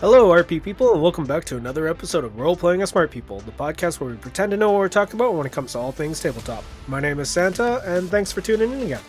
Hello, 0.00 0.28
RP 0.30 0.62
people, 0.62 0.92
and 0.92 1.02
welcome 1.02 1.24
back 1.24 1.44
to 1.46 1.56
another 1.56 1.88
episode 1.88 2.22
of 2.22 2.38
Role 2.38 2.54
Playing 2.54 2.82
as 2.82 2.90
Smart 2.90 3.10
People, 3.10 3.40
the 3.40 3.50
podcast 3.52 3.98
where 3.98 4.08
we 4.10 4.16
pretend 4.16 4.52
to 4.52 4.56
know 4.56 4.70
what 4.70 4.78
we're 4.78 4.88
talking 4.88 5.16
about 5.16 5.34
when 5.34 5.44
it 5.44 5.50
comes 5.52 5.72
to 5.72 5.78
all 5.78 5.90
things 5.90 6.20
tabletop. 6.20 6.62
My 6.86 7.00
name 7.00 7.18
is 7.18 7.28
Santa, 7.28 7.82
and 7.84 8.08
thanks 8.08 8.30
for 8.30 8.40
tuning 8.40 8.70
in 8.72 8.82
again. 8.82 9.00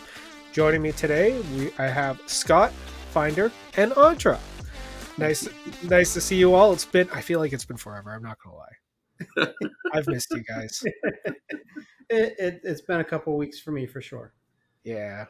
Joining 0.52 0.82
me 0.82 0.90
today, 0.90 1.40
we 1.54 1.70
I 1.78 1.86
have 1.86 2.20
Scott, 2.26 2.72
Finder, 3.12 3.52
and 3.76 3.92
Audra. 3.92 4.40
Nice, 5.16 5.48
nice 5.84 6.12
to 6.14 6.20
see 6.20 6.36
you 6.36 6.54
all. 6.54 6.72
It's 6.72 6.84
been 6.84 7.08
I 7.10 7.20
feel 7.20 7.38
like 7.38 7.52
it's 7.52 7.64
been 7.64 7.76
forever. 7.76 8.10
I'm 8.10 8.22
not 8.22 8.38
gonna 8.42 8.56
lie. 8.56 9.52
I've 9.92 10.08
missed 10.08 10.28
you 10.32 10.42
guys. 10.42 10.82
It, 12.12 12.34
it, 12.40 12.60
it's 12.64 12.80
been 12.80 12.98
a 12.98 13.04
couple 13.04 13.36
weeks 13.36 13.60
for 13.60 13.70
me 13.70 13.86
for 13.86 14.00
sure. 14.02 14.32
Yeah, 14.82 15.26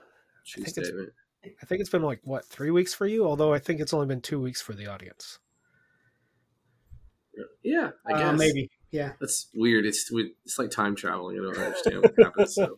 True 0.47 0.63
I 0.63 0.65
think 0.65 0.79
it's- 0.79 0.87
statement. 0.87 1.13
I 1.45 1.67
think 1.67 1.83
it's 1.83 1.91
been 1.91 2.01
like 2.03 2.21
what 2.25 2.47
three 2.47 2.71
weeks 2.71 2.95
for 2.95 3.07
you. 3.07 3.27
Although 3.27 3.53
I 3.53 3.59
think 3.59 3.81
it's 3.81 3.93
only 3.93 4.07
been 4.07 4.23
two 4.23 4.41
weeks 4.41 4.63
for 4.63 4.73
the 4.73 4.87
audience. 4.87 5.41
Yeah, 7.63 7.91
I 8.07 8.13
guess 8.13 8.23
Uh, 8.23 8.33
maybe. 8.35 8.71
Yeah. 8.91 9.13
that's 9.21 9.49
weird. 9.55 9.87
It's 9.87 10.11
it's 10.45 10.59
like 10.59 10.71
time 10.71 10.97
traveling. 10.97 11.39
I 11.39 11.43
don't 11.55 11.59
understand 11.65 12.03
what 12.03 12.15
happens. 12.25 12.55
So. 12.55 12.77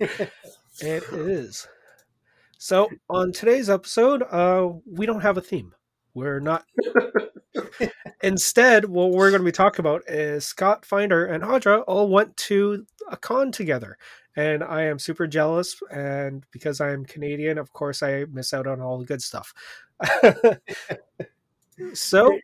It 0.80 1.04
is. 1.12 1.68
So 2.58 2.88
on 3.08 3.30
today's 3.32 3.70
episode, 3.70 4.22
uh, 4.24 4.70
we 4.90 5.06
don't 5.06 5.20
have 5.20 5.36
a 5.38 5.40
theme. 5.40 5.72
We're 6.14 6.40
not. 6.40 6.64
Instead, 8.22 8.86
what 8.86 9.10
we're 9.12 9.30
going 9.30 9.42
to 9.42 9.44
be 9.44 9.52
talking 9.52 9.80
about 9.84 10.02
is 10.08 10.44
Scott 10.44 10.84
Finder 10.84 11.26
and 11.26 11.44
Audra 11.44 11.84
all 11.86 12.08
went 12.08 12.36
to 12.38 12.86
a 13.08 13.16
con 13.16 13.52
together, 13.52 13.98
and 14.34 14.64
I 14.64 14.82
am 14.82 14.98
super 14.98 15.26
jealous. 15.28 15.76
And 15.92 16.44
because 16.50 16.80
I 16.80 16.90
am 16.92 17.04
Canadian, 17.04 17.58
of 17.58 17.72
course, 17.72 18.02
I 18.02 18.24
miss 18.32 18.52
out 18.52 18.66
on 18.66 18.80
all 18.80 18.98
the 18.98 19.04
good 19.04 19.22
stuff. 19.22 19.54
so 21.92 22.36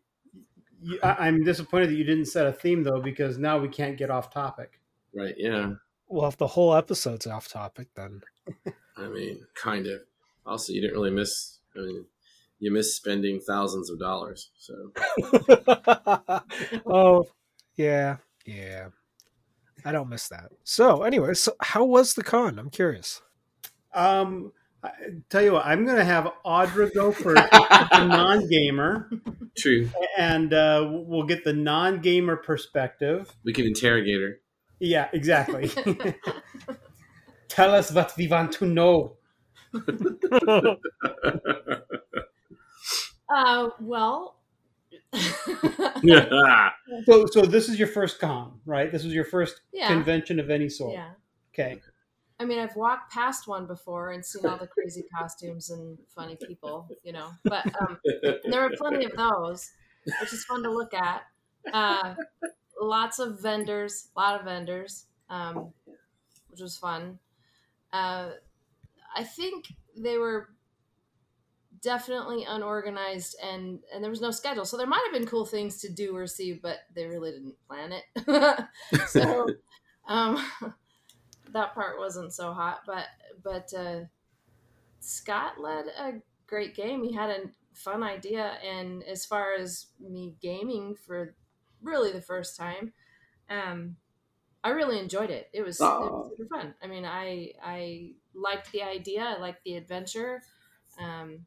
You, 0.83 0.99
I, 1.03 1.27
I'm 1.27 1.45
disappointed 1.45 1.91
that 1.91 1.97
you 1.97 2.05
didn't 2.05 2.27
set 2.27 2.47
a 2.47 2.53
theme 2.53 2.83
though, 2.83 3.01
because 3.01 3.39
now 3.39 3.59
we 3.59 3.69
can't 3.69 3.97
get 3.97 4.11
off 4.11 4.33
topic. 4.33 4.81
Right? 5.15 5.35
Yeah. 5.37 5.73
well, 6.09 6.29
if 6.29 6.37
the 6.37 6.47
whole 6.47 6.75
episode's 6.75 7.27
off 7.27 7.49
topic, 7.49 7.89
then 7.95 8.23
I 8.97 9.09
mean, 9.09 9.47
kind 9.55 9.87
of. 9.87 10.01
Also, 10.47 10.73
you 10.73 10.81
didn't 10.81 10.97
really 10.97 11.11
miss. 11.11 11.59
I 11.77 11.81
mean, 11.81 12.05
you 12.59 12.73
miss 12.73 12.95
spending 12.95 13.41
thousands 13.41 13.91
of 13.91 13.99
dollars. 13.99 14.51
So 14.59 14.93
oh, 16.87 17.27
yeah, 17.77 18.17
yeah. 18.45 18.89
I 19.85 19.93
don't 19.93 20.11
miss 20.11 20.29
that. 20.29 20.51
So, 20.65 21.03
anyway, 21.03 21.35
so 21.35 21.55
how 21.61 21.85
was 21.85 22.15
the 22.15 22.23
con? 22.23 22.59
I'm 22.59 22.71
curious. 22.71 23.23
Um, 23.95 24.53
I, 24.83 24.91
tell 25.29 25.43
you 25.43 25.53
what, 25.53 25.67
I'm 25.67 25.85
going 25.85 25.99
to 25.99 26.05
have 26.05 26.33
Audra 26.45 26.93
go 26.95 27.13
first, 27.13 27.43
a 27.53 28.07
non-gamer, 28.07 29.11
true. 29.57 29.91
and 30.17 30.53
uh, 30.55 30.89
we'll 30.91 31.27
get 31.27 31.45
the 31.45 31.53
non-gamer 31.53 32.37
perspective. 32.37 33.31
We 33.45 33.53
can 33.53 33.67
interrogate 33.67 34.21
her. 34.21 34.41
Yeah, 34.79 35.09
exactly. 35.13 35.71
Tell 37.49 37.75
us 37.75 37.93
what 37.93 38.15
we 38.17 38.29
want 38.29 38.53
to 38.53 38.67
know. 38.67 39.17
Uh, 43.33 43.69
well, 43.81 44.41
yeah. 46.03 46.71
So, 47.07 47.27
so 47.27 47.43
this 47.43 47.69
is 47.69 47.79
your 47.79 47.87
first 47.87 48.19
con, 48.19 48.59
right? 48.67 48.91
This 48.91 49.05
was 49.05 49.15
your 49.15 49.25
first 49.25 49.61
yeah, 49.73 49.87
convention 49.87 50.41
of 50.41 50.51
any 50.51 50.69
sort. 50.69 50.95
yeah. 50.95 51.11
Okay. 51.55 51.81
I 52.41 52.47
mean, 52.47 52.59
I've 52.59 52.75
walked 52.75 53.13
past 53.13 53.47
one 53.47 53.67
before 53.67 54.13
and 54.13 54.25
seen 54.25 54.47
all 54.47 54.57
the 54.57 54.67
crazy 54.67 55.05
costumes 55.15 55.69
and 55.69 55.99
funny 56.15 56.39
people, 56.49 56.89
you 57.03 57.13
know. 57.13 57.33
But 57.45 57.67
um, 57.79 57.99
there 58.45 58.63
were 58.63 58.75
plenty 58.79 59.05
of 59.05 59.13
those, 59.15 59.71
which 60.21 60.33
is 60.33 60.45
fun 60.45 60.63
to 60.63 60.71
look 60.71 60.95
at. 60.95 61.23
Uh, 61.71 62.15
lots 62.81 63.19
of 63.19 63.43
vendors, 63.43 64.09
a 64.17 64.21
lot 64.21 64.41
of 64.41 64.47
vendors, 64.47 65.05
um, 65.29 65.75
which 66.49 66.61
was 66.61 66.79
fun. 66.79 67.19
Uh, 67.93 68.31
I 69.15 69.23
think 69.25 69.67
they 69.95 70.17
were 70.17 70.49
definitely 71.83 72.45
unorganized 72.49 73.37
and 73.43 73.81
and 73.95 74.03
there 74.05 74.11
was 74.11 74.21
no 74.21 74.31
schedule 74.31 74.67
so 74.67 74.77
there 74.77 74.87
might 74.87 75.03
have 75.05 75.19
been 75.19 75.27
cool 75.27 75.47
things 75.47 75.81
to 75.81 75.91
do 75.91 76.15
or 76.15 76.27
see 76.27 76.53
but 76.53 76.81
they 76.95 77.07
really 77.07 77.31
didn't 77.31 77.55
plan 77.67 77.93
it 77.93 78.67
so 79.09 79.47
um 80.07 80.45
that 81.53 81.75
part 81.75 81.99
wasn't 81.99 82.33
so 82.33 82.53
hot 82.53 82.81
but 82.87 83.07
but 83.43 83.73
uh 83.75 84.01
scott 85.01 85.59
led 85.61 85.87
a 85.99 86.15
great 86.47 86.75
game. 86.75 87.03
He 87.05 87.13
had 87.13 87.31
a 87.31 87.51
fun 87.75 88.03
idea 88.03 88.59
and 88.65 89.03
as 89.05 89.25
far 89.25 89.55
as 89.55 89.87
me 90.01 90.35
gaming 90.43 90.97
for 90.97 91.37
really 91.81 92.13
the 92.13 92.21
first 92.21 92.57
time 92.57 92.93
um 93.49 93.97
i 94.65 94.71
really 94.71 94.99
enjoyed 94.99 95.31
it. 95.31 95.49
It 95.53 95.63
was, 95.63 95.95
it 96.01 96.13
was 96.13 96.13
super 96.37 96.49
fun. 96.49 96.75
I 96.83 96.87
mean 96.87 97.05
i 97.05 97.53
i 97.63 98.13
liked 98.35 98.73
the 98.73 98.83
idea. 98.83 99.23
I 99.25 99.39
liked 99.39 99.65
the 99.65 99.77
adventure. 99.77 100.43
Um 100.99 101.47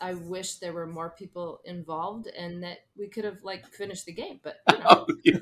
I 0.00 0.14
wish 0.14 0.56
there 0.56 0.74
were 0.74 0.86
more 0.86 1.10
people 1.10 1.60
involved 1.64 2.26
and 2.28 2.62
that 2.64 2.78
we 2.96 3.08
could 3.08 3.24
have 3.24 3.42
like 3.44 3.66
finished 3.68 4.06
the 4.06 4.12
game, 4.12 4.40
but 4.42 4.60
you 4.68 4.78
know, 4.78 4.86
Oh, 4.90 5.06
yeah. 5.24 5.40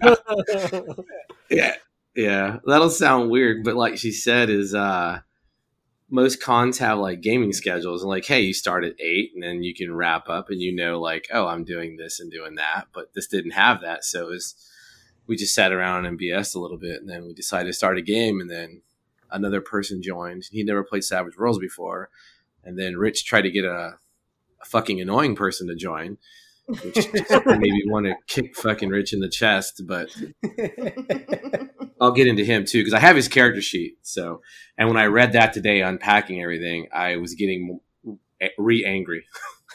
yeah. 1.50 1.74
Yeah. 2.14 2.58
That'll 2.64 2.90
sound 2.90 3.30
weird, 3.30 3.64
but 3.64 3.76
like 3.76 3.98
she 3.98 4.12
said, 4.12 4.50
is 4.50 4.74
uh 4.74 5.20
most 6.10 6.40
cons 6.40 6.78
have 6.78 6.98
like 6.98 7.22
gaming 7.22 7.52
schedules 7.52 8.02
and 8.02 8.10
like, 8.10 8.24
hey, 8.24 8.40
you 8.40 8.54
start 8.54 8.84
at 8.84 8.94
eight 9.00 9.32
and 9.34 9.42
then 9.42 9.62
you 9.62 9.74
can 9.74 9.94
wrap 9.94 10.28
up 10.28 10.48
and 10.50 10.60
you 10.60 10.72
know 10.72 11.00
like, 11.00 11.26
oh, 11.32 11.46
I'm 11.46 11.64
doing 11.64 11.96
this 11.96 12.20
and 12.20 12.30
doing 12.30 12.54
that. 12.56 12.84
But 12.92 13.14
this 13.14 13.26
didn't 13.26 13.52
have 13.52 13.80
that. 13.80 14.04
So 14.04 14.26
it 14.26 14.30
was 14.30 14.54
we 15.26 15.36
just 15.36 15.54
sat 15.54 15.72
around 15.72 16.06
and 16.06 16.20
BS'd 16.20 16.54
a 16.54 16.60
little 16.60 16.76
bit 16.76 17.00
and 17.00 17.08
then 17.08 17.26
we 17.26 17.32
decided 17.32 17.66
to 17.68 17.72
start 17.72 17.98
a 17.98 18.02
game 18.02 18.40
and 18.40 18.50
then 18.50 18.82
another 19.30 19.60
person 19.60 20.02
joined. 20.02 20.44
He'd 20.50 20.66
never 20.66 20.84
played 20.84 21.04
Savage 21.04 21.36
Worlds 21.36 21.58
before. 21.58 22.10
And 22.62 22.78
then 22.78 22.96
Rich 22.96 23.24
tried 23.24 23.42
to 23.42 23.50
get 23.50 23.64
a, 23.64 23.98
a 24.62 24.64
fucking 24.64 25.00
annoying 25.00 25.34
person 25.34 25.66
to 25.68 25.74
join, 25.74 26.18
which 26.66 26.94
just 26.94 27.46
made 27.46 27.82
want 27.86 28.06
to 28.06 28.14
kick 28.26 28.56
fucking 28.56 28.88
Rich 28.88 29.12
in 29.12 29.20
the 29.20 29.28
chest, 29.28 29.82
but 29.86 30.08
I'll 32.00 32.12
get 32.12 32.26
into 32.26 32.44
him 32.44 32.64
too 32.64 32.80
because 32.80 32.94
I 32.94 33.00
have 33.00 33.16
his 33.16 33.28
character 33.28 33.60
sheet. 33.60 33.98
So, 34.02 34.40
and 34.78 34.88
when 34.88 34.96
I 34.96 35.06
read 35.06 35.32
that 35.32 35.52
today, 35.52 35.82
unpacking 35.82 36.42
everything, 36.42 36.88
I 36.92 37.16
was 37.16 37.34
getting 37.34 37.80
re 38.58 38.84
angry. 38.84 39.24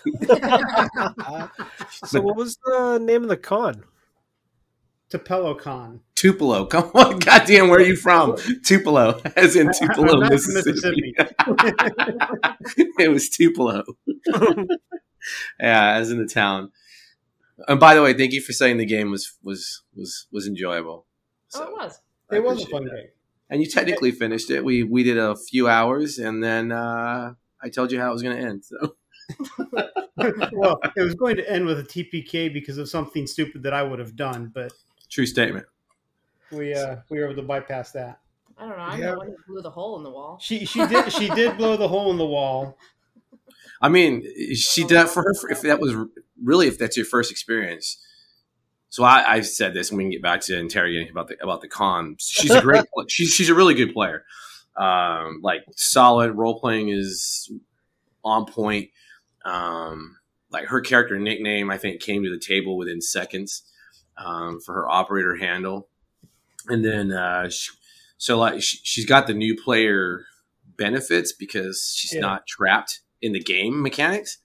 so, 2.05 2.22
what 2.22 2.35
was 2.35 2.57
the 2.66 2.99
name 2.99 3.23
of 3.23 3.29
the 3.29 3.38
con? 3.38 3.83
Tupelo 5.09 5.55
Con. 5.55 6.01
Tupelo, 6.13 6.66
come 6.67 6.91
on, 6.94 7.17
goddamn, 7.19 7.69
where 7.69 7.79
are 7.79 7.83
you 7.83 7.95
from? 7.95 8.35
Tupelo, 8.63 9.19
as 9.35 9.55
in 9.55 9.72
Tupelo, 9.73 10.13
I'm 10.13 10.19
not 10.19 10.39
from 10.39 10.53
Mississippi. 10.53 11.16
it 12.99 13.09
was 13.09 13.29
Tupelo. 13.29 13.83
yeah, 15.59 15.95
as 15.95 16.11
in 16.11 16.19
the 16.19 16.28
town. 16.28 16.72
And 17.68 17.80
by 17.80 17.94
the 17.96 18.02
way, 18.02 18.14
thank 18.14 18.31
you 18.34 18.42
for 18.42 18.53
saying 18.53 18.78
the 18.78 18.86
game 18.86 19.12
was 19.12 19.34
was 19.44 19.81
was 19.96 20.28
was 20.31 20.47
enjoyable. 20.47 21.06
oh, 21.56 21.64
it 21.64 21.72
was. 21.72 22.00
I 22.31 22.36
It 22.38 22.44
was 22.44 22.64
a 22.64 22.68
fun 22.68 22.86
that. 22.86 22.92
game. 22.96 23.08
And 23.50 23.62
you 23.62 23.68
technically 23.68 24.12
finished 24.12 24.50
it. 24.52 24.64
We 24.64 24.84
we 24.84 25.03
did 25.03 25.18
a 25.18 25.36
few 25.36 25.68
hours, 25.68 26.20
and 26.20 26.44
then 26.44 26.72
uh, 26.72 27.34
I 27.62 27.70
told 27.70 27.92
you 27.92 28.00
how 28.00 28.09
it 28.09 28.14
was 28.14 28.22
going 28.24 28.38
to 28.38 28.44
end. 28.44 28.64
So 28.66 28.96
well, 30.53 30.80
it 30.96 31.02
was 31.02 31.16
going 31.16 31.36
to 31.38 31.50
end 31.50 31.66
with 31.66 31.80
a 31.80 31.84
TPK 31.84 32.52
because 32.53 32.78
of 32.78 32.90
something 32.90 33.25
stupid 33.28 33.64
that 33.64 33.74
I 33.74 33.84
would 33.84 34.00
have 34.00 34.16
done, 34.16 34.52
but 34.53 34.72
true 35.09 35.26
statement. 35.26 35.66
we 36.52 36.74
uh, 36.74 36.97
we 37.09 37.20
were 37.20 37.26
able 37.26 37.36
to 37.36 37.41
bypass 37.47 37.91
that. 37.91 38.20
I 38.58 38.68
don't 38.68 38.78
know. 38.78 38.84
I'm 38.84 39.00
Yeah. 39.00 39.12
the 39.12 39.18
one 39.18 39.28
who 39.28 39.36
blew 39.53 39.62
the 39.62 39.70
hole 39.72 39.97
in 39.97 40.03
the 40.03 40.09
wall. 40.09 40.38
She 40.41 40.66
she 40.66 40.85
did 40.85 41.12
she 41.12 41.29
did 41.29 41.58
blow 41.58 41.78
the 41.78 41.88
hole 41.88 42.12
in 42.12 42.17
the 42.17 42.26
wall. 42.26 42.78
I 43.82 43.88
mean, 43.90 44.23
she 44.55 44.82
did 44.84 44.96
that 44.97 45.09
for 45.09 45.23
her. 45.23 45.34
If 45.50 45.62
that 45.62 45.79
was 45.79 45.96
really, 46.44 46.68
if 46.68 46.78
that's 46.78 46.97
your 46.97 47.06
first 47.06 47.32
experience. 47.32 47.97
So 48.90 49.03
I, 49.03 49.24
I've 49.34 49.46
said 49.46 49.74
this, 49.74 49.90
and 49.90 49.97
we 49.97 50.03
can 50.06 50.12
get 50.12 50.22
back 50.24 50.41
to 50.41 50.58
interrogating 50.58 51.09
about 51.09 51.28
the 51.28 51.41
about 51.44 51.62
the 51.62 51.68
con. 51.68 52.16
She's 52.20 52.52
a 52.52 52.62
great. 52.62 52.86
she's 53.08 53.34
she's 53.34 53.50
a 53.50 53.53
really 53.56 53.76
good 53.76 53.94
player. 53.94 54.24
Um, 54.76 55.41
like 55.44 55.62
solid 55.76 56.32
role 56.32 56.59
playing 56.59 56.90
is 56.90 57.52
on 58.24 58.46
point. 58.46 58.90
Um, 59.46 60.18
like 60.52 60.66
her 60.68 60.82
character 60.82 61.20
nickname, 61.20 61.70
I 61.70 61.78
think 61.78 62.02
came 62.02 62.24
to 62.24 62.30
the 62.30 62.40
table 62.40 62.78
within 62.78 63.02
seconds 63.02 63.64
um, 64.18 64.59
for 64.59 64.74
her 64.74 64.90
operator 64.90 65.36
handle, 65.36 65.88
and 66.68 66.84
then 66.84 67.12
uh, 67.12 67.50
she, 67.50 67.72
so 68.18 68.40
like 68.40 68.62
she, 68.62 68.80
she's 68.84 69.06
got 69.06 69.28
the 69.28 69.34
new 69.36 69.56
player 69.56 70.26
benefits 70.78 71.32
because 71.32 71.94
she's 71.96 72.14
Yeah. 72.16 72.22
not 72.22 72.47
trapped 72.47 73.02
in 73.22 73.34
the 73.34 73.40
game 73.40 73.82
mechanics. 73.84 74.40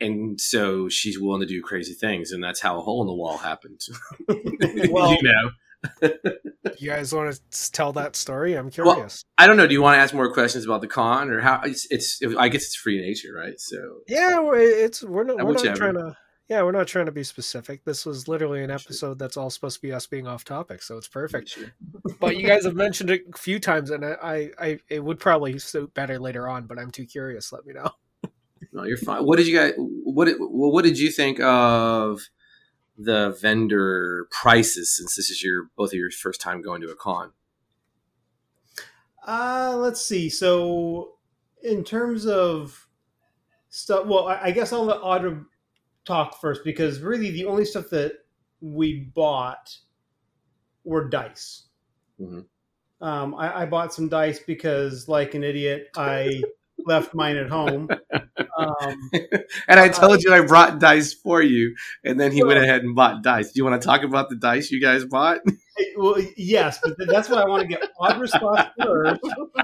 And 0.00 0.40
so 0.40 0.88
she's 0.88 1.18
willing 1.20 1.40
to 1.40 1.46
do 1.46 1.62
crazy 1.62 1.94
things, 1.94 2.32
and 2.32 2.42
that's 2.42 2.60
how 2.60 2.78
a 2.78 2.82
hole 2.82 3.00
in 3.02 3.06
the 3.06 3.14
wall 3.14 3.38
happened. 3.38 3.80
Well- 4.90 5.12
you 5.14 5.22
know, 5.22 5.50
You 6.78 6.90
guys 6.90 7.12
want 7.14 7.32
to 7.50 7.72
tell 7.72 7.92
that 7.94 8.16
story? 8.16 8.54
I'm 8.54 8.70
Well, 8.76 8.94
curious. 8.94 9.24
I 9.38 9.46
don't 9.46 9.56
know. 9.56 9.66
Do 9.66 9.72
you 9.72 9.80
want 9.82 9.94
to 9.96 10.00
ask 10.00 10.12
more 10.12 10.32
questions 10.32 10.64
about 10.64 10.80
the 10.80 10.88
con, 10.88 11.30
or 11.30 11.40
how? 11.40 11.60
It's, 11.64 11.86
it's 11.90 12.20
I 12.38 12.48
guess 12.48 12.64
it's 12.64 12.74
free 12.76 13.00
nature, 13.00 13.32
right? 13.34 13.58
So 13.60 13.98
yeah, 14.08 14.40
we're- 14.40 14.64
it's 14.64 15.02
we're 15.02 15.24
not 15.24 15.36
we're 15.44 15.52
not 15.52 15.76
trying 15.76 15.94
to. 15.94 16.16
Yeah, 16.48 16.62
we're 16.62 16.72
not 16.72 16.86
trying 16.86 17.06
to 17.06 17.12
be 17.12 17.24
specific. 17.24 17.84
This 17.84 18.06
was 18.06 18.28
literally 18.28 18.62
an 18.62 18.70
episode 18.70 19.18
that's 19.18 19.36
all 19.36 19.50
supposed 19.50 19.76
to 19.76 19.82
be 19.82 19.92
us 19.92 20.06
being 20.06 20.28
off 20.28 20.44
topic, 20.44 20.80
so 20.82 20.96
it's 20.96 21.08
perfect. 21.08 21.58
But 22.20 22.36
you 22.36 22.46
guys 22.46 22.64
have 22.64 22.76
mentioned 22.76 23.10
it 23.10 23.22
a 23.34 23.36
few 23.38 23.58
times, 23.58 23.90
and 23.90 24.04
I, 24.04 24.16
I, 24.22 24.50
I 24.60 24.78
it 24.88 25.02
would 25.02 25.18
probably 25.18 25.58
suit 25.58 25.92
better 25.94 26.18
later 26.20 26.46
on. 26.48 26.66
But 26.66 26.78
I'm 26.78 26.92
too 26.92 27.04
curious. 27.04 27.52
Let 27.52 27.66
me 27.66 27.74
know. 27.74 27.90
No, 28.76 28.84
you're 28.84 28.98
fine. 28.98 29.24
What 29.24 29.38
did 29.38 29.46
you 29.46 29.56
guys? 29.56 29.72
What 29.78 30.28
well, 30.38 30.70
what 30.70 30.84
did 30.84 30.98
you 30.98 31.10
think 31.10 31.40
of 31.40 32.28
the 32.98 33.34
vendor 33.40 34.28
prices? 34.30 34.94
Since 34.94 35.16
this 35.16 35.30
is 35.30 35.42
your 35.42 35.70
both 35.76 35.88
of 35.88 35.94
your 35.94 36.10
first 36.10 36.42
time 36.42 36.60
going 36.60 36.82
to 36.82 36.90
a 36.90 36.94
con. 36.94 37.32
Uh, 39.26 39.74
let's 39.78 40.04
see. 40.04 40.28
So, 40.28 41.14
in 41.62 41.84
terms 41.84 42.26
of 42.26 42.86
stuff, 43.70 44.04
well, 44.04 44.28
I, 44.28 44.40
I 44.42 44.50
guess 44.50 44.74
I'll 44.74 44.84
let 44.84 45.00
Audra 45.00 45.42
talk 46.04 46.38
first 46.38 46.60
because 46.62 47.00
really 47.00 47.30
the 47.30 47.46
only 47.46 47.64
stuff 47.64 47.88
that 47.92 48.12
we 48.60 49.10
bought 49.14 49.74
were 50.84 51.08
dice. 51.08 51.64
Mhm. 52.20 52.44
Um, 53.00 53.34
I, 53.36 53.62
I 53.62 53.66
bought 53.66 53.94
some 53.94 54.10
dice 54.10 54.38
because, 54.38 55.08
like 55.08 55.32
an 55.32 55.44
idiot, 55.44 55.88
I 55.96 56.42
left 56.84 57.14
mine 57.14 57.36
at 57.36 57.48
home. 57.48 57.88
Um, 58.88 59.10
and 59.68 59.80
I 59.80 59.88
told 59.88 60.22
you 60.22 60.32
I 60.32 60.40
brought 60.40 60.78
dice 60.78 61.12
for 61.12 61.42
you, 61.42 61.74
and 62.04 62.18
then 62.18 62.32
he 62.32 62.42
went 62.42 62.58
ahead 62.62 62.82
and 62.82 62.94
bought 62.94 63.22
dice. 63.22 63.52
Do 63.52 63.58
you 63.58 63.64
want 63.64 63.80
to 63.80 63.86
talk 63.86 64.02
about 64.02 64.28
the 64.28 64.36
dice 64.36 64.70
you 64.70 64.80
guys 64.80 65.04
bought? 65.04 65.40
well, 65.96 66.16
yes, 66.36 66.78
but 66.82 66.94
that's 67.08 67.28
why 67.28 67.42
I 67.42 67.48
want 67.48 67.62
to 67.62 67.68
get 67.68 67.82
Audra's 68.00 68.32
thoughts 68.32 68.70
first, 68.82 69.20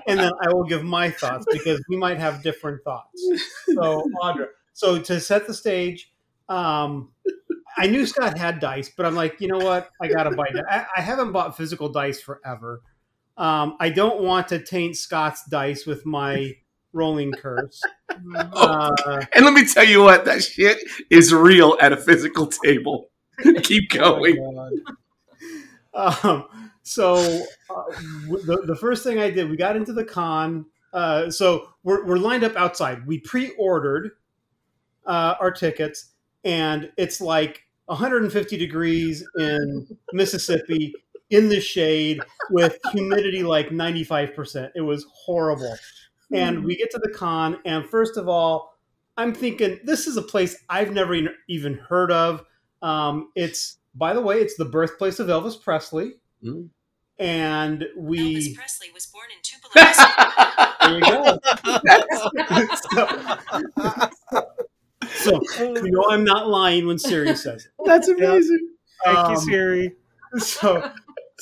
and 0.06 0.20
then 0.20 0.32
I 0.42 0.52
will 0.52 0.64
give 0.64 0.84
my 0.84 1.10
thoughts 1.10 1.46
because 1.50 1.82
we 1.88 1.96
might 1.96 2.19
have 2.19 2.42
different 2.42 2.82
thoughts. 2.84 3.22
So, 3.66 4.04
Audra, 4.22 4.46
so 4.72 4.98
to 5.00 5.20
set 5.20 5.46
the 5.46 5.54
stage, 5.54 6.12
um, 6.48 7.10
I 7.76 7.86
knew 7.86 8.06
Scott 8.06 8.36
had 8.36 8.60
dice, 8.60 8.90
but 8.94 9.06
I'm 9.06 9.14
like, 9.14 9.40
you 9.40 9.48
know 9.48 9.58
what? 9.58 9.90
I 10.00 10.08
got 10.08 10.24
to 10.24 10.30
buy 10.30 10.48
dice. 10.52 10.62
I, 10.69 10.86
I 10.96 11.00
haven't 11.00 11.32
bought 11.32 11.56
physical 11.56 11.88
dice 11.88 12.20
forever. 12.20 12.82
Um, 13.36 13.76
I 13.80 13.88
don't 13.88 14.22
want 14.22 14.48
to 14.48 14.62
taint 14.62 14.96
Scott's 14.96 15.44
dice 15.46 15.86
with 15.86 16.04
my 16.04 16.54
rolling 16.93 17.33
curse. 17.33 17.81
Uh, 18.37 18.91
And 19.35 19.44
let 19.44 19.55
me 19.55 19.67
tell 19.67 19.85
you 19.85 20.03
what, 20.03 20.25
that 20.27 20.43
shit 20.43 20.79
is 21.11 21.33
real 21.33 21.77
at 21.81 21.93
a 21.93 21.97
physical 21.97 22.47
table. 22.47 23.11
Keep 23.62 23.91
going. 23.91 24.37
Oh. 25.94 26.21
Um, 26.23 26.69
so 26.83 27.17
uh, 27.71 27.83
w- 28.27 28.44
the, 28.44 28.62
the 28.67 28.77
first 28.77 29.05
thing 29.05 29.19
I 29.19 29.31
did, 29.31 29.49
we 29.50 29.56
got 29.56 29.77
into 29.77 29.93
the 29.93 30.05
con. 30.05 30.67
Uh, 30.93 31.31
so 31.31 31.69
we're, 31.83 32.05
we're 32.05 32.19
lined 32.19 32.44
up 32.44 32.56
outside. 32.56 33.06
We 33.06 33.19
pre-ordered 33.21 34.11
uh, 35.06 35.35
our 35.41 35.50
tickets, 35.50 36.12
and 36.44 36.91
it's 36.97 37.21
like 37.21 37.62
150 37.87 38.56
degrees 38.56 39.25
in 39.39 39.87
Mississippi 40.12 40.94
in 41.31 41.49
the 41.49 41.61
shade 41.61 42.21
with 42.50 42.79
humidity 42.93 43.43
like 43.43 43.71
95%. 43.71 44.71
It 44.75 44.83
was 44.83 45.06
horrible. 45.15 45.77
And 46.32 46.64
we 46.64 46.76
get 46.76 46.90
to 46.93 46.99
the 46.99 47.11
con, 47.11 47.58
and 47.64 47.84
first 47.87 48.17
of 48.17 48.29
all, 48.29 48.73
I'm 49.17 49.34
thinking 49.34 49.79
this 49.84 50.06
is 50.06 50.17
a 50.17 50.23
place 50.23 50.56
I've 50.69 50.93
never 50.93 51.14
even 51.49 51.75
heard 51.75 52.11
of. 52.11 52.44
Um, 52.81 53.31
it's, 53.34 53.79
by 53.94 54.14
the 54.14 54.20
way, 54.20 54.40
it's 54.40 54.56
the 54.56 54.64
birthplace 54.64 55.19
of 55.20 55.29
Elvis 55.29 55.61
Presley. 55.62 56.14
Mm. 56.43 56.70
And 57.19 57.84
we 57.96 58.37
Elvis 58.37 58.55
Presley 58.55 58.88
was 58.93 59.06
born 59.06 59.26
in 59.31 59.43
Tupelo, 59.43 59.73
there 60.82 60.99
you 60.99 61.02
go. 61.02 61.38
so 65.08 65.40
you 65.61 65.90
know 65.90 66.05
I'm 66.11 66.25
not 66.25 66.49
lying 66.49 66.87
when 66.87 66.99
Siri 66.99 67.37
says 67.37 67.67
it. 67.67 67.73
That's 67.84 68.08
amazing. 68.08 68.70
Thank 69.05 69.17
you, 69.29 69.34
Um, 69.34 69.37
Siri. 69.37 69.93
so 70.38 70.90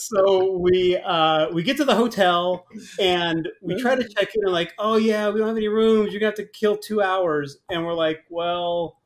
so 0.01 0.57
we 0.57 0.97
uh 0.97 1.49
we 1.51 1.63
get 1.63 1.77
to 1.77 1.85
the 1.85 1.95
hotel 1.95 2.67
and 2.99 3.49
we 3.61 3.81
try 3.81 3.95
to 3.95 4.09
check 4.09 4.35
in 4.35 4.43
and 4.45 4.53
like 4.53 4.73
oh 4.79 4.97
yeah 4.97 5.29
we 5.29 5.39
don't 5.39 5.49
have 5.49 5.57
any 5.57 5.69
rooms 5.69 6.13
you're 6.13 6.21
gonna 6.21 6.31
have 6.31 6.35
to 6.35 6.47
kill 6.47 6.77
two 6.77 7.03
hours 7.03 7.59
and 7.71 7.85
we're 7.85 7.95
like 7.95 8.25
well 8.31 8.99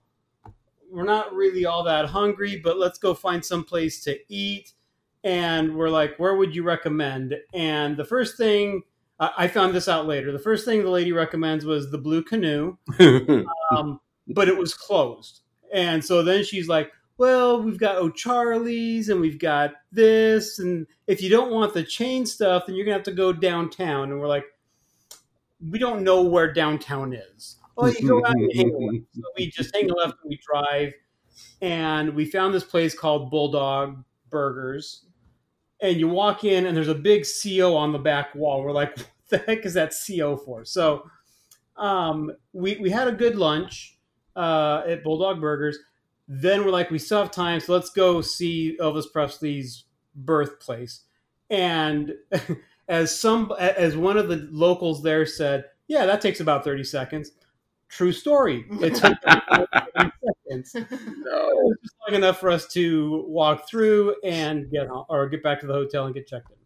we're 0.91 1.05
not 1.05 1.35
really 1.35 1.67
all 1.67 1.83
that 1.83 2.07
hungry 2.07 2.61
but 2.63 2.79
let's 2.79 2.99
go 2.99 3.13
find 3.15 3.45
some 3.45 3.65
place 3.65 4.03
to 4.03 4.19
eat 4.29 4.73
and 5.25 5.75
we're 5.75 5.89
like 5.89 6.17
where 6.19 6.37
would 6.37 6.55
you 6.55 6.63
recommend 6.63 7.35
and 7.53 7.97
the 7.97 8.05
first 8.05 8.37
thing 8.37 8.83
I 9.19 9.31
I 9.39 9.49
found 9.49 9.75
this 9.75 9.89
out 9.89 10.07
later. 10.07 10.33
The 10.33 10.39
first 10.39 10.65
thing 10.65 10.83
the 10.83 10.91
lady 10.91 11.13
recommends 11.13 11.65
was 11.65 11.91
the 11.91 11.99
Blue 11.99 12.23
Canoe, 12.23 12.77
um, 13.71 14.01
but 14.29 14.49
it 14.49 14.57
was 14.57 14.75
closed. 14.75 15.41
And 15.73 16.05
so 16.05 16.23
then 16.23 16.45
she's 16.45 16.69
like, 16.69 16.93
well, 17.17 17.63
we've 17.63 17.79
got 17.79 17.97
O'Charlie's 17.97 19.09
and 19.09 19.21
we've 19.21 19.39
got 19.39 19.75
this. 19.93 20.59
And 20.59 20.87
if 21.07 21.23
you 21.23 21.31
don't 21.31 21.53
want 21.53 21.75
the 21.75 21.85
chain 21.85 22.27
stuff, 22.27 22.65
then 22.67 22.75
you're 22.75 22.85
going 22.85 22.95
to 22.95 22.99
have 22.99 23.05
to 23.05 23.13
go 23.13 23.33
downtown. 23.33 24.11
And 24.11 24.21
we're 24.21 24.29
like, 24.29 24.45
we 25.71 25.79
don't 25.79 26.03
know 26.03 26.23
where 26.23 26.53
downtown 26.53 27.13
is. 27.13 27.57
Well, 27.77 27.93
you 27.93 28.07
go 28.07 28.25
out 28.25 28.35
and 28.35 28.53
hang 28.55 28.75
a 28.75 28.79
left. 28.79 29.07
So 29.15 29.23
we 29.37 29.51
just 29.51 29.75
hang 29.75 29.91
a 29.91 29.95
left 29.95 30.17
and 30.23 30.31
we 30.31 30.41
drive. 30.45 30.93
And 31.61 32.15
we 32.15 32.25
found 32.25 32.55
this 32.55 32.65
place 32.65 32.99
called 32.99 33.31
Bulldog 33.31 34.03
Burgers. 34.31 35.07
And 35.81 35.99
you 35.99 36.09
walk 36.09 36.45
in 36.45 36.67
and 36.67 36.77
there's 36.77 36.89
a 36.89 36.95
big 36.95 37.25
CO 37.25 37.77
on 37.77 37.93
the 37.93 37.99
back 37.99 38.35
wall. 38.35 38.63
We're 38.63 38.73
like, 38.73 38.97
what 38.97 39.09
the 39.29 39.39
heck 39.39 39.65
is 39.65 39.75
that 39.75 39.95
CO 40.07 40.37
for? 40.37 40.65
So 40.65 41.09
um, 41.77 42.33
we, 42.53 42.77
we 42.77 42.91
had 42.91 43.07
a 43.07 43.13
good 43.13 43.37
lunch 43.37 43.99
uh, 44.35 44.83
at 44.87 45.05
Bulldog 45.05 45.41
Burgers 45.41 45.79
then 46.27 46.65
we're 46.65 46.71
like, 46.71 46.91
we 46.91 46.99
still 46.99 47.19
have 47.19 47.31
time, 47.31 47.61
so 47.61 47.73
let's 47.73 47.91
go 47.91 48.21
see 48.21 48.77
Elvis 48.81 49.11
Presley's 49.13 49.85
birthplace. 50.15 51.03
And 51.51 52.15
as 52.89 53.19
some, 53.19 53.53
as 53.59 53.97
one 53.97 54.17
of 54.17 54.29
the 54.29 54.49
locals 54.51 55.03
there 55.03 55.27
said, 55.27 55.65
yeah, 55.87 56.07
that 56.07 56.21
takes 56.21 56.41
about 56.41 56.65
thirty 56.65 56.85
seconds. 56.85 57.33
True 57.89 58.13
story. 58.13 58.65
It 58.81 58.95
took 58.97 59.15
about 59.23 59.69
30 59.97 60.11
seconds. 60.51 60.75
It 60.75 60.91
was 60.91 61.77
just 61.83 61.95
long 62.07 62.17
enough 62.17 62.41
for 62.41 62.51
us 62.51 62.67
to 62.69 63.25
walk 63.29 63.69
through 63.69 64.17
and 64.25 64.71
get 64.71 64.89
or 65.09 65.29
get 65.29 65.43
back 65.43 65.61
to 65.61 65.67
the 65.67 65.73
hotel 65.73 66.07
and 66.07 66.15
get 66.15 66.27
checked 66.27 66.51
in. 66.51 66.57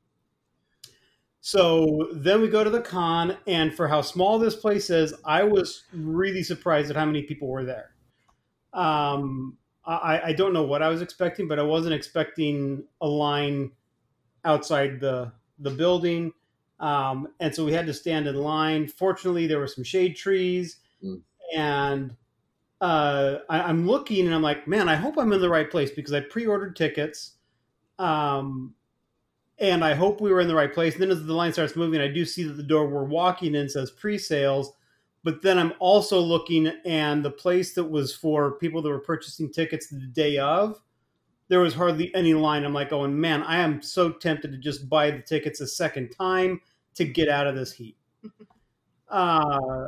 So 1.40 2.08
then 2.12 2.40
we 2.40 2.48
go 2.48 2.64
to 2.64 2.70
the 2.70 2.80
con, 2.80 3.36
and 3.46 3.74
for 3.74 3.88
how 3.88 4.00
small 4.00 4.38
this 4.38 4.56
place 4.56 4.90
is, 4.90 5.14
I 5.24 5.44
was 5.44 5.84
really 5.92 6.42
surprised 6.42 6.90
at 6.90 6.96
how 6.96 7.04
many 7.06 7.22
people 7.22 7.48
were 7.48 7.64
there. 7.64 7.90
Um, 8.72 9.56
I, 9.84 10.20
I 10.26 10.32
don't 10.32 10.52
know 10.52 10.64
what 10.64 10.82
I 10.82 10.88
was 10.88 11.00
expecting, 11.00 11.48
but 11.48 11.58
I 11.58 11.62
wasn't 11.62 11.94
expecting 11.94 12.84
a 13.00 13.08
line 13.08 13.72
outside 14.44 15.00
the 15.00 15.32
the 15.60 15.70
building, 15.70 16.32
um, 16.78 17.28
and 17.40 17.54
so 17.54 17.64
we 17.64 17.72
had 17.72 17.86
to 17.86 17.94
stand 17.94 18.26
in 18.28 18.36
line. 18.36 18.86
Fortunately, 18.86 19.46
there 19.46 19.58
were 19.58 19.66
some 19.66 19.84
shade 19.84 20.14
trees, 20.16 20.78
Mm. 21.02 21.20
and 21.56 22.16
uh, 22.80 23.38
I, 23.48 23.60
I'm 23.62 23.86
looking 23.86 24.26
and 24.26 24.34
I'm 24.34 24.42
like, 24.42 24.66
man, 24.68 24.88
I 24.88 24.96
hope 24.96 25.16
I'm 25.16 25.32
in 25.32 25.40
the 25.40 25.48
right 25.48 25.70
place 25.70 25.90
because 25.90 26.12
I 26.12 26.20
pre-ordered 26.20 26.76
tickets, 26.76 27.34
um, 27.98 28.74
and 29.58 29.84
I 29.84 29.94
hope 29.94 30.20
we 30.20 30.30
were 30.32 30.40
in 30.40 30.48
the 30.48 30.54
right 30.54 30.72
place. 30.72 30.94
And 30.94 31.02
then 31.02 31.10
as 31.10 31.24
the 31.24 31.32
line 31.32 31.52
starts 31.52 31.76
moving, 31.76 32.00
I 32.00 32.08
do 32.08 32.24
see 32.24 32.44
that 32.44 32.56
the 32.56 32.62
door 32.62 32.86
we're 32.88 33.04
walking 33.04 33.54
in 33.54 33.68
says 33.68 33.90
pre-sales 33.90 34.72
but 35.24 35.42
then 35.42 35.58
I'm 35.58 35.72
also 35.78 36.20
looking 36.20 36.68
and 36.84 37.24
the 37.24 37.30
place 37.30 37.74
that 37.74 37.84
was 37.84 38.14
for 38.14 38.52
people 38.52 38.82
that 38.82 38.88
were 38.88 39.00
purchasing 39.00 39.50
tickets 39.50 39.88
the 39.88 39.98
day 39.98 40.38
of, 40.38 40.80
there 41.48 41.60
was 41.60 41.74
hardly 41.74 42.14
any 42.14 42.34
line. 42.34 42.64
I'm 42.64 42.74
like, 42.74 42.90
going, 42.90 43.18
man, 43.18 43.42
I 43.42 43.58
am 43.58 43.82
so 43.82 44.10
tempted 44.10 44.52
to 44.52 44.58
just 44.58 44.88
buy 44.88 45.10
the 45.10 45.20
tickets 45.20 45.60
a 45.60 45.66
second 45.66 46.10
time 46.10 46.60
to 46.94 47.04
get 47.04 47.28
out 47.28 47.46
of 47.46 47.56
this 47.56 47.72
heat. 47.72 47.96
uh, 49.08 49.86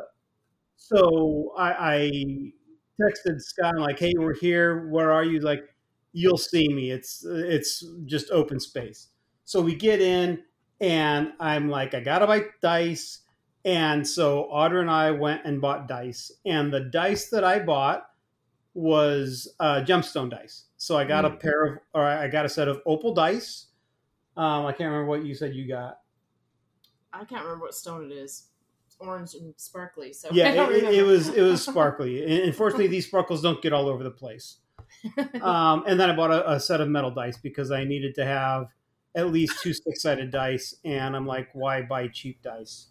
so 0.77 1.53
I, 1.57 1.73
I 1.73 2.53
texted 3.01 3.41
Scott, 3.41 3.75
I'm 3.77 3.83
like, 3.83 3.99
hey, 3.99 4.15
we're 4.17 4.35
here. 4.35 4.89
Where 4.89 5.13
are 5.13 5.25
you? 5.25 5.35
He's 5.35 5.43
Like, 5.43 5.65
you'll 6.13 6.39
see 6.39 6.69
me. 6.69 6.91
It's 6.91 7.25
it's 7.25 7.85
just 8.07 8.31
open 8.31 8.59
space. 8.61 9.09
So 9.45 9.61
we 9.61 9.75
get 9.75 10.01
in, 10.01 10.43
and 10.81 11.33
I'm 11.41 11.69
like, 11.69 11.95
I 11.95 12.01
gotta 12.01 12.27
buy 12.27 12.45
dice. 12.61 13.21
And 13.65 14.07
so 14.07 14.49
Audra 14.53 14.81
and 14.81 14.91
I 14.91 15.11
went 15.11 15.43
and 15.45 15.61
bought 15.61 15.87
dice. 15.87 16.33
And 16.47 16.73
the 16.73 16.81
dice 16.81 17.29
that 17.31 17.45
I 17.45 17.59
bought 17.59 18.07
was 18.75 19.53
uh, 19.61 19.83
gemstone 19.87 20.31
dice. 20.31 20.65
So 20.77 20.97
I 20.97 21.05
got 21.05 21.25
a 21.25 21.31
pair 21.31 21.65
of, 21.65 21.79
or 21.93 22.03
I 22.03 22.29
got 22.29 22.47
a 22.47 22.49
set 22.49 22.69
of 22.69 22.81
opal 22.87 23.13
dice. 23.13 23.67
Um, 24.37 24.65
I 24.65 24.73
can't 24.73 24.91
remember 24.91 25.07
what 25.07 25.25
you 25.25 25.35
said 25.35 25.55
you 25.55 25.69
got. 25.69 25.99
I 27.13 27.25
can't 27.25 27.43
remember 27.43 27.67
what 27.67 27.75
stone 27.75 28.11
it 28.11 28.15
is. 28.15 28.47
It's 28.87 28.97
orange 28.99 29.35
and 29.35 29.53
sparkly. 29.57 30.13
So 30.13 30.29
Yeah, 30.33 30.53
it, 30.71 30.85
it, 30.85 30.95
it 30.95 31.03
was 31.03 31.29
it 31.29 31.43
was 31.43 31.63
sparkly. 31.67 32.23
And 32.23 32.49
Unfortunately, 32.49 32.87
these 32.87 33.07
sparkles 33.07 33.43
don't 33.43 33.61
get 33.61 33.73
all 33.73 33.89
over 33.89 34.03
the 34.03 34.11
place. 34.11 34.59
Um, 35.41 35.85
and 35.87 35.99
then 35.99 36.11
I 36.11 36.17
bought 36.17 36.33
a, 36.33 36.53
a 36.53 36.61
set 36.61 36.81
of 36.81 36.89
metal 36.89 37.11
dice 37.11 37.39
because 37.39 37.71
I 37.71 37.85
needed 37.85 38.15
to 38.17 38.25
have 38.25 38.67
at 39.15 39.31
least 39.31 39.63
two 39.63 39.73
six 39.73 40.03
sided 40.03 40.31
dice. 40.31 40.75
And 40.85 41.17
I'm 41.17 41.27
like, 41.27 41.49
why 41.55 41.83
buy 41.83 42.09
cheap 42.09 42.43
dice? 42.43 42.90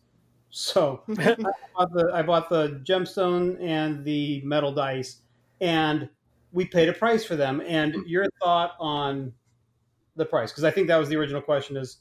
So 0.50 1.04
I 1.18 1.36
bought 1.76 1.94
the 1.94 2.12
I 2.14 2.22
bought 2.22 2.50
the 2.50 2.82
gemstone 2.84 3.62
and 3.62 4.04
the 4.04 4.42
metal 4.44 4.74
dice, 4.74 5.22
and 5.62 6.10
we 6.52 6.66
paid 6.66 6.90
a 6.90 6.94
price 6.94 7.24
for 7.24 7.36
them. 7.36 7.62
And 7.66 7.96
your 8.08 8.26
thought 8.42 8.72
on 8.80 9.34
the 10.16 10.26
price? 10.26 10.52
Because 10.52 10.64
I 10.64 10.72
think 10.72 10.88
that 10.88 10.98
was 10.98 11.10
the 11.10 11.16
original 11.16 11.42
question. 11.42 11.78
Is 11.78 11.98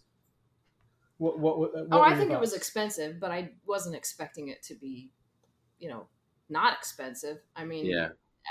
what? 1.19 1.39
What? 1.39 1.59
what 1.59 1.71
oh, 1.91 2.03
I 2.03 2.11
your 2.11 2.19
think 2.19 2.31
it 2.31 2.41
was 2.41 2.55
expensive, 2.55 3.19
but 3.19 3.31
I 3.31 3.53
wasn't 3.67 3.97
expecting 3.97 4.49
it 4.49 4.63
to 4.65 4.75
be, 4.75 5.11
you 5.79 5.89
know, 5.89 6.07
not 6.49 6.75
expensive. 6.77 7.39
I 7.57 7.65
mean, 7.65 7.87
Yeah. 7.87 8.11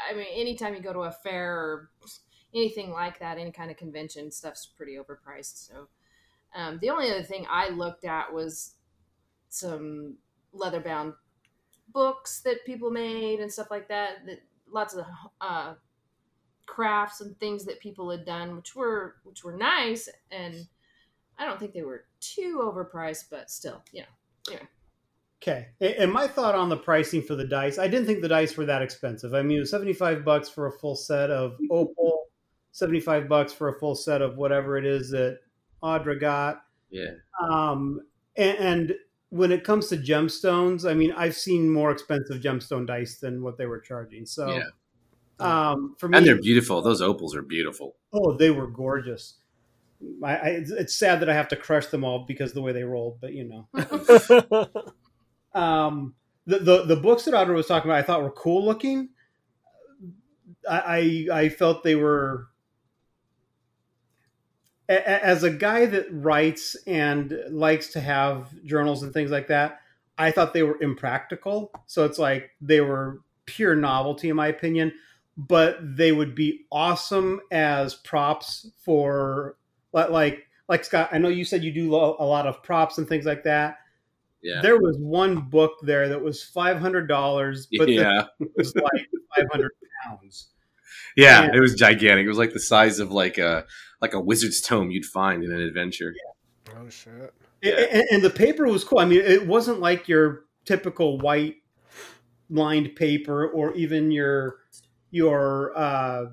I 0.10 0.16
mean, 0.16 0.28
anytime 0.32 0.76
you 0.76 0.82
go 0.82 0.94
to 0.94 1.02
a 1.02 1.12
fair 1.12 1.56
or 1.56 1.90
anything 2.54 2.92
like 2.92 3.20
that, 3.20 3.38
any 3.38 3.52
kind 3.52 3.72
of 3.72 3.78
convention, 3.78 4.32
stuff's 4.32 4.66
pretty 4.66 4.96
overpriced. 4.96 5.68
So, 5.68 5.88
um, 6.56 6.78
the 6.82 6.90
only 6.92 7.10
other 7.10 7.24
thing 7.24 7.48
I 7.50 7.70
looked 7.70 8.06
at 8.06 8.32
was 8.32 8.76
some 9.50 10.18
leather 10.54 10.80
bound 10.80 11.14
books 11.94 12.42
that 12.42 12.66
people 12.66 12.92
made 12.92 13.40
and 13.40 13.52
stuff 13.52 13.72
like 13.72 13.88
that. 13.90 14.26
That 14.26 14.42
lots 14.72 14.94
of 14.94 15.06
uh, 15.42 15.74
crafts 16.66 17.22
and 17.22 17.38
things 17.40 17.66
that 17.66 17.80
people 17.80 18.10
had 18.10 18.26
done, 18.26 18.56
which 18.56 18.76
were 18.76 19.16
which 19.24 19.44
were 19.44 19.56
nice, 19.56 20.10
and 20.32 20.68
I 21.38 21.46
don't 21.46 21.60
think 21.60 21.74
they 21.74 21.84
were 21.84 22.06
too 22.20 22.62
overpriced, 22.64 23.26
but 23.30 23.50
still, 23.50 23.84
you 23.92 24.02
know. 24.02 24.52
Yeah. 24.52 24.60
Okay. 25.42 25.68
And 25.80 26.12
my 26.12 26.28
thought 26.28 26.56
on 26.56 26.70
the 26.70 26.78
pricing 26.78 27.22
for 27.22 27.36
the 27.36 27.46
dice, 27.46 27.78
I 27.78 27.88
didn't 27.88 28.08
think 28.08 28.22
the 28.22 28.28
dice 28.28 28.58
were 28.58 28.66
that 28.66 28.82
expensive. 28.82 29.34
I 29.34 29.44
mean, 29.44 29.58
it 29.58 29.62
was 29.62 29.72
75 29.72 30.26
bucks 30.26 30.50
for 30.50 30.68
a 30.68 30.72
full 30.72 30.96
set 30.96 31.30
of 31.30 31.58
Opal, 31.72 32.26
75 32.72 33.30
bucks 33.30 33.54
for 33.54 33.70
a 33.70 33.80
full 33.80 33.96
set 33.96 34.22
of 34.22 34.38
whatever 34.38 34.78
it 34.78 34.86
is 34.86 35.12
that 35.12 35.40
Audra 35.84 36.20
got. 36.20 36.64
Yeah. 36.90 37.12
Um, 37.42 38.02
and, 38.36 38.58
and 38.58 38.96
when 39.30 39.52
it 39.52 39.64
comes 39.64 39.88
to 39.90 39.98
gemstones, 39.98 40.90
I 40.90 40.94
mean, 40.94 41.12
I've 41.12 41.36
seen 41.36 41.70
more 41.72 41.92
expensive 41.92 42.42
gemstone 42.42 42.88
dice 42.88 43.18
than 43.20 43.42
what 43.44 43.58
they 43.58 43.66
were 43.66 43.80
charging. 43.80 44.26
So, 44.26 44.48
Yeah. 44.50 44.64
um, 45.40 45.96
for 46.00 46.08
me, 46.08 46.18
And 46.18 46.26
they're 46.26 46.40
beautiful. 46.42 46.82
Those 46.82 47.02
opals 47.02 47.36
are 47.36 47.42
beautiful. 47.42 47.96
oh, 48.14 48.34
they 48.38 48.52
were 48.52 48.68
gorgeous. 48.68 49.36
I, 50.24 50.36
I, 50.36 50.48
it's- 50.50 50.72
it's 50.72 50.96
sad 50.96 51.20
that 51.22 51.30
I 51.30 51.34
have 51.34 51.48
to 51.50 51.56
crush 51.56 51.88
them 51.88 52.04
all 52.04 52.26
because 52.28 52.52
of 52.52 52.56
the 52.56 52.62
way 52.62 52.72
they 52.72 52.84
rolled, 52.84 53.20
but 53.20 53.34
you 53.34 53.44
know. 53.74 54.70
um, 55.60 56.14
the, 56.46 56.60
the 56.60 56.84
the 56.86 56.96
books 56.96 57.26
that 57.26 57.34
Audra 57.34 57.56
was 57.56 57.68
talking 57.68 57.90
about, 57.90 58.00
I 58.00 58.04
thought 58.04 58.22
were 58.22 58.32
cool 58.32 58.64
looking. 58.64 59.10
I 60.70 61.28
I, 61.32 61.40
I 61.42 61.50
felt 61.50 61.84
they 61.84 61.96
were. 61.96 62.48
As 64.90 65.44
a 65.44 65.50
guy 65.52 65.86
that 65.86 66.06
writes 66.12 66.76
and 66.88 67.38
likes 67.50 67.88
to 67.94 68.00
have 68.00 68.50
journals 68.64 69.04
and 69.04 69.14
things 69.14 69.32
like 69.32 69.48
that, 69.48 69.82
I 70.18 70.32
thought 70.32 70.54
they 70.54 70.64
were 70.64 70.82
impractical. 70.82 71.72
So 71.88 72.06
it's 72.06 72.18
like 72.18 72.52
they 72.62 72.82
were 72.82 73.20
pure 73.46 73.76
novelty, 73.76 74.30
in 74.30 74.36
my 74.36 74.48
opinion. 74.48 74.94
But 75.38 75.78
they 75.82 76.12
would 76.12 76.34
be 76.36 76.66
awesome 76.72 77.42
as 77.52 77.94
props 77.96 78.72
for 78.84 79.58
like 79.94 80.46
like 80.68 80.84
Scott. 80.84 81.10
I 81.12 81.18
know 81.20 81.30
you 81.30 81.46
said 81.46 81.64
you 81.64 81.72
do 81.72 81.94
a 81.94 82.26
lot 82.26 82.48
of 82.48 82.64
props 82.64 82.98
and 82.98 83.08
things 83.08 83.26
like 83.26 83.44
that 83.44 83.78
Yeah. 84.42 84.62
there 84.62 84.78
was 84.78 84.98
one 85.00 85.42
book 85.50 85.74
there 85.84 86.10
that 86.10 86.22
was 86.24 86.44
five 86.44 86.80
hundred 86.80 87.08
dollars, 87.08 87.68
but 87.78 87.88
yeah. 87.90 88.24
it 88.40 88.50
was 88.56 88.74
like 88.76 89.08
five 89.36 89.46
hundred 89.52 89.72
pounds. 90.04 90.48
Yeah. 91.16 91.44
Yeah. 91.44 91.52
It 91.56 91.60
was 91.60 91.76
gigantic. 91.76 92.26
It 92.26 92.30
was 92.30 92.38
like 92.38 92.54
the 92.54 92.60
size 92.60 93.00
of 93.00 93.12
like 93.12 93.38
a 93.38 93.66
like 94.02 94.14
a 94.14 94.20
wizard's 94.20 94.62
tome 94.62 94.92
you'd 94.92 95.06
find 95.06 95.44
in 95.44 95.52
an 95.52 95.62
adventure. 95.62 96.14
oh 96.76 96.90
shit. 96.90 97.34
And, 97.64 98.06
and 98.12 98.24
the 98.24 98.30
paper 98.30 98.66
was 98.66 98.84
cool. 98.84 99.00
I 99.00 99.06
mean, 99.06 99.22
it 99.22 99.48
wasn't 99.48 99.80
like 99.80 100.08
your 100.08 100.46
typical 100.66 101.18
white 101.18 101.56
lined 102.50 102.96
paper 102.96 103.48
or 103.48 103.74
even 103.74 104.12
your 104.12 104.58
your 105.10 105.78
uh, 105.78 106.26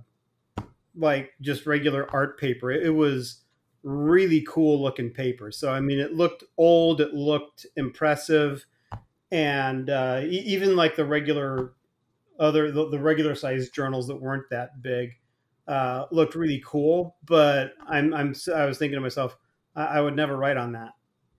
like 0.97 1.33
just 1.41 1.67
regular 1.67 2.11
art 2.13 2.39
paper. 2.39 2.71
It, 2.71 2.85
it 2.87 2.91
was 2.91 3.43
really 3.83 4.45
cool 4.49 4.83
looking 4.83 5.11
paper. 5.11 5.51
So 5.51 5.73
I 5.73 5.81
mean, 5.81 5.99
it 5.99 6.15
looked 6.15 6.45
old. 6.59 7.01
It 7.01 7.15
looked 7.15 7.67
impressive, 7.77 8.67
and 9.31 9.89
uh, 9.89 10.21
e- 10.25 10.45
even 10.47 10.77
like 10.77 10.97
the 10.97 11.05
regular 11.05 11.73
other 12.39 12.71
the, 12.71 12.91
the 12.91 12.99
regular 12.99 13.35
size 13.35 13.71
journals 13.71 14.09
that 14.09 14.17
weren't 14.17 14.51
that 14.51 14.83
big 14.83 15.13
uh, 15.67 16.07
looked 16.11 16.35
really 16.35 16.63
cool. 16.65 17.17
But 17.25 17.73
I'm 17.87 18.13
I'm 18.15 18.35
I 18.55 18.67
was 18.67 18.79
thinking 18.79 18.97
to 18.97 19.01
myself, 19.01 19.37
I, 19.75 19.85
I 19.85 20.01
would 20.01 20.17
never 20.17 20.37
write 20.37 20.57
on 20.57 20.73
that. 20.73 20.91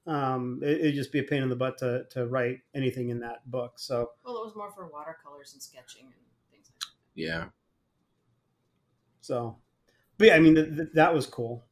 Um, 0.08 0.60
it, 0.62 0.80
it'd 0.82 0.96
just 0.96 1.12
be 1.12 1.20
a 1.20 1.24
pain 1.24 1.44
in 1.44 1.50
the 1.50 1.56
butt 1.56 1.78
to 1.80 2.06
to 2.12 2.28
write 2.28 2.60
anything 2.74 3.10
in 3.10 3.20
that 3.22 3.50
book. 3.50 3.80
So 3.80 4.12
Well, 4.24 4.38
it 4.38 4.46
was 4.46 4.56
more 4.56 4.72
for 4.72 4.88
watercolors 4.88 5.54
and 5.54 5.62
sketching 5.62 6.04
and 6.04 6.14
things 6.52 6.70
like 6.70 6.80
that. 6.80 6.88
Yeah. 7.16 7.46
So, 9.22 9.58
but 10.18 10.28
yeah, 10.28 10.36
I 10.36 10.40
mean, 10.40 10.56
th- 10.56 10.76
th- 10.76 10.90
that 10.94 11.14
was 11.14 11.26
cool. 11.26 11.66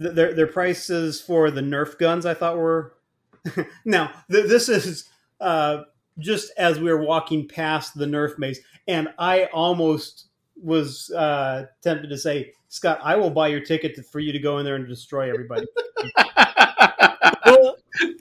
Th- 0.00 0.14
their 0.14 0.34
their 0.34 0.48
prices 0.48 1.20
for 1.20 1.50
the 1.50 1.60
Nerf 1.60 1.98
guns, 1.98 2.26
I 2.26 2.34
thought 2.34 2.56
were. 2.56 2.96
now, 3.84 4.10
th- 4.30 4.48
this 4.48 4.68
is 4.68 5.08
uh, 5.40 5.82
just 6.18 6.52
as 6.58 6.80
we 6.80 6.90
were 6.90 7.02
walking 7.02 7.46
past 7.46 7.96
the 7.96 8.06
Nerf 8.06 8.38
maze, 8.38 8.60
and 8.88 9.08
I 9.18 9.44
almost 9.46 10.29
was 10.62 11.10
uh, 11.10 11.66
tempted 11.82 12.08
to 12.08 12.18
say, 12.18 12.52
Scott, 12.68 13.00
I 13.02 13.16
will 13.16 13.30
buy 13.30 13.48
your 13.48 13.60
ticket 13.60 13.94
to, 13.96 14.02
for 14.02 14.20
you 14.20 14.32
to 14.32 14.38
go 14.38 14.58
in 14.58 14.64
there 14.64 14.76
and 14.76 14.86
destroy 14.86 15.28
everybody. 15.30 15.66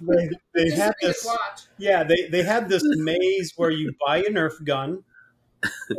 they 0.02 0.30
they 0.56 0.70
had 0.72 0.94
so 1.00 1.08
you 1.08 1.08
could 1.08 1.10
this. 1.10 1.28
Yeah, 1.78 2.04
they, 2.04 2.28
they 2.30 2.44
had 2.44 2.70
this 2.70 2.84
maze 2.84 3.54
where 3.56 3.72
you 3.72 3.94
buy 4.06 4.18
a 4.18 4.30
Nerf 4.30 4.64
gun 4.64 5.04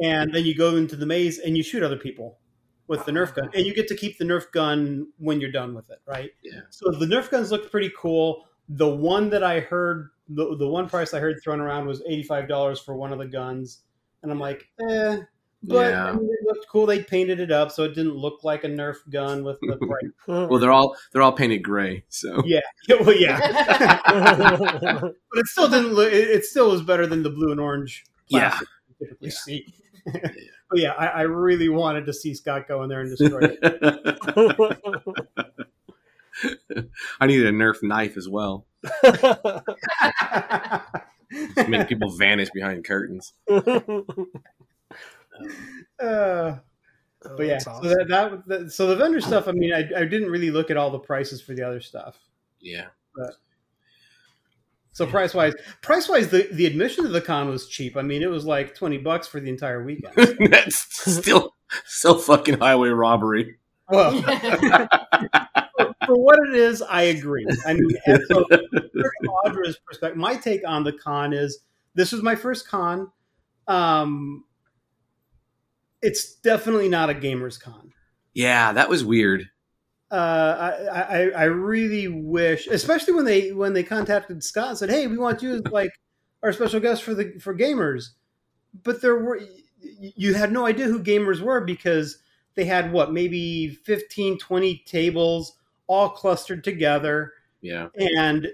and 0.02 0.32
then 0.35 0.44
you 0.44 0.54
go 0.54 0.76
into 0.76 0.97
the 0.97 1.06
maze 1.06 1.38
and 1.38 1.56
you 1.56 1.62
shoot 1.62 1.82
other 1.82 1.97
people 1.97 2.38
with 2.87 3.04
the 3.04 3.12
Nerf 3.12 3.35
gun. 3.35 3.49
And 3.54 3.66
you 3.66 3.75
get 3.75 3.88
to 3.88 3.94
keep 3.94 4.18
the 4.18 4.25
Nerf 4.25 4.50
gun 4.52 5.06
when 5.18 5.40
you're 5.40 5.52
done 5.52 5.75
with 5.75 5.90
it, 5.90 6.00
right? 6.06 6.30
Yeah. 6.42 6.62
So 6.70 6.90
the 6.90 7.06
Nerf 7.06 7.30
guns 7.30 7.50
looked 7.50 7.70
pretty 7.70 7.92
cool. 7.97 8.47
The 8.68 8.88
one 8.88 9.30
that 9.30 9.42
I 9.42 9.61
heard, 9.61 10.11
the, 10.28 10.56
the 10.56 10.66
one 10.66 10.88
price 10.88 11.14
I 11.14 11.20
heard 11.20 11.40
thrown 11.42 11.61
around 11.61 11.87
was 11.87 12.02
$85 12.02 12.85
for 12.85 12.97
one 12.97 13.12
of 13.12 13.18
the 13.18 13.26
guns. 13.26 13.82
And 14.23 14.32
I'm 14.32 14.40
like, 14.40 14.68
eh. 14.88 15.18
But 15.62 15.90
Yeah. 15.90 16.07
I 16.11 16.12
mean, 16.14 16.25
it 16.31 16.47
looked 16.47 16.67
cool. 16.69 16.87
They 16.87 17.02
painted 17.02 17.38
it 17.38 17.52
up 17.52 17.71
so 17.71 17.85
it 17.85 17.95
didn't 17.95 18.17
look 18.17 18.43
like 18.45 18.64
a 18.64 18.69
Nerf 18.69 18.97
gun 19.11 19.45
with 19.45 19.59
the 19.61 19.76
bright. 20.26 20.49
Well, 20.49 20.59
they're 20.59 20.73
all 20.73 20.97
they're 21.12 21.21
all 21.23 21.33
painted 21.33 21.59
gray. 21.62 22.05
So 22.09 22.43
yeah, 22.47 22.61
well, 23.00 23.14
yeah. 23.14 23.38
but 24.11 25.14
it 25.38 25.47
still 25.47 25.69
didn't 25.69 25.93
look. 25.93 26.11
It, 26.12 26.31
it 26.31 26.45
still 26.45 26.71
was 26.71 26.83
better 26.83 27.07
than 27.07 27.23
the 27.23 27.31
blue 27.31 27.50
and 27.50 27.61
orange. 27.61 28.05
Yeah. 28.29 28.50
plastic 28.50 28.69
you 29.00 29.17
Yeah. 29.21 29.31
see. 29.31 29.75
but 30.71 30.79
yeah, 30.79 30.93
I, 30.93 31.07
I 31.09 31.21
really 31.23 31.69
wanted 31.69 32.07
to 32.07 32.12
see 32.14 32.35
Scott 32.35 32.67
go 32.67 32.83
in 32.83 32.88
there 32.88 33.00
and 33.02 33.17
destroy 33.17 33.40
it. 33.43 33.59
I 37.21 37.26
needed 37.26 37.47
a 37.47 37.52
Nerf 37.52 37.83
knife 37.83 38.17
as 38.17 38.26
well. 38.29 38.67
to 39.12 39.62
Make 41.69 41.88
people 41.88 42.11
vanish 42.17 42.49
behind 42.50 42.85
curtains. 42.85 43.35
Uh, 46.00 46.56
Oh, 47.23 47.37
but 47.37 47.47
yeah, 47.47 47.52
that's 47.52 47.64
so 47.64 47.80
that, 47.82 48.09
that, 48.09 48.47
that 48.47 48.73
so 48.73 48.87
the 48.87 48.97
vendor 48.97 49.20
stuff. 49.20 49.47
I 49.47 49.52
mean, 49.52 49.75
I, 49.75 49.80
I 49.94 50.04
didn't 50.04 50.30
really 50.30 50.50
look 50.50 50.70
at 50.70 50.78
all 50.78 50.90
the 50.90 50.99
prices 50.99 51.42
for 51.42 51.52
the 51.52 51.62
other 51.62 51.80
stuff. 51.80 52.18
Yeah. 52.61 52.87
So 54.92 55.06
price 55.06 55.35
wise, 55.35 55.54
price 55.82 56.09
wise, 56.09 56.28
the, 56.28 56.49
the 56.52 56.66
admission 56.66 57.04
to 57.04 57.11
the 57.11 57.20
con 57.20 57.49
was 57.49 57.68
cheap. 57.68 57.97
I 57.97 58.02
mean, 58.02 58.23
it 58.23 58.30
was 58.30 58.47
like 58.47 58.75
twenty 58.75 58.97
bucks 58.97 59.26
for 59.26 59.38
the 59.38 59.50
entire 59.50 59.85
weekend. 59.85 60.14
That's 60.50 60.76
still 61.20 61.54
still 61.85 62.18
fucking 62.18 62.59
highway 62.59 62.88
robbery. 62.88 63.59
Well, 63.90 64.23
for, 64.23 65.94
for 66.06 66.16
what 66.16 66.38
it 66.49 66.54
is, 66.54 66.80
I 66.80 67.02
agree. 67.02 67.47
I 67.66 67.75
mean, 67.75 67.90
so 68.28 68.47
from 68.47 69.28
Audra's 69.44 69.78
perspective, 69.87 70.16
my 70.16 70.37
take 70.37 70.66
on 70.66 70.85
the 70.85 70.92
con 70.92 71.35
is 71.35 71.61
this 71.94 72.12
was 72.12 72.23
my 72.23 72.35
first 72.35 72.66
con. 72.66 73.11
Um, 73.68 74.44
it's 76.02 76.35
definitely 76.37 76.88
not 76.88 77.11
a 77.11 77.14
gamers 77.14 77.61
con. 77.61 77.92
Yeah, 78.35 78.73
that 78.73 78.88
was 78.88 79.04
weird. 79.04 79.49
Uh, 80.11 80.73
I, 80.92 80.99
I 80.99 81.30
I 81.30 81.45
really 81.45 82.09
wish, 82.09 82.66
especially 82.66 83.14
when 83.14 83.25
they 83.25 83.52
when 83.52 83.73
they 83.73 83.83
contacted 83.85 84.42
Scott 84.42 84.71
and 84.71 84.78
said, 84.78 84.90
"Hey, 84.90 85.07
we 85.07 85.16
want 85.19 85.42
you 85.42 85.54
as 85.54 85.66
like 85.71 85.92
our 86.42 86.52
special 86.52 86.80
guest 86.80 87.02
for 87.04 87.14
the 87.14 87.33
for 87.40 87.54
gamers," 87.54 88.11
but 88.83 89.00
there 89.02 89.16
were 89.16 89.40
you 89.80 90.35
had 90.35 90.52
no 90.52 90.66
idea 90.66 90.87
who 90.87 91.02
gamers 91.02 91.40
were 91.40 91.61
because 91.61 92.19
they 92.54 92.64
had 92.64 92.92
what 92.92 93.12
maybe 93.12 93.69
15 93.85 94.37
20 94.38 94.83
tables 94.87 95.57
all 95.87 96.11
clustered 96.11 96.62
together 96.62 97.33
Yeah. 97.62 97.88
and 98.19 98.49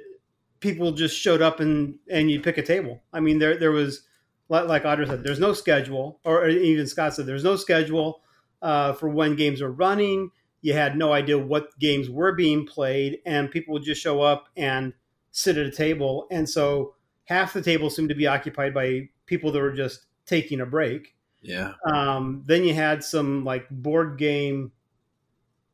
people 0.61 0.93
just 0.93 1.19
showed 1.19 1.43
up 1.43 1.59
and 1.61 1.99
and 2.09 2.31
you 2.31 2.41
pick 2.41 2.59
a 2.59 2.63
table 2.63 3.03
i 3.13 3.19
mean 3.19 3.39
there 3.41 3.57
there 3.57 3.73
was 3.73 4.03
like, 4.49 4.67
like 4.69 4.85
audra 4.85 5.07
said 5.07 5.23
there's 5.25 5.41
no 5.41 5.53
schedule 5.53 6.21
or 6.25 6.49
even 6.49 6.87
scott 6.87 7.15
said 7.15 7.27
there's 7.27 7.45
no 7.45 7.57
schedule 7.57 8.23
uh, 8.63 8.93
for 8.95 9.09
when 9.09 9.37
games 9.37 9.61
are 9.61 9.71
running 9.71 10.31
you 10.63 10.73
had 10.73 10.97
no 10.97 11.13
idea 11.13 11.39
what 11.39 11.79
games 11.79 12.09
were 12.11 12.33
being 12.33 12.67
played 12.67 13.19
and 13.27 13.51
people 13.51 13.73
would 13.75 13.83
just 13.85 14.01
show 14.01 14.21
up 14.23 14.49
and 14.57 14.93
sit 15.31 15.57
at 15.59 15.67
a 15.67 15.71
table 15.71 16.27
and 16.31 16.49
so 16.49 16.95
half 17.25 17.53
the 17.53 17.63
table 17.63 17.91
seemed 17.91 18.09
to 18.09 18.15
be 18.15 18.27
occupied 18.27 18.73
by 18.73 19.09
people 19.27 19.53
that 19.53 19.61
were 19.61 19.73
just 19.73 20.07
taking 20.27 20.61
a 20.61 20.67
break 20.67 21.15
Yeah. 21.43 21.75
Um, 21.87 22.43
then 22.47 22.65
you 22.65 22.75
had 22.75 23.05
some 23.05 23.45
like 23.45 23.69
board 23.71 24.19
game 24.19 24.73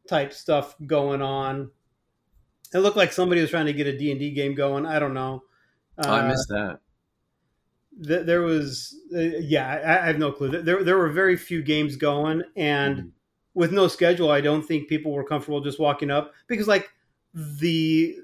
type 0.09 0.33
stuff 0.33 0.75
going 0.87 1.23
on. 1.23 1.71
It 2.75 2.79
looked 2.79 2.97
like 2.97 3.13
somebody 3.13 3.41
was 3.41 3.51
trying 3.51 3.67
to 3.67 3.73
get 3.73 3.87
a 3.87 3.97
D 3.97 4.11
and 4.11 4.21
D 4.21 4.31
game 4.33 4.55
going. 4.55 4.85
I 4.87 4.99
don't 4.99 5.15
know. 5.15 5.45
Oh, 5.99 6.11
I 6.11 6.21
Uh, 6.21 6.29
missed 6.29 6.49
that. 6.49 6.81
Th- 8.07 8.27
there 8.27 8.43
was, 8.43 8.95
uh, 9.15 9.19
yeah, 9.21 9.69
I, 9.69 10.03
I 10.03 10.07
have 10.07 10.19
no 10.19 10.33
clue. 10.33 10.63
There, 10.63 10.83
there 10.85 10.99
were 10.99 11.11
very 11.11 11.37
few 11.37 11.63
games 11.63 11.97
going, 11.97 12.43
and 12.57 12.97
Mhm. 12.99 13.11
with 13.55 13.73
no 13.73 13.89
schedule, 13.89 14.31
I 14.31 14.41
don't 14.41 14.63
think 14.63 14.89
people 14.89 15.13
were 15.13 15.25
comfortable 15.25 15.61
just 15.61 15.79
walking 15.81 16.11
up 16.11 16.33
because, 16.47 16.69
like, 16.69 16.91
the 17.35 18.17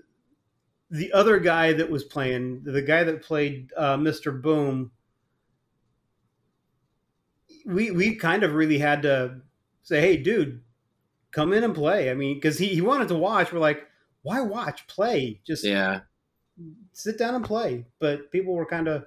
the 0.91 1.13
other 1.13 1.39
guy 1.39 1.73
that 1.75 1.91
was 1.91 2.05
playing, 2.05 2.63
the 2.65 2.81
guy 2.83 3.05
that 3.05 3.23
played 3.23 3.71
uh, 3.77 3.97
Mr. 3.99 4.41
Boom, 4.41 4.91
we 7.67 7.91
we 7.91 8.15
kind 8.17 8.43
of 8.43 8.55
really 8.55 8.79
had 8.79 9.03
to 9.03 9.41
say, 9.83 10.01
"Hey, 10.01 10.17
dude, 10.17 10.63
come 11.33 11.53
in 11.53 11.65
and 11.65 11.75
play." 11.75 12.11
I 12.11 12.15
mean, 12.15 12.37
because 12.37 12.59
he 12.59 12.69
he 12.69 12.81
wanted 12.81 13.09
to 13.09 13.17
watch. 13.17 13.53
We're 13.53 13.59
like, 13.59 13.87
"Why 14.23 14.41
watch? 14.41 14.87
Play! 14.87 15.41
Just 15.47 15.65
Yeah. 15.65 16.01
sit 16.93 17.19
down 17.19 17.35
and 17.35 17.45
play." 17.45 17.87
But 17.99 18.31
people 18.33 18.55
were 18.55 18.67
kind 18.67 18.89
of 18.89 19.07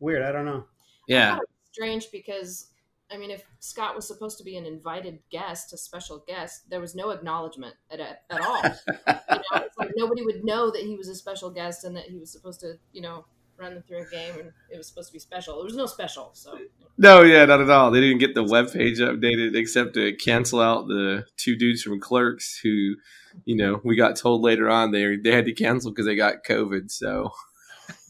weird. 0.00 0.22
I 0.22 0.32
don't 0.32 0.44
know. 0.44 0.64
Yeah. 1.06 1.34
thought 1.34 1.42
it 1.42 1.48
was 1.48 1.70
strange 1.72 2.10
because 2.12 2.70
I 3.10 3.16
mean, 3.16 3.30
if 3.30 3.42
Scott 3.60 3.96
was 3.96 4.06
supposed 4.06 4.36
to 4.38 4.44
be 4.44 4.56
an 4.58 4.66
invited 4.66 5.18
guest, 5.30 5.72
a 5.72 5.78
special 5.78 6.22
guest, 6.26 6.68
there 6.68 6.80
was 6.80 6.94
no 6.94 7.10
acknowledgement 7.10 7.74
at 7.90 8.00
at, 8.00 8.22
at 8.30 8.40
all. 8.40 8.62
you 8.88 9.04
know, 9.06 9.62
it's 9.64 9.78
like 9.78 9.92
nobody 9.96 10.22
would 10.22 10.44
know 10.44 10.70
that 10.70 10.82
he 10.82 10.96
was 10.96 11.08
a 11.08 11.14
special 11.14 11.50
guest 11.50 11.84
and 11.84 11.96
that 11.96 12.04
he 12.04 12.18
was 12.18 12.30
supposed 12.30 12.60
to, 12.60 12.74
you 12.92 13.00
know, 13.00 13.24
run 13.56 13.74
them 13.74 13.82
through 13.88 14.02
a 14.02 14.10
game 14.10 14.38
and 14.38 14.52
it 14.70 14.76
was 14.76 14.86
supposed 14.86 15.08
to 15.08 15.12
be 15.14 15.18
special. 15.18 15.56
There 15.56 15.64
was 15.64 15.74
no 15.74 15.86
special, 15.86 16.30
so 16.34 16.58
No, 16.98 17.22
yeah, 17.22 17.44
not 17.46 17.60
at 17.60 17.70
all. 17.70 17.90
They 17.90 18.00
didn't 18.00 18.18
get 18.18 18.34
the 18.34 18.44
web 18.44 18.72
page 18.72 18.98
updated 18.98 19.56
except 19.56 19.94
to 19.94 20.12
cancel 20.14 20.60
out 20.60 20.86
the 20.86 21.24
two 21.36 21.56
dudes 21.56 21.82
from 21.82 22.00
Clerks 22.00 22.60
who, 22.62 22.96
you 23.46 23.56
know, 23.56 23.80
we 23.84 23.96
got 23.96 24.16
told 24.16 24.42
later 24.42 24.68
on 24.68 24.92
they 24.92 25.16
they 25.16 25.32
had 25.32 25.46
to 25.46 25.52
cancel 25.52 25.90
because 25.90 26.06
they 26.06 26.14
got 26.14 26.44
COVID. 26.46 26.90
So 26.90 27.32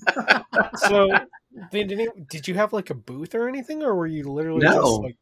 So, 0.76 1.08
did, 1.70 2.28
did 2.28 2.48
you 2.48 2.54
have 2.54 2.72
like 2.72 2.90
a 2.90 2.94
booth 2.94 3.34
or 3.34 3.48
anything, 3.48 3.82
or 3.82 3.94
were 3.94 4.06
you 4.06 4.24
literally 4.30 4.66
No. 4.66 4.80
just 4.82 5.02
like, 5.02 5.16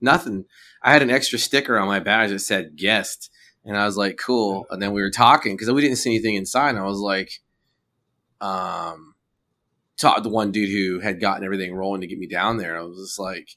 nothing. 0.00 0.44
I 0.82 0.92
had 0.92 1.02
an 1.02 1.10
extra 1.10 1.38
sticker 1.38 1.78
on 1.78 1.88
my 1.88 2.00
badge 2.00 2.30
that 2.30 2.38
said 2.40 2.76
guest, 2.76 3.30
and 3.64 3.76
I 3.76 3.84
was 3.84 3.96
like, 3.96 4.16
cool. 4.16 4.66
And 4.70 4.80
then 4.82 4.92
we 4.92 5.02
were 5.02 5.10
talking 5.10 5.54
because 5.54 5.70
we 5.70 5.82
didn't 5.82 5.98
see 5.98 6.10
anything 6.10 6.34
inside. 6.34 6.70
And 6.70 6.78
I 6.78 6.84
was 6.84 7.00
like, 7.00 7.30
um, 8.40 9.14
talk 9.98 10.22
the 10.22 10.30
one 10.30 10.50
dude 10.50 10.70
who 10.70 11.00
had 11.00 11.20
gotten 11.20 11.44
everything 11.44 11.74
rolling 11.74 12.00
to 12.00 12.06
get 12.06 12.18
me 12.18 12.26
down 12.26 12.56
there. 12.56 12.78
I 12.78 12.82
was 12.82 12.98
just 12.98 13.18
like, 13.18 13.48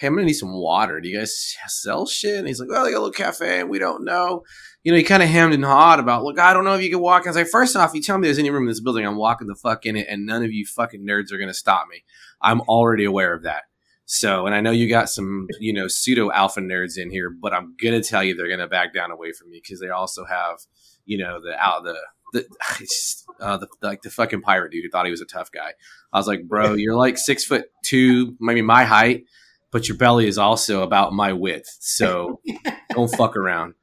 hey, 0.00 0.06
I'm 0.06 0.14
gonna 0.14 0.24
need 0.24 0.32
some 0.32 0.54
water. 0.54 0.98
Do 0.98 1.10
you 1.10 1.18
guys 1.18 1.54
sell 1.68 2.06
shit? 2.06 2.38
And 2.38 2.48
he's 2.48 2.58
like, 2.58 2.70
well, 2.70 2.84
they 2.84 2.90
got 2.90 2.96
a 2.96 3.04
little 3.04 3.12
cafe, 3.12 3.60
and 3.60 3.68
we 3.68 3.78
don't 3.78 4.02
know. 4.02 4.44
You 4.82 4.92
know, 4.92 4.98
he 4.98 5.04
kind 5.04 5.22
of 5.22 5.28
hemmed 5.28 5.52
and 5.52 5.62
hawed 5.62 6.00
about, 6.00 6.24
look, 6.24 6.38
I 6.38 6.54
don't 6.54 6.64
know 6.64 6.72
if 6.72 6.82
you 6.82 6.88
can 6.88 7.00
walk. 7.00 7.26
I 7.26 7.28
was 7.28 7.36
like, 7.36 7.48
first 7.48 7.76
off, 7.76 7.92
you 7.92 8.00
tell 8.00 8.16
me 8.16 8.26
there's 8.26 8.38
any 8.38 8.48
room 8.48 8.62
in 8.62 8.68
this 8.68 8.80
building, 8.80 9.06
I'm 9.06 9.18
walking 9.18 9.46
the 9.46 9.54
fuck 9.54 9.84
in 9.84 9.96
it, 9.96 10.06
and 10.08 10.24
none 10.24 10.42
of 10.42 10.52
you 10.52 10.64
fucking 10.64 11.06
nerds 11.06 11.32
are 11.32 11.38
gonna 11.38 11.52
stop 11.52 11.86
me. 11.90 12.02
I'm 12.40 12.62
already 12.62 13.04
aware 13.04 13.34
of 13.34 13.42
that. 13.42 13.64
So, 14.06 14.46
and 14.46 14.54
I 14.54 14.62
know 14.62 14.70
you 14.70 14.88
got 14.88 15.10
some, 15.10 15.48
you 15.60 15.74
know, 15.74 15.86
pseudo 15.86 16.32
alpha 16.32 16.60
nerds 16.60 16.96
in 16.96 17.10
here, 17.10 17.28
but 17.30 17.52
I'm 17.52 17.76
gonna 17.82 18.02
tell 18.02 18.24
you 18.24 18.34
they're 18.34 18.48
gonna 18.48 18.68
back 18.68 18.94
down 18.94 19.10
away 19.10 19.32
from 19.32 19.50
me 19.50 19.60
because 19.62 19.80
they 19.80 19.90
also 19.90 20.24
have, 20.24 20.60
you 21.04 21.18
know, 21.18 21.42
the 21.42 21.54
out 21.62 21.84
the 21.84 21.98
the 22.32 22.46
uh, 23.40 23.58
the 23.58 23.68
like 23.82 24.00
the 24.00 24.10
fucking 24.10 24.40
pirate 24.40 24.72
dude 24.72 24.82
who 24.82 24.90
thought 24.90 25.04
he 25.04 25.10
was 25.10 25.20
a 25.20 25.26
tough 25.26 25.52
guy. 25.52 25.74
I 26.12 26.18
was 26.18 26.26
like, 26.26 26.48
bro, 26.48 26.72
you're 26.72 26.96
like 26.96 27.18
six 27.18 27.44
foot 27.44 27.66
two, 27.84 28.34
maybe 28.40 28.62
my 28.62 28.84
height, 28.84 29.24
but 29.70 29.88
your 29.88 29.96
belly 29.96 30.26
is 30.26 30.38
also 30.38 30.82
about 30.82 31.12
my 31.12 31.32
width. 31.32 31.76
So 31.80 32.40
don't 32.90 33.14
fuck 33.14 33.36
around, 33.36 33.74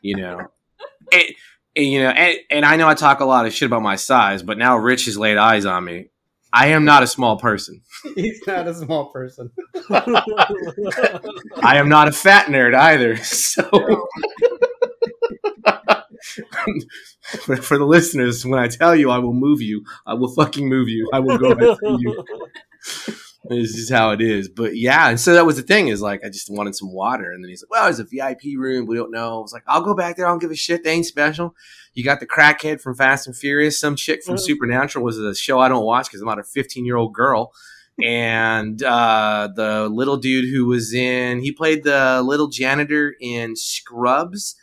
you 0.00 0.16
know. 0.16 0.40
And, 1.12 1.22
and, 1.74 1.86
you 1.86 2.02
know, 2.02 2.10
and, 2.10 2.38
and 2.50 2.64
I 2.64 2.76
know 2.76 2.88
I 2.88 2.94
talk 2.94 3.20
a 3.20 3.24
lot 3.24 3.46
of 3.46 3.52
shit 3.52 3.66
about 3.66 3.82
my 3.82 3.96
size, 3.96 4.42
but 4.42 4.58
now 4.58 4.76
Rich 4.76 5.06
has 5.06 5.18
laid 5.18 5.38
eyes 5.38 5.64
on 5.64 5.84
me. 5.84 6.10
I 6.52 6.68
am 6.68 6.84
not 6.84 7.02
a 7.02 7.06
small 7.06 7.38
person. 7.38 7.80
He's 8.14 8.46
not 8.46 8.68
a 8.68 8.74
small 8.74 9.06
person. 9.06 9.50
I 9.90 11.76
am 11.76 11.88
not 11.88 12.08
a 12.08 12.12
fat 12.12 12.46
nerd 12.46 12.74
either. 12.74 13.16
So, 13.16 13.62
for 17.62 17.78
the 17.78 17.86
listeners, 17.86 18.44
when 18.44 18.60
I 18.60 18.68
tell 18.68 18.94
you 18.94 19.10
I 19.10 19.18
will 19.18 19.32
move 19.32 19.62
you, 19.62 19.82
I 20.06 20.12
will 20.14 20.32
fucking 20.34 20.68
move 20.68 20.88
you. 20.90 21.08
I 21.12 21.20
will 21.20 21.38
go 21.38 21.52
after 21.52 21.96
you. 21.98 22.24
This 23.48 23.70
is 23.76 23.90
how 23.90 24.10
it 24.12 24.20
is. 24.20 24.48
But 24.48 24.76
yeah, 24.76 25.08
and 25.08 25.18
so 25.18 25.34
that 25.34 25.44
was 25.44 25.56
the 25.56 25.62
thing 25.62 25.88
is 25.88 26.00
like 26.00 26.24
I 26.24 26.28
just 26.28 26.48
wanted 26.48 26.76
some 26.76 26.92
water, 26.92 27.32
and 27.32 27.42
then 27.42 27.48
he's 27.48 27.62
like, 27.62 27.70
"Well, 27.70 27.84
there's 27.84 27.98
a 27.98 28.04
VIP 28.04 28.56
room. 28.56 28.86
We 28.86 28.96
don't 28.96 29.10
know." 29.10 29.38
I 29.38 29.42
was 29.42 29.52
like, 29.52 29.64
"I'll 29.66 29.82
go 29.82 29.94
back 29.94 30.16
there. 30.16 30.26
I 30.26 30.30
don't 30.30 30.38
give 30.40 30.52
a 30.52 30.56
shit. 30.56 30.84
They 30.84 30.92
ain't 30.92 31.06
special." 31.06 31.54
You 31.94 32.04
got 32.04 32.20
the 32.20 32.26
crackhead 32.26 32.80
from 32.80 32.94
Fast 32.94 33.26
and 33.26 33.36
Furious. 33.36 33.78
Some 33.80 33.96
chick 33.96 34.22
from 34.24 34.36
Mhm. 34.36 34.40
Supernatural 34.40 35.04
was 35.04 35.18
a 35.18 35.34
show 35.34 35.58
I 35.58 35.68
don't 35.68 35.84
watch 35.84 36.06
because 36.06 36.20
I'm 36.20 36.26
not 36.28 36.38
a 36.38 36.44
15 36.44 36.84
year 36.86 36.96
old 36.96 37.12
girl. 37.14 37.52
And 38.02 38.82
uh, 38.82 39.50
the 39.54 39.86
little 39.86 40.16
dude 40.16 40.46
who 40.50 40.64
was 40.64 40.94
in, 40.94 41.40
he 41.40 41.52
played 41.52 41.84
the 41.84 42.22
little 42.22 42.48
janitor 42.48 43.14
in 43.20 43.54
Scrubs 43.54 44.56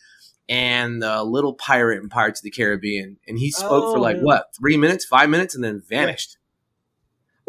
and 0.50 1.00
the 1.02 1.24
little 1.24 1.54
pirate 1.54 2.02
in 2.02 2.10
Pirates 2.10 2.40
of 2.40 2.44
the 2.46 2.50
Caribbean. 2.50 3.18
And 3.28 3.38
he 3.38 3.52
spoke 3.52 3.94
for 3.94 4.00
Oh, 4.00 4.02
like 4.02 4.18
yeah. 4.18 4.24
what, 4.24 4.46
three 4.60 4.78
minutes, 4.78 5.06
five 5.06 5.30
minutes, 5.30 5.54
and 5.54 5.64
then 5.64 5.80
vanished. 5.88 6.38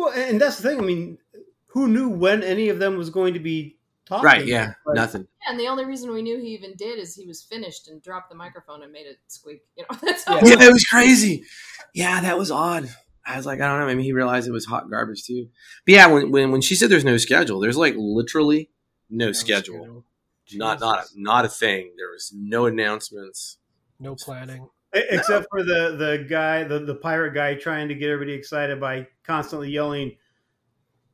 Well, 0.01 0.15
and 0.17 0.41
that's 0.41 0.57
the 0.57 0.67
thing. 0.67 0.81
I 0.81 0.83
mean, 0.83 1.19
who 1.67 1.87
knew 1.87 2.09
when 2.09 2.43
any 2.43 2.71
of 2.71 2.79
them 2.79 2.97
was 2.97 3.11
going 3.11 3.35
to 3.35 3.41
be 3.41 3.77
talking? 4.07 4.25
Right? 4.25 4.47
Yeah, 4.47 4.73
Like, 4.87 4.97
nothing. 4.97 5.27
Yeah, 5.43 5.51
and 5.51 5.61
the 5.61 5.69
only 5.69 5.85
reason 5.85 6.11
we 6.11 6.23
knew 6.23 6.39
he 6.41 6.55
even 6.55 6.75
did 6.75 6.99
is 6.99 7.15
he 7.15 7.27
was 7.27 7.43
finished 7.43 7.87
and 7.87 8.01
dropped 8.01 8.31
the 8.31 8.35
microphone 8.35 8.83
and 8.83 8.91
made 8.91 9.07
it 9.07 9.19
squeak. 9.27 9.61
You 9.77 9.85
know, 9.91 9.99
that's 10.03 10.27
all. 10.27 10.37
Yeah, 10.37 10.57
it 10.59 10.73
was 10.73 10.87
crazy. 10.87 11.45
Yeah, 11.93 12.23
that 12.23 12.39
was 12.39 12.51
odd. 12.51 12.89
I 13.27 13.37
was 13.37 13.45
like, 13.45 13.61
I 13.61 13.69
don't 13.69 13.81
know. 13.81 13.87
Maybe 13.89 14.03
he 14.03 14.15
realized 14.15 14.49
it 14.49 14.53
was 14.53 14.65
hot 14.65 14.89
garbage 14.89 15.25
too. 15.25 15.51
But 15.85 15.93
yeah, 15.93 16.07
when 16.07 16.31
when, 16.31 16.51
when 16.51 16.63
she 16.63 16.77
said 16.77 16.89
there's 16.89 17.05
no 17.05 17.19
schedule, 17.19 17.61
there's 17.61 17.77
like 17.77 17.95
literally 17.99 18.71
no, 19.11 19.33
schedule. 19.33 20.07
Not 20.55 20.81
not 20.81 21.09
not 21.15 21.45
a 21.45 21.49
thing. 21.51 21.93
There 21.99 22.09
was 22.11 22.33
no 22.35 22.65
announcements. 22.65 23.59
no 23.99 24.15
planning. 24.15 24.67
Except 24.93 25.47
for 25.51 25.63
the 25.63 25.95
the 25.97 26.27
guy, 26.29 26.65
the, 26.65 26.81
the 26.81 26.97
pirate 26.97 27.33
guy, 27.33 27.55
trying 27.55 27.89
to 27.89 27.95
get 27.95 28.11
everybody 28.11 28.37
excited 28.37 28.81
by 28.81 29.07
constantly 29.23 29.71
yelling, 29.71 30.17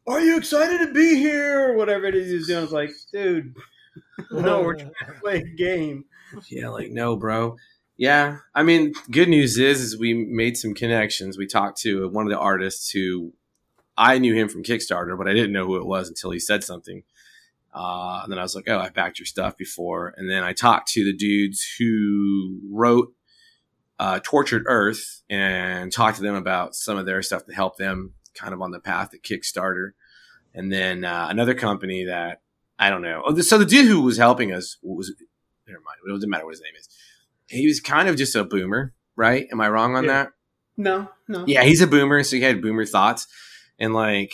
"Are 0.06 0.20
you 0.20 0.38
excited 0.38 0.78
to 0.86 0.92
be 0.92 1.16
here?" 1.16 1.70
Or 1.70 1.76
whatever 1.76 2.06
it 2.06 2.14
is 2.14 2.30
he's 2.30 2.46
doing. 2.46 2.64
It's 2.64 2.72
like, 2.72 2.90
dude, 3.12 3.54
no, 4.30 4.62
we're 4.62 4.76
trying 4.76 4.92
to 5.06 5.20
play 5.20 5.36
a 5.38 5.56
game. 5.56 6.06
Yeah, 6.48 6.68
like 6.68 6.90
no, 6.90 7.16
bro. 7.16 7.56
Yeah, 7.98 8.38
I 8.54 8.62
mean, 8.62 8.94
good 9.10 9.28
news 9.28 9.58
is 9.58 9.80
is 9.80 9.98
we 9.98 10.14
made 10.14 10.56
some 10.56 10.74
connections. 10.74 11.36
We 11.36 11.46
talked 11.46 11.78
to 11.82 12.08
one 12.08 12.26
of 12.26 12.30
the 12.30 12.38
artists 12.38 12.90
who 12.90 13.34
I 13.96 14.18
knew 14.18 14.34
him 14.34 14.48
from 14.48 14.62
Kickstarter, 14.62 15.16
but 15.16 15.28
I 15.28 15.34
didn't 15.34 15.52
know 15.52 15.66
who 15.66 15.76
it 15.76 15.86
was 15.86 16.08
until 16.08 16.30
he 16.30 16.38
said 16.38 16.64
something. 16.64 17.02
Uh, 17.74 18.20
and 18.22 18.32
then 18.32 18.38
I 18.38 18.42
was 18.42 18.54
like, 18.54 18.68
"Oh, 18.68 18.78
I 18.78 18.88
backed 18.88 19.18
your 19.18 19.26
stuff 19.26 19.56
before." 19.58 20.14
And 20.16 20.30
then 20.30 20.42
I 20.44 20.54
talked 20.54 20.88
to 20.92 21.04
the 21.04 21.14
dudes 21.14 21.66
who 21.78 22.58
wrote 22.70 23.12
uh, 23.98 24.20
"Tortured 24.22 24.64
Earth" 24.66 25.22
and 25.30 25.92
talked 25.92 26.16
to 26.18 26.22
them 26.22 26.34
about 26.34 26.74
some 26.74 26.96
of 26.96 27.06
their 27.06 27.22
stuff 27.22 27.44
to 27.46 27.54
help 27.54 27.76
them 27.76 28.14
kind 28.34 28.52
of 28.54 28.60
on 28.62 28.70
the 28.70 28.80
path 28.80 29.10
to 29.10 29.18
Kickstarter. 29.18 29.90
And 30.54 30.72
then 30.72 31.04
uh, 31.04 31.26
another 31.30 31.54
company 31.54 32.04
that 32.04 32.40
I 32.78 32.90
don't 32.90 33.02
know. 33.02 33.22
Oh, 33.26 33.38
So 33.40 33.58
the 33.58 33.64
dude 33.66 33.86
who 33.86 34.02
was 34.02 34.16
helping 34.18 34.52
us 34.52 34.76
was 34.82 35.12
never 35.66 35.80
mind. 35.80 35.98
It 36.06 36.12
doesn't 36.12 36.30
matter 36.30 36.44
what 36.44 36.52
his 36.52 36.60
name 36.62 36.74
is. 36.78 36.88
He 37.48 37.66
was 37.66 37.80
kind 37.80 38.08
of 38.08 38.16
just 38.16 38.34
a 38.34 38.44
boomer, 38.44 38.92
right? 39.16 39.46
Am 39.52 39.60
I 39.60 39.68
wrong 39.68 39.96
on 39.96 40.04
Yeah. 40.04 40.12
that? 40.12 40.32
No, 40.78 41.08
no. 41.28 41.44
Yeah, 41.46 41.62
he's 41.64 41.80
a 41.80 41.86
boomer, 41.86 42.22
so 42.22 42.36
he 42.36 42.42
had 42.42 42.60
boomer 42.60 42.84
thoughts, 42.84 43.26
and 43.78 43.94
like 43.94 44.32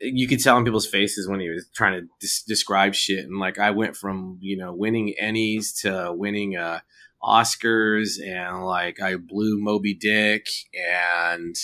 you 0.00 0.26
could 0.26 0.42
tell 0.42 0.56
in 0.56 0.64
people's 0.64 0.86
faces 0.86 1.28
when 1.28 1.38
he 1.38 1.50
was 1.50 1.66
trying 1.74 1.92
to 2.00 2.08
des- 2.18 2.44
describe 2.48 2.94
shit. 2.94 3.24
And 3.26 3.38
like 3.38 3.58
I 3.58 3.70
went 3.72 3.94
from 3.96 4.38
you 4.40 4.56
know 4.56 4.72
winning 4.72 5.14
Emmys 5.20 5.78
to 5.82 6.12
winning 6.14 6.56
uh, 6.56 6.80
Oscars, 7.24 8.20
and 8.24 8.64
like 8.64 9.00
I 9.00 9.16
blew 9.16 9.58
Moby 9.60 9.94
Dick, 9.94 10.46
and 10.74 11.54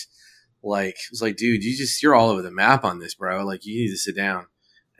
like 0.62 0.94
it 0.94 1.11
was 1.11 1.23
like, 1.23 1.37
dude, 1.37 1.64
you 1.64 1.77
just 1.77 2.03
you're 2.03 2.14
all 2.14 2.31
over 2.31 2.42
the 2.42 2.51
map 2.51 2.85
on 2.85 2.99
this, 2.99 3.14
bro. 3.14 3.44
Like 3.44 3.64
you 3.64 3.81
need 3.83 3.90
to 3.90 3.97
sit 3.97 4.16
down. 4.16 4.47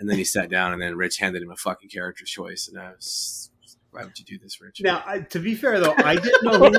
And 0.01 0.09
then 0.09 0.17
he 0.17 0.23
sat 0.25 0.49
down, 0.49 0.73
and 0.73 0.81
then 0.81 0.95
Rich 0.97 1.19
handed 1.19 1.43
him 1.43 1.51
a 1.51 1.57
fucking 1.57 1.89
character 1.89 2.25
choice, 2.25 2.69
and 2.73 2.81
I 2.81 2.91
was, 2.93 3.51
why 3.91 4.05
would 4.05 4.17
you 4.17 4.25
do 4.25 4.39
this, 4.39 4.61
Rich? 4.61 4.81
Now, 4.81 5.03
I, 5.05 5.19
to 5.23 5.41
be 5.41 5.57
fair 5.57 5.81
though, 5.81 5.95
I 5.97 6.15
didn't 6.15 6.43
know 6.45 6.59
who. 6.59 6.73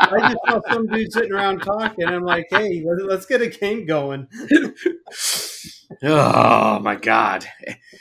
I 0.00 0.20
just 0.22 0.38
saw 0.48 0.60
some 0.72 0.88
dude 0.88 1.12
sitting 1.12 1.32
around 1.32 1.60
talking. 1.60 2.04
I'm 2.06 2.24
like, 2.24 2.46
hey, 2.50 2.82
let, 2.84 3.04
let's 3.06 3.24
get 3.26 3.40
a 3.40 3.46
game 3.46 3.86
going. 3.86 4.26
oh 6.02 6.78
my 6.80 6.96
god, 6.96 7.46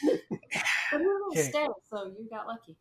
But 0.03 0.19
we 0.99 1.05
were 1.05 1.19
gonna 1.19 1.31
Okay. 1.31 1.41
stay, 1.43 1.67
so 1.89 2.11
you 2.19 2.27
got 2.29 2.47
lucky. 2.47 2.75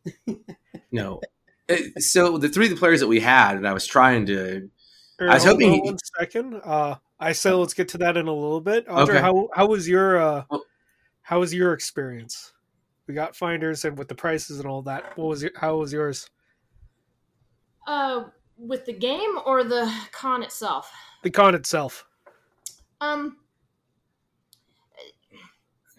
no. 0.91 1.21
Uh, 1.69 1.75
So 1.99 2.37
the 2.37 2.49
three 2.49 2.65
of 2.65 2.71
the 2.71 2.77
players 2.77 2.99
that 2.99 3.07
we 3.07 3.19
had, 3.19 3.55
and 3.57 3.67
I 3.67 3.73
was 3.73 3.85
trying 3.85 4.25
to. 4.27 4.69
I 5.19 5.35
was 5.35 5.43
Hold 5.43 5.53
hoping 5.55 5.67
on 5.69 5.73
he- 5.75 5.81
one 5.81 5.97
second. 6.19 6.55
Uh, 6.63 6.95
I 7.19 7.33
say 7.33 7.51
let's 7.51 7.75
get 7.75 7.89
to 7.89 7.99
that 7.99 8.17
in 8.17 8.27
a 8.27 8.33
little 8.33 8.61
bit. 8.61 8.87
Audra, 8.87 9.09
Okay. 9.09 9.19
how 9.21 9.49
how 9.53 9.67
was 9.67 9.87
your 9.87 10.17
uh, 10.17 10.43
How 11.21 11.39
was 11.39 11.53
your 11.53 11.73
experience? 11.73 12.53
We 13.07 13.13
got 13.13 13.35
finders 13.35 13.85
and 13.85 13.97
with 13.97 14.07
the 14.07 14.15
prices 14.15 14.59
and 14.59 14.67
all 14.67 14.81
that. 14.83 15.15
What 15.17 15.27
was 15.27 15.43
your, 15.43 15.51
how 15.55 15.77
was 15.77 15.93
yours? 15.93 16.29
Uh, 17.87 18.25
with 18.57 18.85
the 18.85 18.93
game 18.93 19.37
or 19.45 19.63
the 19.63 19.91
con 20.11 20.43
itself? 20.43 20.91
The 21.23 21.29
con 21.29 21.55
itself. 21.55 22.05
Um, 23.01 23.37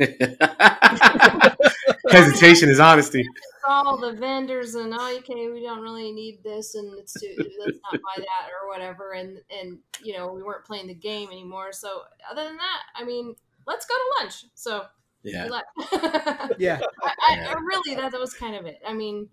Hesitation 2.10 2.68
is 2.68 2.80
honesty. 2.80 3.26
all 3.68 3.96
the 3.96 4.12
vendors 4.12 4.74
and 4.74 4.92
oh, 4.96 5.16
okay, 5.18 5.48
we 5.50 5.62
don't 5.62 5.80
really 5.80 6.12
need 6.12 6.42
this, 6.42 6.74
and 6.74 6.98
it's 6.98 7.12
too, 7.14 7.34
let's 7.38 7.78
not 7.82 7.92
buy 8.02 8.16
that 8.16 8.48
or 8.60 8.68
whatever, 8.68 9.12
and 9.12 9.38
and 9.50 9.78
you 10.02 10.16
know 10.16 10.32
we 10.32 10.42
weren't 10.42 10.64
playing 10.64 10.86
the 10.88 10.94
game 10.94 11.30
anymore. 11.30 11.72
So 11.72 12.02
other 12.30 12.44
than 12.44 12.56
that, 12.56 12.80
I 12.96 13.04
mean, 13.04 13.34
let's 13.66 13.86
go 13.86 13.94
to 13.94 14.22
lunch. 14.24 14.44
So 14.54 14.84
Yeah. 15.22 15.44
we 15.44 15.50
left. 15.50 16.54
Yeah. 16.58 16.80
I, 17.02 17.12
I, 17.20 17.46
I 17.50 17.52
really 17.54 17.94
that, 17.96 18.12
that 18.12 18.20
was 18.20 18.34
kind 18.34 18.56
of 18.56 18.66
it. 18.66 18.80
I 18.86 18.92
mean, 18.92 19.28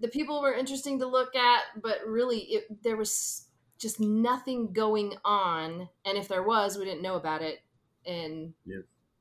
the 0.00 0.08
people 0.08 0.40
were 0.40 0.54
interesting 0.54 0.98
to 1.00 1.06
look 1.06 1.34
at, 1.34 1.62
but 1.82 1.98
really 2.06 2.38
it, 2.38 2.82
there 2.82 2.96
was 2.96 3.46
just 3.78 4.00
nothing 4.00 4.72
going 4.72 5.14
on, 5.24 5.88
and 6.04 6.18
if 6.18 6.28
there 6.28 6.42
was, 6.42 6.78
we 6.78 6.84
didn't 6.84 7.02
know 7.02 7.16
about 7.16 7.42
it, 7.42 7.60
and 8.06 8.54
Yeah. 8.64 8.78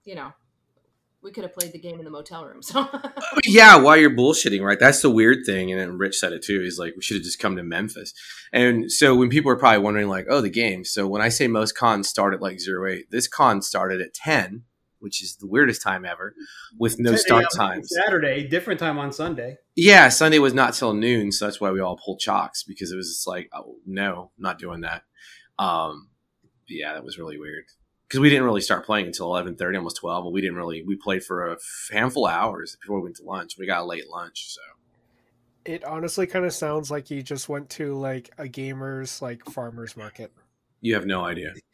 You 0.07 0.15
know. 0.15 0.31
We 1.23 1.31
could 1.31 1.43
have 1.43 1.53
played 1.53 1.73
the 1.73 1.79
game 1.79 1.97
in 1.97 2.05
the 2.05 2.11
motel 2.11 2.45
room. 2.45 2.61
So 2.61 2.87
yeah, 3.43 3.75
while 3.75 3.97
you're 3.97 4.11
bullshitting, 4.11 4.63
right? 4.63 4.79
That's 4.79 5.01
the 5.01 5.09
weird 5.09 5.39
thing. 5.45 5.71
And 5.71 5.81
then 5.81 5.97
Rich 5.97 6.19
said 6.19 6.31
it 6.31 6.43
too. 6.43 6.61
He's 6.61 6.77
like, 6.79 6.93
we 6.95 7.01
should 7.01 7.17
have 7.17 7.23
just 7.23 7.39
come 7.39 7.55
to 7.57 7.63
Memphis. 7.63 8.13
And 8.53 8.89
so 8.91 9.15
when 9.15 9.29
people 9.29 9.51
are 9.51 9.57
probably 9.57 9.79
wondering, 9.79 10.07
like, 10.07 10.27
oh, 10.29 10.41
the 10.41 10.49
game. 10.49 10.85
So 10.85 11.07
when 11.07 11.21
I 11.21 11.29
say 11.29 11.47
most 11.47 11.75
cons 11.75 12.07
start 12.07 12.35
at 12.35 12.41
like 12.41 12.61
zero 12.61 12.89
eight, 12.89 13.09
this 13.09 13.27
con 13.27 13.61
started 13.63 13.99
at 13.99 14.13
10, 14.13 14.63
which 14.99 15.21
is 15.21 15.35
the 15.35 15.47
weirdest 15.47 15.81
time 15.81 16.05
ever 16.05 16.35
with 16.79 16.99
no 16.99 17.15
start 17.15 17.45
a.m. 17.45 17.67
times. 17.67 17.89
Saturday, 18.05 18.47
different 18.47 18.79
time 18.79 18.99
on 18.99 19.11
Sunday. 19.11 19.57
Yeah, 19.75 20.09
Sunday 20.09 20.39
was 20.39 20.53
not 20.53 20.75
till 20.75 20.93
noon. 20.93 21.31
So 21.31 21.45
that's 21.45 21.59
why 21.59 21.71
we 21.71 21.81
all 21.81 21.97
pulled 21.97 22.19
chocks 22.19 22.63
because 22.63 22.91
it 22.91 22.95
was 22.95 23.09
just 23.09 23.27
like, 23.27 23.49
oh, 23.53 23.77
no, 23.85 24.31
not 24.37 24.59
doing 24.59 24.81
that. 24.81 25.01
Um, 25.59 26.09
yeah, 26.69 26.93
that 26.93 27.03
was 27.03 27.17
really 27.17 27.39
weird. 27.39 27.65
Because 28.07 28.21
we 28.21 28.29
didn't 28.29 28.45
really 28.45 28.61
start 28.61 28.85
playing 28.85 29.07
until 29.07 29.25
eleven 29.27 29.55
thirty, 29.55 29.77
almost 29.77 29.97
twelve, 29.97 30.25
and 30.25 30.33
we 30.33 30.41
didn't 30.41 30.55
really 30.55 30.81
we 30.83 30.95
played 30.95 31.23
for 31.23 31.51
a 31.51 31.57
handful 31.91 32.25
of 32.27 32.33
hours 32.33 32.77
before 32.81 32.97
we 32.97 33.03
went 33.03 33.17
to 33.17 33.23
lunch. 33.23 33.57
We 33.57 33.65
got 33.65 33.81
a 33.81 33.85
late 33.85 34.07
lunch, 34.09 34.45
so 34.53 34.61
It 35.65 35.83
honestly 35.83 36.25
kind 36.27 36.45
of 36.45 36.53
sounds 36.53 36.89
like 36.89 37.11
you 37.11 37.21
just 37.21 37.49
went 37.49 37.69
to 37.71 37.93
like 37.95 38.29
a 38.37 38.47
gamer's 38.47 39.21
like 39.21 39.43
farmer's 39.49 39.97
market. 39.97 40.31
you 40.81 40.93
have 40.93 41.05
no 41.05 41.25
idea. 41.25 41.53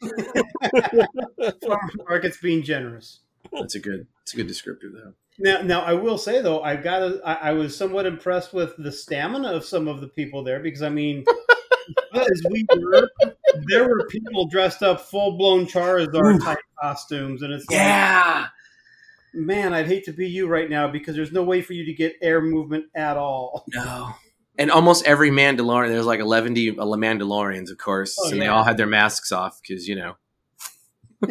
Farmers 1.66 1.96
markets 2.08 2.38
being 2.42 2.62
generous. 2.62 3.20
That's 3.52 3.74
a 3.74 3.80
good. 3.80 4.06
It's 4.22 4.32
a 4.34 4.36
good 4.36 4.48
descriptor 4.48 4.92
though. 4.92 5.12
Now, 5.38 5.62
now 5.62 5.80
I 5.82 5.92
will 5.94 6.18
say 6.18 6.40
though, 6.42 6.62
I've 6.62 6.82
got. 6.82 7.00
To, 7.00 7.20
I, 7.24 7.50
I 7.50 7.52
was 7.52 7.76
somewhat 7.76 8.06
impressed 8.06 8.52
with 8.52 8.74
the 8.78 8.90
stamina 8.92 9.52
of 9.52 9.64
some 9.64 9.86
of 9.88 10.00
the 10.00 10.08
people 10.08 10.42
there 10.42 10.60
because 10.60 10.82
I 10.82 10.88
mean, 10.88 11.24
as 12.14 12.42
we 12.50 12.64
were, 12.78 13.10
there 13.68 13.88
were 13.88 14.06
people 14.08 14.46
dressed 14.46 14.82
up 14.82 15.00
full 15.00 15.36
blown 15.36 15.66
Charizard 15.66 16.42
type 16.42 16.58
costumes, 16.80 17.42
and 17.42 17.52
it's 17.52 17.64
like, 17.70 17.76
Yeah, 17.78 18.46
man, 19.32 19.72
I'd 19.74 19.86
hate 19.86 20.04
to 20.06 20.12
be 20.12 20.28
you 20.28 20.46
right 20.46 20.68
now 20.70 20.88
because 20.88 21.14
there's 21.16 21.32
no 21.32 21.42
way 21.42 21.60
for 21.62 21.72
you 21.72 21.84
to 21.86 21.92
get 21.92 22.14
air 22.22 22.40
movement 22.40 22.86
at 22.94 23.16
all. 23.16 23.64
no. 23.74 24.14
And 24.56 24.70
almost 24.70 25.04
every 25.04 25.30
Mandalorian, 25.30 25.88
there's 25.88 26.06
like 26.06 26.20
eleven 26.20 26.54
Mandalorians, 26.54 27.72
of 27.72 27.78
course, 27.78 28.16
Oh, 28.20 28.30
and 28.30 28.40
they 28.40 28.46
all 28.46 28.62
had 28.62 28.76
their 28.76 28.86
masks 28.86 29.32
off 29.32 29.60
because 29.60 29.88
you 29.88 29.96
know, 29.96 30.14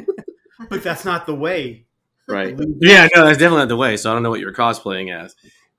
But 0.70 0.84
that's 0.84 1.06
not 1.06 1.26
the 1.26 1.36
way. 1.36 1.86
right? 2.28 2.54
yeah, 2.82 3.08
no, 3.16 3.24
that's 3.26 3.38
definitely 3.38 3.60
not 3.60 3.68
the 3.70 3.78
way. 3.78 3.96
So 3.96 4.10
I 4.12 4.14
don't 4.14 4.24
know 4.24 4.30
what 4.30 4.42
you 4.42 4.46
were 4.46 4.54
cosplaying 4.54 5.14
as. 5.18 5.36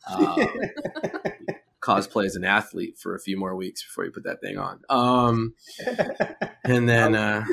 Uh, 0.09 0.47
cosplay 1.85 2.25
as 2.25 2.35
an 2.35 2.45
athlete 2.45 2.97
for 2.99 3.15
a 3.15 3.21
few 3.21 3.37
more 3.37 3.55
weeks 3.55 3.83
before 3.83 4.07
you 4.07 4.11
put 4.11 4.25
that 4.25 4.41
thing 4.41 4.57
on. 4.57 4.81
Um, 4.89 5.55
and 6.65 6.89
then 6.89 7.15
uh, 7.15 7.45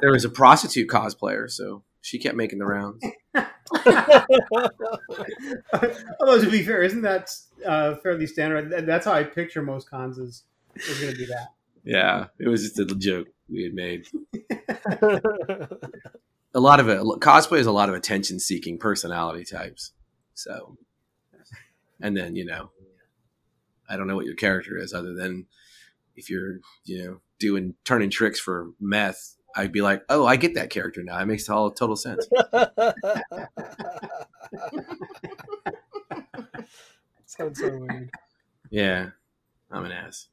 there 0.00 0.12
was 0.12 0.24
a 0.24 0.28
prostitute 0.28 0.88
cosplayer, 0.88 1.50
so 1.50 1.82
she 2.02 2.18
kept 2.18 2.36
making 2.36 2.58
the 2.58 2.66
rounds. 2.66 3.02
Although 6.20 6.40
to 6.42 6.50
be 6.50 6.62
fair, 6.62 6.82
isn't 6.82 7.02
that 7.02 7.30
uh, 7.66 7.94
fairly 7.96 8.26
standard? 8.26 8.86
That's 8.86 9.06
how 9.06 9.12
I 9.12 9.24
picture 9.24 9.62
most 9.62 9.88
cons 9.88 10.18
is, 10.18 10.44
is 10.76 11.00
going 11.00 11.12
to 11.12 11.18
be 11.18 11.26
that. 11.26 11.48
Yeah, 11.84 12.26
it 12.38 12.48
was 12.48 12.62
just 12.62 12.78
a 12.78 12.84
joke 12.94 13.28
we 13.48 13.62
had 13.62 13.72
made. 13.72 14.06
A 16.54 16.60
lot 16.60 16.80
of 16.80 16.88
it, 16.88 16.98
cosplay 17.20 17.58
is 17.58 17.66
a 17.66 17.72
lot 17.72 17.88
of 17.88 17.94
attention-seeking 17.94 18.78
personality 18.78 19.44
types. 19.44 19.92
So, 20.34 20.76
and 22.00 22.16
then 22.16 22.36
you 22.36 22.44
know, 22.44 22.70
I 23.88 23.96
don't 23.96 24.06
know 24.06 24.16
what 24.16 24.26
your 24.26 24.34
character 24.34 24.76
is, 24.76 24.92
other 24.92 25.14
than 25.14 25.46
if 26.16 26.28
you're 26.30 26.60
you 26.84 27.04
know 27.04 27.20
doing 27.38 27.74
turning 27.84 28.10
tricks 28.10 28.40
for 28.40 28.70
meth. 28.80 29.34
I'd 29.56 29.72
be 29.72 29.80
like, 29.80 30.04
oh, 30.08 30.26
I 30.26 30.36
get 30.36 30.54
that 30.54 30.70
character 30.70 31.02
now. 31.02 31.18
It 31.18 31.26
makes 31.26 31.48
all 31.48 31.70
total 31.70 31.96
sense. 31.96 32.28
Sounds 37.26 37.58
so 37.58 37.76
weird. 37.76 38.10
Yeah, 38.70 39.10
I'm 39.70 39.84
an 39.84 39.92
ass. 39.92 40.28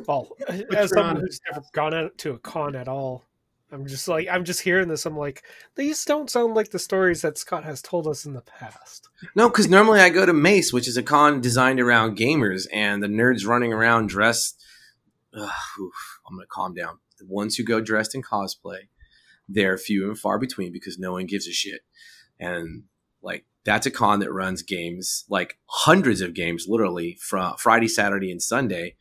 Well, 0.08 0.36
as 0.76 0.92
someone 0.92 1.18
who's 1.18 1.40
never 1.52 1.64
gone 1.74 1.94
out 1.94 2.18
to 2.20 2.32
a 2.32 2.40
con 2.40 2.76
at 2.76 2.88
all, 2.88 3.26
I'm 3.72 3.86
just 3.86 4.08
like 4.08 4.28
I'm 4.30 4.46
just 4.46 4.62
hearing 4.62 4.88
this. 4.88 5.06
I'm 5.06 5.18
like, 5.18 5.44
these 5.76 6.04
don't 6.04 6.30
sound 6.30 6.56
like 6.56 6.72
the 6.72 6.80
stories 6.80 7.22
that 7.22 7.38
Scott 7.38 7.64
has 7.64 7.82
told 7.82 8.08
us 8.08 8.26
in 8.26 8.34
the 8.34 8.42
past. 8.42 9.10
No, 9.36 9.50
because 9.50 9.70
normally 9.70 10.00
I 10.00 10.10
go 10.10 10.26
to 10.26 10.34
Mace, 10.34 10.74
which 10.74 10.88
is 10.88 10.98
a 10.98 11.04
con 11.04 11.42
designed 11.42 11.80
around 11.80 12.18
gamers, 12.18 12.66
and 12.74 13.04
the 13.04 13.08
nerds 13.08 13.46
running 13.46 13.72
around 13.72 14.10
dressed. 14.10 14.64
Oof, 15.36 16.20
I'm 16.28 16.36
gonna 16.36 16.48
calm 16.50 16.74
down. 16.74 17.00
The 17.20 17.26
ones 17.28 17.56
who 17.56 17.64
go 17.64 17.80
dressed 17.82 18.16
in 18.16 18.24
cosplay, 18.24 18.88
they're 19.48 19.78
few 19.78 20.08
and 20.08 20.18
far 20.18 20.40
between 20.40 20.72
because 20.72 20.98
no 20.98 21.12
one 21.12 21.28
gives 21.28 21.48
a 21.48 21.52
shit. 21.52 21.82
And 22.40 22.84
like 23.22 23.46
that's 23.66 23.86
a 23.86 23.92
con 23.92 24.20
that 24.20 24.32
runs 24.32 24.64
games, 24.64 25.26
like 25.30 25.60
hundreds 25.66 26.22
of 26.22 26.34
games, 26.34 26.66
literally 26.68 27.18
from 27.22 27.56
Friday, 27.58 27.88
Saturday, 27.88 28.32
and 28.32 28.42
Sunday, 28.42 28.96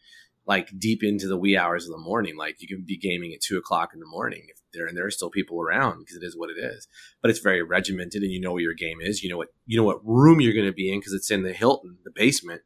like 0.48 0.70
deep 0.78 1.04
into 1.04 1.28
the 1.28 1.36
wee 1.36 1.58
hours 1.58 1.84
of 1.84 1.92
the 1.92 1.98
morning. 1.98 2.36
Like 2.36 2.60
you 2.60 2.66
can 2.66 2.82
be 2.84 2.96
gaming 2.96 3.34
at 3.34 3.42
two 3.42 3.58
o'clock 3.58 3.90
in 3.92 4.00
the 4.00 4.06
morning 4.06 4.46
if 4.48 4.56
there 4.72 4.86
and 4.86 4.96
there 4.96 5.04
are 5.04 5.10
still 5.10 5.28
people 5.28 5.60
around 5.60 5.98
because 5.98 6.16
it 6.16 6.24
is 6.24 6.36
what 6.36 6.48
it 6.48 6.58
is. 6.58 6.88
But 7.20 7.30
it's 7.30 7.38
very 7.38 7.62
regimented 7.62 8.22
and 8.22 8.32
you 8.32 8.40
know 8.40 8.52
where 8.52 8.62
your 8.62 8.74
game 8.74 9.00
is 9.00 9.22
you 9.22 9.28
know 9.28 9.36
what 9.36 9.48
you 9.66 9.76
know 9.76 9.84
what 9.84 10.04
room 10.04 10.40
you're 10.40 10.54
going 10.54 10.66
to 10.66 10.72
be 10.72 10.90
in 10.90 11.00
because 11.00 11.12
it's 11.12 11.30
in 11.30 11.42
the 11.42 11.52
hilton 11.52 11.98
the 12.02 12.10
basement 12.10 12.62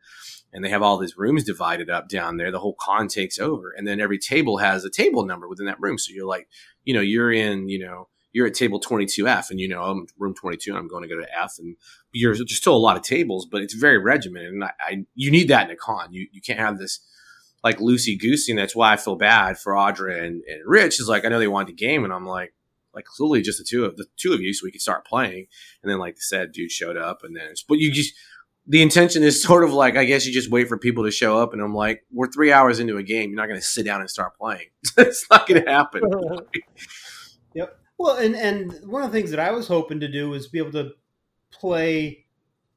and 0.52 0.64
they 0.64 0.68
have 0.68 0.82
all 0.82 0.96
these 0.96 1.18
rooms 1.18 1.42
divided 1.42 1.90
up 1.90 2.08
down 2.08 2.36
there. 2.36 2.52
The 2.52 2.60
whole 2.60 2.76
con 2.80 3.08
takes 3.08 3.38
over 3.38 3.74
and 3.76 3.86
then 3.86 4.00
every 4.00 4.18
table 4.18 4.58
has 4.58 4.84
a 4.84 4.90
table 4.90 5.26
number 5.26 5.48
within 5.48 5.66
that 5.66 5.80
room. 5.80 5.98
So 5.98 6.12
you're 6.14 6.26
like 6.26 6.48
you 6.84 6.94
know 6.94 7.00
you're 7.00 7.32
in 7.32 7.68
you 7.68 7.84
know 7.84 8.08
you're 8.32 8.46
at 8.46 8.54
table 8.54 8.80
22f 8.80 9.50
and 9.50 9.60
you 9.60 9.68
know 9.68 9.82
i'm 9.82 10.06
room 10.18 10.34
22 10.34 10.70
and 10.70 10.78
i'm 10.78 10.88
going 10.88 11.02
to 11.02 11.08
go 11.08 11.20
to 11.20 11.38
f 11.38 11.56
and 11.58 11.76
you're 12.12 12.34
there's 12.34 12.56
still 12.56 12.74
a 12.74 12.78
lot 12.78 12.96
of 12.96 13.02
tables 13.02 13.46
but 13.50 13.60
it's 13.60 13.74
very 13.74 13.98
regimented 13.98 14.54
and 14.54 14.64
I, 14.64 14.70
I 14.80 15.04
you 15.14 15.30
need 15.30 15.48
that 15.48 15.66
in 15.66 15.70
a 15.70 15.76
con. 15.76 16.12
You 16.12 16.28
you 16.32 16.40
can't 16.40 16.58
have 16.58 16.78
this 16.78 17.00
like 17.64 17.78
loosey 17.78 18.18
goosey 18.18 18.52
and 18.52 18.58
that's 18.58 18.76
why 18.76 18.92
i 18.92 18.96
feel 18.96 19.16
bad 19.16 19.58
for 19.58 19.72
audra 19.72 20.18
and, 20.18 20.42
and 20.46 20.62
rich 20.66 21.00
is 21.00 21.08
like 21.08 21.24
i 21.24 21.28
know 21.28 21.38
they 21.38 21.48
wanted 21.48 21.68
the 21.68 21.72
game 21.72 22.04
and 22.04 22.12
i'm 22.12 22.26
like 22.26 22.52
like 22.94 23.04
clearly 23.04 23.42
just 23.42 23.58
the 23.58 23.64
two 23.64 23.84
of 23.84 23.96
the 23.96 24.06
two 24.16 24.32
of 24.32 24.40
you 24.40 24.52
so 24.52 24.64
we 24.64 24.72
could 24.72 24.80
start 24.80 25.06
playing. 25.06 25.46
And 25.82 25.90
then 25.90 25.98
like 25.98 26.16
the 26.16 26.22
said 26.22 26.52
dude 26.52 26.70
showed 26.70 26.96
up 26.96 27.22
and 27.24 27.36
then 27.36 27.54
but 27.68 27.78
you 27.78 27.90
just 27.90 28.14
the 28.66 28.82
intention 28.82 29.22
is 29.22 29.42
sort 29.42 29.64
of 29.64 29.72
like 29.72 29.96
i 29.96 30.04
guess 30.04 30.26
you 30.26 30.32
just 30.32 30.50
wait 30.50 30.68
for 30.68 30.78
people 30.78 31.04
to 31.04 31.10
show 31.10 31.38
up 31.38 31.52
and 31.52 31.62
i'm 31.62 31.74
like 31.74 32.04
we're 32.12 32.30
three 32.30 32.52
hours 32.52 32.80
into 32.80 32.96
a 32.96 33.02
game 33.02 33.30
you're 33.30 33.36
not 33.36 33.48
going 33.48 33.60
to 33.60 33.66
sit 33.66 33.84
down 33.84 34.00
and 34.00 34.10
start 34.10 34.36
playing. 34.36 34.68
It's 34.98 35.26
not 35.30 35.46
going 35.46 35.64
to 35.64 35.70
happen. 35.70 36.02
Yep. 37.54 37.78
Well, 37.98 38.16
and 38.16 38.34
and 38.34 38.72
one 38.86 39.02
of 39.02 39.12
the 39.12 39.18
things 39.18 39.30
that 39.30 39.38
I 39.38 39.50
was 39.50 39.68
hoping 39.68 40.00
to 40.00 40.08
do 40.08 40.30
was 40.30 40.48
be 40.48 40.56
able 40.58 40.72
to 40.72 40.92
play 41.50 42.24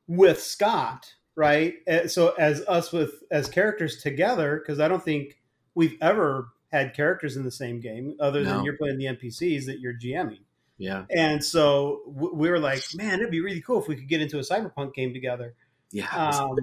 with 0.06 0.44
Scott, 0.44 1.14
right? 1.36 1.76
Uh, 1.88 2.08
So 2.08 2.34
as 2.40 2.62
us 2.68 2.92
with 2.92 3.24
as 3.32 3.48
characters 3.50 4.02
together, 4.02 4.58
because 4.60 4.80
I 4.80 4.88
don't 4.88 5.04
think 5.04 5.40
we've 5.74 5.98
ever 6.02 6.50
had 6.72 6.94
characters 6.94 7.36
in 7.38 7.44
the 7.44 7.52
same 7.52 7.80
game, 7.80 8.16
other 8.20 8.44
than 8.44 8.64
you're 8.64 8.78
playing 8.78 8.98
the 8.98 9.06
NPCs 9.06 9.66
that 9.66 9.80
you're 9.80 9.94
GMing. 9.94 10.40
yeah 10.78 11.06
And 11.16 11.44
so 11.44 12.02
we 12.08 12.50
were 12.50 12.60
like, 12.60 12.84
man, 12.96 13.20
it'd 13.20 13.32
be 13.32 13.40
really 13.42 13.62
cool 13.62 13.82
if 13.82 13.88
we 13.88 13.96
could 13.96 14.10
get 14.10 14.22
into 14.22 14.38
a 14.40 14.42
cyberpunk 14.42 14.94
game 14.94 15.14
together. 15.14 15.54
yeah 15.92 16.08
Um, 16.08 16.58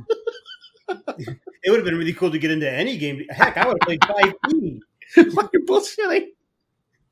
it 1.17 1.71
would 1.71 1.77
have 1.79 1.85
been 1.85 1.97
really 1.97 2.13
cool 2.13 2.31
to 2.31 2.39
get 2.39 2.51
into 2.51 2.71
any 2.71 2.99
game. 2.99 3.25
Heck, 3.31 3.57
I 3.57 3.67
would 3.67 3.79
have 3.81 3.87
played 3.87 4.01
5e. 4.45 4.81
You're 5.17 5.67
bullshitting. 5.67 6.27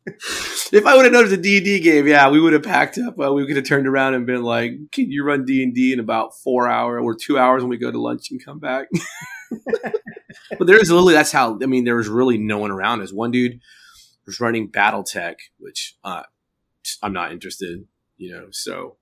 if 0.73 0.87
I 0.87 0.97
would 0.97 1.05
have 1.05 1.13
known 1.13 1.23
it 1.23 1.31
was 1.31 1.33
a 1.33 1.37
D&D 1.37 1.81
game, 1.81 2.07
yeah, 2.07 2.31
we 2.31 2.41
would 2.41 2.53
have 2.53 2.63
packed 2.63 2.99
up. 2.99 3.19
Uh, 3.21 3.33
we 3.33 3.47
could 3.47 3.57
have 3.57 3.67
turned 3.67 3.87
around 3.87 4.15
and 4.15 4.27
been 4.27 4.43
like, 4.43 4.73
"Can 4.93 5.11
you 5.11 5.25
run 5.25 5.45
D&D 5.45 5.93
in 5.93 6.01
about 6.01 6.35
four 6.39 6.69
hours 6.69 7.03
or 7.05 7.15
two 7.15 7.39
hours 7.39 7.63
when 7.63 7.71
we 7.71 7.77
go 7.77 7.91
to 7.91 8.01
lunch 8.01 8.31
and 8.31 8.43
come 8.43 8.59
back?" 8.59 8.89
but 10.59 10.67
there's 10.67 10.91
literally 10.91 11.15
that's 11.15 11.33
how. 11.33 11.59
I 11.63 11.67
mean, 11.67 11.85
there 11.85 11.97
was 11.97 12.09
really 12.09 12.39
no 12.39 12.59
one 12.59 12.71
around. 12.71 13.03
As 13.03 13.13
one 13.13 13.31
dude 13.31 13.61
was 14.27 14.41
running 14.41 14.71
BattleTech, 14.71 15.37
which 15.59 15.97
uh, 16.03 16.23
I'm 17.03 17.13
not 17.13 17.33
interested, 17.33 17.87
you 18.17 18.33
know. 18.33 18.47
So, 18.53 18.97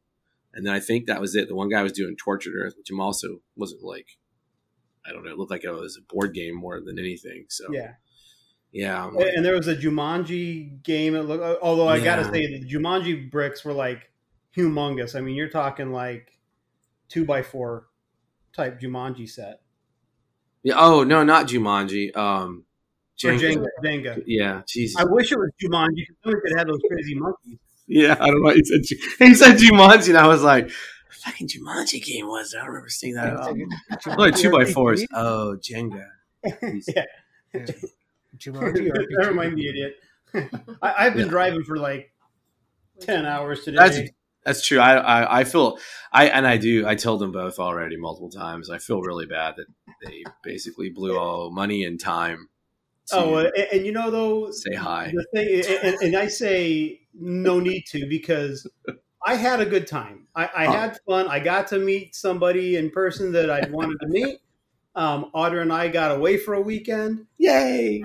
and 0.53 0.67
then 0.67 0.75
I 0.75 0.81
think 0.81 1.07
that 1.07 1.21
was 1.21 1.37
it. 1.37 1.49
The 1.49 1.55
one 1.55 1.69
guy 1.69 1.83
was 1.83 1.93
doing 1.93 2.17
Tortured 2.17 2.55
Earth, 2.57 2.75
which 2.77 2.91
I'm 2.91 3.01
also 3.01 3.41
wasn't 3.57 3.83
like, 3.83 4.07
I 5.07 5.13
don't 5.13 5.25
know, 5.25 5.31
it 5.31 5.39
looked 5.39 5.51
like 5.51 5.65
it 5.65 5.71
was 5.71 5.97
a 5.97 6.13
board 6.13 6.35
game 6.35 6.57
more 6.57 6.81
than 6.81 6.99
anything. 6.99 7.47
So 7.49 7.67
Yeah. 7.73 7.93
Yeah, 8.73 9.07
I'm 9.07 9.17
And 9.17 9.45
there 9.45 9.55
was 9.55 9.69
a 9.69 9.77
Jumanji 9.77 10.83
game. 10.83 11.15
Looked, 11.15 11.63
although 11.63 11.89
I 11.89 12.01
gotta 12.01 12.25
say, 12.25 12.47
the 12.47 12.65
Jumanji 12.65 13.31
bricks 13.31 13.65
were 13.65 13.73
like 13.73 14.11
humongous. 14.57 15.15
I 15.15 15.21
mean, 15.21 15.35
you're 15.35 15.49
talking 15.49 15.93
like 15.93 16.39
two 17.09 17.25
by 17.25 17.43
four 17.43 17.87
type 18.53 18.81
Jumanji 18.81 19.29
set 19.29 19.61
yeah. 20.63 20.75
Oh 20.77 21.05
no, 21.05 21.23
not 21.25 21.47
Jumanji. 21.47 22.17
Um, 22.17 22.65
Jenga. 23.19 23.41
Jenga. 23.41 23.67
Jenga. 23.85 24.23
Yeah, 24.27 24.63
Jesus. 24.67 25.01
I 25.01 25.05
wish 25.05 25.33
it 25.33 25.39
was 25.39 25.51
Jumanji 25.63 26.07
because 26.09 26.35
we 26.35 26.41
could 26.41 26.59
have 26.59 26.67
those 26.67 26.81
crazy 26.91 27.15
monkeys. 27.15 27.59
Yeah, 27.87 28.17
I 28.21 28.27
don't 28.27 28.43
know. 28.43 28.51
He 28.51 28.63
said 28.65 28.81
he 29.19 29.35
said 29.35 29.57
Jumanji, 29.57 30.11
and 30.11 30.19
I 30.19 30.27
was 30.27 30.43
like, 30.43 30.71
"Fucking 31.11 31.49
Jumanji 31.49 32.05
game 32.05 32.27
was." 32.27 32.53
it? 32.53 32.59
I 32.59 32.61
don't 32.61 32.69
remember 32.69 32.91
seeing 32.91 33.15
that. 33.15 33.29
at 33.29 33.37
all. 33.37 33.57
Like 34.19 34.37
two 34.37 34.51
by 34.51 34.65
fours. 34.65 35.05
Oh, 35.13 35.57
Jenga. 35.61 36.07
yeah, 36.55 37.05
Jumanji 38.39 38.91
RPG. 38.91 39.07
never 39.11 39.35
mind 39.35 39.57
the 39.57 39.69
idiot. 39.69 39.97
I, 40.83 40.95
I've 41.07 41.15
been 41.15 41.27
Yeah. 41.27 41.31
driving 41.31 41.65
for 41.65 41.77
like 41.79 42.13
ten 43.01 43.27
hours 43.27 43.65
today. 43.65 43.77
That's 43.79 43.99
that's 44.45 44.67
true. 44.67 44.79
I, 44.79 44.97
I 44.97 45.41
I 45.41 45.45
feel 45.45 45.79
I 46.13 46.29
and 46.29 46.47
I 46.47 46.57
do. 46.57 46.87
I 46.87 46.95
told 46.95 47.21
them 47.21 47.33
both 47.33 47.59
already 47.59 47.97
multiple 47.97 48.31
times. 48.31 48.71
I 48.71 48.79
feel 48.79 49.01
really 49.03 49.27
bad 49.27 49.55
that 49.57 49.67
they 50.05 50.25
basically 50.43 50.91
blew 50.91 51.19
all 51.19 51.51
money 51.51 51.85
and 51.85 51.99
time. 52.01 52.49
Oh, 53.13 53.37
and, 53.39 53.51
and 53.73 53.87
you 53.87 53.93
know 53.93 54.11
though, 54.11 54.51
say 54.51 54.75
hi. 54.75 55.13
the 55.15 55.27
thing, 55.35 55.79
and, 55.83 55.97
and 56.03 56.17
I 56.17 56.29
say 56.29 57.01
no 57.15 57.59
need 57.59 57.85
to 57.89 58.07
because 58.07 58.71
I 59.27 59.35
had 59.35 59.61
a 59.61 59.67
good 59.67 59.87
time. 59.87 60.27
I, 60.35 60.45
I 60.45 60.67
Oh. 60.67 60.73
had 60.73 60.99
fun. 61.09 61.27
I 61.29 61.41
got 61.41 61.67
to 61.69 61.79
meet 61.79 62.15
somebody 62.15 62.77
in 62.77 62.91
person 62.91 63.33
that 63.33 63.49
I 63.51 63.67
wanted 63.71 63.99
to 64.01 64.07
meet. 64.09 64.39
Um, 64.99 65.31
Audra 65.33 65.63
and 65.63 65.73
I 65.73 65.87
got 65.87 66.11
away 66.11 66.39
for 66.39 66.55
a 66.55 66.61
weekend. 66.61 67.25
Yay! 67.39 68.03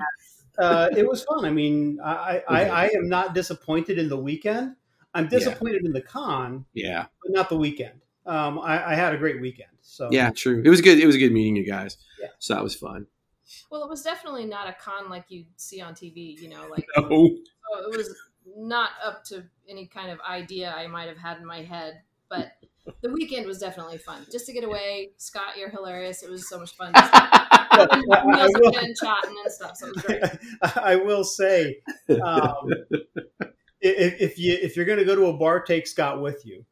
Uh, 0.56 0.90
it 0.96 1.04
was 1.04 1.24
fun. 1.24 1.44
I 1.44 1.50
mean, 1.50 1.98
I, 2.00 2.40
I, 2.48 2.64
I 2.84 2.84
am 2.90 3.08
not 3.08 3.34
disappointed 3.34 3.98
in 3.98 4.08
the 4.08 4.16
weekend. 4.16 4.76
I'm 5.12 5.26
disappointed 5.26 5.84
in 5.84 5.92
the 5.92 6.00
con, 6.00 6.64
Yeah, 6.72 7.06
but 7.20 7.32
not 7.32 7.48
the 7.48 7.56
weekend. 7.56 8.00
Um, 8.26 8.60
I, 8.60 8.92
I 8.92 8.94
had 8.94 9.12
a 9.12 9.16
great 9.16 9.40
weekend. 9.40 9.70
So 9.82 10.08
yeah, 10.12 10.30
true. 10.30 10.62
It 10.64 10.68
was 10.68 10.80
good. 10.80 11.00
It 11.00 11.06
was 11.06 11.16
a 11.16 11.18
good 11.18 11.32
meeting 11.32 11.56
you 11.56 11.66
guys. 11.66 11.96
Yeah. 12.20 12.28
So 12.38 12.54
that 12.54 12.62
was 12.62 12.76
fun. 12.76 13.08
Well, 13.70 13.82
it 13.82 13.90
was 13.90 14.02
definitely 14.02 14.46
not 14.46 14.68
a 14.68 14.72
con 14.72 15.10
like 15.10 15.24
you 15.30 15.46
see 15.56 15.80
on 15.80 15.94
TV. 15.94 16.40
You 16.40 16.48
know, 16.48 16.68
like 16.70 16.86
so 16.94 17.04
it 17.06 17.96
was 17.96 18.14
not 18.56 18.90
up 19.04 19.24
to 19.24 19.42
any 19.68 19.88
kind 19.88 20.12
of 20.12 20.20
idea 20.20 20.72
I 20.72 20.86
might 20.86 21.08
have 21.08 21.18
had 21.18 21.38
in 21.38 21.44
my 21.44 21.62
head. 21.62 22.02
But 22.36 22.94
the 23.02 23.10
weekend 23.10 23.46
was 23.46 23.58
definitely 23.58 23.98
fun. 23.98 24.26
Just 24.30 24.46
to 24.46 24.52
get 24.52 24.64
away, 24.64 25.10
Scott, 25.16 25.56
you're 25.58 25.70
hilarious. 25.70 26.22
It 26.22 26.30
was 26.30 26.48
so 26.48 26.58
much 26.58 26.74
fun. 26.76 26.92
Just 26.96 27.10
I, 27.12 28.06
I 28.10 28.48
will, 28.54 28.78
and 28.78 28.96
chatting 28.96 29.36
and 29.44 29.52
stuff. 29.52 29.76
So 29.76 29.88
it 29.88 29.94
was 29.96 30.04
great. 30.04 30.22
I 30.76 30.96
will 30.96 31.24
say, 31.24 31.78
um, 32.22 32.68
if, 33.80 34.20
if 34.20 34.38
you 34.38 34.56
if 34.60 34.76
you're 34.76 34.84
going 34.84 34.98
to 34.98 35.04
go 35.04 35.14
to 35.14 35.26
a 35.26 35.32
bar, 35.32 35.60
take 35.60 35.86
Scott 35.86 36.20
with 36.20 36.44
you. 36.44 36.64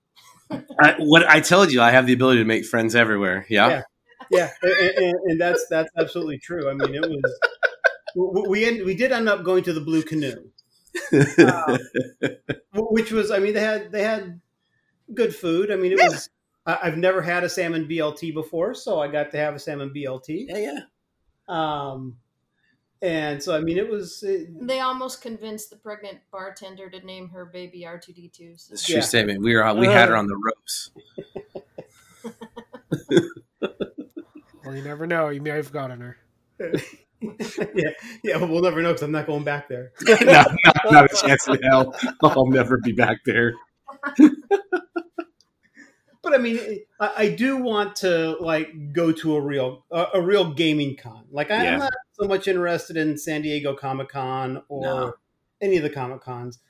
I, 0.50 0.96
what 0.98 1.26
I 1.26 1.40
told 1.40 1.72
you, 1.72 1.80
I 1.80 1.90
have 1.90 2.06
the 2.06 2.12
ability 2.12 2.40
to 2.40 2.44
make 2.44 2.66
friends 2.66 2.94
everywhere. 2.94 3.46
Yeah. 3.48 3.68
Yeah. 3.68 3.82
Yeah, 4.30 4.50
and, 4.62 4.72
and, 4.72 5.14
and 5.26 5.40
that's 5.40 5.66
that's 5.68 5.90
absolutely 5.98 6.38
true. 6.38 6.70
I 6.70 6.74
mean, 6.74 6.94
it 6.94 7.02
was 7.02 7.40
we 8.14 8.42
we, 8.48 8.64
end, 8.64 8.84
we 8.84 8.94
did 8.94 9.12
end 9.12 9.28
up 9.28 9.44
going 9.44 9.64
to 9.64 9.72
the 9.72 9.80
Blue 9.80 10.02
Canoe, 10.02 10.50
Um, 11.38 11.78
which 12.72 13.12
was 13.12 13.30
I 13.30 13.38
mean 13.38 13.54
they 13.54 13.60
had 13.60 13.92
they 13.92 14.02
had 14.02 14.40
good 15.14 15.34
food. 15.34 15.70
I 15.70 15.76
mean, 15.76 15.92
it 15.92 15.98
was 16.00 16.28
I- 16.66 16.78
I've 16.82 16.96
never 16.96 17.22
had 17.22 17.44
a 17.44 17.48
salmon 17.48 17.86
BLT 17.88 18.32
before, 18.32 18.74
so 18.74 19.00
I 19.00 19.08
got 19.08 19.30
to 19.32 19.36
have 19.38 19.54
a 19.54 19.58
salmon 19.58 19.92
BLT. 19.94 20.46
yeah, 20.48 20.58
yeah. 20.58 20.78
Um, 21.48 22.16
and 23.02 23.42
so 23.42 23.54
I 23.56 23.60
mean, 23.60 23.78
it 23.78 23.88
was 23.88 24.22
it, 24.22 24.48
They 24.66 24.80
almost 24.80 25.22
convinced 25.22 25.70
the 25.70 25.76
pregnant 25.76 26.18
bartender 26.30 26.88
to 26.88 27.04
name 27.04 27.28
her 27.30 27.46
baby 27.46 27.84
R2D2. 27.86 28.60
So. 28.60 28.72
It's 28.74 28.86
true 28.86 28.94
Yeah. 28.96 29.00
statement. 29.00 29.42
We 29.42 29.56
were 29.56 29.74
we 29.74 29.86
had 29.86 30.08
her 30.08 30.16
on 30.16 30.26
the 30.28 30.36
ropes. 30.36 30.90
Well, 34.64 34.76
you 34.76 34.82
never 34.84 35.08
know. 35.08 35.28
You 35.28 35.40
may 35.40 35.50
have 35.50 35.72
gotten 35.72 36.00
her. 36.00 36.16
yeah 37.20 37.90
yeah. 38.22 38.36
Well, 38.36 38.46
we'll 38.48 38.62
never 38.62 38.80
know 38.80 38.90
because 38.90 39.02
I'm 39.02 39.10
not 39.10 39.26
going 39.26 39.42
back 39.42 39.68
there. 39.68 39.92
no, 40.06 40.14
not, 40.24 40.56
not 40.90 41.12
a 41.12 41.16
chance 41.16 41.48
in 41.48 41.60
hell. 41.62 41.94
I'll 42.22 42.46
never 42.46 42.78
be 42.78 42.92
back 42.92 43.18
there. 43.26 43.54
But 46.22 46.34
I 46.34 46.38
mean, 46.38 46.80
I, 47.00 47.12
I 47.16 47.28
do 47.30 47.56
want 47.56 47.96
to 47.96 48.36
like 48.40 48.92
go 48.92 49.10
to 49.12 49.36
a 49.36 49.40
real 49.40 49.84
a, 49.90 50.06
a 50.14 50.20
real 50.20 50.52
gaming 50.54 50.96
con. 50.96 51.24
Like 51.30 51.50
I, 51.50 51.64
Yeah. 51.64 51.72
I'm 51.74 51.78
not 51.80 51.92
so 52.12 52.28
much 52.28 52.46
interested 52.48 52.96
in 52.96 53.18
San 53.18 53.42
Diego 53.42 53.74
Comic 53.74 54.10
Con 54.10 54.62
or 54.68 54.82
No. 54.82 55.12
any 55.60 55.76
of 55.78 55.82
the 55.82 55.90
Comic 55.90 56.20
Cons, 56.20 56.60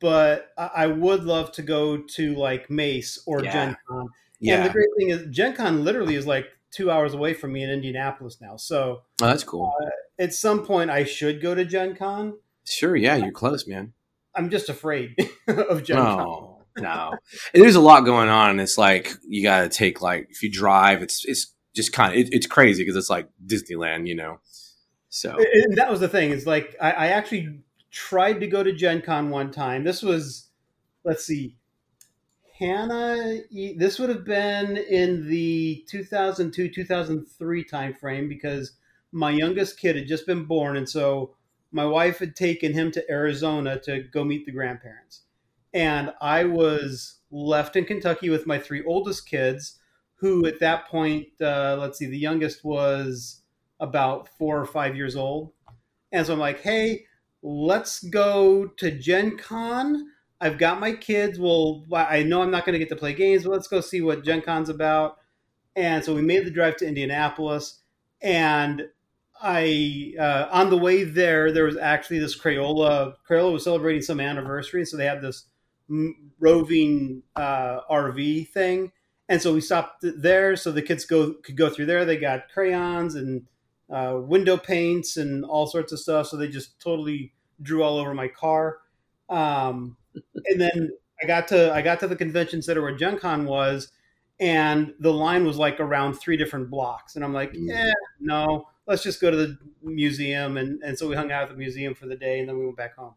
but 0.00 0.52
I, 0.56 0.70
I 0.74 0.86
would 0.86 1.24
love 1.24 1.52
to 1.52 1.62
go 1.62 1.98
to 1.98 2.34
like 2.36 2.70
Mace 2.70 3.18
or 3.26 3.42
Yeah. 3.42 3.52
Gen 3.52 3.76
Con. 3.88 4.08
Yeah. 4.38 4.54
And 4.54 4.62
Yeah, 4.62 4.68
the 4.68 4.72
great 4.72 4.88
thing 4.98 5.10
is, 5.10 5.26
Gen 5.34 5.54
Con 5.54 5.84
literally 5.84 6.14
is 6.14 6.26
like 6.26 6.46
two 6.70 6.90
hours 6.90 7.14
away 7.14 7.34
from 7.34 7.52
me 7.52 7.62
in 7.62 7.70
Indianapolis 7.70 8.38
now. 8.40 8.56
So 8.56 9.02
oh, 9.22 9.26
that's 9.26 9.44
cool. 9.44 9.72
Uh, 9.82 9.88
at 10.22 10.32
some 10.34 10.64
point, 10.64 10.90
I 10.90 11.04
should 11.04 11.40
go 11.42 11.54
to 11.54 11.64
Gen 11.64 11.96
Con. 11.96 12.38
Sure, 12.64 12.94
yeah, 12.96 13.16
you're 13.16 13.32
close, 13.32 13.66
man. 13.66 13.92
I'm 14.34 14.50
just 14.50 14.68
afraid 14.68 15.16
of 15.48 15.82
Gen 15.82 15.96
Con. 15.96 16.55
No, 16.78 17.14
there's 17.54 17.74
a 17.74 17.80
lot 17.80 18.04
going 18.04 18.28
on, 18.28 18.50
and 18.50 18.60
it's 18.60 18.78
like 18.78 19.14
you 19.26 19.42
got 19.42 19.62
to 19.62 19.68
take 19.68 20.02
like 20.02 20.28
if 20.30 20.42
you 20.42 20.50
drive, 20.50 21.02
it's 21.02 21.24
it's 21.24 21.54
just 21.74 21.92
kind 21.92 22.12
of 22.12 22.18
it, 22.18 22.28
it's 22.32 22.46
crazy 22.46 22.82
because 22.82 22.96
it's 22.96 23.10
like 23.10 23.28
Disneyland, 23.46 24.06
you 24.06 24.14
know. 24.14 24.40
So 25.08 25.36
And 25.38 25.76
that 25.76 25.90
was 25.90 26.00
the 26.00 26.08
thing. 26.08 26.30
Is 26.30 26.46
like 26.46 26.76
I, 26.80 26.90
I 26.90 27.06
actually 27.08 27.60
tried 27.90 28.40
to 28.40 28.46
go 28.46 28.62
to 28.62 28.72
Gen 28.72 29.00
Con 29.00 29.30
one 29.30 29.50
time. 29.50 29.84
This 29.84 30.02
was, 30.02 30.48
let's 31.04 31.24
see, 31.24 31.56
Hannah. 32.58 33.40
This 33.76 33.98
would 33.98 34.10
have 34.10 34.24
been 34.24 34.76
in 34.76 35.28
the 35.28 35.84
2002 35.88 36.68
2003 36.68 37.64
time 37.64 37.94
frame 37.94 38.28
because 38.28 38.72
my 39.12 39.30
youngest 39.30 39.78
kid 39.78 39.96
had 39.96 40.06
just 40.06 40.26
been 40.26 40.44
born, 40.44 40.76
and 40.76 40.88
so 40.88 41.34
my 41.72 41.84
wife 41.84 42.18
had 42.18 42.36
taken 42.36 42.72
him 42.72 42.90
to 42.92 43.10
Arizona 43.10 43.78
to 43.80 44.02
go 44.02 44.24
meet 44.24 44.46
the 44.46 44.52
grandparents, 44.52 45.22
and 45.76 46.10
I 46.22 46.44
was 46.44 47.18
left 47.30 47.76
in 47.76 47.84
Kentucky 47.84 48.30
with 48.30 48.46
my 48.46 48.58
three 48.58 48.82
oldest 48.84 49.28
kids. 49.28 49.78
Who 50.20 50.46
at 50.46 50.60
that 50.60 50.88
point, 50.88 51.26
uh, 51.42 51.76
let's 51.78 51.98
see, 51.98 52.06
the 52.06 52.16
youngest 52.16 52.64
was 52.64 53.42
about 53.78 54.30
four 54.38 54.58
or 54.58 54.64
five 54.64 54.96
years 54.96 55.14
old. 55.14 55.52
And 56.10 56.26
so 56.26 56.32
I'm 56.32 56.38
like, 56.38 56.62
hey, 56.62 57.04
let's 57.42 58.02
go 58.04 58.68
to 58.78 58.90
Gen 58.90 59.36
Con. 59.36 60.06
I've 60.40 60.56
got 60.56 60.80
my 60.80 60.92
kids. 60.92 61.38
Well, 61.38 61.84
I 61.92 62.22
know 62.22 62.40
I'm 62.40 62.50
not 62.50 62.64
going 62.64 62.72
to 62.72 62.78
get 62.78 62.88
to 62.88 62.96
play 62.96 63.12
games, 63.12 63.44
but 63.44 63.50
let's 63.50 63.68
go 63.68 63.82
see 63.82 64.00
what 64.00 64.24
Gen 64.24 64.40
Con's 64.40 64.70
about. 64.70 65.18
And 65.74 66.02
so 66.02 66.14
we 66.14 66.22
made 66.22 66.46
the 66.46 66.50
drive 66.50 66.76
to 66.76 66.88
Indianapolis. 66.88 67.82
And 68.22 68.88
I, 69.42 70.14
uh, 70.18 70.46
on 70.50 70.70
the 70.70 70.78
way 70.78 71.04
there, 71.04 71.52
there 71.52 71.64
was 71.64 71.76
actually 71.76 72.20
this 72.20 72.40
Crayola. 72.40 73.16
Crayola 73.28 73.52
was 73.52 73.64
celebrating 73.64 74.00
some 74.00 74.20
anniversary. 74.20 74.80
And 74.80 74.88
so 74.88 74.96
they 74.96 75.04
had 75.04 75.20
this 75.20 75.44
roving 76.38 77.22
uh, 77.36 77.80
RV 77.90 78.44
thing. 78.44 78.92
And 79.28 79.42
so 79.42 79.52
we 79.52 79.60
stopped 79.60 80.04
there 80.16 80.54
so 80.56 80.70
the 80.70 80.82
kids 80.82 81.04
go 81.04 81.34
could 81.34 81.56
go 81.56 81.68
through 81.68 81.86
there. 81.86 82.04
They 82.04 82.16
got 82.16 82.48
crayons 82.52 83.14
and 83.16 83.46
uh, 83.90 84.18
window 84.20 84.56
paints 84.56 85.16
and 85.16 85.44
all 85.44 85.66
sorts 85.66 85.92
of 85.92 85.98
stuff. 85.98 86.28
So 86.28 86.36
they 86.36 86.48
just 86.48 86.78
totally 86.80 87.32
drew 87.60 87.82
all 87.82 87.98
over 87.98 88.14
my 88.14 88.28
car. 88.28 88.78
Um, 89.28 89.96
and 90.46 90.60
then 90.60 90.90
I 91.22 91.26
got 91.26 91.48
to 91.48 91.72
I 91.72 91.82
got 91.82 92.00
to 92.00 92.06
the 92.08 92.16
convention 92.16 92.62
center 92.62 92.82
where 92.82 92.94
Gen 92.96 93.18
Con 93.18 93.46
was, 93.46 93.90
and 94.38 94.94
the 95.00 95.12
line 95.12 95.44
was 95.44 95.56
like 95.56 95.80
around 95.80 96.14
three 96.14 96.36
different 96.36 96.70
blocks. 96.70 97.16
And 97.16 97.24
I'm 97.24 97.32
like, 97.32 97.52
Mm. 97.52 97.68
yeah, 97.68 97.92
no, 98.20 98.68
let's 98.86 99.02
just 99.02 99.20
go 99.20 99.30
to 99.30 99.36
the 99.36 99.58
museum. 99.82 100.56
And, 100.56 100.80
and 100.84 100.96
so 100.96 101.08
we 101.08 101.16
hung 101.16 101.32
out 101.32 101.44
at 101.44 101.48
the 101.48 101.56
museum 101.56 101.94
for 101.94 102.06
the 102.06 102.16
day, 102.16 102.38
and 102.38 102.48
then 102.48 102.58
we 102.58 102.64
went 102.64 102.76
back 102.76 102.94
home. 102.96 103.14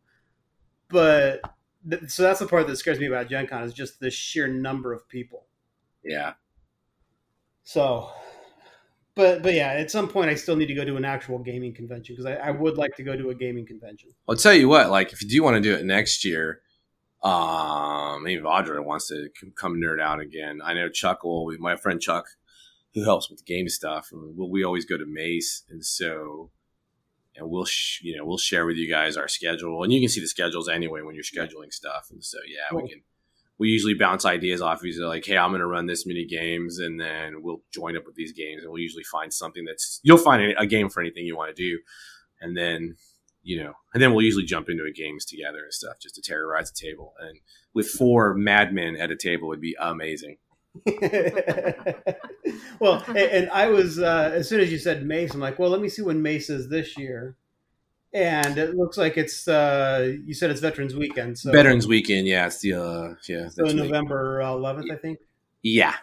But 0.90 1.42
th- 1.88 2.10
so 2.10 2.24
that's 2.24 2.40
the 2.40 2.48
part 2.48 2.68
that 2.68 2.76
scares 2.78 3.00
me 3.00 3.06
about 3.06 3.30
Gen 3.30 3.48
Con 3.48 3.64
is 3.64 3.74
just 3.74 4.00
the 4.00 4.10
sheer 4.10 4.48
number 4.48 4.94
of 4.94 5.08
people. 5.08 5.46
yeah, 6.04 6.34
So, 7.64 8.10
but 9.16 9.44
but 9.44 9.54
yeah, 9.54 9.74
at 9.74 9.92
some 9.92 10.08
point 10.08 10.30
I 10.30 10.36
still 10.36 10.56
need 10.56 10.68
to 10.68 10.74
go 10.74 10.86
to 10.86 10.96
an 10.96 11.06
actual 11.06 11.40
gaming 11.40 11.74
convention 11.74 12.16
because 12.16 12.26
I, 12.26 12.36
I 12.36 12.52
would 12.52 12.78
like 12.78 12.96
to 12.96 13.04
go 13.04 13.16
to 13.16 13.30
a 13.30 13.36
gaming 13.36 13.66
convention. 13.66 14.10
I'll 14.28 14.36
tell 14.36 14.54
you 14.54 14.70
what. 14.70 14.90
Like, 14.90 15.14
if 15.14 15.22
you 15.22 15.30
do 15.30 15.44
want 15.44 15.56
to 15.56 15.62
do 15.62 15.74
it 15.74 15.86
next 15.86 16.24
year, 16.26 16.62
um, 17.22 18.24
maybe 18.24 18.42
Audra 18.42 18.84
wants 18.84 19.08
to 19.10 19.30
come 19.56 19.76
nerd 19.76 20.02
out 20.02 20.20
again. 20.20 20.62
I 20.64 20.74
know 20.74 20.90
Chuck 20.90 21.24
will. 21.24 21.52
My 21.60 21.76
friend 21.76 22.00
Chuck, 22.02 22.26
who 22.94 23.04
helps 23.04 23.30
with 23.30 23.40
the 23.40 23.46
game 23.46 23.68
stuff, 23.68 24.10
we 24.14 24.64
always 24.64 24.86
go 24.86 24.98
to 24.98 25.06
Mace, 25.06 25.64
and 25.70 25.86
so 25.86 26.52
and 27.40 27.50
we'll 27.50 27.66
sh- 27.66 28.02
you 28.04 28.16
know 28.18 28.26
we'll 28.26 28.38
share 28.38 28.66
with 28.66 28.78
you 28.78 28.90
guys 28.90 29.18
our 29.18 29.28
schedule, 29.28 29.84
and 29.84 29.92
you 29.94 30.00
can 30.00 30.10
see 30.10 30.22
the 30.22 30.28
schedules 30.28 30.70
anyway 30.70 31.02
when 31.02 31.16
you're 31.16 31.24
scheduling 31.24 31.72
stuff. 31.72 32.08
And 32.12 32.24
so 32.24 32.38
yeah, 32.48 32.68
Cool. 32.72 32.84
we 32.84 32.90
can. 32.90 33.02
We 33.58 33.68
usually 33.68 33.94
bounce 33.94 34.24
ideas 34.24 34.62
off 34.62 34.86
each 34.86 34.96
other, 34.98 35.08
like, 35.08 35.26
"Hey, 35.26 35.38
I'm 35.38 35.50
going 35.52 35.60
to 35.60 35.68
run 35.68 35.86
this 35.88 36.06
many 36.06 36.26
games," 36.26 36.80
and 36.80 37.00
then 37.00 37.42
we'll 37.44 37.62
join 37.74 37.98
up 37.98 38.06
with 38.06 38.16
these 38.16 38.32
games, 38.32 38.64
and 38.64 38.72
we'll 38.72 38.82
usually 38.82 39.04
find 39.04 39.34
something 39.34 39.66
that's 39.66 40.00
you'll 40.02 40.18
find 40.18 40.42
a, 40.54 40.62
a 40.62 40.66
game 40.66 40.88
for 40.90 41.02
anything 41.02 41.26
you 41.26 41.36
want 41.36 41.54
to 41.54 41.62
do, 41.62 41.80
and 42.40 42.56
then 42.56 42.96
you 43.44 43.62
know, 43.62 43.74
and 43.94 44.02
then 44.04 44.14
we'll 44.14 44.24
usually 44.24 44.46
jump 44.46 44.70
into 44.70 44.84
a 44.86 44.92
games 44.94 45.26
together 45.26 45.60
and 45.64 45.74
stuff 45.74 45.98
just 46.02 46.16
to 46.16 46.22
terrorize 46.22 46.72
the 46.72 46.80
table. 46.88 47.14
And 47.20 47.40
with 47.74 47.88
four 47.90 48.34
madmen 48.34 48.96
at 48.96 49.12
a 49.12 49.16
table 49.16 49.48
would 49.50 49.62
be 49.62 49.76
amazing. 49.80 50.38
well, 52.80 53.04
and, 53.08 53.18
and 53.18 53.50
I 53.50 53.68
was 53.68 54.00
uh, 54.00 54.32
as 54.34 54.48
soon 54.50 54.60
as 54.62 54.72
you 54.72 54.78
said 54.78 55.06
Mace, 55.06 55.34
I'm 55.34 55.40
like, 55.40 55.60
well, 55.60 55.70
let 55.70 55.82
me 55.82 55.90
see 55.90 56.02
when 56.02 56.22
Mace 56.22 56.50
is 56.50 56.70
this 56.70 56.98
year, 56.98 57.36
and 58.14 58.58
it 58.58 58.76
looks 58.76 58.98
like 58.98 59.18
it's 59.18 59.48
uh, 59.48 60.16
you 60.26 60.34
said 60.34 60.50
it's 60.52 60.62
Veterans 60.62 60.96
Weekend, 60.96 61.38
so 61.38 61.52
Veterans 61.52 61.88
Weekend, 61.88 62.28
yeah, 62.28 62.48
it's 62.48 62.60
the 62.60 62.74
uh, 62.74 63.14
yeah, 63.28 63.50
so. 63.50 63.64
November 63.66 64.42
uh, 64.42 64.48
11th, 64.52 64.92
I 64.92 64.96
think. 64.96 65.20
yeah, 65.64 65.96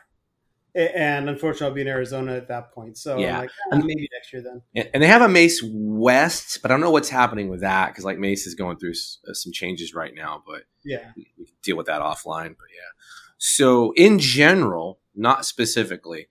And 0.75 1.29
unfortunately, 1.31 1.67
I'll 1.69 1.75
be 1.75 1.81
in 1.83 1.89
Arizona 1.89 2.35
at 2.37 2.49
that 2.49 2.73
point, 2.73 2.99
so 2.99 3.19
Yeah. 3.19 3.35
I'm 3.35 3.41
like, 3.43 3.51
ah, 3.73 3.77
maybe 3.79 4.09
next 4.13 4.33
year 4.33 4.43
then. 4.43 4.63
and 4.93 5.03
they 5.03 5.07
have 5.07 5.23
a 5.23 5.29
Mace 5.29 5.63
West, 5.65 6.61
but 6.63 6.71
I 6.71 6.75
don't 6.75 6.81
know 6.83 6.91
what's 6.91 7.09
happening 7.09 7.49
with 7.49 7.61
that 7.61 7.89
because 7.89 8.05
like 8.05 8.19
Mace 8.19 8.47
is 8.47 8.55
going 8.55 8.77
through 8.79 8.95
uh, 9.29 9.33
some 9.33 9.53
changes 9.53 9.95
right 9.95 10.15
now, 10.15 10.43
but 10.47 10.63
Yeah. 10.85 11.13
we 11.17 11.25
can 11.25 11.47
deal 11.63 11.77
with 11.77 11.87
that 11.87 12.03
offline. 12.03 12.55
But 12.59 12.69
yeah, 12.75 12.91
so 13.39 13.93
in 13.97 14.19
general, 14.19 15.01
not 15.15 15.45
specifically, 15.45 16.29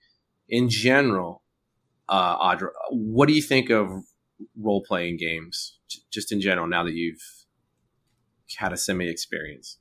in 0.48 0.68
general, 0.68 1.42
uh, 2.08 2.38
Audra, 2.38 2.68
what 2.90 3.26
do 3.28 3.34
you 3.34 3.42
think 3.42 3.70
of 3.70 3.90
role 4.60 4.82
playing 4.86 5.16
games, 5.16 5.78
J- 5.88 6.00
just 6.10 6.32
in 6.32 6.40
general? 6.40 6.66
Now 6.66 6.84
that 6.84 6.94
you've 6.94 7.22
had 8.56 8.72
a 8.72 8.76
semi 8.76 9.08
experience, 9.08 9.78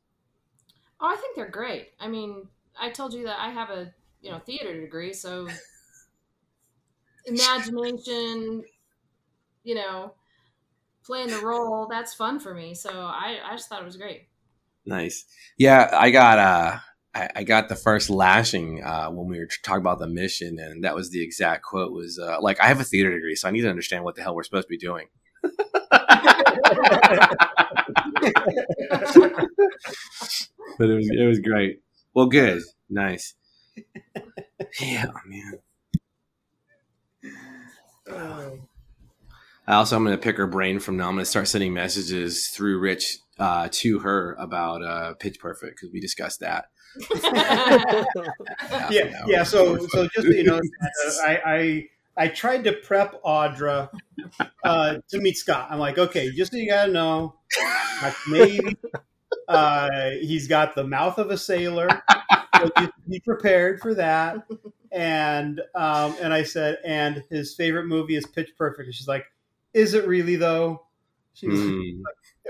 Oh, 1.00 1.08
I 1.08 1.16
think 1.18 1.36
they're 1.36 1.50
great. 1.50 1.90
I 2.00 2.08
mean, 2.08 2.48
I 2.80 2.90
told 2.90 3.14
you 3.14 3.24
that 3.26 3.40
I 3.40 3.50
have 3.50 3.70
a 3.70 3.94
you 4.22 4.32
know 4.32 4.40
theater 4.40 4.80
degree, 4.80 5.14
so 5.14 5.48
imagination, 7.26 8.64
you 9.64 9.76
know, 9.76 10.14
playing 11.06 11.30
the 11.30 11.40
role 11.40 11.88
that's 11.90 12.14
fun 12.14 12.40
for 12.40 12.54
me. 12.54 12.74
So 12.74 12.90
I 12.92 13.40
I 13.44 13.56
just 13.56 13.70
thought 13.70 13.82
it 13.82 13.86
was 13.86 13.98
great. 13.98 14.28
nice. 14.86 15.26
Yeah, 15.58 15.90
I 15.92 16.12
got 16.12 16.40
uh, 16.40 16.78
I, 17.16 17.30
I 17.38 17.44
got 17.44 17.70
the 17.70 17.76
first 17.76 18.10
lashing 18.10 18.84
uh, 18.84 19.10
when 19.10 19.28
we 19.28 19.40
were 19.40 19.48
talking 19.64 19.80
about 19.80 20.00
the 20.00 20.08
mission, 20.08 20.60
and 20.60 20.84
that 20.84 20.96
was 20.96 21.10
the 21.12 21.24
exact 21.24 21.64
quote 21.64 21.94
was 21.94 22.20
uh, 22.20 22.42
like, 22.42 22.60
"I 22.60 22.68
have 22.68 22.82
a 22.82 22.84
theater 22.84 23.12
degree, 23.12 23.36
so 23.36 23.48
I 23.48 23.52
need 23.52 23.62
to 23.62 23.70
understand 23.70 24.04
what 24.04 24.16
the 24.16 24.22
hell 24.22 24.36
we're 24.36 24.44
supposed 24.44 24.68
to 24.68 24.70
be 24.70 24.78
doing." 24.78 25.08
but 25.44 25.50
it 30.80 30.96
was 30.96 31.10
it 31.10 31.26
was 31.26 31.40
great. 31.40 31.82
Well, 32.14 32.28
good, 32.28 32.62
nice. 32.90 33.34
Yeah, 34.82 35.08
man. 35.26 35.60
I 39.68 39.74
also 39.74 39.96
I'm 39.96 40.04
going 40.04 40.18
to 40.18 40.22
pick 40.22 40.38
her 40.38 40.48
brain 40.48 40.80
from 40.80 40.98
now. 40.98 41.08
I'm 41.08 41.16
going 41.16 41.24
to 41.24 41.30
start 41.30 41.48
sending 41.48 41.74
messages 41.74 42.50
through 42.50 42.80
Rich 42.80 43.18
uh, 43.40 43.70
to 43.72 44.00
her 44.00 44.36
about 44.38 44.84
uh, 44.84 45.14
Pitch 45.16 45.40
Perfect 45.40 45.78
because 45.78 45.92
we 45.92 46.00
discussed 46.00 46.42
that. 46.42 46.66
yeah, 48.90 49.24
yeah. 49.28 49.44
So, 49.44 49.78
so 49.88 50.08
just 50.14 50.28
so 50.28 50.34
you 50.34 50.44
know, 50.44 50.62
I, 51.26 51.40
I, 51.46 51.90
I 52.18 52.28
tried 52.30 52.64
to 52.66 52.74
prep 52.74 53.22
Audra 53.24 53.90
uh, 54.64 54.98
to 55.10 55.20
meet 55.20 55.38
Scott. 55.38 55.68
I'm 55.70 55.80
like, 55.80 55.98
okay, 55.98 56.32
just 56.32 56.52
so 56.52 56.58
you 56.58 56.70
gotta 56.70 56.92
know, 56.92 57.36
like, 58.02 58.16
maybe 58.30 58.78
uh, 59.48 60.10
he's 60.22 60.48
got 60.48 60.76
the 60.76 60.84
mouth 60.84 61.18
of 61.18 61.30
a 61.30 61.38
sailor. 61.38 61.90
So 62.60 62.70
just 62.78 62.92
be 63.10 63.20
prepared 63.20 63.82
for 63.82 63.94
that. 63.96 64.38
And 64.92 65.60
um, 65.76 66.16
and 66.22 66.34
I 66.34 66.44
said, 66.44 66.78
and 66.86 67.24
his 67.30 67.54
favorite 67.56 67.86
movie 67.86 68.16
is 68.16 68.26
Pitch 68.26 68.52
Perfect. 68.58 68.86
And 68.88 68.96
she's 68.96 69.08
like, 69.10 69.26
is 69.74 69.94
it 69.94 70.08
really 70.08 70.38
though? 70.38 70.86
She's, 71.34 71.50
Mm. 71.52 72.02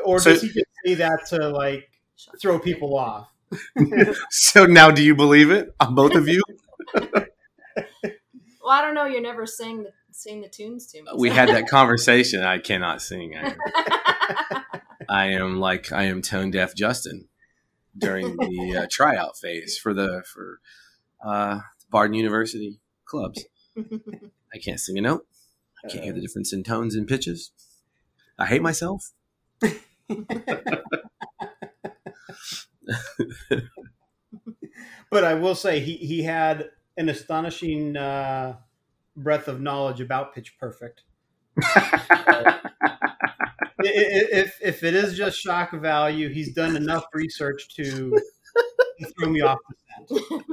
Or 0.04 0.20
So- 0.20 0.32
does 0.32 0.42
he 0.44 0.50
just 0.50 0.66
say 0.86 0.94
that 0.96 1.26
to 1.30 1.50
like 1.50 1.90
throw 2.42 2.60
people 2.60 2.96
off? 2.98 3.30
So 4.30 4.66
now, 4.66 4.92
do 4.92 5.04
you 5.04 5.16
believe 5.16 5.52
it, 5.52 5.74
Uh, 5.80 5.92
both 5.92 6.16
of 6.16 6.28
you? 6.28 6.42
well, 6.94 7.26
I 8.70 8.82
don't 8.82 8.94
know. 8.96 9.06
You're 9.06 9.22
never 9.22 9.46
saying 9.46 9.84
the 9.84 9.92
sing 10.12 10.42
the 10.42 10.48
tunes 10.50 10.88
to 10.88 11.02
me. 11.02 11.08
We 11.18 11.30
had 11.30 11.50
that 11.50 11.68
conversation. 11.68 12.42
I 12.44 12.58
cannot 12.60 13.02
sing. 13.02 13.36
I 13.36 13.48
am, 13.50 13.58
I 15.10 15.26
am 15.28 15.60
like 15.60 15.92
I 15.92 16.04
am 16.04 16.22
tone 16.22 16.52
deaf 16.52 16.74
Justin 16.76 17.28
during 17.98 18.36
the 18.38 18.78
uh, 18.84 18.88
tryout 18.90 19.38
phase 19.38 19.78
for 19.78 19.94
the 19.94 20.24
for 20.26 20.60
uh, 21.24 21.60
Barden 21.90 22.16
University 22.16 22.80
clubs. 23.06 23.44
I 23.78 24.58
can't 24.64 24.80
sing 24.80 24.98
a 24.98 25.02
note. 25.02 25.26
I 25.84 25.90
can't 25.90 26.04
hear 26.04 26.14
the 26.14 26.22
difference 26.22 26.52
in 26.54 26.64
tones 26.64 26.96
and 26.96 27.08
pitches. 27.08 27.52
I 28.40 28.46
hate 28.48 28.62
myself. 28.62 29.12
but 35.10 35.24
I 35.24 35.34
will 35.36 35.56
say 35.56 35.80
he 35.80 35.98
he 35.98 36.24
had 36.24 36.70
an 36.98 37.10
astonishing 37.10 37.98
uh, 37.98 38.58
breadth 39.16 39.48
of 39.48 39.62
knowledge 39.62 40.02
about 40.02 40.34
Pitch 40.34 40.58
Perfect. 40.60 41.04
I- 41.64 42.62
if 43.88 44.58
if 44.62 44.84
it 44.84 44.96
is 44.96 45.16
just 45.18 45.38
shock 45.40 45.72
value, 45.74 46.30
he's 46.30 46.54
done 46.54 46.76
enough 46.76 47.06
research 47.14 47.68
to 47.76 48.18
throw 49.20 49.30
me 49.30 49.42
off 49.42 49.60
the 50.10 50.20
scent. 50.20 50.44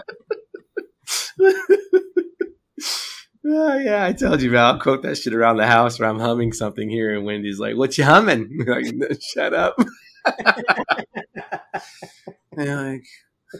Oh, 3.45 3.77
yeah, 3.77 4.05
I 4.05 4.13
told 4.13 4.41
you 4.41 4.51
about. 4.51 4.75
I'll 4.77 4.81
quote 4.81 5.03
that 5.03 5.17
shit 5.19 5.35
around 5.35 5.57
the 5.57 5.67
house 5.67 5.99
where 5.99 6.09
I'm 6.09 6.21
humming 6.21 6.53
something 6.53 6.89
here, 6.89 7.13
and 7.15 7.25
Wendy's 7.25 7.59
like, 7.59 7.77
"What 7.77 7.99
you 7.99 8.05
humming?" 8.05 8.63
like, 8.67 8.87
"No, 8.95 9.09
shut 9.35 9.53
up. 9.53 9.77
and 12.57 12.93
like, 12.93 13.05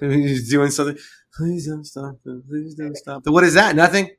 he's 0.01 0.51
doing 0.51 0.71
something. 0.71 0.99
Please 1.35 1.67
don't 1.67 1.85
stop. 1.85 2.17
Please 2.23 2.75
don't 2.75 2.97
stop. 2.97 3.23
it." 3.27 3.31
What 3.31 3.45
is 3.45 3.55
that? 3.55 3.77
Nothing. 3.77 4.11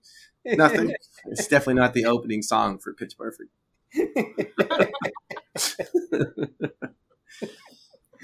Nothing. 0.45 0.93
it's 1.25 1.47
definitely 1.47 1.75
not 1.75 1.93
the 1.93 2.05
opening 2.05 2.41
song 2.41 2.79
for 2.79 2.93
Pitch 2.93 3.13
Perfect. 3.17 3.49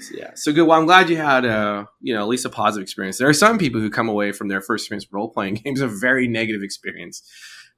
So, 0.00 0.14
yeah. 0.16 0.30
So 0.34 0.52
good. 0.52 0.66
Well, 0.66 0.78
I'm 0.78 0.86
glad 0.86 1.10
you 1.10 1.16
had 1.16 1.44
a 1.44 1.86
you 2.00 2.14
know 2.14 2.22
at 2.22 2.28
least 2.28 2.46
a 2.46 2.48
positive 2.50 2.82
experience. 2.82 3.18
There 3.18 3.28
are 3.28 3.34
some 3.34 3.58
people 3.58 3.80
who 3.80 3.90
come 3.90 4.08
away 4.08 4.32
from 4.32 4.48
their 4.48 4.62
first 4.62 4.84
experience 4.84 5.06
role 5.12 5.28
playing 5.28 5.54
games 5.64 5.80
a 5.80 5.88
very 5.88 6.26
negative 6.26 6.62
experience, 6.62 7.22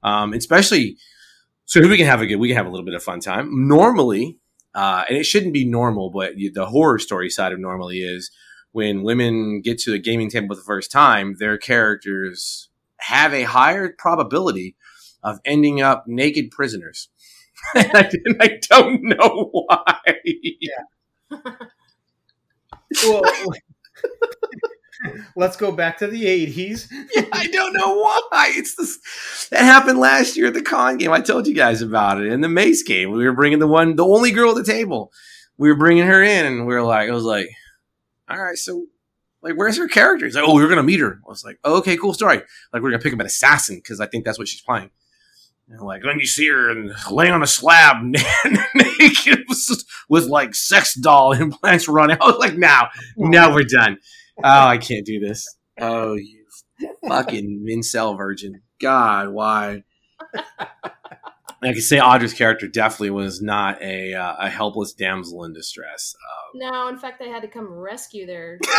um, 0.03 0.33
especially. 0.33 0.97
So 1.65 1.81
we 1.81 1.97
can 1.97 2.05
have 2.05 2.21
a 2.21 2.27
good, 2.27 2.37
we 2.37 2.49
can 2.49 2.57
have 2.57 2.65
a 2.65 2.69
little 2.69 2.85
bit 2.85 2.93
of 2.93 3.03
fun 3.03 3.19
time. 3.19 3.67
Normally, 3.67 4.37
uh, 4.75 5.03
and 5.07 5.17
it 5.17 5.25
shouldn't 5.25 5.53
be 5.53 5.65
normal, 5.65 6.09
but 6.09 6.33
the 6.53 6.65
horror 6.65 6.99
story 6.99 7.29
side 7.29 7.51
of 7.51 7.59
normally 7.59 7.99
is 7.99 8.31
when 8.71 9.03
women 9.03 9.61
get 9.61 9.77
to 9.79 9.91
the 9.91 9.99
gaming 9.99 10.29
table 10.29 10.47
for 10.49 10.55
the 10.55 10.65
first 10.65 10.91
time, 10.91 11.35
their 11.39 11.57
characters 11.57 12.69
have 12.97 13.33
a 13.33 13.43
higher 13.43 13.93
probability 13.97 14.75
of 15.23 15.39
ending 15.45 15.81
up 15.81 16.05
naked 16.07 16.51
prisoners. 16.51 17.09
and 17.75 17.91
I, 17.93 18.11
I 18.39 18.59
don't 18.69 19.03
know 19.03 19.49
why. 19.51 19.99
well, 23.03 23.23
let's 25.35 25.55
go 25.55 25.71
back 25.71 25.97
to 25.99 26.07
the 26.07 26.27
eighties. 26.27 26.91
I 27.31 27.47
don't 27.47 27.73
know 27.73 27.95
why. 27.95 28.53
It's 28.55 28.75
this 28.75 29.47
that 29.51 29.63
happened 29.63 29.99
last 29.99 30.37
year 30.37 30.47
at 30.47 30.53
the 30.53 30.61
con 30.61 30.97
game. 30.97 31.11
I 31.11 31.21
told 31.21 31.47
you 31.47 31.53
guys 31.53 31.81
about 31.81 32.21
it. 32.21 32.31
In 32.31 32.41
the 32.41 32.49
Mace 32.49 32.83
game, 32.83 33.11
we 33.11 33.25
were 33.25 33.33
bringing 33.33 33.59
the 33.59 33.67
one, 33.67 33.95
the 33.95 34.05
only 34.05 34.31
girl 34.31 34.51
at 34.51 34.55
the 34.55 34.71
table. 34.71 35.11
We 35.57 35.69
were 35.69 35.77
bringing 35.77 36.05
her 36.05 36.23
in, 36.23 36.45
and 36.45 36.65
we 36.65 36.73
were 36.73 36.83
like, 36.83 37.09
I 37.09 37.13
was 37.13 37.23
like, 37.23 37.49
all 38.29 38.41
right, 38.41 38.57
so 38.57 38.87
like, 39.41 39.55
where's 39.55 39.77
her 39.77 39.87
character? 39.87 40.25
He's 40.25 40.35
like, 40.35 40.45
oh, 40.47 40.55
we 40.55 40.63
are 40.63 40.69
gonna 40.69 40.83
meet 40.83 40.99
her. 40.99 41.19
I 41.25 41.29
was 41.29 41.43
like, 41.43 41.59
oh, 41.63 41.77
okay, 41.77 41.97
cool 41.97 42.13
story. 42.13 42.41
Like, 42.71 42.81
we're 42.81 42.91
gonna 42.91 43.03
pick 43.03 43.13
up 43.13 43.19
an 43.19 43.25
assassin 43.25 43.75
because 43.75 43.99
I 43.99 44.07
think 44.07 44.25
that's 44.25 44.39
what 44.39 44.47
she's 44.47 44.61
playing. 44.61 44.89
And 45.69 45.81
like, 45.81 46.01
then 46.03 46.19
you 46.19 46.25
see 46.25 46.49
her 46.49 46.69
and 46.69 46.93
laying 47.11 47.33
on 47.33 47.43
a 47.43 47.47
slab 47.47 48.03
naked 48.75 49.45
with 50.09 50.25
like 50.25 50.55
sex 50.55 50.95
doll 50.95 51.31
implants 51.33 51.87
running. 51.87 52.17
I 52.21 52.25
was 52.25 52.37
like, 52.37 52.55
now, 52.55 52.89
now 53.17 53.53
we're 53.53 53.63
done. 53.63 53.97
Oh, 54.37 54.67
I 54.67 54.77
can't 54.77 55.05
do 55.05 55.19
this. 55.19 55.45
Oh, 55.79 56.13
you 56.13 56.45
fucking 57.07 57.65
incel 57.69 58.17
virgin. 58.17 58.61
God, 58.79 59.29
why? 59.29 59.83
I 61.63 61.71
can 61.71 61.81
say 61.81 61.97
Audra's 61.97 62.33
character 62.33 62.67
definitely 62.67 63.11
was 63.11 63.41
not 63.41 63.81
a 63.81 64.13
uh, 64.13 64.35
a 64.39 64.49
helpless 64.49 64.93
damsel 64.93 65.43
in 65.45 65.53
distress. 65.53 66.15
no, 66.55 66.87
in 66.89 66.97
fact, 66.97 67.19
they 67.19 67.29
had 67.29 67.41
to 67.41 67.47
come 67.47 67.71
rescue 67.71 68.25
their. 68.25 68.59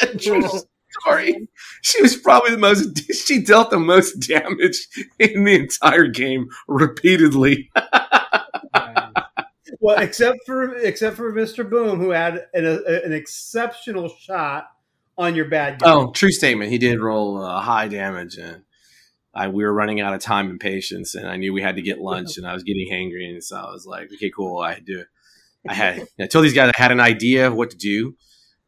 Um, 0.00 0.16
true 0.16 0.42
story. 1.00 1.48
She 1.82 2.00
was 2.00 2.16
probably 2.16 2.52
the 2.52 2.58
most. 2.58 3.12
She 3.12 3.42
dealt 3.42 3.70
the 3.70 3.78
most 3.78 4.14
damage 4.28 4.86
in 5.18 5.44
the 5.44 5.54
entire 5.56 6.06
game 6.06 6.48
repeatedly. 6.66 7.70
well, 9.80 9.98
except 9.98 10.38
for 10.46 10.74
except 10.76 11.16
for 11.16 11.32
Mr. 11.32 11.68
Boom, 11.68 11.98
who 12.00 12.10
had 12.10 12.46
an, 12.54 12.66
a, 12.66 13.04
an 13.04 13.12
exceptional 13.12 14.08
shot 14.08 14.68
on 15.16 15.34
your 15.34 15.48
bad 15.48 15.80
guy. 15.80 15.92
Oh, 15.92 16.10
true 16.12 16.32
statement. 16.32 16.70
He 16.70 16.78
did 16.78 17.00
roll 17.00 17.42
uh, 17.42 17.60
high 17.60 17.88
damage, 17.88 18.36
and 18.36 18.62
I 19.34 19.48
we 19.48 19.64
were 19.64 19.72
running 19.72 20.00
out 20.00 20.14
of 20.14 20.20
time 20.20 20.50
and 20.50 20.58
patience, 20.58 21.14
and 21.14 21.28
I 21.28 21.36
knew 21.36 21.52
we 21.52 21.62
had 21.62 21.76
to 21.76 21.82
get 21.82 21.98
lunch, 21.98 22.38
and 22.38 22.46
I 22.46 22.54
was 22.54 22.64
getting 22.64 22.88
hangry, 22.90 23.30
and 23.30 23.42
so 23.42 23.56
I 23.56 23.70
was 23.70 23.86
like, 23.86 24.10
okay, 24.14 24.30
cool. 24.30 24.60
I 24.60 24.80
to. 24.86 25.04
I 25.68 25.74
had 25.74 26.08
I 26.20 26.26
told 26.26 26.44
these 26.44 26.54
guys 26.54 26.72
I 26.76 26.80
had 26.80 26.92
an 26.92 27.00
idea 27.00 27.48
of 27.48 27.54
what 27.54 27.70
to 27.70 27.76
do, 27.76 28.16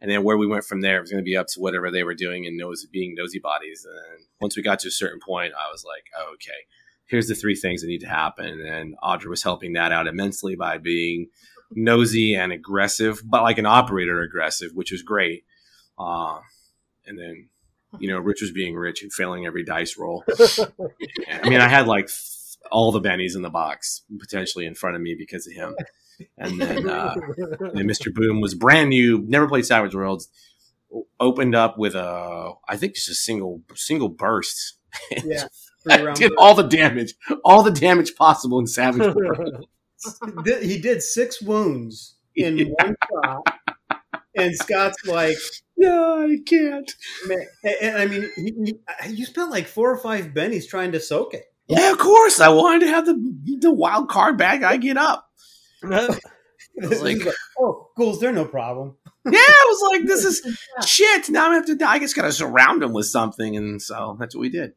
and 0.00 0.10
then 0.10 0.22
where 0.22 0.36
we 0.36 0.46
went 0.46 0.64
from 0.64 0.80
there 0.80 1.00
was 1.00 1.10
going 1.10 1.22
to 1.22 1.28
be 1.28 1.36
up 1.36 1.46
to 1.48 1.60
whatever 1.60 1.90
they 1.90 2.04
were 2.04 2.14
doing 2.14 2.46
and 2.46 2.56
nosy 2.56 2.88
being 2.90 3.14
nosy 3.16 3.38
bodies. 3.38 3.86
And 3.88 4.26
once 4.40 4.56
we 4.56 4.62
got 4.62 4.80
to 4.80 4.88
a 4.88 4.92
certain 4.92 5.20
point, 5.20 5.52
I 5.54 5.70
was 5.70 5.84
like, 5.84 6.04
oh, 6.18 6.32
okay, 6.34 6.66
here's 7.10 7.26
the 7.26 7.34
three 7.34 7.56
things 7.56 7.82
that 7.82 7.88
need 7.88 8.00
to 8.00 8.08
happen. 8.08 8.60
And 8.60 8.96
Audra 9.02 9.26
was 9.26 9.42
helping 9.42 9.72
that 9.72 9.92
out 9.92 10.06
immensely 10.06 10.54
by 10.54 10.78
being 10.78 11.28
nosy 11.72 12.34
and 12.34 12.52
aggressive, 12.52 13.20
but 13.24 13.42
like 13.42 13.58
an 13.58 13.66
operator 13.66 14.22
aggressive, 14.22 14.70
which 14.74 14.92
was 14.92 15.02
great. 15.02 15.44
Uh, 15.98 16.38
and 17.06 17.18
then, 17.18 17.48
you 17.98 18.08
know, 18.08 18.18
Rich 18.18 18.42
was 18.42 18.52
being 18.52 18.76
rich 18.76 19.02
and 19.02 19.12
failing 19.12 19.44
every 19.44 19.64
dice 19.64 19.98
roll. 19.98 20.24
I 21.28 21.48
mean, 21.48 21.60
I 21.60 21.68
had 21.68 21.88
like 21.88 22.08
all 22.70 22.92
the 22.92 23.00
bennies 23.00 23.34
in 23.34 23.42
the 23.42 23.50
box 23.50 24.02
potentially 24.20 24.64
in 24.64 24.74
front 24.74 24.94
of 24.94 25.02
me 25.02 25.16
because 25.18 25.46
of 25.48 25.52
him. 25.52 25.74
And 26.38 26.60
then, 26.60 26.88
uh, 26.88 27.14
and 27.38 27.90
Mr. 27.90 28.14
Boom 28.14 28.40
was 28.40 28.54
brand 28.54 28.90
new, 28.90 29.24
never 29.26 29.48
played 29.48 29.66
Savage 29.66 29.94
Worlds. 29.94 30.28
Opened 31.18 31.54
up 31.54 31.78
with 31.78 31.94
a, 31.94 32.52
I 32.68 32.76
think 32.76 32.94
just 32.94 33.08
a 33.08 33.14
single 33.14 33.62
single 33.74 34.08
burst. 34.08 34.76
Yeah, 35.24 35.44
did 36.14 36.32
all 36.36 36.54
the 36.54 36.62
damage, 36.62 37.14
all 37.44 37.62
the 37.62 37.70
damage 37.70 38.14
possible 38.14 38.58
in 38.58 38.66
Savage 38.66 39.14
Worlds. 39.14 39.66
he 40.62 40.78
did 40.78 41.02
six 41.02 41.40
wounds 41.40 42.16
in 42.36 42.58
yeah. 42.58 42.66
one 42.78 42.96
shot, 43.10 43.58
and 44.36 44.54
Scott's 44.56 45.06
like, 45.06 45.36
"No, 45.76 46.24
I 46.24 46.36
can't." 46.46 46.90
Man, 47.26 47.46
and, 47.80 47.96
I 47.96 48.06
mean, 48.06 48.30
he, 48.36 48.74
he, 49.04 49.12
you 49.12 49.24
spent 49.24 49.50
like 49.50 49.66
four 49.66 49.90
or 49.90 49.96
five 49.96 50.26
bennies 50.26 50.68
trying 50.68 50.92
to 50.92 51.00
soak 51.00 51.34
it. 51.34 51.44
Yeah, 51.66 51.92
of 51.92 51.98
course. 51.98 52.40
I 52.40 52.48
wanted 52.48 52.80
to 52.80 52.88
have 52.88 53.06
the 53.06 53.56
the 53.60 53.72
wild 53.72 54.08
card 54.08 54.36
bad 54.36 54.60
guy 54.60 54.76
get 54.76 54.98
up. 54.98 55.28
like, 55.82 57.18
oh, 57.58 57.88
ghouls, 57.96 58.20
they're 58.20 58.32
no 58.32 58.44
problem. 58.44 58.96
yeah, 59.24 59.38
I 59.38 59.64
was 59.68 59.92
like, 59.92 60.06
this 60.06 60.24
is 60.24 60.58
shit. 60.84 61.30
Now 61.30 61.50
I 61.50 61.54
have 61.54 61.66
to. 61.66 61.78
I 61.86 61.98
just 61.98 62.16
gotta 62.16 62.32
surround 62.32 62.82
him 62.82 62.92
with 62.92 63.06
something, 63.06 63.56
and 63.56 63.80
so 63.80 64.16
that's 64.20 64.34
what 64.34 64.42
we 64.42 64.50
did. 64.50 64.72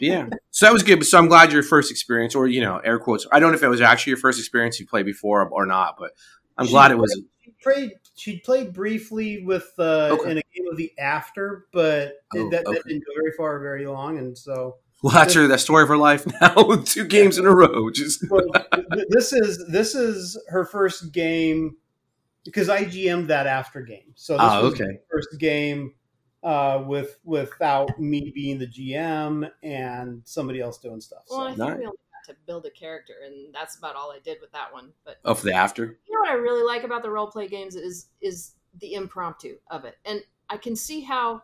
Yeah, 0.00 0.28
so 0.50 0.66
that 0.66 0.72
was 0.72 0.82
good. 0.82 1.04
So 1.04 1.18
I'm 1.18 1.28
glad 1.28 1.52
your 1.52 1.62
first 1.62 1.90
experience, 1.90 2.34
or 2.34 2.46
you 2.46 2.60
know, 2.60 2.78
air 2.78 2.98
quotes. 2.98 3.26
I 3.32 3.40
don't 3.40 3.50
know 3.50 3.56
if 3.56 3.62
it 3.62 3.68
was 3.68 3.80
actually 3.80 4.10
your 4.10 4.18
first 4.18 4.38
experience 4.38 4.78
you 4.78 4.86
played 4.86 5.06
before 5.06 5.48
or 5.48 5.66
not, 5.66 5.96
but 5.98 6.12
I'm 6.56 6.66
she 6.66 6.72
glad 6.72 6.90
it 6.90 6.98
was. 6.98 7.20
She 7.42 7.52
played. 7.62 7.90
She 8.14 8.38
played 8.38 8.72
briefly 8.72 9.42
with 9.44 9.72
uh, 9.78 10.10
okay. 10.12 10.30
in 10.30 10.38
a 10.38 10.42
game 10.54 10.66
of 10.70 10.76
the 10.76 10.92
After, 10.98 11.66
but 11.72 12.14
oh, 12.34 12.50
that, 12.50 12.66
okay. 12.66 12.76
that 12.76 12.84
didn't 12.86 13.04
go 13.06 13.12
very 13.20 13.32
far, 13.36 13.58
very 13.60 13.86
long, 13.86 14.18
and 14.18 14.36
so 14.36 14.76
well, 15.02 15.14
that's 15.14 15.34
her 15.34 15.46
that 15.46 15.60
story 15.60 15.82
of 15.82 15.88
her 15.88 15.96
life 15.96 16.26
now 16.40 16.76
two 16.84 17.06
games 17.06 17.38
in 17.38 17.46
a 17.46 17.54
row. 17.54 17.90
Just 17.90 18.24
well, 18.30 18.46
this 19.08 19.32
is 19.32 19.64
this 19.68 19.94
is 19.94 20.40
her 20.48 20.64
first 20.64 21.12
game 21.12 21.76
because 22.44 22.68
I 22.68 22.84
GM'd 22.84 23.28
that 23.28 23.46
after 23.46 23.80
game. 23.80 24.12
So 24.14 24.34
this 24.34 24.42
oh, 24.42 24.66
okay. 24.68 24.98
first 25.10 25.38
game 25.38 25.94
uh, 26.42 26.82
with 26.86 27.18
without 27.24 27.98
me 28.00 28.32
being 28.34 28.58
the 28.58 28.66
GM 28.66 29.50
and 29.62 30.22
somebody 30.24 30.60
else 30.60 30.78
doing 30.78 31.00
stuff. 31.00 31.24
Well, 31.28 31.40
so. 31.40 31.44
I 31.44 31.48
think 31.48 31.58
nice. 31.58 31.78
we 31.78 31.86
only 31.86 31.98
got 32.26 32.32
to 32.32 32.36
build 32.46 32.66
a 32.66 32.70
character, 32.70 33.14
and 33.24 33.54
that's 33.54 33.76
about 33.76 33.96
all 33.96 34.10
I 34.10 34.18
did 34.20 34.38
with 34.40 34.52
that 34.52 34.72
one. 34.72 34.92
But 35.04 35.18
oh, 35.24 35.34
for 35.34 35.44
the 35.44 35.54
after, 35.54 35.98
you 36.06 36.14
know 36.14 36.20
what 36.20 36.30
I 36.30 36.34
really 36.34 36.64
like 36.64 36.84
about 36.84 37.02
the 37.02 37.10
role 37.10 37.26
play 37.26 37.48
games 37.48 37.76
is 37.76 38.08
is 38.20 38.54
the 38.80 38.94
impromptu 38.94 39.56
of 39.70 39.84
it, 39.84 39.96
and 40.04 40.22
I 40.48 40.56
can 40.56 40.76
see 40.76 41.02
how 41.02 41.42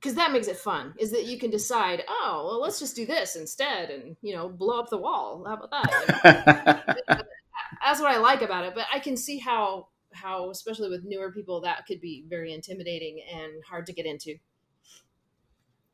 because 0.00 0.16
that 0.16 0.32
makes 0.32 0.48
it 0.48 0.56
fun 0.56 0.92
is 0.98 1.12
that 1.12 1.26
you 1.26 1.38
can 1.38 1.48
decide 1.48 2.02
oh 2.08 2.42
well 2.44 2.60
let's 2.60 2.80
just 2.80 2.96
do 2.96 3.06
this 3.06 3.36
instead 3.36 3.88
and 3.88 4.16
you 4.20 4.34
know 4.34 4.48
blow 4.48 4.80
up 4.80 4.90
the 4.90 4.98
wall 4.98 5.44
how 5.46 5.54
about 5.54 5.70
that 5.70 7.26
that's 7.84 8.00
what 8.00 8.10
i 8.10 8.18
like 8.18 8.42
about 8.42 8.64
it 8.64 8.74
but 8.74 8.84
i 8.92 8.98
can 8.98 9.16
see 9.16 9.38
how 9.38 9.86
how 10.14 10.50
especially 10.50 10.88
with 10.88 11.04
newer 11.04 11.30
people 11.32 11.60
that 11.60 11.84
could 11.86 12.00
be 12.00 12.24
very 12.28 12.52
intimidating 12.52 13.20
and 13.32 13.52
hard 13.68 13.86
to 13.86 13.92
get 13.92 14.06
into 14.06 14.36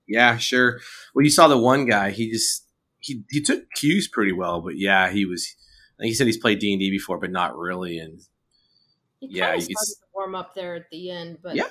yeah 0.07 0.37
sure 0.37 0.81
well 1.15 1.25
you 1.25 1.31
saw 1.31 1.49
the 1.49 1.59
one 1.59 1.87
guy 1.87 2.11
he 2.11 2.31
just 2.31 2.67
he, 3.01 3.23
he 3.31 3.41
took 3.41 3.71
cues 3.73 4.09
pretty 4.09 4.33
well 4.33 4.61
but 4.61 4.77
yeah 4.77 5.11
he 5.11 5.25
was 5.25 5.57
like 5.99 6.07
he 6.07 6.15
said 6.15 6.27
he's 6.27 6.39
played 6.39 6.59
d&d 6.59 6.91
before 6.91 7.19
but 7.19 7.31
not 7.31 7.57
really 7.57 7.99
and 7.99 8.21
he 9.21 9.29
yeah 9.31 9.55
you 9.55 9.67
could 9.67 9.77
warm 10.15 10.35
up 10.35 10.55
there 10.55 10.75
at 10.75 10.91
the 10.91 11.11
end 11.11 11.39
but 11.43 11.55
yeah 11.55 11.65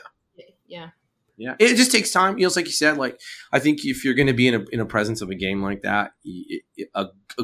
yeah 0.67 0.89
yeah, 1.37 1.53
it 1.59 1.75
just 1.75 1.91
takes 1.91 2.11
time. 2.11 2.37
You 2.37 2.43
know, 2.43 2.47
it's 2.47 2.55
like 2.55 2.65
you 2.65 2.71
said. 2.71 2.97
Like 2.97 3.19
I 3.53 3.59
think 3.59 3.85
if 3.85 4.03
you're 4.03 4.15
going 4.15 4.27
to 4.27 4.33
be 4.33 4.47
in 4.47 4.55
a 4.55 4.65
in 4.71 4.79
a 4.79 4.85
presence 4.85 5.21
of 5.21 5.29
a 5.29 5.35
game 5.35 5.61
like 5.61 5.83
that, 5.83 6.13
a, 6.95 7.05
a, 7.37 7.43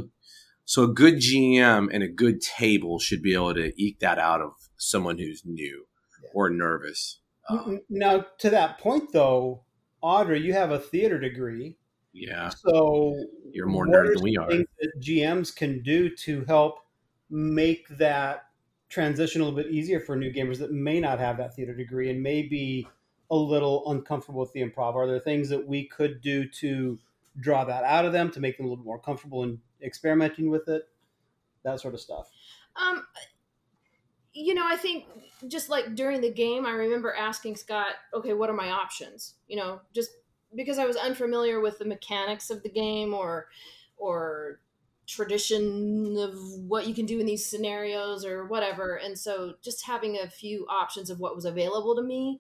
so 0.66 0.84
a 0.84 0.88
good 0.88 1.16
GM 1.16 1.90
and 1.94 2.04
a 2.04 2.08
good 2.08 2.42
table 2.42 2.98
should 2.98 3.22
be 3.22 3.36
able 3.36 3.54
to 3.54 3.72
eke 3.82 4.00
that 4.00 4.18
out 4.18 4.42
of 4.42 4.54
someone 4.84 5.18
who's 5.18 5.44
new 5.46 5.86
yeah. 6.22 6.30
or 6.34 6.50
nervous. 6.50 7.20
Um, 7.50 7.82
now, 7.90 8.26
to 8.40 8.50
that 8.50 8.80
point, 8.80 9.12
though, 9.12 9.64
Audra, 10.04 10.42
you 10.42 10.54
have 10.54 10.72
a 10.72 10.80
theater 10.80 11.20
degree. 11.20 11.78
Yeah. 12.14 12.50
So 12.50 13.16
you're 13.52 13.68
more 13.68 13.88
nerd 13.88 14.14
than 14.14 14.24
we 14.24 14.38
are. 14.38 14.50
Things 14.50 14.68
that 14.80 14.92
GMs 15.02 15.56
can 15.56 15.82
do 15.82 16.16
to 16.18 16.46
help 16.46 16.80
make 17.30 17.88
that 17.98 18.46
transition 18.90 19.42
a 19.42 19.46
little 19.46 19.58
bit 19.58 19.72
easier 19.72 20.00
for 20.00 20.16
new 20.16 20.32
gamers 20.32 20.60
that 20.60 20.72
may 20.72 21.00
not 21.00 21.20
have 21.20 21.38
that 21.38 21.56
theater 21.56 21.74
degree 21.74 22.12
and 22.12 22.22
may 22.22 22.44
be 22.44 22.88
a 23.32 23.36
little 23.36 23.90
uncomfortable 23.92 24.42
with 24.42 24.54
the 24.54 24.62
improv? 24.62 24.96
Are 24.96 25.08
there 25.08 25.20
things 25.20 25.50
that 25.50 25.68
we 25.68 25.86
could 25.86 26.22
do 26.22 26.48
to 26.48 27.00
draw 27.40 27.66
that 27.66 27.84
out 27.84 28.06
of 28.06 28.14
them 28.14 28.30
to 28.32 28.40
make 28.40 28.58
them 28.58 28.68
a 28.68 28.70
little 28.70 28.86
more 28.86 29.00
comfortable 29.00 29.44
in 29.44 29.60
experimenting 29.82 30.52
with 30.52 30.68
it? 30.70 30.84
That 31.64 31.80
sort 31.80 31.96
of 31.96 32.00
stuff. 32.00 32.30
Um, 32.76 33.06
you 34.34 34.54
know, 34.54 34.66
I 34.66 34.76
think 34.76 35.06
just 35.48 35.70
like 35.70 35.96
during 35.96 36.22
the 36.22 36.32
game, 36.32 36.66
I 36.66 36.72
remember 36.72 37.14
asking 37.14 37.56
Scott, 37.56 37.96
okay, 38.14 38.34
what 38.34 38.50
are 38.50 38.54
my 38.54 38.70
options? 38.72 39.36
You 39.48 39.58
know, 39.58 39.82
just 39.94 40.12
because 40.56 40.80
I 40.80 40.86
was 40.86 40.96
unfamiliar 40.96 41.60
with 41.60 41.80
the 41.80 41.86
mechanics 41.86 42.50
of 42.50 42.64
the 42.64 42.70
game 42.70 43.14
or, 43.14 43.48
or 43.98 44.60
tradition 45.06 46.16
of 46.18 46.36
what 46.68 46.88
you 46.88 46.94
can 46.94 47.06
do 47.06 47.20
in 47.20 47.26
these 47.26 47.46
scenarios 47.46 48.26
or 48.26 48.46
whatever. 48.46 48.96
And 48.96 49.18
so 49.18 49.56
just 49.62 49.86
having 49.86 50.18
a 50.18 50.30
few 50.30 50.66
options 50.70 51.10
of 51.10 51.20
what 51.20 51.36
was 51.36 51.46
available 51.46 51.96
to 51.96 52.04
me 52.04 52.40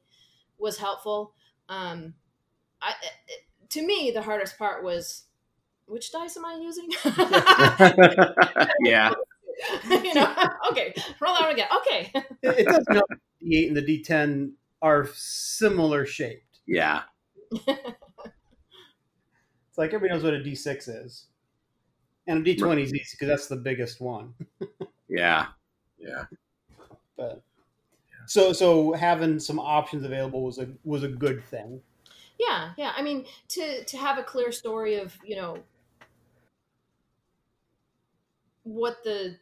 was 0.58 0.78
helpful. 0.78 1.34
Um, 1.70 2.14
I, 2.82 2.94
to 3.70 3.86
me, 3.86 4.12
the 4.12 4.22
hardest 4.22 4.58
part 4.58 4.84
was 4.84 5.24
which 5.86 6.12
dice 6.12 6.38
am 6.38 6.46
I 6.46 6.56
using? 6.56 6.90
yeah. 8.82 9.12
you 9.90 10.14
know, 10.14 10.36
okay, 10.72 10.94
roll 11.20 11.36
out 11.36 11.52
again. 11.52 11.68
Okay. 11.78 12.12
it, 12.14 12.60
it 12.60 12.68
does 12.68 12.86
help. 12.90 13.10
The 13.42 13.58
eight 13.58 13.68
and 13.68 13.78
the 13.78 13.82
D10 13.82 14.52
are 14.82 15.08
similar 15.14 16.06
shaped. 16.06 16.60
Yeah. 16.66 17.04
it's 17.52 17.68
like 19.78 19.94
everybody 19.94 20.14
knows 20.14 20.24
what 20.24 20.34
a 20.34 20.40
D6 20.40 21.06
is, 21.06 21.28
and 22.28 22.46
a 22.46 22.56
D20 22.56 22.84
is 22.84 22.94
easy 22.94 23.10
because 23.12 23.28
that's 23.28 23.48
the 23.48 23.56
biggest 23.56 24.02
one. 24.02 24.34
yeah. 25.08 25.48
Yeah. 26.00 26.26
But 27.16 27.44
so 28.26 28.54
so 28.54 28.94
having 28.94 29.40
some 29.40 29.60
options 29.60 30.04
available 30.04 30.44
was 30.44 30.58
a 30.58 30.68
was 30.84 31.04
a 31.04 31.08
good 31.08 31.44
thing. 31.44 31.82
Yeah, 32.40 32.72
yeah. 32.78 32.94
I 32.96 33.02
mean, 33.02 33.26
to 33.50 33.84
to 33.84 33.98
have 33.98 34.18
a 34.18 34.24
clear 34.24 34.52
story 34.52 34.96
of 34.96 35.18
you 35.24 35.36
know 35.36 35.58
what 38.64 39.04
the 39.04 39.38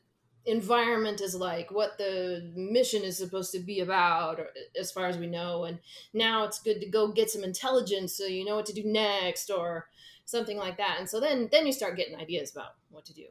environment 0.46 1.22
is 1.22 1.36
like, 1.36 1.72
what 1.72 1.98
the 1.98 2.52
mission 2.56 3.04
is 3.04 3.18
supposed 3.18 3.52
to 3.52 3.60
be 3.60 3.80
about, 3.80 4.40
as 4.80 4.92
far 4.92 5.06
as 5.08 5.18
we 5.18 5.28
know. 5.28 5.66
And 5.66 5.80
now 6.14 6.46
it's 6.46 6.60
good 6.60 6.80
to 6.82 6.88
go 6.88 7.12
get 7.12 7.30
some 7.30 7.44
intelligence 7.44 8.14
so 8.14 8.26
you 8.26 8.46
know 8.46 8.56
what 8.56 8.66
to 8.68 8.74
do 8.74 8.84
next, 8.86 9.50
or 9.50 9.88
something 10.26 10.58
like 10.58 10.78
that. 10.78 10.98
And 11.00 11.10
so 11.10 11.20
then 11.20 11.50
then 11.52 11.66
you 11.66 11.74
start 11.74 11.98
getting 11.98 12.16
ideas 12.16 12.52
about 12.52 12.76
what 12.90 13.06
to 13.06 13.14
do. 13.14 13.26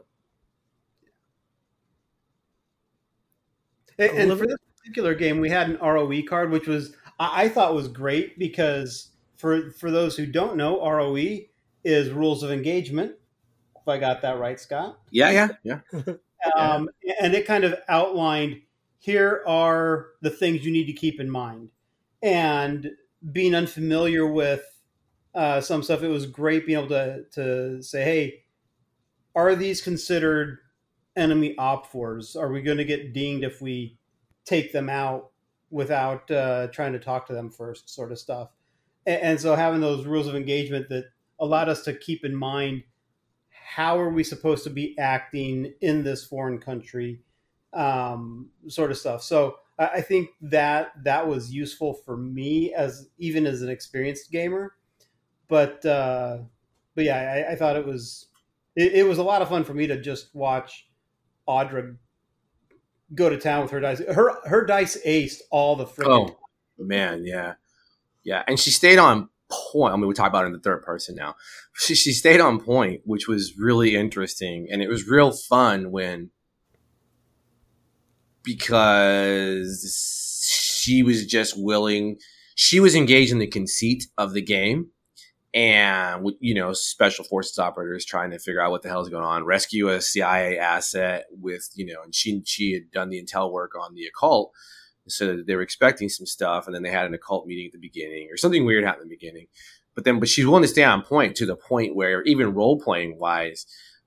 And, 3.99 4.31
and 4.31 4.39
for 4.39 4.47
this 4.47 4.57
particular 4.79 5.15
game, 5.15 5.41
we 5.41 5.51
had 5.51 5.69
an 5.69 5.79
ROE 5.79 6.23
card, 6.29 6.51
which 6.51 6.67
was 6.67 6.95
I, 7.19 7.45
I 7.45 7.49
thought 7.49 7.75
was 7.75 7.89
great 7.89 8.39
because 8.39 9.11
for 9.37 9.71
for 9.73 9.91
those 9.91 10.17
who 10.17 10.27
don't 10.27 10.57
know, 10.57 10.81
ROE 10.81 11.41
is 11.85 12.11
rules 12.11 12.43
of 12.43 12.51
engagement. 12.51 13.13
If 13.77 13.89
I 13.89 13.99
got 13.99 14.23
that 14.23 14.39
right, 14.39 14.61
Scott. 14.61 14.99
Yeah, 15.11 15.31
yeah, 15.31 15.81
yeah. 15.93 16.15
um, 16.57 16.89
and 17.21 17.35
it 17.35 17.47
kind 17.47 17.65
of 17.65 17.75
outlined 17.89 18.63
here 18.99 19.43
are 19.47 20.09
the 20.21 20.31
things 20.31 20.65
you 20.65 20.73
need 20.73 20.87
to 20.87 20.93
keep 20.93 21.21
in 21.21 21.31
mind. 21.31 21.71
And 22.23 22.91
being 23.33 23.55
unfamiliar 23.55 24.27
with 24.27 24.63
uh, 25.35 25.61
some 25.61 25.83
stuff, 25.83 26.03
it 26.03 26.09
was 26.09 26.27
great 26.27 26.67
being 26.67 26.79
able 26.79 26.89
to 26.89 27.25
to 27.33 27.83
say, 27.83 28.05
hey, 28.05 28.45
are 29.35 29.55
these 29.55 29.81
considered 29.81 30.59
enemy 31.17 31.55
OPFORs? 31.59 32.37
Are 32.37 32.53
we 32.53 32.63
going 32.63 32.79
to 32.79 32.85
get 32.85 33.13
dinged 33.13 33.45
if 33.45 33.61
we 33.61 33.99
take 34.45 34.73
them 34.73 34.89
out 34.89 35.31
without 35.71 36.31
uh, 36.31 36.67
trying 36.69 36.93
to 36.93 36.99
talk 36.99 37.27
to 37.27 37.33
them 37.33 37.51
first, 37.51 37.89
sort 37.89 38.13
of 38.13 38.19
stuff? 38.19 38.51
And, 39.07 39.23
and 39.23 39.41
so 39.41 39.55
having 39.55 39.81
those 39.81 40.07
rules 40.07 40.27
of 40.27 40.35
engagement 40.35 40.89
that 40.91 41.07
allowed 41.39 41.69
us 41.69 41.83
to 41.85 41.95
keep 41.95 42.25
in 42.25 42.35
mind 42.35 42.83
how 43.75 43.97
are 44.01 44.11
we 44.11 44.25
supposed 44.25 44.65
to 44.65 44.71
be 44.71 44.99
acting 44.99 45.73
in 45.81 46.03
this 46.03 46.25
foreign 46.25 46.59
country, 46.59 47.21
um, 47.73 48.49
sort 48.67 48.91
of 48.91 48.99
stuff. 48.99 49.23
So 49.23 49.59
I, 49.79 50.01
think 50.01 50.31
that 50.43 50.91
that 51.05 51.29
was 51.29 51.53
useful 51.53 51.95
for 51.95 52.17
me 52.17 52.75
as 52.75 53.09
even 53.19 53.47
as 53.47 53.63
an 53.63 53.69
experienced 53.69 54.33
gamer. 54.33 54.75
But 55.47 55.85
uh, 55.87 56.39
but 56.97 57.05
yeah, 57.05 57.45
I, 57.49 57.53
I 57.53 57.57
thought 57.57 57.77
it 57.77 57.87
was 57.87 58.27
it, 58.75 58.93
it 58.93 59.07
was 59.07 59.19
a 59.19 59.23
lot 59.23 59.41
of 59.41 59.49
fun 59.49 59.63
for 59.63 59.75
me 59.75 59.87
to 59.87 60.01
just 60.01 60.35
watch 60.35 60.89
Audra 61.49 61.97
go 63.15 63.31
to 63.31 63.39
town 63.39 63.63
with 63.63 63.71
her 63.71 63.81
dice. 63.81 64.01
Her 64.01 64.47
her 64.47 64.67
dice 64.67 64.99
aced 65.07 65.43
all 65.51 65.77
the 65.77 65.87
freaking. 65.87 66.31
Oh 66.31 66.39
man, 66.77 67.25
yeah, 67.25 67.55
yeah, 68.25 68.43
and 68.49 68.59
she 68.59 68.71
stayed 68.71 68.99
on 68.99 69.29
point. 69.51 69.93
I 69.93 69.97
mean, 69.97 70.07
we 70.07 70.15
talk 70.15 70.29
about 70.29 70.45
it 70.45 70.49
in 70.49 70.53
the 70.53 70.61
third 70.61 70.83
person 70.83 71.15
now. 71.15 71.35
She 71.75 71.95
she 71.95 72.13
stayed 72.13 72.41
on 72.41 72.61
point, 72.61 73.03
which 73.05 73.29
was 73.29 73.55
really 73.59 73.97
interesting, 73.97 74.69
and 74.71 74.83
it 74.83 74.89
was 74.89 75.09
real 75.09 75.33
fun 75.33 75.91
when 75.91 76.31
because 78.43 79.97
she 80.43 81.03
was 81.03 81.27
just 81.27 81.55
willing. 81.57 82.19
She 82.55 82.81
was 82.81 82.95
engaged 82.95 83.33
in 83.33 83.39
the 83.39 83.47
conceit 83.47 84.05
of 84.19 84.33
the 84.35 84.43
game, 84.43 84.91
and 85.53 86.31
you 86.39 86.55
know 86.55 86.73
special 86.73 87.25
forces 87.25 87.59
operators 87.59 88.05
trying 88.05 88.31
to 88.31 88.39
figure 88.39 88.61
out 88.61 88.71
what 88.71 88.83
the 88.83 88.89
hell 88.89 89.01
is 89.01 89.09
going 89.09 89.25
on 89.25 89.45
rescue 89.45 89.89
a 89.89 90.01
cia 90.01 90.57
asset 90.57 91.25
with 91.31 91.69
you 91.75 91.85
know 91.85 92.03
and 92.05 92.15
she 92.15 92.41
she 92.45 92.73
had 92.73 92.91
done 92.93 93.09
the 93.09 93.21
intel 93.21 93.51
work 93.51 93.73
on 93.75 93.95
the 93.95 94.07
occult 94.07 94.53
so 95.11 95.43
they 95.47 95.55
were 95.55 95.63
expecting 95.63 96.09
some 96.09 96.27
stuff 96.27 96.67
and 96.67 96.75
then 96.75 96.83
they 96.83 96.91
had 96.91 97.07
an 97.07 97.15
occult 97.15 97.47
meeting 97.47 97.67
at 97.67 97.73
the 97.73 97.79
beginning 97.79 98.29
or 98.31 98.37
something 98.37 98.65
weird 98.65 98.85
happened 98.85 99.05
in 99.05 99.09
the 99.09 99.17
beginning. 99.17 99.47
But 99.95 100.05
then 100.05 100.21
but 100.21 100.29
she's 100.29 100.47
willing 100.47 100.63
to 100.63 100.69
stay 100.69 100.85
on 100.85 101.03
point 101.03 101.37
to 101.37 101.47
the 101.47 101.57
point 101.57 101.95
where 101.95 102.23
even 102.23 102.55
role 102.55 102.81
playing 102.81 103.19
wise 103.19 103.67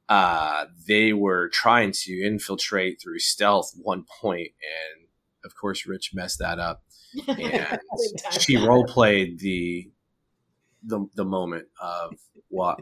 uh 0.10 0.66
they 0.88 1.14
were 1.14 1.49
trying 1.49 1.91
to 1.93 2.12
infiltrate 2.26 2.99
through 3.01 3.20
stealth 3.20 3.72
one 3.82 4.06
point 4.22 4.49
and 4.62 5.08
of 5.45 5.56
course 5.56 5.86
rich 5.86 6.12
messed 6.14 6.39
that 6.39 6.60
up. 6.60 6.84
And 7.28 7.80
she 8.32 8.58
role 8.58 8.86
played 8.86 9.39
the 9.39 9.91
the 10.84 11.06
the 11.16 11.26
moment 11.26 11.68
of 11.82 12.16
what 12.49 12.80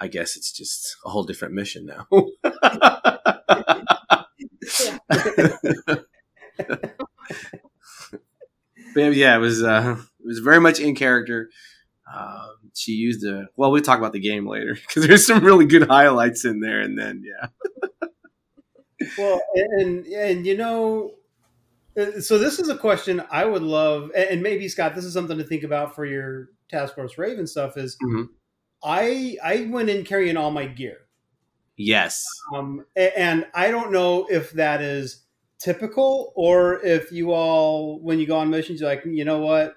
I 0.00 0.08
guess 0.08 0.36
it's 0.36 0.52
just 0.52 0.96
a 1.04 1.08
whole 1.08 1.24
different 1.24 1.54
mission 1.54 1.86
now. 1.86 2.06
but 8.94 9.14
yeah, 9.14 9.36
it 9.36 9.40
was 9.40 9.62
uh, 9.62 9.96
it 9.98 10.26
was 10.26 10.38
very 10.38 10.60
much 10.60 10.80
in 10.80 10.94
character. 10.94 11.50
Um, 12.12 12.70
she 12.74 12.92
used 12.92 13.24
a 13.24 13.46
well. 13.56 13.70
We'll 13.70 13.82
talk 13.82 13.98
about 13.98 14.12
the 14.12 14.20
game 14.20 14.46
later 14.46 14.74
because 14.88 15.06
there's 15.06 15.26
some 15.26 15.44
really 15.44 15.66
good 15.66 15.88
highlights 15.88 16.44
in 16.44 16.60
there, 16.60 16.80
and 16.80 16.98
then 16.98 17.24
yeah. 17.24 17.48
well, 19.18 19.40
and 19.54 20.06
and 20.06 20.46
you 20.46 20.56
know, 20.56 21.12
uh, 21.98 22.20
so 22.20 22.38
this 22.38 22.58
is 22.58 22.68
a 22.68 22.76
question 22.76 23.22
I 23.30 23.44
would 23.44 23.62
love, 23.62 24.10
and 24.16 24.42
maybe 24.42 24.68
Scott, 24.68 24.94
this 24.94 25.04
is 25.04 25.12
something 25.12 25.38
to 25.38 25.44
think 25.44 25.62
about 25.62 25.94
for 25.94 26.04
your 26.04 26.48
Task 26.70 26.94
Force 26.94 27.18
Raven 27.18 27.46
stuff. 27.46 27.76
Is 27.76 27.96
mm-hmm. 28.02 28.24
I 28.82 29.36
I 29.42 29.68
went 29.70 29.90
in 29.90 30.04
carrying 30.04 30.36
all 30.36 30.50
my 30.50 30.66
gear. 30.66 30.98
Yes. 31.76 32.24
Um, 32.54 32.84
and 32.96 33.46
I 33.52 33.70
don't 33.70 33.90
know 33.90 34.26
if 34.30 34.52
that 34.52 34.80
is 34.80 35.23
typical 35.58 36.32
or 36.36 36.84
if 36.84 37.12
you 37.12 37.32
all, 37.32 38.00
when 38.00 38.18
you 38.18 38.26
go 38.26 38.38
on 38.38 38.50
missions, 38.50 38.80
you're 38.80 38.88
like, 38.88 39.04
you 39.04 39.24
know 39.24 39.38
what, 39.38 39.74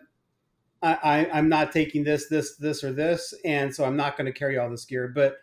I, 0.81 1.27
I 1.31 1.37
am 1.39 1.49
not 1.49 1.71
taking 1.71 2.03
this, 2.03 2.27
this, 2.27 2.55
this, 2.57 2.83
or 2.83 2.93
this, 2.93 3.33
and 3.43 3.73
so 3.73 3.85
I'm 3.85 3.97
not 3.97 4.17
going 4.17 4.31
to 4.31 4.37
carry 4.37 4.57
all 4.57 4.69
this 4.69 4.85
gear. 4.85 5.07
But 5.07 5.37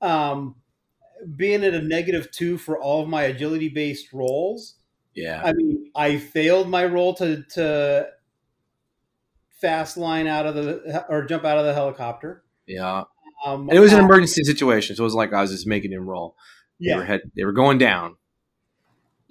um, 0.00 0.56
being 1.36 1.64
at 1.64 1.74
a 1.74 1.82
negative 1.82 2.30
two 2.30 2.58
for 2.58 2.78
all 2.78 3.02
of 3.02 3.08
my 3.08 3.22
agility 3.22 3.68
based 3.68 4.12
rolls 4.12 4.76
yeah. 5.14 5.42
I 5.44 5.52
mean, 5.52 5.90
I 5.94 6.18
failed 6.18 6.68
my 6.68 6.84
roll 6.84 7.14
to 7.14 7.42
to 7.42 8.08
fast 9.60 9.96
line 9.96 10.26
out 10.26 10.46
of 10.46 10.54
the 10.54 11.04
or 11.08 11.24
jump 11.24 11.44
out 11.44 11.58
of 11.58 11.64
the 11.64 11.74
helicopter. 11.74 12.42
Yeah. 12.66 13.04
Um, 13.44 13.68
and 13.68 13.76
it 13.76 13.80
was 13.80 13.92
an 13.92 14.00
emergency 14.00 14.42
situation, 14.42 14.96
so 14.96 15.02
it 15.02 15.04
was 15.04 15.14
like 15.14 15.32
I 15.32 15.40
was 15.40 15.50
just 15.50 15.66
making 15.66 15.92
him 15.92 16.08
roll. 16.08 16.36
They 16.80 16.88
Yeah. 16.88 16.96
were 16.96 17.04
head, 17.04 17.20
they 17.36 17.44
were 17.44 17.52
going 17.52 17.78
down. 17.78 18.16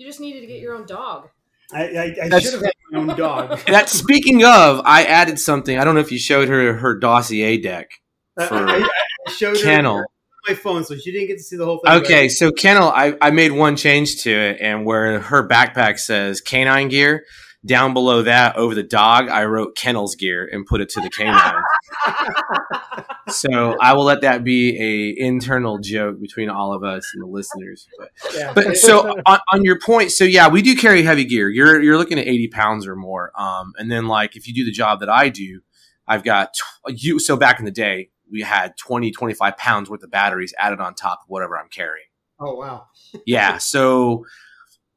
You 0.03 0.09
just 0.09 0.19
needed 0.19 0.41
to 0.41 0.47
get 0.47 0.59
your 0.59 0.75
own 0.75 0.85
dog. 0.85 1.29
I, 1.71 1.83
I, 1.85 2.15
I 2.33 2.39
should 2.39 2.55
have 2.55 2.61
had 2.61 2.73
my 2.91 2.99
own 2.99 3.07
dog. 3.17 3.57
That 3.67 3.87
speaking 3.87 4.43
of, 4.43 4.81
I 4.83 5.05
added 5.05 5.39
something. 5.39 5.79
I 5.79 5.85
don't 5.85 5.95
know 5.95 6.01
if 6.01 6.11
you 6.11 6.19
showed 6.19 6.49
her 6.49 6.73
her 6.73 6.99
dossier 6.99 7.57
deck. 7.57 7.89
For 8.35 8.53
I, 8.53 8.85
I 9.27 9.31
showed 9.31 9.55
Kennel. 9.55 9.99
on 9.99 10.05
my 10.45 10.55
phone, 10.55 10.83
so 10.83 10.97
she 10.97 11.13
didn't 11.13 11.27
get 11.27 11.37
to 11.37 11.43
see 11.43 11.55
the 11.55 11.63
whole 11.63 11.79
thing. 11.79 11.93
Okay, 12.01 12.27
so 12.27 12.51
Kennel, 12.51 12.89
I, 12.89 13.15
I 13.21 13.31
made 13.31 13.53
one 13.53 13.77
change 13.77 14.23
to 14.23 14.29
it, 14.29 14.57
and 14.59 14.85
where 14.85 15.21
her 15.21 15.47
backpack 15.47 15.97
says 15.99 16.41
canine 16.41 16.89
gear, 16.89 17.23
down 17.65 17.93
below 17.93 18.23
that 18.23 18.55
over 18.57 18.75
the 18.75 18.83
dog, 18.83 19.29
I 19.29 19.45
wrote 19.45 19.75
Kennel's 19.77 20.15
gear 20.15 20.47
and 20.51 20.65
put 20.65 20.81
it 20.81 20.89
to 20.89 21.01
the 21.01 21.09
canine. 21.09 21.61
so 23.29 23.77
I 23.79 23.93
will 23.93 24.03
let 24.03 24.21
that 24.21 24.43
be 24.43 24.77
a 24.79 25.25
internal 25.25 25.79
joke 25.79 26.19
between 26.19 26.49
all 26.49 26.73
of 26.73 26.83
us 26.83 27.09
and 27.13 27.23
the 27.23 27.27
listeners. 27.27 27.87
But, 27.97 28.09
Yeah. 28.35 28.51
but 28.53 28.77
so 28.77 29.13
on, 29.25 29.39
on 29.51 29.63
your 29.63 29.79
point, 29.79 30.11
so 30.11 30.23
yeah, 30.23 30.47
we 30.49 30.61
do 30.61 30.75
carry 30.75 31.03
heavy 31.03 31.25
gear. 31.25 31.49
You're 31.49 31.81
you're 31.81 31.97
looking 31.97 32.19
at 32.19 32.27
eighty 32.27 32.47
pounds 32.47 32.85
or 32.87 32.95
more. 32.95 33.31
Um, 33.39 33.73
and 33.77 33.91
then 33.91 34.07
like 34.07 34.35
if 34.35 34.47
you 34.47 34.53
do 34.53 34.65
the 34.65 34.71
job 34.71 34.99
that 34.99 35.09
I 35.09 35.29
do, 35.29 35.61
I've 36.07 36.23
got 36.23 36.53
tw- 36.53 36.91
you. 37.01 37.19
So 37.19 37.37
back 37.37 37.59
in 37.59 37.65
the 37.65 37.71
day, 37.71 38.09
we 38.31 38.41
had 38.41 38.75
20, 38.77 39.11
25 39.11 39.57
pounds 39.57 39.89
worth 39.89 40.01
of 40.03 40.09
batteries 40.11 40.53
added 40.57 40.79
on 40.79 40.95
top 40.95 41.19
of 41.23 41.29
whatever 41.29 41.57
I'm 41.57 41.69
carrying. 41.69 42.07
oh 42.39 42.55
wow. 42.55 42.87
Yeah, 43.25 43.57
so 43.57 44.25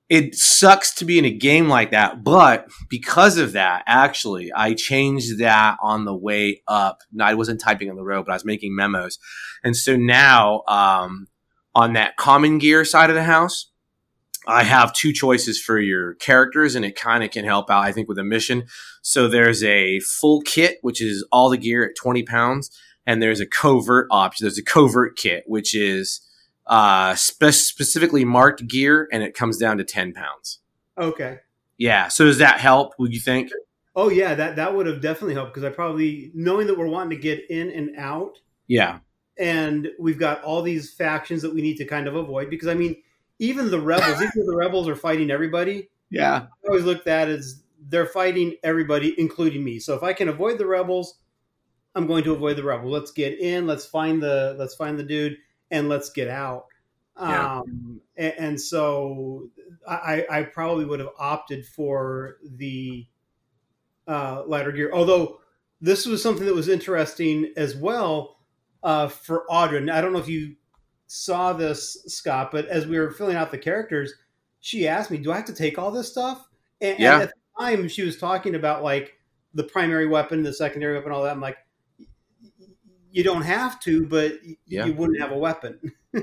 it 0.08 0.36
sucks 0.36 0.94
to 0.94 1.04
be 1.04 1.18
in 1.18 1.24
a 1.24 1.30
game 1.30 1.68
like 1.68 1.90
that, 1.90 2.22
but 2.22 2.68
because 2.88 3.38
of 3.38 3.52
that, 3.52 3.82
actually, 3.86 4.52
I 4.52 4.74
changed 4.74 5.38
that 5.40 5.78
on 5.82 6.04
the 6.04 6.14
way 6.14 6.62
up. 6.68 7.00
I 7.20 7.34
wasn't 7.34 7.60
typing 7.60 7.90
on 7.90 7.96
the 7.96 8.04
road, 8.04 8.26
but 8.26 8.32
I 8.32 8.36
was 8.36 8.44
making 8.44 8.76
memos, 8.76 9.18
and 9.64 9.76
so 9.76 9.96
now 9.96 10.62
um, 10.68 11.26
on 11.74 11.94
that 11.94 12.16
common 12.16 12.58
gear 12.58 12.84
side 12.84 13.10
of 13.10 13.16
the 13.16 13.24
house, 13.24 13.70
I 14.46 14.62
have 14.62 14.92
two 14.92 15.12
choices 15.12 15.60
for 15.60 15.78
your 15.78 16.14
characters, 16.14 16.76
and 16.76 16.84
it 16.84 16.94
kind 16.94 17.24
of 17.24 17.32
can 17.32 17.44
help 17.44 17.68
out, 17.68 17.84
I 17.84 17.90
think, 17.90 18.08
with 18.08 18.18
a 18.18 18.24
mission. 18.24 18.64
So 19.02 19.26
there's 19.26 19.64
a 19.64 19.98
full 20.00 20.40
kit, 20.42 20.78
which 20.82 21.02
is 21.02 21.26
all 21.32 21.50
the 21.50 21.58
gear 21.58 21.84
at 21.84 21.96
20 22.00 22.22
pounds, 22.22 22.70
and 23.06 23.20
there's 23.20 23.40
a 23.40 23.46
covert 23.46 24.06
option. 24.10 24.44
There's 24.44 24.58
a 24.58 24.64
covert 24.64 25.16
kit, 25.16 25.44
which 25.46 25.74
is 25.74 26.20
uh, 26.66 27.14
spe- 27.14 27.50
specifically 27.52 28.24
marked 28.24 28.66
gear, 28.66 29.08
and 29.12 29.22
it 29.22 29.34
comes 29.34 29.56
down 29.58 29.78
to 29.78 29.84
10 29.84 30.12
pounds. 30.12 30.60
Okay. 30.98 31.38
Yeah. 31.78 32.08
So 32.08 32.24
does 32.24 32.38
that 32.38 32.58
help? 32.60 32.94
Would 32.98 33.12
you 33.12 33.20
think? 33.20 33.50
Oh 33.94 34.10
yeah, 34.10 34.34
that 34.34 34.56
that 34.56 34.74
would 34.74 34.86
have 34.86 35.00
definitely 35.00 35.34
helped 35.34 35.54
because 35.54 35.64
I 35.64 35.74
probably 35.74 36.30
knowing 36.34 36.66
that 36.66 36.76
we're 36.78 36.86
wanting 36.88 37.16
to 37.16 37.22
get 37.22 37.48
in 37.50 37.70
and 37.70 37.96
out, 37.96 38.38
Yeah. 38.66 38.98
and 39.38 39.88
we've 39.98 40.18
got 40.18 40.42
all 40.42 40.60
these 40.62 40.92
factions 40.92 41.40
that 41.42 41.54
we 41.54 41.62
need 41.62 41.76
to 41.78 41.84
kind 41.86 42.06
of 42.06 42.14
avoid. 42.16 42.50
Because 42.50 42.68
I 42.68 42.74
mean, 42.74 42.96
even 43.38 43.70
the 43.70 43.80
rebels, 43.80 44.16
even 44.20 44.46
the 44.46 44.56
rebels 44.56 44.86
are 44.88 44.96
fighting 44.96 45.30
everybody, 45.30 45.88
Yeah. 46.10 46.46
I 46.64 46.68
always 46.68 46.84
looked 46.84 47.00
at 47.00 47.04
that 47.06 47.28
as 47.28 47.62
they're 47.88 48.06
fighting 48.06 48.54
everybody, 48.64 49.14
including 49.18 49.62
me. 49.64 49.78
So 49.78 49.94
if 49.94 50.02
I 50.02 50.12
can 50.12 50.28
avoid 50.28 50.58
the 50.58 50.66
rebels, 50.66 51.20
I'm 51.94 52.06
going 52.06 52.24
to 52.24 52.32
avoid 52.34 52.56
the 52.56 52.64
rebel. 52.64 52.90
Let's 52.90 53.12
get 53.12 53.38
in. 53.38 53.66
Let's 53.66 53.86
find 53.86 54.22
the 54.22 54.56
let's 54.58 54.74
find 54.74 54.98
the 54.98 55.04
dude, 55.04 55.36
and 55.70 55.88
let's 55.88 56.10
get 56.10 56.28
out. 56.28 56.66
Yeah. 57.18 57.60
Um, 57.60 58.00
and, 58.16 58.34
and 58.38 58.60
so 58.60 59.48
I, 59.88 60.26
I 60.30 60.42
probably 60.42 60.84
would 60.84 61.00
have 61.00 61.10
opted 61.18 61.66
for 61.66 62.36
the 62.44 63.06
uh, 64.06 64.42
lighter 64.46 64.72
gear. 64.72 64.90
Although 64.92 65.40
this 65.80 66.06
was 66.06 66.22
something 66.22 66.46
that 66.46 66.54
was 66.54 66.68
interesting 66.68 67.52
as 67.56 67.74
well 67.76 68.38
uh, 68.82 69.08
for 69.08 69.44
Audra. 69.50 69.78
And 69.78 69.90
I 69.90 70.00
don't 70.00 70.12
know 70.12 70.18
if 70.18 70.28
you 70.28 70.56
saw 71.06 71.52
this, 71.52 71.96
Scott, 72.06 72.50
but 72.52 72.66
as 72.66 72.86
we 72.86 72.98
were 72.98 73.10
filling 73.10 73.36
out 73.36 73.50
the 73.50 73.58
characters, 73.58 74.14
she 74.60 74.88
asked 74.88 75.10
me, 75.10 75.18
"Do 75.18 75.32
I 75.32 75.36
have 75.36 75.44
to 75.46 75.54
take 75.54 75.78
all 75.78 75.90
this 75.90 76.10
stuff?" 76.10 76.48
And, 76.80 76.98
Yeah. 76.98 77.14
and 77.14 77.22
at 77.24 77.28
the 77.30 77.64
time, 77.64 77.88
she 77.88 78.02
was 78.02 78.18
talking 78.18 78.54
about 78.54 78.82
like 78.82 79.14
the 79.54 79.64
primary 79.64 80.06
weapon, 80.06 80.42
the 80.42 80.52
secondary 80.52 80.94
weapon, 80.94 81.12
all 81.12 81.22
that. 81.22 81.32
I'm 81.32 81.40
like, 81.40 81.56
you 83.10 83.22
don't 83.24 83.42
have 83.42 83.80
to, 83.80 84.06
but 84.06 84.32
y- 84.44 84.56
Yeah. 84.66 84.86
you 84.86 84.94
wouldn't 84.94 85.20
have 85.20 85.32
a 85.32 85.38
weapon. 85.38 85.92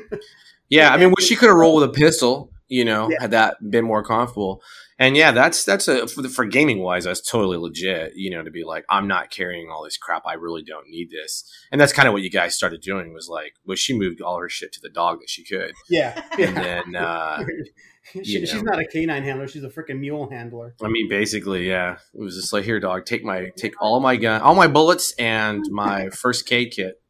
Yeah. 0.70 0.92
I 0.92 0.98
mean, 0.98 1.10
well, 1.10 1.16
she 1.26 1.36
could 1.36 1.50
have 1.50 1.58
rolled 1.58 1.82
with 1.82 1.90
a 1.92 1.94
pistol, 1.94 2.50
You 2.70 2.86
know, 2.86 3.10
Yeah. 3.10 3.18
had 3.22 3.32
that 3.32 3.58
been 3.70 3.86
more 3.86 4.04
comfortable. 4.04 4.62
And 5.00 5.18
yeah, 5.18 5.32
that's 5.32 5.66
that's 5.66 5.88
a 5.88 6.08
for, 6.08 6.22
the, 6.22 6.30
for 6.30 6.46
gaming 6.46 6.80
wise, 6.80 7.04
that's 7.04 7.20
totally 7.22 7.58
legit. 7.58 8.14
You 8.16 8.32
know, 8.32 8.44
to 8.44 8.52
be 8.52 8.64
like, 8.64 8.86
I'm 8.90 9.08
not 9.08 9.30
carrying 9.32 9.70
all 9.70 9.84
this 9.84 9.98
crap. 9.98 10.24
I 10.26 10.34
really 10.36 10.64
don't 10.64 10.88
need 10.90 11.10
this. 11.12 11.44
And 11.72 11.82
that's 11.82 11.92
kind 11.92 12.08
of 12.08 12.14
what 12.14 12.22
you 12.22 12.30
guys 12.30 12.56
started 12.56 12.82
doing. 12.82 13.14
Was 13.14 13.28
like, 13.28 13.54
was 13.66 13.80
she 13.80 13.98
moved 13.98 14.22
all 14.22 14.40
her 14.40 14.50
shit 14.50 14.72
to 14.74 14.82
the 14.82 14.90
dog 14.90 15.20
that 15.20 15.30
she 15.30 15.44
could, 15.44 15.74
Yeah. 15.90 16.22
and 16.40 16.56
then. 16.94 16.96
uh 16.96 17.44
she, 18.12 18.20
you 18.20 18.46
She's 18.46 18.54
know. 18.56 18.62
not 18.72 18.80
a 18.80 18.86
canine 18.86 19.24
handler. 19.24 19.48
She's 19.48 19.64
a 19.64 19.70
freaking 19.70 20.00
mule 20.00 20.30
handler. 20.30 20.76
I 20.82 20.88
mean, 20.90 21.08
basically, 21.10 21.68
yeah. 21.68 21.98
It 22.14 22.20
was 22.22 22.36
just 22.36 22.52
like, 22.54 22.64
here, 22.66 22.80
dog, 22.80 23.06
take 23.06 23.24
my 23.24 23.50
take 23.58 23.74
all 23.82 24.00
my 24.00 24.16
gun, 24.16 24.42
all 24.42 24.56
my 24.56 24.68
bullets, 24.68 25.14
and 25.18 25.66
my 25.72 26.10
first 26.12 26.46
K 26.46 26.68
kit. 26.68 27.02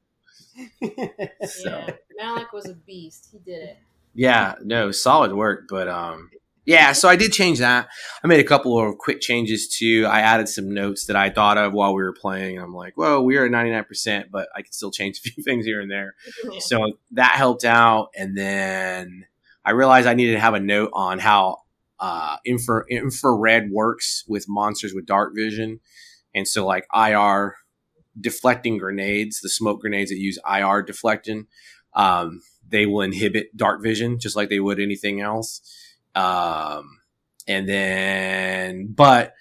So 0.81 1.69
Yeah, 1.69 1.89
Malik 2.17 2.53
was 2.53 2.67
a 2.69 2.73
beast. 2.75 3.29
He 3.31 3.39
did 3.39 3.61
it. 3.69 3.77
Yeah, 4.13 4.55
no, 4.63 4.91
solid 4.91 5.33
work. 5.33 5.65
But 5.69 5.87
um, 5.87 6.29
yeah. 6.65 6.93
So 6.93 7.09
I 7.09 7.15
did 7.15 7.33
change 7.33 7.59
that. 7.59 7.87
I 8.23 8.27
made 8.27 8.39
a 8.39 8.47
couple 8.47 8.79
of 8.79 8.97
quick 8.97 9.19
changes 9.19 9.67
too. 9.67 10.05
I 10.09 10.21
added 10.21 10.47
some 10.47 10.73
notes 10.73 11.05
that 11.07 11.15
I 11.15 11.29
thought 11.29 11.57
of 11.57 11.73
while 11.73 11.93
we 11.93 12.03
were 12.03 12.13
playing. 12.13 12.57
I'm 12.57 12.73
like, 12.73 12.95
well, 12.95 13.23
we 13.23 13.37
are 13.37 13.45
at 13.45 13.51
99, 13.51 13.83
percent 13.83 14.27
but 14.31 14.47
I 14.55 14.61
can 14.61 14.71
still 14.71 14.91
change 14.91 15.17
a 15.25 15.29
few 15.29 15.43
things 15.43 15.65
here 15.65 15.81
and 15.81 15.91
there. 15.91 16.15
Yeah. 16.43 16.59
So 16.59 16.93
that 17.11 17.33
helped 17.33 17.65
out. 17.65 18.09
And 18.15 18.37
then 18.37 19.25
I 19.65 19.71
realized 19.71 20.07
I 20.07 20.13
needed 20.13 20.33
to 20.33 20.39
have 20.39 20.53
a 20.53 20.59
note 20.59 20.91
on 20.93 21.19
how 21.19 21.57
uh, 21.99 22.37
infra- 22.45 22.85
infrared 22.89 23.69
works 23.71 24.23
with 24.27 24.45
monsters 24.47 24.93
with 24.93 25.05
dark 25.05 25.33
vision. 25.35 25.79
And 26.35 26.47
so, 26.47 26.65
like 26.65 26.85
IR 26.93 27.55
deflecting 28.19 28.77
grenades, 28.77 29.39
the 29.41 29.49
smoke 29.49 29.81
grenades 29.81 30.09
that 30.09 30.17
use 30.17 30.39
IR 30.49 30.81
deflecting, 30.81 31.47
um, 31.93 32.41
they 32.73 32.87
will 32.87 33.01
inhibit 33.01 33.55
dark 33.55 33.81
vision 33.81 34.19
just 34.19 34.35
like 34.35 34.49
they 34.49 34.59
would 34.59 34.79
anything 34.79 35.21
else. 35.21 35.61
Um, 36.15 36.99
and 37.47 37.69
then, 37.69 38.87
but 38.93 39.33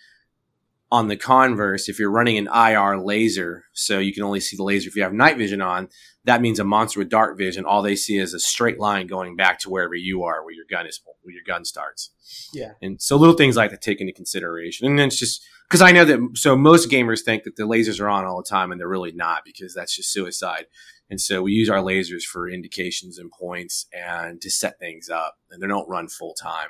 on 0.91 1.09
the 1.09 1.17
converse, 1.17 1.89
if 1.89 1.99
you're 1.99 2.11
running 2.11 2.37
an 2.37 2.49
IR 2.55 2.99
laser, 2.99 3.65
so 3.73 3.99
you 3.99 4.13
can 4.13 4.23
only 4.23 4.41
see 4.41 4.57
the 4.57 4.63
laser 4.63 4.89
if 4.89 4.95
you 4.95 5.03
have 5.03 5.15
night 5.15 5.39
vision 5.39 5.63
on, 5.63 5.89
that 6.25 6.43
means 6.43 6.61
a 6.61 6.65
monster 6.65 7.01
with 7.01 7.09
dark 7.09 7.39
vision, 7.39 7.65
all 7.65 7.81
they 7.81 7.97
see 7.97 8.19
is 8.19 8.35
a 8.35 8.39
straight 8.39 8.79
line 8.79 9.07
going 9.07 9.35
back 9.35 9.59
to 9.61 9.71
wherever 9.71 9.95
you 9.95 10.23
are, 10.23 10.45
where 10.45 10.55
your 10.55 10.67
gun 10.71 10.87
is, 10.87 11.01
where 11.23 11.33
your 11.33 11.43
gun 11.47 11.65
starts. 11.65 12.11
Yeah. 12.53 12.73
And 12.83 13.01
so 13.01 13.17
little 13.17 13.35
things 13.35 13.57
like 13.57 13.71
that 13.71 13.81
take 13.81 14.03
into 14.03 14.13
consideration. 14.13 14.87
And 14.87 14.99
then 14.99 15.09
it's 15.09 15.19
just 15.19 15.43
because 15.69 15.81
I 15.81 15.93
know 15.93 16.05
that, 16.05 16.21
so 16.35 16.55
most 16.55 16.91
gamers 16.91 17.23
think 17.23 17.45
that 17.45 17.57
the 17.57 17.63
lasers 17.63 17.99
are 17.99 18.09
on 18.09 18.27
all 18.27 18.37
the 18.37 18.49
time 18.49 18.71
and 18.71 18.79
they're 18.79 18.87
really 18.87 19.13
not 19.13 19.43
because 19.47 19.75
that's 19.75 19.97
just 19.97 20.13
suicide. 20.13 20.67
And 21.13 21.21
so 21.21 21.43
we 21.43 21.53
use 21.53 21.69
our 21.69 21.83
lasers 21.83 22.23
for 22.23 22.49
indications 22.49 23.19
and 23.19 23.31
points 23.31 23.87
and 23.93 24.41
to 24.41 24.51
set 24.51 24.79
things 24.79 25.11
up 25.11 25.35
and 25.51 25.63
they 25.63 25.67
don't 25.67 25.87
run 25.87 26.09
full 26.09 26.33
time. 26.33 26.69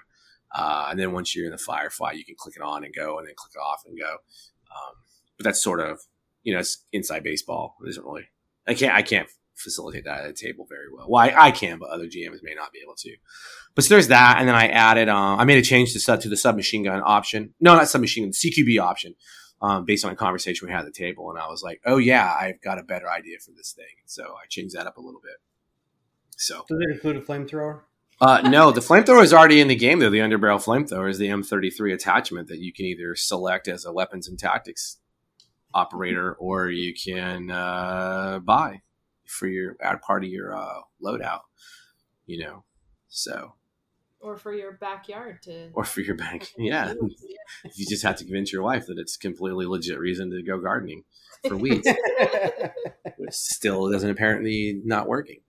Uh, 0.53 0.89
and 0.91 0.99
then 0.99 1.13
once 1.13 1.33
you're 1.33 1.47
in 1.47 1.53
the 1.53 1.57
firefight, 1.57 2.17
you 2.17 2.25
can 2.25 2.35
click 2.37 2.57
it 2.57 2.61
on 2.61 2.83
and 2.83 2.93
go 2.93 3.19
and 3.19 3.29
then 3.29 3.35
click 3.37 3.53
it 3.55 3.61
off 3.61 3.83
and 3.87 3.97
go. 3.97 4.11
Um, 4.11 4.95
but 5.39 5.45
that's 5.45 5.63
sort 5.63 5.79
of, 5.79 6.01
you 6.43 6.53
know, 6.53 6.59
it's 6.59 6.85
inside 6.93 7.23
baseball. 7.23 7.77
It 7.87 7.91
isn't 7.91 8.05
really, 8.05 8.25
I 8.67 8.75
can't, 8.75 8.93
I 8.93 9.03
can't 9.03 9.29
facilitate 9.55 10.07
that 10.07 10.25
at 10.25 10.31
a 10.31 10.33
table 10.33 10.67
very 10.69 10.87
well. 10.93 11.07
Well, 11.09 11.23
I, 11.23 11.47
I 11.47 11.51
can, 11.53 11.79
but 11.79 11.91
other 11.91 12.07
GMs 12.07 12.41
may 12.43 12.55
not 12.57 12.73
be 12.73 12.81
able 12.83 12.97
to. 12.97 13.15
But 13.77 13.85
so 13.85 13.95
there's 13.95 14.09
that, 14.09 14.39
and 14.41 14.49
then 14.49 14.57
I 14.57 14.67
added, 14.67 15.09
um, 15.09 15.39
I 15.39 15.45
made 15.45 15.59
a 15.59 15.63
change 15.63 15.93
to 15.93 16.17
to 16.17 16.29
the 16.29 16.37
submachine 16.37 16.83
gun 16.83 17.01
option. 17.05 17.55
No, 17.61 17.77
not 17.77 17.89
submachine 17.89 18.25
gun, 18.25 18.33
the 18.33 18.51
CQB 18.51 18.83
option, 18.83 19.15
um, 19.63 19.85
based 19.85 20.05
on 20.05 20.11
a 20.13 20.17
conversation 20.17 20.67
we 20.67 20.73
had 20.73 20.81
at 20.81 20.87
the 20.87 20.93
table. 20.93 21.31
And 21.31 21.39
I 21.39 21.49
was 21.49 21.63
like, 21.63 21.81
oh 21.87 21.97
yeah, 21.97 22.35
I've 22.39 22.61
got 22.61 22.79
a 22.79 22.83
better 22.83 23.09
idea 23.09 23.39
for 23.39 23.53
this 23.53 23.73
thing. 23.73 23.95
So 24.05 24.25
I 24.25 24.47
changed 24.49 24.75
that 24.77 24.87
up 24.87 24.97
a 24.97 25.01
little 25.01 25.21
bit. 25.23 25.37
So 26.37 26.65
Does 26.69 26.81
it 26.81 26.91
include 26.91 27.17
a 27.17 27.21
flamethrower? 27.21 27.83
uh, 28.21 28.41
no, 28.43 28.73
the 28.73 28.81
flamethrower 28.81 29.23
is 29.23 29.33
already 29.33 29.61
in 29.61 29.69
the 29.69 29.77
game 29.77 30.01
though. 30.01 30.11
The 30.11 30.19
underbarrel 30.19 30.63
flamethrower 30.63 31.09
is 31.09 31.19
the 31.19 31.29
M33 31.29 31.95
attachment 31.95 32.49
that 32.49 32.59
you 32.59 32.73
can 32.73 32.87
either 32.87 33.15
select 33.15 33.69
as 33.69 33.85
a 33.85 33.93
weapons 33.93 34.29
and 34.29 34.39
tactics 34.39 34.99
operator, 35.73 36.35
or 36.35 36.69
you 36.69 36.93
can 36.95 37.51
uh, 37.51 38.41
buy 38.41 38.83
for 39.27 39.47
your 39.47 39.77
part 40.07 40.25
of 40.25 40.31
your 40.31 40.57
uh, 40.57 40.81
loadout. 41.03 41.41
You 42.27 42.45
know, 42.45 42.65
so 43.09 43.55
Or 44.23 44.37
for 44.37 44.55
your 44.55 44.73
backyard 44.73 45.43
to. 45.43 45.71
or 45.75 45.85
for 45.85 46.01
your 46.01 46.15
bank. 46.15 46.53
Yeah, 46.59 46.95
you 47.75 47.87
just 47.87 48.05
have 48.05 48.17
to 48.17 48.25
convince 48.25 48.53
your 48.53 48.63
wife 48.63 48.87
that 48.87 48.99
it's 48.99 49.17
completely 49.17 49.67
legit 49.67 49.99
reason 49.99 50.31
to 50.31 50.43
go 50.43 50.59
gardening 50.59 51.03
for 51.49 51.57
weeds, 51.65 51.89
which 53.17 53.35
still 53.35 53.91
doesn't 53.91 54.09
apparently 54.11 54.81
not 54.85 55.09
working. 55.09 55.41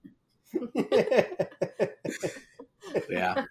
Yeah, 3.10 3.46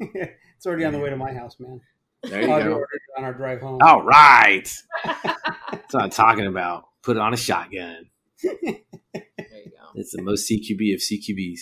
it's 0.00 0.66
already 0.66 0.84
on 0.84 0.92
the 0.92 0.98
way 0.98 1.10
to 1.10 1.16
my 1.16 1.32
house, 1.32 1.56
man. 1.58 1.80
there 2.22 2.40
you 2.42 2.46
go. 2.48 2.84
on 3.16 3.24
our 3.24 3.32
drive 3.34 3.60
home. 3.60 3.78
All 3.82 4.02
right. 4.02 4.70
That's 5.04 5.94
what 5.94 6.02
I'm 6.02 6.10
talking 6.10 6.46
about. 6.46 6.84
Put 7.02 7.16
it 7.16 7.20
on 7.20 7.32
a 7.32 7.36
shotgun. 7.36 8.10
There 8.42 8.52
you 8.64 8.74
go. 9.14 9.86
It's 9.94 10.12
the 10.12 10.22
most 10.22 10.48
CQB 10.50 10.94
of 10.94 11.00
CQBs. 11.00 11.60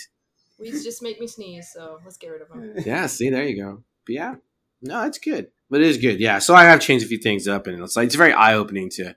Weeds 0.59 0.85
just 0.85 1.03
make 1.03 1.21
me 1.21 1.27
sneeze, 1.27 1.71
so 1.73 1.99
let's 2.05 2.17
get 2.17 2.29
rid 2.29 2.43
of 2.43 2.49
them. 2.49 2.75
Yeah, 2.85 3.07
see, 3.07 3.31
there 3.31 3.47
you 3.47 3.63
go. 3.63 3.83
But 4.07 4.15
yeah, 4.15 4.35
no, 4.81 5.05
it's 5.05 5.19
good. 5.19 5.49
But 5.69 5.81
it 5.81 5.89
is 5.89 5.99
good. 5.99 6.21
Yeah. 6.21 6.39
So 6.39 6.55
I 6.55 6.65
have 6.65 6.81
changed 6.81 7.05
a 7.05 7.09
few 7.09 7.19
things 7.19 7.49
up, 7.49 7.67
and 7.67 7.83
it's 7.83 7.97
like 7.97 8.07
it's 8.07 8.15
very 8.15 8.33
eye 8.33 8.55
opening 8.55 8.89
to 8.91 9.15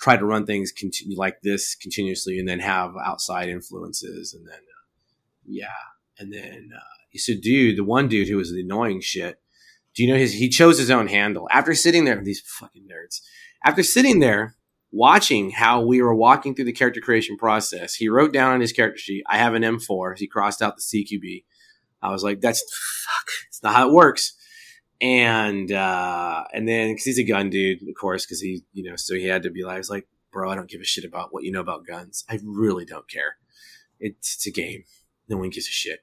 try 0.00 0.16
to 0.16 0.24
run 0.24 0.46
things 0.46 0.72
continue 0.72 1.16
like 1.16 1.42
this 1.42 1.74
continuously, 1.74 2.38
and 2.38 2.48
then 2.48 2.60
have 2.60 2.94
outside 3.04 3.48
influences, 3.48 4.34
and 4.34 4.46
then 4.46 4.54
uh, 4.54 4.82
yeah, 5.46 5.66
and 6.18 6.32
then 6.32 6.70
uh, 6.74 7.16
so 7.16 7.34
dude, 7.40 7.78
the 7.78 7.84
one 7.84 8.08
dude 8.08 8.28
who 8.28 8.36
was 8.36 8.52
the 8.52 8.62
annoying 8.62 9.00
shit. 9.00 9.38
Do 9.94 10.02
you 10.02 10.10
know 10.10 10.18
his? 10.18 10.32
He 10.32 10.48
chose 10.48 10.78
his 10.78 10.90
own 10.90 11.08
handle 11.08 11.48
after 11.52 11.74
sitting 11.74 12.06
there. 12.06 12.22
These 12.22 12.40
fucking 12.40 12.88
nerds. 12.88 13.20
After 13.64 13.82
sitting 13.82 14.20
there 14.20 14.56
watching 14.92 15.50
how 15.50 15.80
we 15.80 16.02
were 16.02 16.14
walking 16.14 16.54
through 16.54 16.66
the 16.66 16.72
character 16.72 17.00
creation 17.00 17.36
process, 17.36 17.94
he 17.94 18.08
wrote 18.08 18.32
down 18.32 18.52
on 18.52 18.60
his 18.60 18.72
character 18.72 18.98
sheet, 18.98 19.24
"I 19.28 19.38
have 19.38 19.54
an 19.54 19.62
M4." 19.62 20.18
He 20.18 20.26
crossed 20.26 20.62
out 20.62 20.76
the 20.76 20.82
CQB. 20.82 21.44
I 22.02 22.10
was 22.10 22.22
like, 22.22 22.40
"That's 22.40 22.60
fuck. 22.60 23.28
It's 23.48 23.62
not 23.62 23.74
how 23.74 23.88
it 23.88 23.92
works." 23.92 24.34
And 25.00 25.72
uh, 25.72 26.44
and 26.52 26.68
then 26.68 26.92
because 26.92 27.04
he's 27.04 27.18
a 27.18 27.24
gun 27.24 27.50
dude, 27.50 27.82
of 27.88 27.94
course, 27.98 28.24
because 28.24 28.40
he 28.40 28.62
you 28.72 28.88
know, 28.88 28.96
so 28.96 29.14
he 29.14 29.26
had 29.26 29.42
to 29.42 29.50
be 29.50 29.64
like, 29.64 29.76
I 29.76 29.78
was 29.78 29.90
like, 29.90 30.06
"Bro, 30.32 30.50
I 30.50 30.54
don't 30.54 30.68
give 30.68 30.80
a 30.80 30.84
shit 30.84 31.04
about 31.04 31.32
what 31.32 31.44
you 31.44 31.50
know 31.50 31.60
about 31.60 31.86
guns. 31.86 32.24
I 32.28 32.38
really 32.44 32.84
don't 32.84 33.08
care. 33.08 33.36
It's, 33.98 34.34
it's 34.34 34.46
a 34.46 34.50
game. 34.50 34.84
No 35.28 35.38
one 35.38 35.50
gives 35.50 35.68
a 35.68 35.72
shit." 35.72 36.00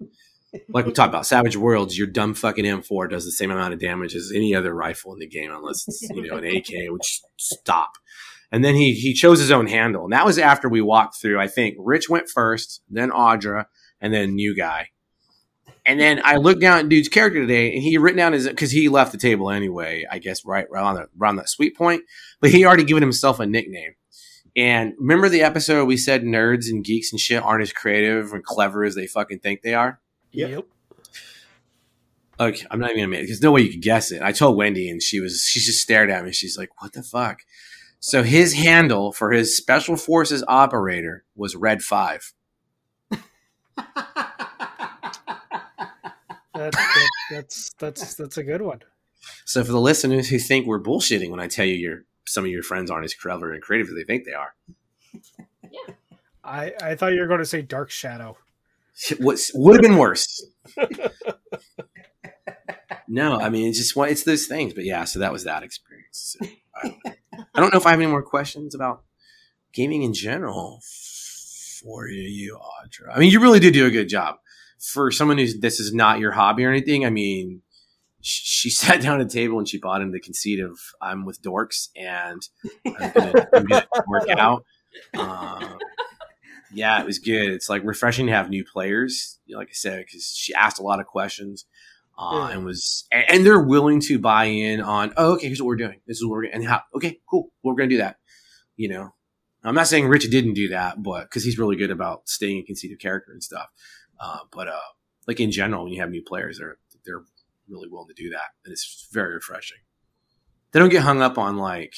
like 0.69 0.85
we 0.85 0.91
talked 0.91 1.09
about 1.09 1.27
Savage 1.27 1.55
Worlds, 1.55 1.97
your 1.97 2.07
dumb 2.07 2.33
fucking 2.33 2.65
M4 2.65 3.09
does 3.09 3.25
the 3.25 3.31
same 3.31 3.51
amount 3.51 3.73
of 3.73 3.79
damage 3.79 4.15
as 4.15 4.31
any 4.33 4.55
other 4.55 4.73
rifle 4.73 5.13
in 5.13 5.19
the 5.19 5.27
game, 5.27 5.51
unless 5.51 5.87
it's 5.87 6.09
you 6.09 6.27
know 6.27 6.37
an 6.37 6.45
AK, 6.45 6.91
which 6.91 7.21
stop. 7.37 7.91
And 8.52 8.64
then 8.66 8.76
he 8.76 8.93
he 8.93 9.14
chose 9.14 9.39
his 9.39 9.52
own 9.52 9.68
handle, 9.68 10.06
and 10.06 10.14
that 10.14 10.26
was 10.26 10.39
after 10.39 10.68
we 10.68 10.82
walked 10.82 11.22
through. 11.22 11.39
I 11.39 11.47
think 11.47 11.76
Rich 11.78 12.10
went 12.10 12.30
first, 12.30 12.82
then 12.89 13.12
Audra, 13.12 13.66
and 14.02 14.14
then 14.14 14.36
new 14.36 14.56
guy. 14.56 14.89
And 15.86 16.00
then 16.00 16.22
I 16.24 16.36
looked 16.36 16.62
down 16.62 16.80
at 16.80 16.89
dude's 16.89 17.08
character 17.08 17.41
today, 17.41 17.74
and 17.74 17.82
he 17.82 17.93
had 17.93 18.02
written 18.02 18.18
down 18.18 18.34
his 18.34 18.47
because 18.47 18.72
he 18.72 18.89
left 18.89 19.12
the 19.12 19.18
table 19.18 19.50
anyway. 19.52 20.06
I 20.10 20.20
guess 20.20 20.45
right 20.45 20.68
around 20.72 20.95
the, 20.95 21.08
around 21.20 21.38
that 21.38 21.50
sweet 21.50 21.78
point, 21.78 22.04
but 22.39 22.50
he 22.50 22.66
already 22.66 22.84
given 22.84 23.04
himself 23.04 23.39
a 23.39 23.45
nickname. 23.45 23.93
And 24.56 24.93
remember 24.97 25.30
the 25.30 25.41
episode 25.41 25.86
we 25.86 25.97
said 25.97 26.24
nerds 26.24 26.70
and 26.70 26.84
geeks 26.84 27.12
and 27.12 27.20
shit 27.20 27.41
aren't 27.41 27.62
as 27.62 27.72
creative 27.72 28.34
and 28.34 28.43
clever 28.43 28.84
as 28.84 28.95
they 28.95 29.08
fucking 29.08 29.39
think 29.39 29.62
they 29.62 29.74
are. 29.74 30.00
Yep. 30.32 30.66
Okay, 32.39 32.66
I'm 32.72 32.80
not 32.80 32.91
even 32.91 33.04
gonna 33.04 33.08
make 33.10 33.28
There's 33.28 33.41
no 33.41 33.52
way 33.52 33.62
you 33.62 33.72
could 33.72 33.82
guess 33.82 34.12
it. 34.12 34.22
I 34.22 34.32
told 34.32 34.58
Wendy, 34.58 34.89
and 34.89 35.02
she 35.02 35.20
was 35.20 35.43
she 35.43 35.60
just 35.60 35.82
stared 35.82 36.10
at 36.10 36.24
me. 36.24 36.32
She's 36.32 36.58
like, 36.58 36.70
"What 36.82 36.93
the 36.93 37.04
fuck?" 37.04 37.41
So 38.00 38.24
his 38.24 38.54
handle 38.54 39.12
for 39.12 39.32
his 39.32 39.56
special 39.58 39.97
forces 39.97 40.43
operator 40.47 41.26
was 41.36 41.56
Red 41.56 41.82
Five. 41.82 42.34
That, 46.60 46.74
that, 46.74 47.10
that's 47.32 47.72
that's 47.80 48.16
that's 48.16 48.38
a 48.38 48.43
good 48.43 48.62
one. 48.62 48.82
So 49.45 49.64
for 49.64 49.72
the 49.72 49.80
listeners 49.80 50.28
who 50.28 50.39
think 50.39 50.66
we're 50.66 50.82
bullshitting 50.82 51.30
when 51.30 51.39
I 51.39 51.47
tell 51.47 51.66
you 51.66 51.76
your 51.76 52.04
some 52.26 52.43
of 52.43 52.52
your 52.52 52.64
friends 52.64 52.91
aren't 52.91 53.06
as 53.06 53.14
clever 53.14 53.54
and 53.54 53.62
creative 53.62 53.88
as 53.88 53.95
they 53.95 54.04
think 54.04 54.26
they 54.26 54.34
are, 54.34 54.54
Yeah. 55.64 55.93
I 56.43 56.74
I 56.82 56.95
thought 56.95 57.14
you 57.14 57.22
were 57.22 57.28
going 57.28 57.39
to 57.39 57.45
say 57.45 57.62
Dark 57.62 57.91
Shadow. 57.91 58.38
what 59.20 59.39
would 59.54 59.76
have 59.76 59.82
been 59.82 59.97
worse? 59.97 60.45
no, 63.08 63.39
I 63.39 63.50
mean 63.50 63.70
it's 63.70 63.78
just 63.78 63.95
one. 63.95 64.10
It's 64.10 64.24
those 64.24 64.47
things. 64.47 64.74
But 64.74 64.84
yeah, 64.84 65.06
so 65.06 65.20
that 65.20 65.32
was 65.32 65.45
that 65.45 65.64
experience. 65.64 66.36
So, 66.39 66.45
I, 66.84 66.97
I 67.55 67.59
don't 67.61 67.73
know 67.73 67.80
if 67.80 67.86
I 67.86 67.91
have 67.91 67.99
any 67.99 68.09
more 68.09 68.23
questions 68.23 68.75
about 68.75 69.03
gaming 69.73 70.03
in 70.03 70.13
general 70.13 70.82
for 71.82 72.07
you, 72.07 72.57
Audra. 72.57 73.15
I 73.15 73.19
mean, 73.19 73.32
you 73.32 73.39
really 73.39 73.59
did 73.59 73.73
do 73.73 73.86
a 73.86 73.91
good 73.91 74.09
job 74.09 74.36
for 74.80 75.11
someone 75.11 75.38
who's 75.38 75.59
this 75.59 75.80
is 75.80 75.93
not 75.93 76.19
your 76.19 76.32
hobby 76.32 76.65
or 76.65 76.69
anything. 76.71 77.05
I 77.05 77.09
mean, 77.09 77.61
sh- 78.21 78.41
she 78.43 78.69
sat 78.71 79.01
down 79.01 79.19
at 79.19 79.25
a 79.27 79.30
table 79.30 79.59
and 79.59 79.67
she 79.67 79.77
bought 79.77 80.01
him 80.01 80.11
the 80.11 80.19
conceit 80.19 80.59
of 80.59 80.80
I'm 81.01 81.25
with 81.25 81.41
dorks 81.41 81.89
and 81.95 82.41
I'm 82.86 83.11
gonna, 83.13 83.47
I'm 83.53 83.65
gonna 83.65 83.88
work 84.07 84.30
out. 84.38 84.63
Uh, 85.17 85.77
Yeah, 86.71 86.99
it 87.01 87.05
was 87.05 87.17
good. 87.17 87.49
It's 87.49 87.67
like 87.67 87.82
refreshing 87.84 88.27
to 88.27 88.32
have 88.32 88.49
new 88.49 88.63
players, 88.63 89.39
like 89.49 89.69
I 89.69 89.73
said, 89.73 90.05
because 90.05 90.27
she 90.36 90.53
asked 90.53 90.80
a 90.80 90.84
lot 90.84 90.99
of 90.99 91.07
questions. 91.07 91.65
Uh, 92.22 92.49
Yeah. 92.49 92.57
and 92.57 92.65
was 92.65 93.07
and 93.11 93.45
they're 93.45 93.61
willing 93.61 94.01
to 94.01 94.20
buy 94.20 94.43
in 94.45 94.82
on 94.82 95.13
oh 95.15 95.36
okay 95.36 95.47
here's 95.47 95.61
what 95.61 95.67
we're 95.67 95.78
doing. 95.78 96.01
This 96.05 96.17
is 96.17 96.26
what 96.26 96.32
we're 96.32 96.43
gonna 96.43 96.55
and 96.55 96.67
how 96.67 96.82
okay 96.93 97.22
cool 97.30 97.53
we're 97.63 97.76
gonna 97.76 97.88
do 97.89 97.97
that. 97.99 98.17
You 98.76 98.89
know? 98.89 99.13
I'm 99.63 99.74
not 99.76 99.88
saying 99.88 100.07
Rich 100.07 100.30
didn't 100.30 100.53
do 100.55 100.67
that 100.70 101.01
but 101.01 101.24
because 101.30 101.45
he's 101.45 101.57
really 101.57 101.78
good 101.78 101.91
about 101.91 102.28
staying 102.28 102.57
in 102.57 102.65
conceited 102.65 102.99
character 102.99 103.32
and 103.32 103.41
stuff. 103.41 103.67
Uh, 104.20 104.39
but 104.51 104.67
uh 104.67 104.89
like 105.28 105.39
in 105.39 105.49
general 105.49 105.84
when 105.86 105.93
you 105.93 106.01
have 106.01 106.09
new 106.09 106.22
players 106.22 106.57
they're 106.57 106.78
they're 107.05 107.24
really 107.70 107.88
willing 107.89 108.09
to 108.13 108.22
do 108.22 108.30
that 108.32 108.49
and 108.65 108.74
it's 108.74 109.07
very 109.13 109.34
refreshing. 109.36 109.78
They 110.74 110.80
don't 110.80 110.89
get 110.89 111.03
hung 111.03 111.22
up 111.22 111.38
on 111.38 111.55
like 111.55 111.95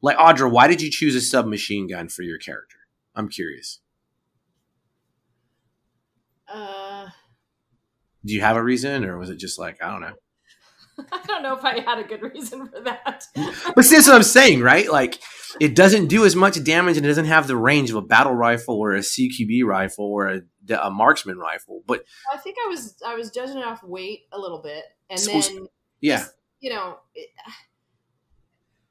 like 0.00 0.16
Audra 0.16 0.50
why 0.50 0.66
did 0.66 0.80
you 0.80 0.90
choose 0.90 1.14
a 1.14 1.20
submachine 1.20 1.88
gun 1.88 2.08
for 2.08 2.22
your 2.22 2.38
character? 2.38 2.78
I'm 3.14 3.28
curious. 3.28 3.80
Uh, 6.48 7.08
do 8.24 8.34
you 8.34 8.40
have 8.40 8.56
a 8.56 8.62
reason 8.62 9.04
or 9.04 9.18
was 9.18 9.30
it 9.30 9.36
just 9.36 9.58
like 9.58 9.82
I 9.82 9.90
don't 9.90 10.00
know 10.00 10.14
I 11.12 11.22
don't 11.26 11.42
know 11.42 11.54
if 11.56 11.64
I 11.64 11.80
had 11.80 11.98
a 11.98 12.04
good 12.04 12.20
reason 12.22 12.68
for 12.68 12.80
that. 12.82 13.24
But 13.74 13.84
see, 13.84 13.94
that's 13.96 14.06
what 14.08 14.16
I'm 14.16 14.22
saying, 14.22 14.60
right? 14.60 14.90
Like, 14.90 15.18
it 15.58 15.74
doesn't 15.74 16.08
do 16.08 16.26
as 16.26 16.36
much 16.36 16.62
damage 16.62 16.98
and 16.98 17.06
it 17.06 17.08
doesn't 17.08 17.24
have 17.24 17.46
the 17.46 17.56
range 17.56 17.88
of 17.88 17.96
a 17.96 18.02
battle 18.02 18.34
rifle 18.34 18.74
or 18.74 18.94
a 18.94 18.98
CQB 18.98 19.64
rifle 19.64 20.04
or 20.04 20.28
a, 20.28 20.42
a 20.78 20.90
marksman 20.90 21.38
rifle. 21.38 21.82
But 21.86 22.04
I 22.32 22.36
think 22.36 22.56
I 22.62 22.68
was 22.68 22.96
I 23.06 23.14
was 23.14 23.30
judging 23.30 23.56
it 23.58 23.64
off 23.64 23.82
weight 23.82 24.24
a 24.32 24.38
little 24.38 24.60
bit, 24.60 24.84
and 25.08 25.18
So- 25.18 25.32
then 25.40 25.66
yeah, 26.02 26.18
just, 26.18 26.34
you 26.60 26.70
know, 26.70 26.98
it, 27.14 27.30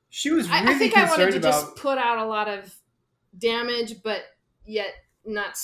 She 0.10 0.32
was 0.32 0.50
I, 0.50 0.62
really 0.62 0.74
I 0.76 0.78
think 0.80 0.98
I 0.98 1.06
wanted 1.06 1.32
to 1.32 1.38
about. 1.38 1.52
just 1.52 1.76
put 1.76 1.98
out 2.00 2.18
a 2.18 2.26
lot 2.26 2.48
of 2.48 2.74
damage, 3.38 4.02
but 4.04 4.22
yet 4.66 4.94
not 5.26 5.58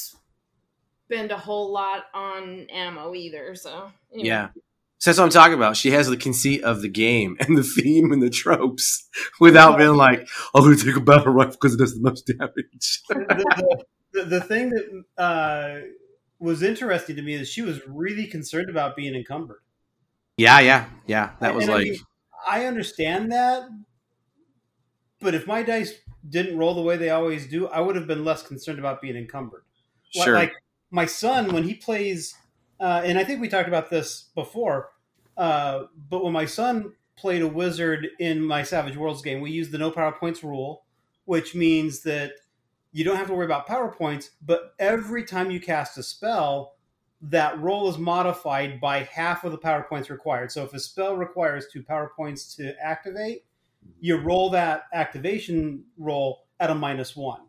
spend 1.06 1.32
a 1.32 1.38
whole 1.38 1.72
lot 1.72 2.06
on 2.14 2.68
ammo 2.72 3.14
either. 3.14 3.56
So 3.56 3.92
anyway. 4.14 4.28
yeah. 4.28 4.50
So 4.98 5.12
that's 5.12 5.20
what 5.20 5.26
I'm 5.26 5.32
talking 5.32 5.54
about. 5.54 5.78
She 5.78 5.92
has 5.92 6.08
the 6.08 6.18
conceit 6.18 6.64
of 6.64 6.82
the 6.82 6.90
game 6.90 7.38
and 7.42 7.58
the 7.58 7.64
theme 7.64 8.12
and 8.12 8.22
the 8.22 8.30
tropes 8.30 9.08
without 9.40 9.78
being 9.78 9.96
like, 9.96 10.28
I'm 10.54 10.64
going 10.64 10.78
to 10.78 10.84
take 10.84 10.96
a 10.96 11.02
battle 11.02 11.34
rifle 11.34 11.52
because 11.52 11.74
it 11.74 11.78
does 11.78 11.96
the 11.96 12.02
most 12.02 12.26
damage. 12.26 13.04
the, 13.10 13.86
the, 14.14 14.24
the 14.24 14.42
thing 14.42 14.70
that 14.70 15.04
uh, 15.18 15.80
was 16.40 16.64
interesting 16.64 17.16
to 17.18 17.22
me 17.22 17.34
is 17.34 17.50
she 17.50 17.62
was 17.62 17.82
really 17.88 18.26
concerned 18.28 18.70
about 18.70 18.96
being 18.96 19.16
encumbered. 19.16 19.62
yeah, 20.38 20.60
yeah, 20.60 20.86
yeah. 21.06 21.32
That 21.40 21.54
was 21.54 21.66
And 21.66 21.74
I 21.74 21.76
like, 21.78 21.86
mean, 21.86 21.98
I 22.48 22.66
understand 22.66 23.32
that, 23.32 23.68
but 25.20 25.36
if 25.36 25.46
my 25.46 25.64
dice 25.64 25.94
didn't 26.28 26.58
roll 26.58 26.74
the 26.74 26.82
way 26.82 26.98
they 26.98 27.10
always 27.10 27.48
do, 27.48 27.68
I 27.68 27.80
would 27.80 27.96
have 27.96 28.08
been 28.08 28.26
less 28.26 28.42
concerned 28.44 28.80
about 28.80 29.02
being 29.02 29.16
encumbered. 29.16 29.64
Sure. 30.12 30.36
Like 30.36 30.54
my 30.92 31.06
son, 31.06 31.54
when 31.54 31.64
he 31.64 31.74
plays, 31.74 32.36
uh, 32.80 33.02
and 33.04 33.18
I 33.18 33.24
think 33.24 33.42
we 33.42 33.48
talked 33.48 33.68
about 33.68 33.90
this 33.90 34.30
before, 34.36 34.92
uh, 35.38 35.84
but 36.10 36.24
when 36.24 36.34
my 36.34 36.46
son 36.46 36.94
played 37.16 37.42
a 37.42 37.48
wizard 37.48 38.08
in 38.20 38.42
my 38.42 38.64
Savage 38.64 38.98
Worlds 38.98 39.22
game, 39.22 39.42
we 39.42 39.52
used 39.52 39.72
the 39.72 39.78
no 39.78 39.92
power 39.92 40.12
points 40.12 40.44
rule, 40.44 40.84
which 41.26 41.56
means 41.56 42.02
that 42.04 42.34
you 42.92 43.04
don't 43.04 43.18
have 43.18 43.28
to 43.28 43.34
worry 43.34 43.46
about 43.46 43.68
power 43.68 43.92
points, 43.92 44.32
but 44.42 44.74
every 44.80 45.24
time 45.24 45.52
you 45.52 45.60
cast 45.60 45.98
a 45.98 46.04
spell, 46.04 46.76
that 47.22 47.60
roll 47.60 47.90
is 47.90 47.98
modified 47.98 48.80
by 48.80 49.04
half 49.04 49.44
of 49.44 49.52
the 49.52 49.58
power 49.58 49.84
points 49.84 50.10
required. 50.10 50.52
So 50.52 50.64
if 50.64 50.74
a 50.74 50.80
spell 50.80 51.16
requires 51.16 51.68
two 51.68 51.84
power 51.84 52.12
points 52.16 52.56
to 52.56 52.76
activate, 52.82 53.46
you 54.00 54.18
roll 54.18 54.50
that 54.52 54.84
activation 54.94 55.84
roll 55.98 56.46
at 56.60 56.70
a 56.70 56.76
minus 56.76 57.16
one. 57.16 57.42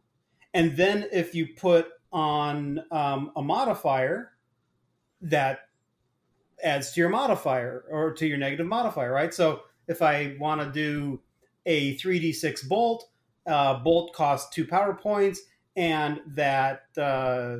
And 0.55 0.76
then 0.76 1.07
if 1.12 1.34
you 1.34 1.49
put 1.57 1.89
on 2.13 2.83
um, 2.91 3.33
a 3.37 3.43
modifier, 3.43 4.33
that 5.23 5.61
adds 6.63 6.93
to 6.93 7.01
your 7.01 7.09
modifier 7.09 7.85
or 7.91 8.13
to 8.15 8.27
your 8.27 8.39
negative 8.39 8.67
modifier, 8.67 9.13
right? 9.13 9.33
So 9.33 9.63
if 9.89 10.03
I 10.03 10.37
want 10.39 10.61
to 10.61 10.71
do 10.71 11.21
a 11.65 11.97
3d6 11.97 12.69
bolt, 12.69 13.09
uh, 13.47 13.79
bolt 13.81 14.13
costs 14.15 14.55
two 14.55 14.67
power 14.67 14.95
points, 14.95 15.41
and 15.77 16.21
that 16.27 16.85
uh, 16.97 17.59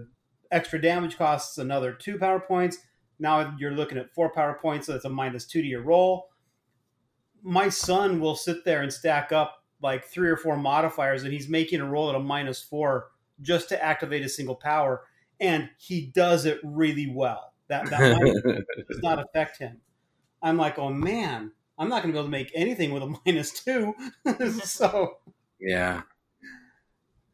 extra 0.51 0.81
damage 0.81 1.17
costs 1.17 1.59
another 1.59 1.93
two 1.93 2.19
power 2.19 2.41
points. 2.41 2.79
Now 3.19 3.55
you're 3.59 3.73
looking 3.73 3.99
at 3.99 4.15
four 4.15 4.31
power 4.31 4.59
points, 4.61 4.87
so 4.87 4.93
that's 4.93 5.05
a 5.05 5.11
minus 5.11 5.47
two 5.47 5.63
to 5.63 5.69
your 5.69 5.83
roll. 5.83 6.29
My 7.43 7.69
son 7.69 8.21
will 8.21 8.35
sit 8.35 8.65
there 8.65 8.83
and 8.83 8.93
stack 8.93 9.33
up 9.33 9.63
like 9.83 10.05
three 10.05 10.29
or 10.29 10.37
four 10.37 10.57
modifiers, 10.57 11.23
and 11.23 11.33
he's 11.33 11.49
making 11.49 11.81
a 11.81 11.89
roll 11.89 12.09
at 12.09 12.17
a 12.17 12.21
minus 12.21 12.63
four 12.63 13.09
just 13.41 13.69
to 13.71 13.83
activate 13.83 14.25
a 14.25 14.29
single 14.29 14.55
power, 14.55 15.05
and 15.41 15.71
he 15.79 16.07
does 16.07 16.47
it 16.47 16.61
really 16.63 17.11
well. 17.13 17.53
That, 17.69 17.91
that 17.91 18.19
minus 18.19 18.43
does 18.89 19.03
not 19.03 19.19
affect 19.19 19.59
him. 19.59 19.81
I'm 20.43 20.57
like, 20.57 20.79
oh 20.79 20.91
man, 20.91 21.53
I'm 21.79 21.89
not 21.89 22.03
going 22.03 22.13
to 22.15 22.17
be 22.17 22.19
able 22.19 22.29
to 22.29 22.31
make 22.31 22.53
anything 22.55 22.93
with 22.93 23.03
a 23.03 23.17
minus 23.27 23.53
two. 23.53 23.95
so, 24.63 25.19
yeah. 25.61 26.03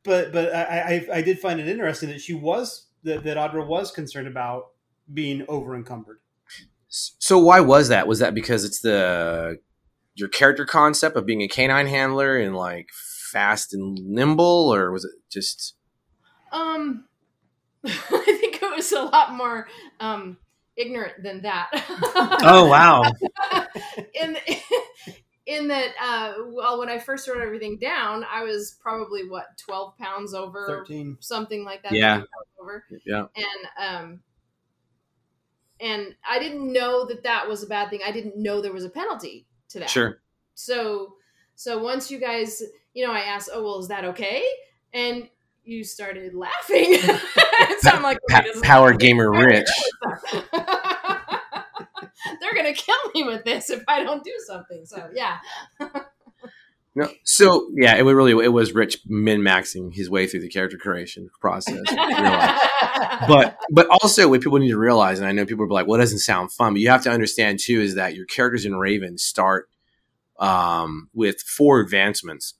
but 0.04 0.32
but 0.32 0.54
I, 0.54 1.06
I 1.12 1.16
I 1.18 1.22
did 1.22 1.38
find 1.38 1.60
it 1.60 1.68
interesting 1.68 2.08
that 2.10 2.20
she 2.20 2.34
was 2.34 2.86
that, 3.04 3.24
that 3.24 3.36
Audra 3.36 3.66
was 3.66 3.90
concerned 3.90 4.28
about 4.28 4.68
being 5.12 5.44
over 5.48 5.74
encumbered. 5.74 6.18
So 6.88 7.38
why 7.38 7.60
was 7.60 7.88
that? 7.88 8.06
Was 8.06 8.18
that 8.18 8.34
because 8.34 8.64
it's 8.64 8.80
the 8.80 9.58
your 10.14 10.28
character 10.28 10.66
concept 10.66 11.16
of 11.16 11.24
being 11.24 11.40
a 11.40 11.48
canine 11.48 11.86
handler 11.86 12.36
and 12.36 12.54
like 12.54 12.88
fast 13.30 13.72
and 13.72 13.98
nimble, 14.04 14.72
or 14.72 14.92
was 14.92 15.04
it 15.04 15.12
just 15.30 15.74
Um, 16.52 17.06
I 17.84 17.90
think 18.40 18.62
it 18.62 18.76
was 18.76 18.92
a 18.92 19.02
lot 19.02 19.34
more 19.34 19.66
um, 20.00 20.36
ignorant 20.76 21.22
than 21.22 21.42
that. 21.42 21.70
Oh 22.42 22.66
wow! 22.70 23.02
in 24.14 24.36
in 25.46 25.68
that, 25.68 25.88
uh, 26.00 26.34
well, 26.46 26.78
when 26.78 26.88
I 26.88 26.98
first 26.98 27.26
wrote 27.28 27.42
everything 27.42 27.78
down, 27.78 28.24
I 28.30 28.44
was 28.44 28.76
probably 28.80 29.28
what 29.28 29.46
twelve 29.58 29.96
pounds 29.98 30.34
over, 30.34 30.66
Thirteen. 30.68 31.16
something 31.20 31.64
like 31.64 31.82
that. 31.82 31.92
Yeah. 31.92 32.22
over, 32.60 32.84
Yeah. 33.04 33.26
and 33.36 33.88
um, 33.88 34.20
and 35.80 36.14
I 36.28 36.38
didn't 36.38 36.72
know 36.72 37.06
that 37.06 37.24
that 37.24 37.48
was 37.48 37.62
a 37.62 37.66
bad 37.66 37.90
thing. 37.90 38.00
I 38.06 38.12
didn't 38.12 38.36
know 38.36 38.60
there 38.60 38.72
was 38.72 38.84
a 38.84 38.90
penalty 38.90 39.46
to 39.70 39.80
that. 39.80 39.90
Sure. 39.90 40.20
So 40.54 41.14
so 41.56 41.82
once 41.82 42.10
you 42.10 42.18
guys, 42.18 42.62
you 42.94 43.04
know, 43.04 43.12
I 43.12 43.20
asked, 43.20 43.50
"Oh, 43.52 43.62
well, 43.64 43.80
is 43.80 43.88
that 43.88 44.04
okay?" 44.04 44.44
And 44.94 45.28
you 45.64 45.84
started 45.84 46.34
laughing. 46.34 46.94
so 47.80 47.90
I'm 47.90 48.02
like, 48.02 48.18
Pa- 48.28 48.38
"Wait, 48.38 48.44
this 48.46 48.56
is 48.56 48.62
power 48.62 48.92
gamer 48.92 49.30
rich. 49.46 49.68
They're 52.40 52.54
gonna 52.54 52.74
kill 52.74 52.96
me 53.14 53.24
with 53.24 53.44
this 53.44 53.70
if 53.70 53.82
I 53.88 54.02
don't 54.02 54.22
do 54.24 54.32
something. 54.46 54.84
So 54.86 55.08
yeah, 55.14 55.38
No, 56.94 57.08
so 57.24 57.68
yeah, 57.74 57.96
it 57.96 58.02
was 58.02 58.14
really 58.14 58.32
it 58.44 58.52
was 58.52 58.74
Rich 58.74 58.98
min 59.06 59.40
maxing 59.40 59.94
his 59.94 60.10
way 60.10 60.26
through 60.26 60.40
the 60.40 60.48
character 60.48 60.76
creation 60.76 61.30
process. 61.40 61.80
but 61.90 63.58
but 63.70 63.86
also 63.88 64.28
what 64.28 64.40
people 64.42 64.58
need 64.58 64.68
to 64.70 64.78
realize, 64.78 65.18
and 65.18 65.26
I 65.26 65.32
know 65.32 65.46
people 65.46 65.64
are 65.64 65.68
like, 65.68 65.86
"Well, 65.86 65.98
it 65.98 66.02
doesn't 66.02 66.18
sound 66.18 66.52
fun," 66.52 66.74
but 66.74 66.80
you 66.80 66.90
have 66.90 67.02
to 67.04 67.10
understand 67.10 67.58
too 67.60 67.80
is 67.80 67.94
that 67.94 68.14
your 68.14 68.26
characters 68.26 68.64
in 68.66 68.74
Raven 68.76 69.16
start 69.18 69.68
um, 70.38 71.08
with 71.14 71.40
four 71.40 71.80
advancements. 71.80 72.54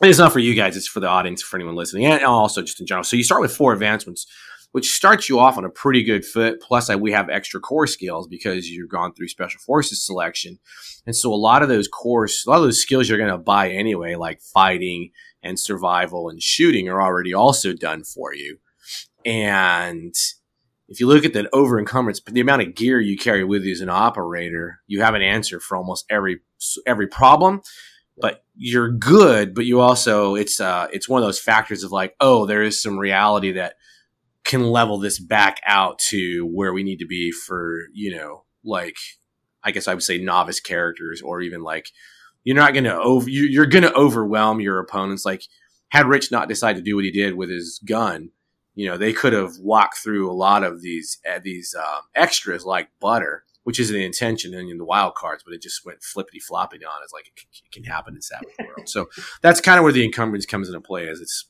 And 0.00 0.10
it's 0.10 0.18
not 0.18 0.32
for 0.32 0.40
you 0.40 0.54
guys; 0.54 0.76
it's 0.76 0.88
for 0.88 1.00
the 1.00 1.08
audience, 1.08 1.42
for 1.42 1.56
anyone 1.56 1.76
listening, 1.76 2.06
and 2.06 2.24
also 2.24 2.62
just 2.62 2.80
in 2.80 2.86
general. 2.86 3.04
So 3.04 3.16
you 3.16 3.24
start 3.24 3.40
with 3.40 3.56
four 3.56 3.72
advancements, 3.72 4.26
which 4.72 4.92
starts 4.92 5.28
you 5.28 5.38
off 5.38 5.56
on 5.56 5.64
a 5.64 5.70
pretty 5.70 6.02
good 6.02 6.24
foot. 6.24 6.60
Plus, 6.60 6.94
we 6.96 7.12
have 7.12 7.30
extra 7.30 7.60
core 7.60 7.86
skills 7.86 8.26
because 8.26 8.68
you've 8.68 8.88
gone 8.88 9.14
through 9.14 9.28
special 9.28 9.60
forces 9.60 10.04
selection, 10.04 10.58
and 11.06 11.14
so 11.14 11.32
a 11.32 11.36
lot 11.36 11.62
of 11.62 11.68
those 11.68 11.88
cores, 11.88 12.42
a 12.46 12.50
lot 12.50 12.56
of 12.56 12.64
those 12.64 12.82
skills 12.82 13.08
you're 13.08 13.18
going 13.18 13.30
to 13.30 13.38
buy 13.38 13.70
anyway, 13.70 14.16
like 14.16 14.40
fighting 14.40 15.10
and 15.42 15.60
survival 15.60 16.28
and 16.28 16.42
shooting, 16.42 16.88
are 16.88 17.02
already 17.02 17.32
also 17.32 17.72
done 17.72 18.02
for 18.02 18.34
you. 18.34 18.58
And 19.24 20.14
if 20.88 21.00
you 21.00 21.06
look 21.06 21.24
at 21.24 21.32
that 21.34 21.48
over 21.52 21.78
encumbrance, 21.78 22.20
the 22.20 22.40
amount 22.40 22.62
of 22.62 22.74
gear 22.74 23.00
you 23.00 23.16
carry 23.16 23.44
with 23.44 23.62
you 23.62 23.72
as 23.72 23.80
an 23.80 23.88
operator, 23.88 24.80
you 24.86 25.02
have 25.02 25.14
an 25.14 25.22
answer 25.22 25.60
for 25.60 25.76
almost 25.76 26.04
every 26.10 26.40
every 26.86 27.06
problem. 27.06 27.62
But 28.16 28.44
you're 28.54 28.90
good, 28.90 29.54
but 29.54 29.66
you 29.66 29.80
also 29.80 30.34
it's 30.36 30.60
uh 30.60 30.86
it's 30.92 31.08
one 31.08 31.22
of 31.22 31.26
those 31.26 31.40
factors 31.40 31.82
of 31.82 31.92
like, 31.92 32.14
oh, 32.20 32.46
there 32.46 32.62
is 32.62 32.80
some 32.80 32.98
reality 32.98 33.52
that 33.52 33.74
can 34.44 34.62
level 34.62 34.98
this 34.98 35.18
back 35.18 35.60
out 35.66 35.98
to 36.10 36.46
where 36.52 36.72
we 36.72 36.82
need 36.82 36.98
to 36.98 37.06
be 37.06 37.32
for, 37.32 37.86
you 37.92 38.14
know, 38.14 38.44
like 38.64 38.96
I 39.64 39.70
guess 39.70 39.88
I 39.88 39.94
would 39.94 40.02
say 40.02 40.18
novice 40.18 40.60
characters 40.60 41.22
or 41.22 41.40
even 41.40 41.62
like 41.62 41.88
you're 42.44 42.56
not 42.56 42.74
to 42.84 43.00
over 43.00 43.28
you, 43.28 43.44
you're 43.44 43.66
to 43.82 43.94
overwhelm 43.94 44.60
your 44.60 44.78
opponents. 44.78 45.24
Like 45.24 45.42
had 45.88 46.06
Rich 46.06 46.30
not 46.30 46.48
decided 46.48 46.84
to 46.84 46.88
do 46.90 46.96
what 46.96 47.04
he 47.04 47.10
did 47.10 47.34
with 47.34 47.50
his 47.50 47.80
gun, 47.84 48.30
you 48.74 48.88
know, 48.88 48.96
they 48.96 49.12
could 49.12 49.32
have 49.32 49.58
walked 49.58 49.98
through 49.98 50.30
a 50.30 50.34
lot 50.34 50.64
of 50.64 50.82
these 50.82 51.18
uh, 51.28 51.38
these 51.42 51.74
um, 51.78 52.02
extras 52.14 52.64
like 52.64 52.88
butter, 53.00 53.44
which 53.64 53.80
isn't 53.80 53.94
the 53.94 54.04
intention 54.04 54.54
in 54.54 54.78
the 54.78 54.84
wild 54.84 55.14
cards, 55.14 55.42
but 55.44 55.54
it 55.54 55.60
just 55.60 55.84
went 55.84 56.02
flippity 56.02 56.38
floppy 56.38 56.76
on. 56.76 57.02
It's 57.02 57.12
like 57.12 57.26
it, 57.26 57.32
c- 57.36 57.62
it 57.66 57.72
can 57.72 57.84
happen 57.84 58.14
in 58.14 58.22
Savage 58.22 58.48
World. 58.60 58.88
So 58.88 59.06
that's 59.42 59.60
kind 59.60 59.78
of 59.78 59.84
where 59.84 59.92
the 59.92 60.04
encumbrance 60.04 60.46
comes 60.46 60.68
into 60.68 60.80
play. 60.80 61.08
As 61.08 61.20
it's 61.20 61.46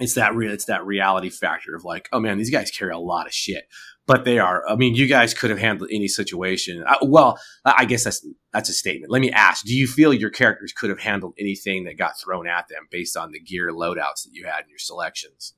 it's 0.00 0.14
that 0.14 0.34
real 0.34 0.52
it's 0.52 0.64
that 0.64 0.84
reality 0.84 1.30
factor 1.30 1.74
of 1.74 1.84
like 1.84 2.08
oh 2.12 2.18
man 2.18 2.36
these 2.36 2.50
guys 2.50 2.70
carry 2.70 2.90
a 2.90 2.98
lot 2.98 3.26
of 3.26 3.32
shit 3.32 3.68
but 4.06 4.24
they 4.24 4.40
are 4.40 4.64
i 4.68 4.74
mean 4.74 4.94
you 4.94 5.06
guys 5.06 5.32
could 5.32 5.50
have 5.50 5.58
handled 5.58 5.88
any 5.92 6.08
situation 6.08 6.82
I, 6.84 6.96
well 7.02 7.38
i 7.64 7.84
guess 7.84 8.02
that's 8.02 8.26
that's 8.52 8.68
a 8.68 8.72
statement 8.72 9.12
let 9.12 9.20
me 9.20 9.30
ask 9.30 9.64
do 9.64 9.72
you 9.72 9.86
feel 9.86 10.12
your 10.12 10.30
characters 10.30 10.72
could 10.72 10.90
have 10.90 10.98
handled 10.98 11.34
anything 11.38 11.84
that 11.84 11.96
got 11.96 12.18
thrown 12.18 12.48
at 12.48 12.66
them 12.68 12.88
based 12.90 13.16
on 13.16 13.30
the 13.30 13.38
gear 13.38 13.70
loadouts 13.70 14.24
that 14.24 14.32
you 14.32 14.46
had 14.46 14.64
in 14.64 14.70
your 14.70 14.78
selections 14.78 15.54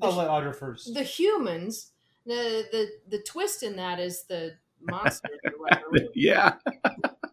I'll 0.00 0.12
let 0.12 0.28
Audra 0.28 0.54
first. 0.54 0.94
The 0.94 1.02
humans, 1.02 1.92
the 2.30 2.64
the 2.70 3.16
the 3.16 3.22
twist 3.22 3.62
in 3.62 3.76
that 3.76 3.98
is 3.98 4.24
the 4.24 4.52
monster. 4.80 5.28
whatever. 5.58 6.08
yeah 6.14 6.54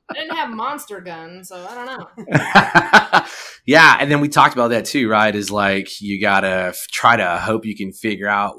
I 0.10 0.14
didn't 0.14 0.36
have 0.36 0.50
monster 0.50 1.02
guns, 1.02 1.50
so 1.50 1.68
I 1.70 1.76
don't 1.76 1.86
know. 1.86 3.26
yeah, 3.66 3.98
and 4.00 4.10
then 4.10 4.22
we 4.22 4.30
talked 4.30 4.54
about 4.54 4.70
that 4.70 4.86
too, 4.86 5.10
right? 5.10 5.36
Is 5.36 5.52
like 5.52 6.02
you 6.02 6.20
gotta 6.20 6.70
f- 6.70 6.88
try 6.90 7.18
to 7.18 7.38
hope 7.38 7.66
you 7.66 7.76
can 7.76 7.92
figure 7.92 8.28
out 8.28 8.56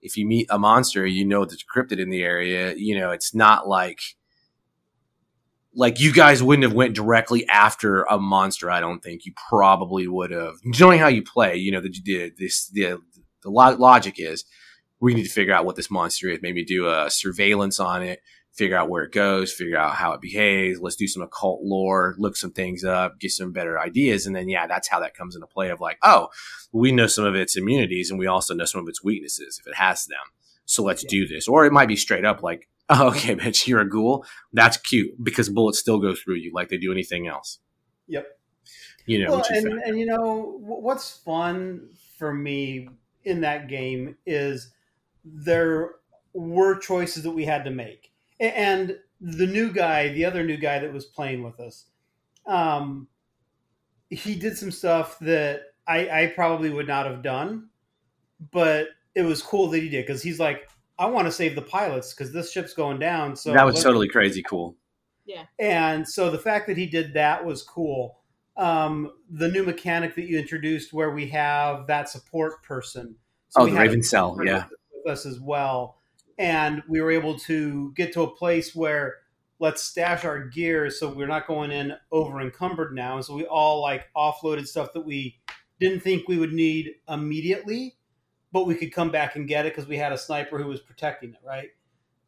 if 0.00 0.16
you 0.16 0.26
meet 0.26 0.46
a 0.50 0.58
monster, 0.58 1.06
you 1.06 1.24
know 1.24 1.44
that's 1.44 1.64
cryptid 1.64 2.00
in 2.00 2.08
the 2.08 2.22
area. 2.22 2.74
You 2.74 2.98
know, 2.98 3.10
it's 3.10 3.34
not 3.34 3.68
like 3.68 4.00
like 5.74 6.00
you 6.00 6.12
guys 6.12 6.42
wouldn't 6.42 6.64
have 6.64 6.72
went 6.72 6.94
directly 6.94 7.46
after 7.48 8.02
a 8.04 8.18
monster. 8.18 8.70
I 8.70 8.80
don't 8.80 9.00
think 9.00 9.26
you 9.26 9.32
probably 9.48 10.08
would 10.08 10.30
have. 10.30 10.54
Knowing 10.64 10.98
how 10.98 11.08
you 11.08 11.22
play, 11.22 11.56
you 11.56 11.70
know, 11.70 11.80
the 11.80 11.94
the 12.04 12.32
this 12.38 12.68
the 12.68 12.98
the 13.42 13.50
lo- 13.50 13.76
logic 13.76 14.14
is 14.18 14.44
we 15.00 15.14
need 15.14 15.24
to 15.24 15.30
figure 15.30 15.54
out 15.54 15.64
what 15.64 15.76
this 15.76 15.90
monster 15.90 16.28
is. 16.28 16.40
Maybe 16.42 16.64
do 16.64 16.88
a 16.88 17.10
surveillance 17.10 17.80
on 17.80 18.02
it 18.02 18.20
figure 18.52 18.76
out 18.76 18.90
where 18.90 19.04
it 19.04 19.12
goes, 19.12 19.52
figure 19.52 19.78
out 19.78 19.94
how 19.94 20.12
it 20.12 20.20
behaves. 20.20 20.80
Let's 20.80 20.96
do 20.96 21.06
some 21.06 21.22
occult 21.22 21.60
lore, 21.62 22.14
look 22.18 22.36
some 22.36 22.50
things 22.50 22.84
up, 22.84 23.18
get 23.20 23.30
some 23.30 23.52
better 23.52 23.78
ideas. 23.78 24.26
And 24.26 24.34
then, 24.34 24.48
yeah, 24.48 24.66
that's 24.66 24.88
how 24.88 25.00
that 25.00 25.14
comes 25.14 25.34
into 25.34 25.46
play 25.46 25.70
of 25.70 25.80
like, 25.80 25.98
oh, 26.02 26.28
we 26.72 26.92
know 26.92 27.06
some 27.06 27.24
of 27.24 27.34
its 27.34 27.56
immunities 27.56 28.10
and 28.10 28.18
we 28.18 28.26
also 28.26 28.54
know 28.54 28.64
some 28.64 28.80
of 28.80 28.88
its 28.88 29.02
weaknesses 29.02 29.60
if 29.60 29.66
it 29.66 29.76
has 29.76 30.06
them. 30.06 30.18
So 30.64 30.82
let's 30.82 31.04
Yeah. 31.04 31.10
do 31.10 31.26
this. 31.26 31.48
Or 31.48 31.64
it 31.64 31.72
might 31.72 31.88
be 31.88 31.96
straight 31.96 32.24
up 32.24 32.42
like, 32.42 32.68
oh, 32.88 33.08
okay, 33.10 33.36
bitch, 33.36 33.66
you're 33.66 33.80
a 33.80 33.88
ghoul. 33.88 34.26
That's 34.52 34.76
cute 34.76 35.12
because 35.22 35.48
bullets 35.48 35.78
still 35.78 35.98
go 35.98 36.14
through 36.14 36.36
you 36.36 36.50
like 36.52 36.68
they 36.68 36.76
do 36.76 36.92
anything 36.92 37.28
else. 37.28 37.60
Yep. 38.08 38.26
You 39.06 39.24
know, 39.24 39.30
well, 39.36 39.44
and, 39.50 39.80
and 39.84 39.98
you 39.98 40.06
know 40.06 40.58
what's 40.60 41.16
fun 41.18 41.88
for 42.18 42.34
me 42.34 42.88
in 43.24 43.40
that 43.40 43.68
game 43.68 44.16
is 44.26 44.72
there 45.24 45.92
were 46.32 46.78
choices 46.78 47.22
that 47.24 47.30
we 47.32 47.44
had 47.44 47.64
to 47.64 47.70
make, 47.70 48.12
and 48.38 48.96
the 49.20 49.46
new 49.46 49.72
guy, 49.72 50.08
the 50.08 50.24
other 50.24 50.42
new 50.42 50.56
guy 50.56 50.78
that 50.78 50.92
was 50.92 51.04
playing 51.04 51.42
with 51.42 51.60
us, 51.60 51.86
um, 52.46 53.06
he 54.08 54.34
did 54.34 54.56
some 54.56 54.70
stuff 54.70 55.18
that 55.20 55.62
I, 55.86 56.22
I 56.22 56.26
probably 56.28 56.70
would 56.70 56.88
not 56.88 57.06
have 57.06 57.22
done, 57.22 57.68
but 58.50 58.88
it 59.14 59.22
was 59.22 59.42
cool 59.42 59.68
that 59.68 59.82
he 59.82 59.88
did 59.88 60.06
because 60.06 60.22
he's 60.22 60.40
like, 60.40 60.68
I 60.98 61.06
want 61.06 61.26
to 61.26 61.32
save 61.32 61.54
the 61.54 61.62
pilots 61.62 62.14
because 62.14 62.32
this 62.32 62.52
ship's 62.52 62.74
going 62.74 62.98
down. 62.98 63.36
So 63.36 63.52
that 63.52 63.64
was 63.64 63.74
let's- 63.74 63.84
totally 63.84 64.08
crazy 64.08 64.42
cool. 64.42 64.76
Yeah. 65.26 65.44
And 65.58 66.08
so 66.08 66.30
the 66.30 66.38
fact 66.38 66.66
that 66.66 66.76
he 66.76 66.86
did 66.86 67.14
that 67.14 67.44
was 67.44 67.62
cool. 67.62 68.18
Um, 68.56 69.12
the 69.30 69.48
new 69.48 69.62
mechanic 69.62 70.14
that 70.16 70.24
you 70.24 70.38
introduced, 70.38 70.92
where 70.92 71.10
we 71.10 71.28
have 71.28 71.86
that 71.86 72.08
support 72.08 72.62
person, 72.62 73.14
Oh, 73.56 73.64
we 73.64 73.70
the 73.70 73.78
Raven 73.78 74.02
Cell, 74.02 74.36
yeah. 74.44 74.64
With 75.04 75.12
us 75.12 75.26
as 75.26 75.40
well, 75.40 75.98
and 76.38 76.82
we 76.88 77.00
were 77.00 77.10
able 77.10 77.38
to 77.40 77.92
get 77.94 78.12
to 78.14 78.22
a 78.22 78.36
place 78.36 78.74
where 78.74 79.16
let's 79.60 79.82
stash 79.82 80.24
our 80.24 80.40
gear 80.40 80.90
so 80.90 81.12
we're 81.12 81.26
not 81.26 81.46
going 81.46 81.70
in 81.70 81.92
over 82.10 82.40
encumbered 82.40 82.94
now. 82.94 83.16
And 83.16 83.24
so 83.24 83.34
we 83.34 83.44
all 83.44 83.80
like 83.80 84.08
offloaded 84.16 84.66
stuff 84.66 84.92
that 84.94 85.04
we 85.04 85.38
didn't 85.78 86.00
think 86.00 86.26
we 86.26 86.38
would 86.38 86.52
need 86.52 86.94
immediately, 87.08 87.96
but 88.52 88.66
we 88.66 88.74
could 88.74 88.92
come 88.92 89.10
back 89.10 89.36
and 89.36 89.46
get 89.46 89.66
it 89.66 89.74
because 89.74 89.88
we 89.88 89.98
had 89.98 90.12
a 90.12 90.18
sniper 90.18 90.58
who 90.58 90.66
was 90.66 90.80
protecting 90.80 91.30
it, 91.30 91.40
right? 91.46 91.68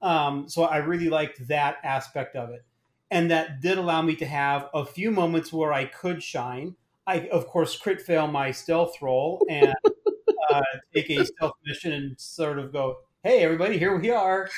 Um, 0.03 0.49
so 0.49 0.65
I 0.65 0.79
really 0.79 1.09
liked 1.09 1.49
that 1.49 1.79
aspect 1.83 2.37
of 2.37 2.51
it. 2.51 2.65
And 3.11 3.31
that 3.31 3.61
did 3.61 3.79
allow 3.79 4.03
me 4.03 4.15
to 4.17 4.27
have 4.27 4.69
a 4.75 4.85
few 4.85 5.11
moments 5.11 5.53
where 5.53 5.73
I 5.73 5.87
could 5.87 6.23
shine. 6.23 6.77
I, 7.07 7.29
of 7.29 7.47
course, 7.47 7.77
crit 7.77 8.01
fail 8.01 8.27
my 8.27 8.51
stealth 8.51 9.01
roll 9.01 9.45
and 9.49 9.75
uh, 10.53 10.63
take 10.95 11.11
a 11.11 11.25
stealth 11.25 11.55
mission 11.65 11.93
and 11.93 12.21
sort 12.21 12.59
of 12.59 12.73
go, 12.73 12.97
hey, 13.23 13.43
everybody, 13.43 13.79
here 13.79 13.99
we 13.99 14.11
are. 14.11 14.49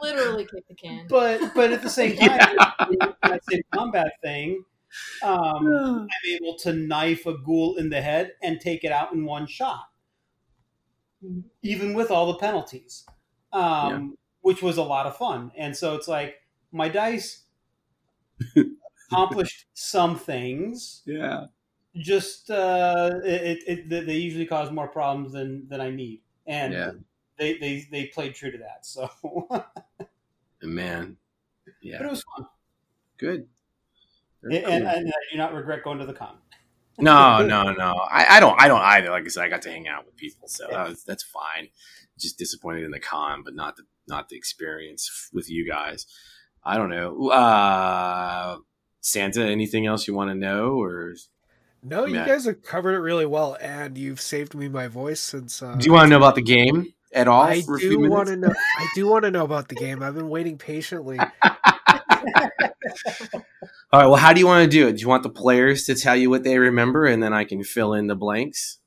Literally 0.00 0.46
kick 0.46 0.66
the 0.68 0.74
can. 0.74 1.06
But 1.08 1.54
but 1.54 1.72
at 1.72 1.82
the 1.82 1.90
same 1.90 2.16
time, 2.18 2.56
in 2.90 2.98
that 3.22 3.40
same 3.50 3.62
combat 3.74 4.12
thing, 4.22 4.62
um, 5.22 5.66
I'm 5.66 6.08
able 6.30 6.56
to 6.60 6.72
knife 6.72 7.26
a 7.26 7.36
ghoul 7.38 7.76
in 7.76 7.90
the 7.90 8.00
head 8.00 8.32
and 8.42 8.60
take 8.60 8.84
it 8.84 8.92
out 8.92 9.12
in 9.12 9.24
one 9.24 9.46
shot, 9.46 9.84
even 11.62 11.94
with 11.94 12.10
all 12.10 12.26
the 12.32 12.38
penalties, 12.38 13.04
um, 13.52 14.16
which 14.40 14.62
was 14.62 14.76
a 14.76 14.82
lot 14.82 15.06
of 15.06 15.16
fun. 15.16 15.50
And 15.56 15.76
so 15.76 15.94
it's 15.94 16.08
like 16.08 16.36
my 16.72 16.88
dice 16.88 17.44
accomplished 19.10 19.66
some 19.74 20.16
things. 20.18 21.02
Yeah. 21.06 21.46
Just 21.98 22.50
uh, 22.50 23.10
it, 23.24 23.58
it, 23.66 23.92
it, 23.92 24.06
they 24.06 24.16
usually 24.16 24.46
cause 24.46 24.70
more 24.70 24.88
problems 24.88 25.32
than 25.32 25.68
than 25.68 25.80
I 25.80 25.90
need, 25.90 26.20
and 26.46 26.72
Yeah. 26.72 26.90
they, 27.38 27.58
they 27.58 27.86
they 27.90 28.06
played 28.06 28.34
true 28.34 28.50
to 28.50 28.58
that. 28.58 28.84
So, 28.86 29.10
but 29.50 29.68
Man. 30.62 31.16
Yeah. 31.82 32.02
it 32.02 32.10
was 32.10 32.22
fun, 32.36 32.46
Good. 33.18 33.46
And, 34.42 34.52
and, 34.52 34.64
cool. 34.64 34.72
and 34.74 35.08
I 35.08 35.12
do 35.32 35.36
not 35.38 35.52
regret 35.54 35.84
going 35.84 35.98
to 35.98 36.06
the 36.06 36.12
con. 36.14 36.38
No, 37.00 37.46
no, 37.46 37.72
no. 37.72 37.92
I, 38.10 38.38
I 38.38 38.40
don't. 38.40 38.60
I 38.60 38.66
don't 38.66 38.80
either. 38.80 39.10
Like 39.10 39.24
I 39.24 39.28
said, 39.28 39.44
I 39.44 39.48
got 39.48 39.62
to 39.62 39.70
hang 39.70 39.86
out 39.86 40.04
with 40.04 40.16
people, 40.16 40.48
so 40.48 40.66
that 40.68 40.88
was, 40.88 41.04
that's 41.04 41.22
fine. 41.22 41.68
Just 42.18 42.38
disappointed 42.38 42.82
in 42.82 42.90
the 42.90 42.98
con, 42.98 43.42
but 43.44 43.54
not 43.54 43.76
the 43.76 43.84
not 44.08 44.28
the 44.28 44.36
experience 44.36 45.28
with 45.32 45.48
you 45.48 45.64
guys. 45.64 46.06
I 46.64 46.76
don't 46.76 46.90
know. 46.90 47.28
Uh, 47.28 48.56
Santa, 49.00 49.44
anything 49.44 49.86
else 49.86 50.08
you 50.08 50.14
want 50.14 50.30
to 50.30 50.34
know, 50.34 50.80
or 50.82 51.14
No, 51.82 52.06
you 52.06 52.14
guys 52.14 52.44
have 52.46 52.62
covered 52.62 52.94
it 52.94 53.00
really 53.00 53.26
well, 53.26 53.56
and 53.60 53.96
you've 53.96 54.20
saved 54.20 54.54
me 54.54 54.68
my 54.68 54.88
voice 54.88 55.20
since. 55.20 55.62
Uh, 55.62 55.76
do 55.76 55.86
you 55.86 55.92
want 55.92 56.06
to 56.06 56.10
know 56.10 56.16
about 56.16 56.34
the 56.34 56.42
game 56.42 56.92
at 57.12 57.28
all? 57.28 57.42
I 57.42 57.62
for 57.62 57.76
a 57.76 57.80
few 57.80 57.90
do 57.90 58.10
want 58.10 58.28
to 58.28 58.36
know. 58.36 58.52
I 58.78 58.88
do 58.94 59.06
want 59.06 59.24
to 59.24 59.30
know 59.30 59.44
about 59.44 59.68
the 59.68 59.76
game. 59.76 60.02
I've 60.02 60.14
been 60.14 60.28
waiting 60.28 60.58
patiently. 60.58 61.18
All 63.90 64.00
right. 64.00 64.06
Well, 64.06 64.16
how 64.16 64.32
do 64.32 64.40
you 64.40 64.46
want 64.46 64.64
to 64.64 64.70
do 64.70 64.88
it? 64.88 64.96
Do 64.96 65.00
you 65.00 65.08
want 65.08 65.22
the 65.22 65.30
players 65.30 65.84
to 65.84 65.94
tell 65.94 66.16
you 66.16 66.30
what 66.30 66.42
they 66.42 66.58
remember, 66.58 67.06
and 67.06 67.22
then 67.22 67.32
I 67.32 67.44
can 67.44 67.62
fill 67.62 67.94
in 67.94 68.06
the 68.06 68.16
blanks? 68.16 68.78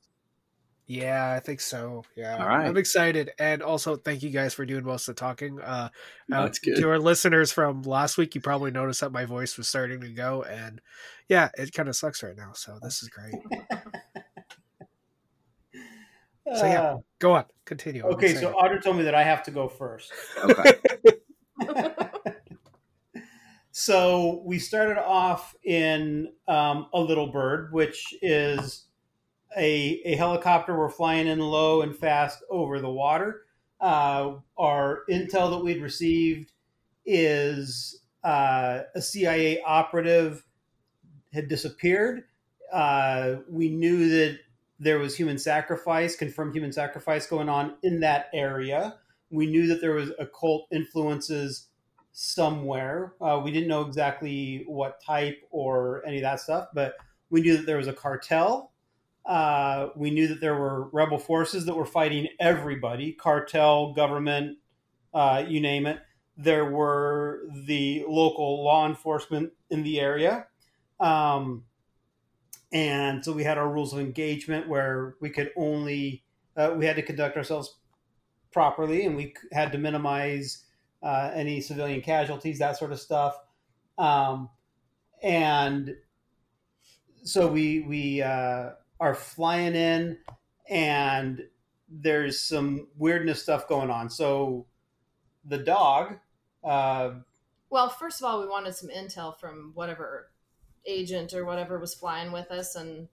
Yeah, 0.92 1.32
I 1.32 1.40
think 1.40 1.60
so. 1.60 2.04
Yeah, 2.14 2.36
All 2.36 2.46
right. 2.46 2.66
I'm 2.66 2.76
excited, 2.76 3.30
and 3.38 3.62
also 3.62 3.96
thank 3.96 4.22
you 4.22 4.28
guys 4.28 4.52
for 4.52 4.66
doing 4.66 4.84
most 4.84 5.08
of 5.08 5.16
the 5.16 5.20
talking. 5.20 5.58
Uh, 5.58 5.88
uh, 6.30 6.42
That's 6.42 6.58
good. 6.58 6.76
To 6.76 6.90
our 6.90 6.98
listeners 6.98 7.50
from 7.50 7.80
last 7.82 8.18
week, 8.18 8.34
you 8.34 8.42
probably 8.42 8.72
noticed 8.72 9.00
that 9.00 9.10
my 9.10 9.24
voice 9.24 9.56
was 9.56 9.68
starting 9.68 10.02
to 10.02 10.10
go, 10.10 10.42
and 10.42 10.82
yeah, 11.30 11.48
it 11.56 11.72
kind 11.72 11.88
of 11.88 11.96
sucks 11.96 12.22
right 12.22 12.36
now. 12.36 12.52
So 12.52 12.78
this 12.82 13.02
is 13.02 13.08
great. 13.08 13.34
So, 16.54 16.66
yeah. 16.66 16.82
Uh, 16.82 16.98
Go 17.20 17.32
on, 17.32 17.44
continue. 17.64 18.04
I'm 18.04 18.12
okay, 18.14 18.34
so. 18.34 18.52
Audra 18.52 18.82
told 18.82 18.98
me 18.98 19.04
that 19.04 19.14
I 19.14 19.22
have 19.22 19.42
to 19.44 19.50
go 19.50 19.68
first. 19.68 20.12
Okay. 20.44 20.74
So 23.74 24.42
we 24.44 24.58
started 24.58 24.98
off 25.02 25.56
in 25.64 26.28
um, 26.46 26.88
a 26.92 27.00
little 27.00 27.32
bird, 27.32 27.72
which 27.72 28.14
is 28.20 28.84
a, 29.56 30.00
a 30.04 30.16
helicopter. 30.16 30.76
We're 30.76 30.90
flying 30.90 31.26
in 31.26 31.38
low 31.38 31.82
and 31.82 31.96
fast 31.96 32.42
over 32.50 32.80
the 32.80 32.90
water. 32.90 33.42
Uh, 33.80 34.36
our 34.56 35.00
intel 35.10 35.50
that 35.50 35.64
we'd 35.64 35.82
received 35.82 36.52
is 37.04 38.02
uh, 38.24 38.80
a 38.94 39.02
CIA 39.02 39.60
operative 39.62 40.44
had 41.32 41.48
disappeared. 41.48 42.24
Uh, 42.72 43.36
we 43.48 43.68
knew 43.68 44.08
that 44.08 44.38
there 44.78 44.98
was 44.98 45.16
human 45.16 45.38
sacrifice, 45.38 46.16
confirmed 46.16 46.54
human 46.54 46.72
sacrifice 46.72 47.26
going 47.26 47.48
on 47.48 47.74
in 47.82 48.00
that 48.00 48.26
area. 48.32 48.96
We 49.30 49.46
knew 49.46 49.66
that 49.68 49.80
there 49.80 49.94
was 49.94 50.10
occult 50.18 50.66
influences 50.72 51.68
somewhere. 52.12 53.14
Uh, 53.20 53.40
we 53.42 53.50
didn't 53.50 53.68
know 53.68 53.82
exactly 53.82 54.64
what 54.66 55.02
type 55.02 55.40
or 55.50 56.04
any 56.06 56.16
of 56.16 56.22
that 56.22 56.40
stuff, 56.40 56.68
but 56.74 56.96
we 57.30 57.40
knew 57.40 57.56
that 57.56 57.66
there 57.66 57.78
was 57.78 57.88
a 57.88 57.92
cartel. 57.92 58.71
Uh, 59.24 59.88
we 59.94 60.10
knew 60.10 60.26
that 60.28 60.40
there 60.40 60.56
were 60.56 60.88
rebel 60.90 61.18
forces 61.18 61.64
that 61.66 61.76
were 61.76 61.86
fighting 61.86 62.28
everybody 62.40 63.12
cartel, 63.12 63.92
government, 63.92 64.58
uh, 65.14 65.44
you 65.46 65.60
name 65.60 65.86
it. 65.86 66.00
There 66.36 66.70
were 66.70 67.42
the 67.66 68.04
local 68.08 68.64
law 68.64 68.86
enforcement 68.86 69.52
in 69.70 69.82
the 69.82 70.00
area. 70.00 70.46
Um, 70.98 71.64
and 72.72 73.24
so 73.24 73.32
we 73.32 73.44
had 73.44 73.58
our 73.58 73.68
rules 73.68 73.92
of 73.92 74.00
engagement 74.00 74.68
where 74.68 75.16
we 75.20 75.30
could 75.30 75.50
only, 75.56 76.24
uh, 76.56 76.74
we 76.76 76.86
had 76.86 76.96
to 76.96 77.02
conduct 77.02 77.36
ourselves 77.36 77.76
properly 78.50 79.04
and 79.04 79.14
we 79.14 79.34
had 79.52 79.72
to 79.72 79.78
minimize 79.78 80.64
uh, 81.02 81.30
any 81.34 81.60
civilian 81.60 82.00
casualties, 82.00 82.58
that 82.58 82.78
sort 82.78 82.92
of 82.92 83.00
stuff. 83.00 83.36
Um, 83.98 84.48
and 85.22 85.96
so 87.24 87.46
we 87.46 87.80
we 87.80 88.22
uh, 88.22 88.70
are 89.02 89.16
flying 89.16 89.74
in, 89.74 90.16
and 90.70 91.42
there's 91.88 92.40
some 92.40 92.86
weirdness 92.96 93.42
stuff 93.42 93.66
going 93.66 93.90
on. 93.90 94.08
So 94.08 94.66
the 95.44 95.58
dog. 95.58 96.18
Uh, 96.62 97.14
well, 97.68 97.88
first 97.88 98.20
of 98.20 98.26
all, 98.26 98.40
we 98.40 98.46
wanted 98.46 98.76
some 98.76 98.90
intel 98.90 99.36
from 99.36 99.72
whatever 99.74 100.30
agent 100.86 101.34
or 101.34 101.44
whatever 101.44 101.80
was 101.80 101.94
flying 101.94 102.30
with 102.30 102.52
us, 102.52 102.76
and 102.76 103.08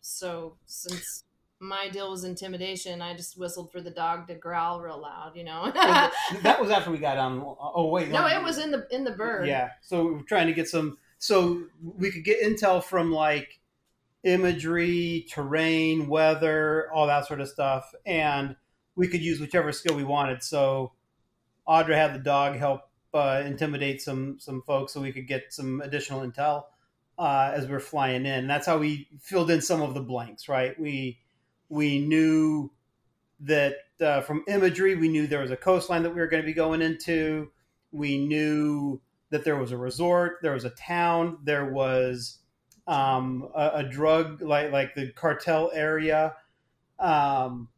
so 0.00 0.54
since 0.64 1.24
my 1.58 1.88
deal 1.88 2.12
was 2.12 2.22
intimidation. 2.22 3.02
I 3.02 3.16
just 3.16 3.36
whistled 3.36 3.72
for 3.72 3.80
the 3.80 3.90
dog 3.90 4.28
to 4.28 4.34
growl 4.36 4.80
real 4.80 5.00
loud, 5.00 5.32
you 5.34 5.42
know. 5.42 5.72
that 5.74 6.58
was 6.60 6.70
after 6.70 6.92
we 6.92 6.98
got 6.98 7.18
on. 7.18 7.42
Oh 7.44 7.88
wait, 7.88 8.10
no, 8.10 8.28
it 8.28 8.44
was 8.44 8.58
in 8.58 8.70
the 8.70 8.86
in 8.92 9.02
the 9.02 9.10
bird. 9.10 9.48
Yeah, 9.48 9.70
so 9.80 10.06
we 10.06 10.12
were 10.12 10.22
trying 10.22 10.46
to 10.46 10.52
get 10.52 10.68
some, 10.68 10.98
so 11.18 11.64
we 11.82 12.12
could 12.12 12.24
get 12.24 12.40
intel 12.42 12.80
from 12.80 13.10
like 13.10 13.58
imagery, 14.24 15.26
terrain, 15.28 16.08
weather, 16.08 16.90
all 16.92 17.06
that 17.06 17.26
sort 17.26 17.40
of 17.40 17.48
stuff, 17.48 17.92
and 18.06 18.56
we 18.94 19.08
could 19.08 19.22
use 19.22 19.40
whichever 19.40 19.72
skill 19.72 19.96
we 19.96 20.04
wanted. 20.04 20.42
So 20.42 20.92
Audra 21.68 21.94
had 21.94 22.14
the 22.14 22.18
dog 22.18 22.56
help 22.56 22.82
uh, 23.14 23.42
intimidate 23.44 24.00
some 24.00 24.38
some 24.38 24.62
folks, 24.62 24.92
so 24.92 25.00
we 25.00 25.12
could 25.12 25.26
get 25.26 25.52
some 25.52 25.80
additional 25.80 26.20
intel 26.20 26.64
uh, 27.18 27.52
as 27.54 27.66
we 27.66 27.72
we're 27.72 27.80
flying 27.80 28.22
in. 28.22 28.26
And 28.26 28.50
that's 28.50 28.66
how 28.66 28.78
we 28.78 29.08
filled 29.20 29.50
in 29.50 29.60
some 29.60 29.82
of 29.82 29.94
the 29.94 30.00
blanks, 30.00 30.48
right? 30.48 30.78
We 30.78 31.18
we 31.68 31.98
knew 31.98 32.70
that 33.40 33.76
uh, 34.00 34.20
from 34.20 34.44
imagery, 34.46 34.94
we 34.94 35.08
knew 35.08 35.26
there 35.26 35.40
was 35.40 35.50
a 35.50 35.56
coastline 35.56 36.02
that 36.02 36.10
we 36.10 36.20
were 36.20 36.26
going 36.26 36.42
to 36.42 36.46
be 36.46 36.52
going 36.52 36.82
into. 36.82 37.50
We 37.90 38.24
knew 38.24 39.00
that 39.30 39.44
there 39.44 39.56
was 39.56 39.72
a 39.72 39.76
resort, 39.76 40.38
there 40.42 40.52
was 40.52 40.64
a 40.64 40.70
town, 40.70 41.38
there 41.42 41.72
was 41.72 42.38
um, 42.86 43.48
a, 43.54 43.70
a, 43.74 43.82
drug 43.84 44.42
like 44.42 44.72
like 44.72 44.94
the 44.94 45.12
cartel 45.12 45.70
area. 45.72 46.34
Um, 46.98 47.68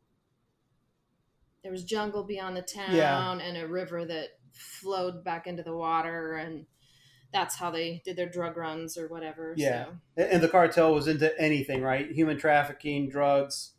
there 1.62 1.72
was 1.72 1.84
jungle 1.84 2.24
beyond 2.24 2.57
the 2.57 2.62
town 2.62 2.94
yeah. 2.94 3.32
and 3.32 3.57
a 3.57 3.66
river 3.66 4.05
that 4.05 4.28
flowed 4.52 5.24
back 5.24 5.46
into 5.46 5.62
the 5.62 5.74
water 5.74 6.36
and 6.36 6.66
that's 7.34 7.57
how 7.57 7.70
they 7.70 8.00
did 8.05 8.16
their 8.16 8.28
drug 8.28 8.57
runs 8.57 8.96
or 8.96 9.09
whatever. 9.09 9.55
Yeah, 9.57 9.86
so. 10.16 10.22
and 10.22 10.40
the 10.40 10.48
cartel 10.48 10.94
was 10.94 11.09
into 11.09 11.38
anything, 11.38 11.82
right? 11.82 12.11
Human 12.12 12.38
trafficking, 12.38 13.11
drugs, 13.11 13.72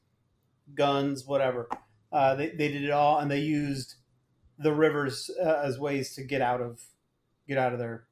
guns, 0.75 1.25
whatever. 1.25 1.69
Uh, 2.11 2.35
they 2.35 2.49
they 2.49 2.67
did 2.67 2.83
it 2.83 2.91
all, 2.91 3.17
and 3.19 3.31
they 3.31 3.39
used 3.39 3.95
the 4.59 4.73
rivers 4.73 5.31
uh, 5.41 5.61
as 5.63 5.79
ways 5.79 6.13
to 6.15 6.23
get 6.23 6.41
out 6.41 6.61
of 6.61 6.81
get 7.47 7.57
out 7.57 7.71
of 7.71 7.79
their 7.79 8.03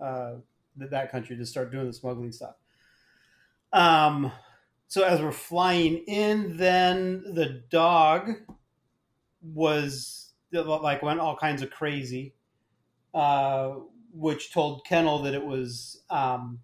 uh, 0.00 0.34
that 0.76 1.10
country 1.10 1.36
to 1.36 1.46
start 1.46 1.70
doing 1.70 1.86
the 1.86 1.92
smuggling 1.92 2.32
stuff. 2.32 2.54
Um, 3.72 4.32
so 4.88 5.04
as 5.04 5.20
we're 5.20 5.32
flying 5.32 5.98
in, 6.06 6.56
then 6.56 7.24
the 7.34 7.62
dog 7.70 8.30
was 9.42 10.32
like 10.52 11.02
went 11.02 11.20
all 11.20 11.36
kinds 11.36 11.62
of 11.62 11.70
crazy, 11.70 12.34
uh, 13.12 13.74
which 14.12 14.52
told 14.52 14.86
Kennel 14.86 15.22
that 15.22 15.34
it 15.34 15.44
was 15.44 16.02
um, 16.10 16.60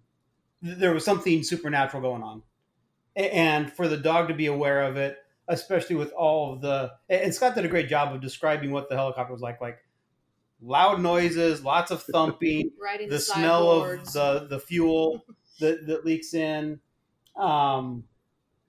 there 0.61 0.93
was 0.93 1.03
something 1.03 1.43
supernatural 1.43 2.01
going 2.01 2.23
on, 2.23 2.43
and 3.15 3.71
for 3.71 3.87
the 3.87 3.97
dog 3.97 4.29
to 4.29 4.33
be 4.33 4.45
aware 4.45 4.83
of 4.83 4.97
it 4.97 5.17
especially 5.51 5.97
with 5.97 6.11
all 6.13 6.53
of 6.53 6.61
the 6.61 6.91
and 7.09 7.33
Scott 7.33 7.55
did 7.55 7.65
a 7.65 7.67
great 7.67 7.89
job 7.89 8.13
of 8.13 8.21
describing 8.21 8.71
what 8.71 8.89
the 8.89 8.95
helicopter 8.95 9.33
was 9.33 9.41
like, 9.41 9.59
like 9.61 9.79
loud 10.61 11.01
noises, 11.01 11.63
lots 11.63 11.91
of 11.91 12.03
thumping, 12.03 12.71
the, 12.99 13.07
the 13.07 13.19
smell 13.19 13.69
of 13.69 14.13
the 14.13 14.47
the 14.49 14.59
fuel 14.59 15.25
that, 15.59 15.85
that 15.87 16.05
leaks 16.05 16.33
in, 16.33 16.79
um, 17.35 18.03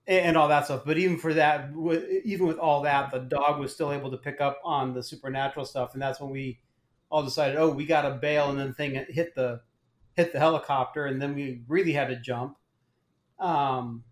and, 0.07 0.37
all 0.37 0.49
that 0.49 0.65
stuff. 0.65 0.83
But 0.85 0.99
even 0.99 1.19
for 1.19 1.35
that, 1.35 1.71
even 2.25 2.47
with 2.47 2.59
all 2.59 2.83
that, 2.83 3.11
the 3.11 3.21
dog 3.21 3.61
was 3.61 3.73
still 3.73 3.93
able 3.93 4.11
to 4.11 4.17
pick 4.17 4.41
up 4.41 4.61
on 4.65 4.95
the 4.95 5.03
supernatural 5.03 5.65
stuff, 5.65 5.93
and 5.95 6.03
that's 6.03 6.21
when 6.21 6.31
we 6.31 6.61
all 7.11 7.23
decided, 7.23 7.57
oh, 7.57 7.71
we 7.71 7.85
got 7.87 8.03
to 8.03 8.13
bail, 8.13 8.51
and 8.51 8.59
then 8.59 8.69
the 8.69 8.75
thing 8.75 8.95
hit 9.09 9.35
the 9.35 9.61
hit 10.15 10.33
the 10.33 10.39
helicopter, 10.39 11.07
and 11.07 11.21
then 11.21 11.35
we 11.35 11.63
really 11.69 11.93
had 11.93 12.09
to 12.09 12.17
jump. 12.17 12.57
Um, 13.39 14.05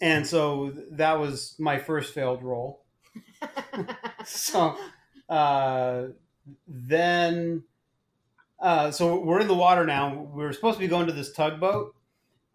and 0.00 0.26
so 0.26 0.72
that 0.92 1.20
was 1.20 1.54
my 1.58 1.78
first 1.78 2.14
failed 2.14 2.42
roll. 2.42 2.84
so 4.24 4.76
uh, 5.28 6.08
then, 6.66 7.64
uh, 8.60 8.90
so 8.90 9.20
we're 9.20 9.40
in 9.40 9.48
the 9.48 9.54
water 9.54 9.84
now. 9.84 10.28
We 10.32 10.44
are 10.44 10.52
supposed 10.52 10.76
to 10.76 10.80
be 10.80 10.88
going 10.88 11.06
to 11.06 11.12
this 11.12 11.32
tugboat, 11.32 11.94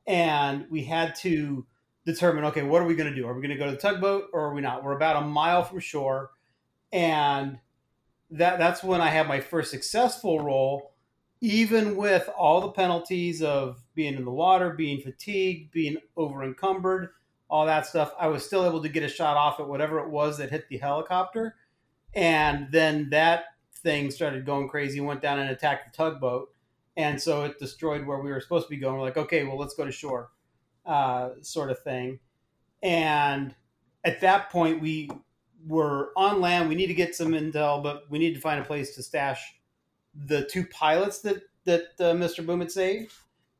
and 0.06 0.66
we 0.70 0.84
had 0.84 1.16
to 1.16 1.66
determine, 2.06 2.46
okay, 2.46 2.64
what 2.64 2.82
are 2.82 2.86
we 2.86 2.96
going 2.96 3.10
to 3.10 3.16
do? 3.16 3.28
Are 3.28 3.34
we 3.34 3.42
going 3.42 3.58
to 3.58 3.58
go 3.58 3.66
to 3.66 3.72
the 3.72 3.78
tugboat 3.78 4.30
or 4.34 4.46
are 4.48 4.54
we 4.54 4.62
not? 4.62 4.84
We're 4.84 4.96
about 4.96 5.22
a 5.24 5.26
mile 5.26 5.64
from 5.64 5.80
shore, 5.80 6.32
and 6.92 7.60
that 8.32 8.60
that's 8.60 8.84
when 8.84 9.02
I 9.02 9.10
had 9.10 9.28
my 9.28 9.40
first 9.40 9.72
successful 9.72 10.40
roll, 10.40 10.94
even 11.42 11.96
with 11.96 12.30
all 12.38 12.62
the 12.62 12.72
penalties 12.72 13.42
of 13.42 13.84
being 13.96 14.16
in 14.16 14.26
the 14.26 14.32
water, 14.32 14.72
being 14.72 15.02
fatigued, 15.02 15.72
being 15.72 15.98
over 16.16 16.44
encumbered 16.44 17.10
all 17.50 17.66
that 17.66 17.86
stuff, 17.86 18.14
I 18.20 18.28
was 18.28 18.46
still 18.46 18.66
able 18.66 18.82
to 18.82 18.90
get 18.90 19.04
a 19.04 19.08
shot 19.08 19.38
off 19.38 19.60
at 19.60 19.68
whatever 19.68 20.00
it 20.00 20.10
was 20.10 20.38
that 20.38 20.50
hit 20.50 20.68
the 20.70 20.78
helicopter. 20.78 21.56
And 22.14 22.68
then 22.72 23.10
that 23.12 23.46
thing 23.78 24.12
started 24.12 24.46
going 24.46 24.68
crazy, 24.68 25.00
went 25.00 25.22
down 25.22 25.40
and 25.40 25.50
attacked 25.50 25.92
the 25.92 25.98
tugboat. 25.98 26.50
And 26.96 27.22
so 27.22 27.44
it 27.44 27.60
destroyed 27.60 28.06
where 28.06 28.20
we 28.20 28.32
were 28.32 28.42
supposed 28.42 28.66
to 28.66 28.70
be 28.70 28.78
going. 28.78 28.96
We're 28.96 29.04
like, 29.04 29.18
okay, 29.18 29.44
well, 29.44 29.58
let's 29.58 29.76
go 29.76 29.86
to 29.86 29.92
shore, 29.92 30.30
uh, 30.86 31.30
sort 31.42 31.70
of 31.70 31.80
thing. 31.84 32.20
And 32.82 33.54
at 34.04 34.22
that 34.22 34.50
point, 34.50 34.82
we 34.82 35.10
were 35.68 36.12
on 36.16 36.42
land. 36.42 36.70
We 36.70 36.76
need 36.76 36.88
to 36.88 36.94
get 36.94 37.16
some 37.16 37.30
intel, 37.30 37.84
but 37.84 38.10
we 38.10 38.20
need 38.20 38.34
to 38.34 38.40
find 38.40 38.60
a 38.60 38.66
place 38.66 38.96
to 38.96 39.04
stash 39.04 39.54
the 40.16 40.46
two 40.46 40.66
pilots 40.66 41.20
that 41.20 41.44
that 41.66 41.84
uh, 42.00 42.14
Mr. 42.14 42.46
Boom 42.46 42.62
had 42.62 42.72
saved. 42.72 43.14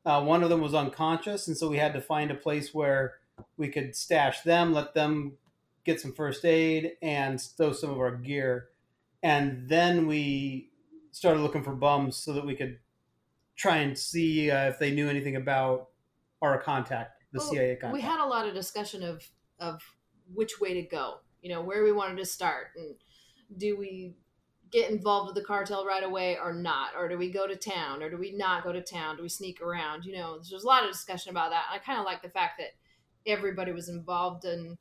Uh, 0.04 0.22
one 0.22 0.42
of 0.42 0.48
them 0.48 0.62
was 0.62 0.74
unconscious, 0.74 1.46
and 1.46 1.56
so 1.56 1.68
we 1.68 1.76
had 1.76 1.92
to 1.92 2.00
find 2.00 2.30
a 2.30 2.34
place 2.34 2.72
where 2.72 3.16
we 3.58 3.68
could 3.68 3.94
stash 3.94 4.40
them, 4.40 4.72
let 4.72 4.94
them 4.94 5.34
get 5.84 6.00
some 6.00 6.12
first 6.12 6.44
aid, 6.44 6.92
and 7.02 7.38
stow 7.38 7.72
some 7.72 7.90
of 7.90 7.98
our 7.98 8.16
gear. 8.16 8.68
And 9.22 9.68
then 9.68 10.06
we 10.06 10.70
started 11.10 11.40
looking 11.40 11.62
for 11.62 11.74
bums 11.74 12.16
so 12.16 12.32
that 12.32 12.46
we 12.46 12.54
could 12.54 12.78
try 13.56 13.78
and 13.78 13.98
see 13.98 14.50
uh, 14.50 14.68
if 14.68 14.78
they 14.78 14.92
knew 14.92 15.08
anything 15.08 15.36
about 15.36 15.88
our 16.40 16.60
contact, 16.60 17.24
the 17.32 17.38
well, 17.38 17.50
CIA 17.50 17.76
contact. 17.76 17.94
We 17.94 18.00
had 18.00 18.24
a 18.24 18.26
lot 18.26 18.46
of 18.46 18.54
discussion 18.54 19.02
of 19.02 19.28
of 19.58 19.82
which 20.32 20.60
way 20.60 20.74
to 20.74 20.82
go. 20.82 21.16
You 21.42 21.50
know, 21.50 21.62
where 21.62 21.82
we 21.82 21.92
wanted 21.92 22.18
to 22.18 22.24
start, 22.24 22.68
and 22.76 22.94
do 23.56 23.76
we 23.76 24.14
get 24.70 24.90
involved 24.90 25.28
with 25.28 25.34
the 25.34 25.46
cartel 25.46 25.86
right 25.86 26.04
away 26.04 26.36
or 26.36 26.52
not 26.52 26.90
or 26.96 27.08
do 27.08 27.16
we 27.16 27.30
go 27.30 27.46
to 27.46 27.56
town 27.56 28.02
or 28.02 28.10
do 28.10 28.18
we 28.18 28.32
not 28.36 28.62
go 28.62 28.72
to 28.72 28.82
town 28.82 29.16
do 29.16 29.22
we 29.22 29.28
sneak 29.28 29.60
around 29.62 30.04
you 30.04 30.14
know 30.14 30.38
there's 30.50 30.62
a 30.62 30.66
lot 30.66 30.84
of 30.84 30.90
discussion 30.90 31.30
about 31.30 31.50
that 31.50 31.64
i 31.72 31.78
kind 31.78 31.98
of 31.98 32.04
like 32.04 32.22
the 32.22 32.28
fact 32.28 32.58
that 32.58 32.74
everybody 33.26 33.72
was 33.72 33.88
involved 33.88 34.44
in 34.44 34.76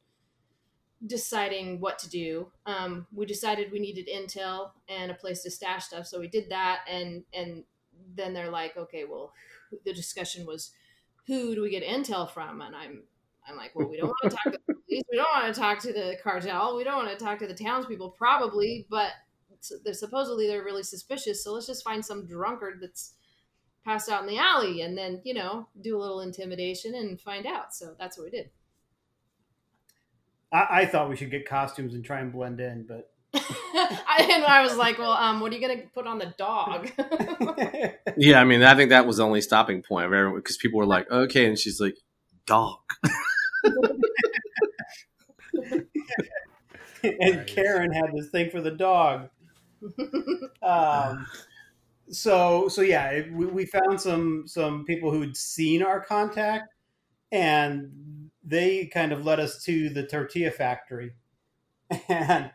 deciding 1.05 1.79
what 1.79 1.99
to 1.99 2.09
do. 2.09 2.51
Um, 2.65 3.07
we 3.13 3.25
decided 3.25 3.71
we 3.71 3.79
needed 3.79 4.07
intel 4.07 4.71
and 4.89 5.11
a 5.11 5.15
place 5.15 5.43
to 5.43 5.51
stash 5.51 5.85
stuff, 5.85 6.07
so 6.07 6.19
we 6.19 6.27
did 6.27 6.49
that. 6.49 6.81
And 6.89 7.23
and 7.33 7.63
then 8.15 8.33
they're 8.33 8.49
like, 8.49 8.77
okay, 8.77 9.05
well, 9.05 9.33
the 9.85 9.93
discussion 9.93 10.45
was, 10.45 10.71
who 11.27 11.53
do 11.55 11.61
we 11.61 11.69
get 11.69 11.83
intel 11.83 12.29
from? 12.29 12.61
And 12.61 12.75
I'm 12.75 13.03
I'm 13.47 13.55
like, 13.55 13.75
well, 13.75 13.87
we 13.87 13.97
don't 13.97 14.07
want 14.07 14.23
to 14.23 14.29
talk 14.29 14.53
to 14.53 14.59
the 14.67 14.73
police. 14.87 15.03
We 15.09 15.17
don't 15.17 15.29
want 15.33 15.53
to 15.53 15.59
talk 15.59 15.79
to 15.79 15.93
the 15.93 16.17
cartel. 16.23 16.75
We 16.75 16.83
don't 16.83 17.05
want 17.05 17.17
to 17.17 17.23
talk 17.23 17.39
to 17.39 17.47
the 17.47 17.53
townspeople, 17.53 18.11
probably, 18.11 18.85
but 18.89 19.11
they're 19.83 19.93
supposedly 19.93 20.47
they're 20.47 20.63
really 20.63 20.83
suspicious. 20.83 21.43
So 21.43 21.53
let's 21.53 21.67
just 21.67 21.83
find 21.83 22.05
some 22.05 22.25
drunkard 22.25 22.79
that's 22.81 23.13
passed 23.85 24.09
out 24.09 24.21
in 24.21 24.27
the 24.27 24.37
alley 24.37 24.81
and 24.81 24.97
then, 24.97 25.21
you 25.23 25.33
know, 25.33 25.67
do 25.81 25.97
a 25.97 25.99
little 25.99 26.21
intimidation 26.21 26.95
and 26.95 27.19
find 27.19 27.45
out. 27.45 27.73
So 27.73 27.95
that's 27.97 28.17
what 28.17 28.25
we 28.25 28.31
did. 28.31 28.49
I, 30.51 30.67
I 30.69 30.85
thought 30.85 31.09
we 31.09 31.15
should 31.15 31.31
get 31.31 31.47
costumes 31.47 31.93
and 31.93 32.03
try 32.03 32.19
and 32.19 32.31
blend 32.31 32.59
in, 32.59 32.85
but 32.87 33.11
I, 33.33 34.29
and 34.31 34.43
I 34.45 34.61
was 34.63 34.75
like, 34.77 34.97
well, 34.97 35.11
um, 35.11 35.39
what 35.39 35.51
are 35.51 35.55
you 35.55 35.67
going 35.67 35.81
to 35.81 35.87
put 35.87 36.07
on 36.07 36.17
the 36.17 36.33
dog? 36.37 36.89
yeah, 38.17 38.39
I 38.39 38.43
mean, 38.45 38.63
I 38.63 38.75
think 38.75 38.89
that 38.89 39.05
was 39.05 39.17
the 39.17 39.23
only 39.23 39.41
stopping 39.41 39.81
point 39.81 40.05
of 40.05 40.13
everyone 40.13 40.39
because 40.39 40.57
people 40.57 40.79
were 40.79 40.85
like, 40.85 41.09
okay. 41.11 41.45
And 41.45 41.57
she's 41.59 41.79
like, 41.79 41.97
dog. 42.45 42.79
and 47.03 47.47
Karen 47.47 47.91
had 47.91 48.11
this 48.15 48.29
thing 48.29 48.49
for 48.49 48.61
the 48.61 48.71
dog. 48.71 49.29
Um, 50.61 51.27
so 52.09 52.67
so 52.69 52.81
yeah, 52.81 53.23
we, 53.31 53.45
we 53.45 53.65
found 53.65 53.99
some 54.01 54.43
some 54.47 54.85
people 54.85 55.11
who'd 55.11 55.35
seen 55.37 55.83
our 55.83 55.99
contact, 55.99 56.73
and 57.31 58.26
they 58.47 58.85
kind 58.87 59.11
of 59.11 59.25
led 59.25 59.39
us 59.39 59.63
to 59.65 59.89
the 59.89 60.03
tortilla 60.03 60.51
factory, 60.51 61.11
and 62.09 62.49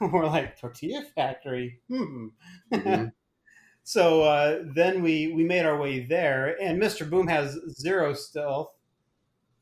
we're 0.00 0.26
like 0.26 0.58
tortilla 0.58 1.02
factory, 1.14 1.80
hmm. 1.88 2.28
Mm-hmm. 2.72 3.06
so 3.84 4.22
uh, 4.22 4.62
then 4.74 5.02
we 5.02 5.28
we 5.28 5.44
made 5.44 5.64
our 5.64 5.78
way 5.78 6.00
there, 6.00 6.60
and 6.60 6.78
Mister 6.78 7.04
Boom 7.04 7.28
has 7.28 7.58
zero 7.70 8.12
stealth. 8.12 8.72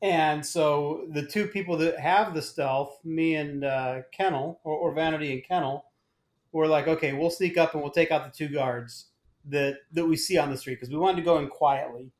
And 0.01 0.45
so 0.45 1.07
the 1.13 1.25
two 1.25 1.47
people 1.47 1.77
that 1.77 1.99
have 1.99 2.35
the 2.35 2.41
stealth, 2.41 2.99
me 3.03 3.35
and 3.35 3.63
uh, 3.63 4.01
Kennel, 4.11 4.59
or, 4.63 4.75
or 4.77 4.93
Vanity 4.93 5.33
and 5.33 5.43
Kennel, 5.43 5.85
were 6.51 6.67
like, 6.67 6.87
okay, 6.87 7.13
we'll 7.13 7.29
sneak 7.29 7.57
up 7.57 7.73
and 7.73 7.81
we'll 7.81 7.91
take 7.91 8.11
out 8.11 8.25
the 8.25 8.37
two 8.37 8.53
guards 8.53 9.07
that 9.47 9.77
that 9.93 10.05
we 10.05 10.15
see 10.15 10.37
on 10.37 10.49
the 10.49 10.57
street 10.57 10.75
because 10.75 10.89
we 10.89 10.97
wanted 10.97 11.17
to 11.17 11.23
go 11.23 11.37
in 11.39 11.47
quietly. 11.47 12.11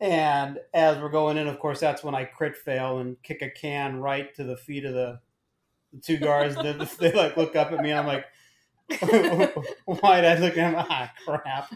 And 0.00 0.58
as 0.72 0.98
we're 0.98 1.08
going 1.08 1.36
in, 1.36 1.46
of 1.46 1.58
course, 1.58 1.80
that's 1.80 2.02
when 2.02 2.14
I 2.14 2.24
crit 2.24 2.56
fail 2.56 2.98
and 2.98 3.20
kick 3.22 3.42
a 3.42 3.50
can 3.50 4.00
right 4.00 4.34
to 4.34 4.44
the 4.44 4.56
feet 4.56 4.84
of 4.84 4.94
the, 4.94 5.20
the 5.92 6.00
two 6.00 6.18
guards. 6.18 6.56
they, 6.56 6.72
they 7.10 7.16
like 7.16 7.36
look 7.36 7.56
up 7.56 7.72
at 7.72 7.80
me. 7.80 7.90
And 7.90 8.00
I'm 8.00 8.06
like, 8.06 8.24
why'd 9.86 10.24
I 10.24 10.38
look 10.38 10.58
at 10.58 10.74
him? 10.74 10.74
Ah, 10.76 11.12
crap. 11.24 11.74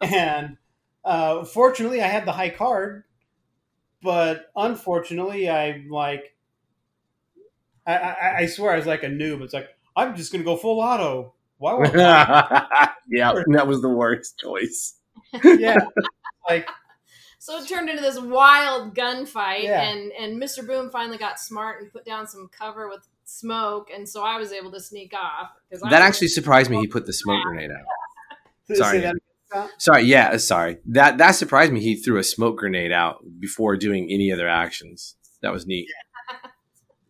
And 0.00 0.56
uh, 1.04 1.44
fortunately, 1.44 2.02
I 2.02 2.06
had 2.06 2.26
the 2.26 2.32
high 2.32 2.50
card, 2.50 3.04
but 4.02 4.50
unfortunately, 4.56 5.48
I 5.48 5.84
like, 5.88 6.34
I, 7.86 7.96
I, 7.96 8.36
I 8.38 8.46
swear 8.46 8.72
I 8.72 8.76
was 8.76 8.86
like 8.86 9.02
a 9.02 9.08
noob. 9.08 9.42
It's 9.42 9.54
like 9.54 9.68
I'm 9.96 10.16
just 10.16 10.32
gonna 10.32 10.44
go 10.44 10.56
full 10.56 10.80
auto. 10.80 11.34
Why 11.58 11.74
would 11.74 11.96
I? 11.96 12.88
yeah, 13.08 13.32
that 13.48 13.66
was 13.66 13.80
the 13.82 13.88
worst 13.88 14.38
choice. 14.38 14.96
yeah, 15.44 15.76
like 16.48 16.68
So 17.44 17.58
it 17.58 17.68
turned 17.68 17.90
into 17.90 18.00
this 18.00 18.18
wild 18.18 18.94
gunfight, 18.94 19.64
Yeah. 19.64 19.82
and 19.82 20.10
and 20.12 20.42
Mr. 20.42 20.66
Boom 20.66 20.88
finally 20.90 21.18
got 21.18 21.38
smart 21.38 21.82
and 21.82 21.92
put 21.92 22.06
down 22.06 22.26
some 22.26 22.48
cover 22.48 22.88
with 22.88 23.06
smoke, 23.26 23.90
and 23.94 24.08
so 24.08 24.22
I 24.22 24.38
was 24.38 24.50
able 24.50 24.72
to 24.72 24.80
sneak 24.80 25.12
off. 25.12 25.50
That 25.70 25.82
was- 25.82 25.92
actually 25.92 26.28
surprised 26.28 26.70
me. 26.70 26.78
He 26.80 26.86
put 26.86 27.04
the 27.04 27.12
smoke 27.22 27.42
grenade 27.44 27.70
out. 27.70 27.84
Sorry. 28.76 29.12
Sorry, 29.76 30.04
yeah, 30.04 30.30
uh, 30.30 30.38
sorry. 30.38 30.78
That 30.86 31.18
that 31.18 31.32
surprised 31.32 31.70
me. 31.70 31.80
He 31.82 31.96
threw 31.96 32.16
a 32.16 32.24
smoke 32.24 32.56
grenade 32.56 32.92
out 32.92 33.22
before 33.38 33.76
doing 33.76 34.08
any 34.10 34.32
other 34.32 34.48
actions. 34.48 35.16
That 35.42 35.52
was 35.52 35.66
neat. 35.66 35.86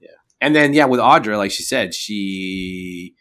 Yeah, 0.01 0.11
and 0.41 0.55
then 0.57 0.75
yeah, 0.75 0.87
with 0.87 0.99
Audra, 0.99 1.39
like 1.39 1.53
she 1.53 1.63
said, 1.63 1.95
she 1.95 3.15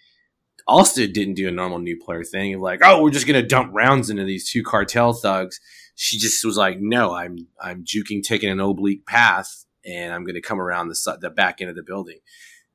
also 0.65 1.05
didn't 1.05 1.35
do 1.35 1.47
a 1.47 1.51
normal 1.51 1.77
new 1.77 1.97
player 2.03 2.23
thing 2.23 2.55
of 2.55 2.61
like, 2.61 2.81
oh, 2.83 3.03
we're 3.03 3.11
just 3.11 3.27
gonna 3.27 3.43
dump 3.47 3.69
rounds 3.71 4.09
into 4.09 4.23
these 4.23 4.49
two 4.49 4.63
cartel 4.63 5.13
thugs. 5.13 5.59
She 5.95 6.17
just 6.17 6.43
was 6.43 6.57
like, 6.57 6.79
no, 6.79 7.13
I'm 7.13 7.47
I'm 7.61 7.83
juking, 7.83 8.23
taking 8.23 8.49
an 8.49 8.59
oblique 8.59 9.05
path, 9.05 9.65
and 9.85 10.13
I'm 10.13 10.23
gonna 10.23 10.41
come 10.41 10.59
around 10.59 10.89
the 10.89 11.17
the 11.21 11.29
back 11.29 11.61
end 11.61 11.69
of 11.69 11.75
the 11.75 11.83
building, 11.83 12.19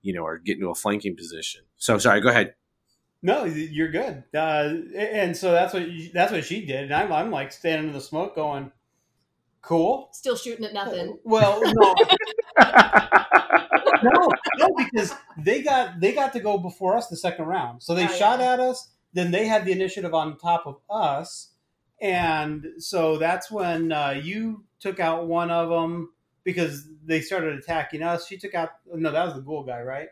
you 0.02 0.12
know, 0.12 0.22
or 0.22 0.38
get 0.38 0.56
into 0.56 0.68
a 0.70 0.74
flanking 0.74 1.16
position. 1.16 1.62
So 1.76 1.98
sorry, 1.98 2.20
go 2.20 2.28
ahead. 2.28 2.54
No, 3.20 3.44
you're 3.44 3.90
good. 3.90 4.22
Uh, 4.32 4.74
and 4.96 5.36
so 5.36 5.50
that's 5.50 5.74
what 5.74 5.88
you, 5.88 6.10
that's 6.14 6.30
what 6.30 6.44
she 6.44 6.64
did, 6.64 6.84
and 6.84 6.94
I'm, 6.94 7.12
I'm 7.12 7.30
like 7.32 7.50
standing 7.50 7.88
in 7.88 7.92
the 7.92 8.00
smoke, 8.00 8.36
going, 8.36 8.70
"Cool." 9.60 10.08
still 10.12 10.36
shooting 10.36 10.64
at 10.64 10.72
nothing. 10.72 11.18
Well, 11.24 11.60
no, 11.60 11.94
no, 14.02 14.28
no, 14.58 14.68
because 14.76 15.14
they 15.36 15.62
got 15.62 15.98
they 16.00 16.12
got 16.12 16.32
to 16.34 16.40
go 16.40 16.58
before 16.58 16.96
us 16.96 17.08
the 17.08 17.16
second 17.16 17.46
round, 17.46 17.82
so 17.82 17.94
they 17.94 18.04
Oh, 18.04 18.12
shot 18.12 18.38
yeah. 18.40 18.52
at 18.54 18.60
us. 18.60 18.90
Then 19.12 19.30
they 19.30 19.46
had 19.46 19.64
the 19.64 19.72
initiative 19.72 20.14
on 20.14 20.36
top 20.38 20.64
of 20.66 20.76
us, 20.90 21.54
and 22.00 22.66
so 22.78 23.16
that's 23.18 23.50
when 23.50 23.92
uh, 23.92 24.20
you 24.22 24.64
took 24.80 25.00
out 25.00 25.26
one 25.26 25.50
of 25.50 25.68
them 25.68 26.12
because 26.44 26.88
they 27.04 27.20
started 27.20 27.58
attacking 27.58 28.02
us. 28.02 28.26
She 28.26 28.36
took 28.38 28.54
out 28.54 28.70
no, 28.92 29.10
that 29.10 29.24
was 29.24 29.34
the 29.34 29.40
ghoul 29.40 29.64
guy, 29.64 29.82
right? 29.82 30.08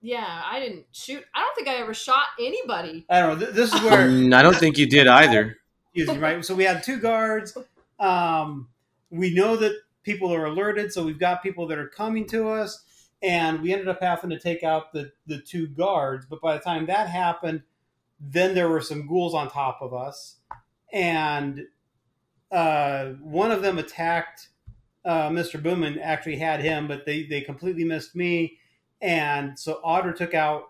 Yeah, 0.00 0.42
I 0.44 0.60
didn't 0.60 0.86
shoot. 0.92 1.24
I 1.34 1.40
don't 1.40 1.54
think 1.56 1.68
I 1.68 1.74
ever 1.80 1.92
shot 1.92 2.26
anybody. 2.38 3.04
I 3.10 3.20
don't 3.20 3.38
know. 3.38 3.46
Th- 3.46 3.54
This 3.56 3.74
is 3.74 3.82
where 3.82 4.08
Mm, 4.08 4.34
I 4.34 4.42
don't 4.42 4.56
think 4.56 4.78
you 4.78 4.86
did 4.86 5.06
either. 5.08 5.56
Right? 6.16 6.44
So 6.44 6.54
we 6.54 6.62
had 6.64 6.84
two 6.84 7.00
guards. 7.00 7.56
Um, 7.98 8.68
we 9.10 9.34
know 9.34 9.56
that 9.56 9.72
people 10.04 10.32
are 10.32 10.44
alerted, 10.44 10.92
so 10.92 11.04
we've 11.04 11.18
got 11.18 11.42
people 11.42 11.66
that 11.66 11.78
are 11.78 11.88
coming 11.88 12.26
to 12.28 12.48
us, 12.48 12.84
and 13.22 13.60
we 13.60 13.72
ended 13.72 13.88
up 13.88 14.00
having 14.00 14.30
to 14.30 14.38
take 14.38 14.62
out 14.62 14.92
the 14.92 15.10
the 15.26 15.40
two 15.40 15.66
guards. 15.66 16.26
But 16.30 16.40
by 16.40 16.54
the 16.56 16.62
time 16.62 16.86
that 16.86 17.08
happened, 17.08 17.62
then 18.20 18.54
there 18.54 18.68
were 18.68 18.80
some 18.80 19.06
ghouls 19.06 19.34
on 19.34 19.50
top 19.50 19.78
of 19.80 19.94
us, 19.94 20.36
and 20.92 21.66
uh, 22.50 23.06
one 23.20 23.50
of 23.50 23.62
them 23.62 23.78
attacked 23.78 24.48
uh, 25.04 25.28
Mr. 25.30 25.62
Boom 25.62 25.84
and 25.84 26.00
actually 26.00 26.36
had 26.36 26.60
him, 26.60 26.88
but 26.88 27.06
they 27.06 27.24
they 27.24 27.40
completely 27.40 27.84
missed 27.84 28.14
me. 28.14 28.58
And 29.00 29.58
so 29.58 29.80
Audra 29.84 30.14
took 30.14 30.34
out 30.34 30.64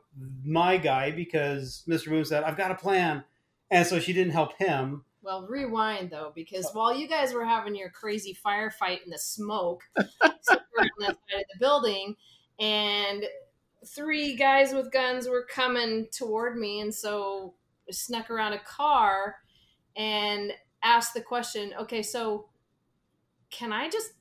my 0.44 0.76
guy 0.76 1.10
because 1.10 1.82
Mr. 1.88 2.08
Boom 2.08 2.24
said, 2.24 2.44
"I've 2.44 2.56
got 2.56 2.70
a 2.70 2.74
plan," 2.74 3.24
and 3.70 3.86
so 3.86 3.98
she 3.98 4.12
didn't 4.12 4.32
help 4.32 4.56
him. 4.58 5.04
Well, 5.22 5.46
rewind 5.48 6.10
though, 6.10 6.32
because 6.34 6.70
while 6.72 6.96
you 6.96 7.08
guys 7.08 7.32
were 7.32 7.44
having 7.44 7.74
your 7.74 7.90
crazy 7.90 8.36
firefight 8.44 9.04
in 9.04 9.10
the 9.10 9.18
smoke 9.18 9.82
on 9.96 10.06
that 10.20 10.44
side 10.46 10.60
of 11.08 11.16
the 11.28 11.58
building, 11.58 12.14
and 12.58 13.24
three 13.86 14.36
guys 14.36 14.72
with 14.72 14.92
guns 14.92 15.28
were 15.28 15.46
coming 15.48 16.08
toward 16.12 16.56
me, 16.56 16.80
and 16.80 16.94
so 16.94 17.54
I 17.88 17.92
snuck 17.92 18.30
around 18.30 18.52
a 18.52 18.60
car 18.60 19.36
and 19.96 20.52
asked 20.82 21.14
the 21.14 21.20
question, 21.20 21.74
"Okay, 21.80 22.02
so 22.02 22.48
can 23.50 23.72
I 23.72 23.88
just 23.88 24.12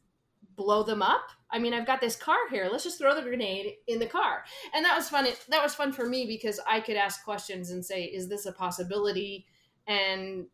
blow 0.56 0.84
them 0.84 1.02
up?" 1.02 1.30
I 1.50 1.60
mean, 1.60 1.74
I've 1.74 1.88
got 1.88 2.02
this 2.02 2.16
car 2.16 2.38
here. 2.50 2.68
Let's 2.72 2.84
just 2.84 2.98
throw 2.98 3.16
the 3.16 3.22
grenade 3.22 3.76
in 3.88 4.00
the 4.00 4.06
car, 4.06 4.44
and 4.74 4.84
that 4.86 4.96
was 4.96 5.10
fun. 5.10 5.28
That 5.50 5.64
was 5.64 5.76
fun 5.76 5.92
for 5.92 6.08
me 6.08 6.26
because 6.26 6.60
I 6.68 6.80
could 6.80 6.98
ask 6.98 7.24
questions 7.24 7.72
and 7.72 7.86
say, 7.86 8.04
"Is 8.04 8.30
this 8.30 8.46
a 8.46 8.52
possibility?" 8.52 9.46
And 9.88 10.48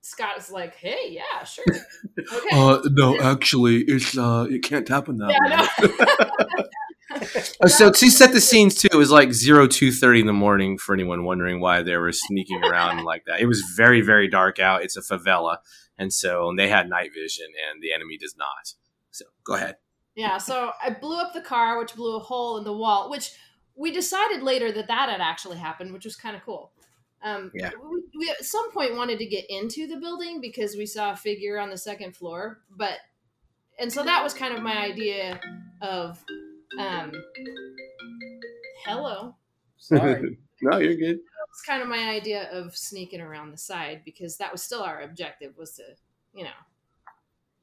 Scott 0.00 0.38
is 0.38 0.50
like, 0.50 0.76
"Hey, 0.76 1.08
yeah, 1.10 1.44
sure, 1.44 1.64
okay." 1.68 2.48
Uh, 2.52 2.80
no, 2.92 3.18
actually, 3.20 3.82
it's 3.82 4.16
uh, 4.16 4.46
it 4.48 4.62
can't 4.62 4.88
happen 4.88 5.18
that 5.18 5.30
yeah, 5.30 5.62
way. 5.62 5.88
no. 5.98 6.64
Uh, 7.10 7.20
so 7.68 7.90
to 7.90 8.10
set 8.10 8.32
the 8.32 8.40
scenes 8.40 8.74
too, 8.74 8.88
it 8.92 8.96
was 8.96 9.10
like 9.10 9.32
zero 9.32 9.66
two 9.66 9.92
thirty 9.92 10.20
in 10.20 10.26
the 10.26 10.32
morning 10.32 10.78
for 10.78 10.94
anyone 10.94 11.24
wondering 11.24 11.60
why 11.60 11.82
they 11.82 11.96
were 11.96 12.12
sneaking 12.12 12.62
around 12.64 13.04
like 13.04 13.24
that. 13.26 13.40
It 13.40 13.46
was 13.46 13.62
very 13.76 14.00
very 14.00 14.28
dark 14.28 14.58
out. 14.58 14.82
It's 14.82 14.96
a 14.96 15.02
favela, 15.02 15.58
and 15.98 16.12
so 16.12 16.48
and 16.48 16.58
they 16.58 16.68
had 16.68 16.88
night 16.88 17.10
vision, 17.14 17.46
and 17.70 17.82
the 17.82 17.92
enemy 17.92 18.18
does 18.18 18.34
not. 18.36 18.74
So 19.10 19.24
go 19.44 19.54
ahead. 19.54 19.76
Yeah, 20.14 20.38
so 20.38 20.72
I 20.82 20.90
blew 20.90 21.18
up 21.20 21.34
the 21.34 21.42
car, 21.42 21.78
which 21.78 21.94
blew 21.94 22.16
a 22.16 22.20
hole 22.20 22.56
in 22.56 22.64
the 22.64 22.72
wall, 22.72 23.10
which 23.10 23.32
we 23.74 23.92
decided 23.92 24.42
later 24.42 24.72
that 24.72 24.88
that 24.88 25.10
had 25.10 25.20
actually 25.20 25.58
happened, 25.58 25.92
which 25.92 26.06
was 26.06 26.16
kind 26.16 26.34
of 26.34 26.42
cool. 26.42 26.72
Um, 27.22 27.50
Yeah. 27.54 27.70
We, 27.90 28.02
we 28.18 28.30
at 28.30 28.44
some 28.44 28.70
point 28.72 28.96
wanted 28.96 29.18
to 29.18 29.26
get 29.26 29.44
into 29.50 29.86
the 29.86 29.96
building 29.96 30.40
because 30.40 30.74
we 30.76 30.86
saw 30.86 31.12
a 31.12 31.16
figure 31.16 31.58
on 31.58 31.70
the 31.70 31.76
second 31.76 32.16
floor, 32.16 32.60
but 32.70 32.98
and 33.78 33.92
so 33.92 34.02
that 34.04 34.22
was 34.22 34.32
kind 34.32 34.54
of 34.56 34.62
my 34.62 34.78
idea 34.78 35.38
of 35.82 36.24
um, 36.78 37.12
hello. 38.84 39.34
Sorry. 39.78 40.38
no, 40.62 40.78
you're 40.78 40.96
good. 40.96 41.18
It's 41.50 41.62
kind 41.66 41.82
of 41.82 41.88
my 41.88 42.10
idea 42.10 42.50
of 42.52 42.76
sneaking 42.76 43.20
around 43.20 43.50
the 43.50 43.58
side 43.58 44.02
because 44.04 44.36
that 44.36 44.52
was 44.52 44.62
still 44.62 44.82
our 44.82 45.02
objective 45.02 45.56
was 45.56 45.72
to, 45.72 45.82
you 46.34 46.44
know, 46.44 46.50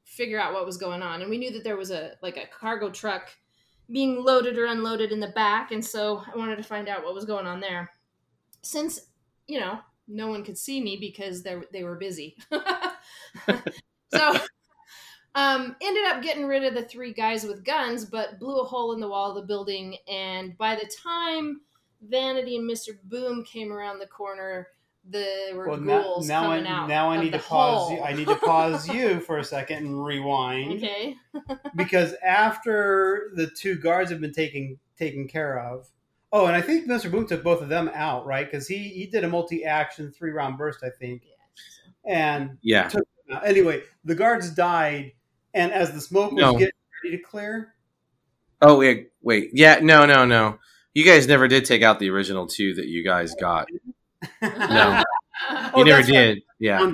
figure 0.04 0.40
out 0.40 0.52
what 0.52 0.66
was 0.66 0.76
going 0.76 1.02
on. 1.02 1.20
And 1.20 1.30
we 1.30 1.38
knew 1.38 1.52
that 1.52 1.64
there 1.64 1.76
was 1.76 1.90
a 1.90 2.12
like 2.22 2.36
a 2.36 2.46
cargo 2.46 2.90
truck 2.90 3.30
being 3.90 4.24
loaded 4.24 4.58
or 4.58 4.66
unloaded 4.66 5.12
in 5.12 5.20
the 5.20 5.28
back, 5.28 5.70
and 5.70 5.84
so 5.84 6.22
I 6.32 6.36
wanted 6.36 6.56
to 6.56 6.62
find 6.62 6.88
out 6.88 7.04
what 7.04 7.14
was 7.14 7.24
going 7.24 7.46
on 7.46 7.60
there. 7.60 7.90
Since, 8.62 9.08
you 9.46 9.60
know, 9.60 9.80
no 10.08 10.28
one 10.28 10.42
could 10.42 10.58
see 10.58 10.80
me 10.80 10.96
because 10.98 11.42
they 11.42 11.56
they 11.72 11.84
were 11.84 11.96
busy. 11.96 12.36
so 14.12 14.38
um, 15.34 15.74
ended 15.80 16.04
up 16.06 16.22
getting 16.22 16.46
rid 16.46 16.64
of 16.64 16.74
the 16.74 16.82
three 16.84 17.12
guys 17.12 17.44
with 17.44 17.64
guns, 17.64 18.04
but 18.04 18.38
blew 18.38 18.60
a 18.60 18.64
hole 18.64 18.92
in 18.92 19.00
the 19.00 19.08
wall 19.08 19.30
of 19.30 19.36
the 19.36 19.46
building. 19.46 19.96
And 20.08 20.56
by 20.58 20.76
the 20.76 20.88
time 21.02 21.60
Vanity 22.02 22.56
and 22.56 22.70
Mr. 22.70 22.90
Boom 23.04 23.44
came 23.44 23.72
around 23.72 23.98
the 23.98 24.06
corner, 24.06 24.68
there 25.04 25.54
were 25.54 25.68
Well, 25.68 25.76
now, 25.80 26.02
ghouls 26.02 26.28
now 26.28 26.50
I 26.50 26.56
coming 26.58 26.72
out. 26.72 26.88
now 26.88 27.10
I 27.10 27.16
of 27.16 27.24
need 27.24 27.32
the 27.34 27.38
to 27.38 27.44
pause. 27.44 27.88
hole. 27.88 27.96
You, 27.96 28.02
I 28.02 28.12
need 28.14 28.28
to 28.28 28.36
pause 28.36 28.88
you 28.92 29.20
for 29.20 29.38
a 29.38 29.44
second 29.44 29.78
and 29.84 30.04
rewind 30.04 30.82
Okay. 30.82 31.16
because 31.76 32.14
after 32.24 33.30
the 33.34 33.48
two 33.48 33.74
guards 33.76 34.10
have 34.10 34.20
been 34.20 34.32
taken 34.32 34.78
taken 34.98 35.26
care 35.28 35.58
of. 35.58 35.88
Oh, 36.32 36.46
and 36.46 36.56
I 36.56 36.62
think 36.62 36.86
Mr. 36.88 37.10
Boom 37.10 37.26
took 37.26 37.42
both 37.44 37.60
of 37.62 37.68
them 37.68 37.90
out, 37.94 38.24
right? 38.26 38.50
Because 38.50 38.66
he 38.66 38.78
he 38.88 39.06
did 39.06 39.24
a 39.24 39.28
multi 39.28 39.64
action 39.64 40.10
three 40.10 40.30
round 40.30 40.56
burst, 40.58 40.82
I 40.82 40.90
think. 40.90 41.22
And 42.04 42.58
Yeah. 42.62 42.90
anyway, 43.44 43.82
the 44.04 44.14
guards 44.14 44.50
died, 44.50 45.12
and 45.54 45.72
as 45.72 45.92
the 45.92 46.00
smoke 46.00 46.32
was 46.32 46.40
No. 46.40 46.52
getting 46.52 46.72
ready 47.04 47.16
to 47.16 47.22
clear, 47.22 47.74
Oh 48.62 48.78
wait, 48.78 49.10
wait. 49.22 49.50
Yeah, 49.52 49.80
no, 49.82 50.06
no, 50.06 50.24
no. 50.24 50.58
You 50.94 51.04
guys 51.04 51.26
never 51.26 51.48
did 51.48 51.64
take 51.64 51.82
out 51.82 51.98
the 51.98 52.08
original 52.10 52.46
two 52.46 52.74
that 52.74 52.86
you 52.86 53.04
guys 53.04 53.34
got. 53.34 53.68
No. 54.42 55.02
Oh, 55.50 55.78
You 55.80 55.84
never 55.86 55.98
that's 56.02 56.10
right. 56.10 56.16
did. 56.34 56.42
Yeah. 56.60 56.92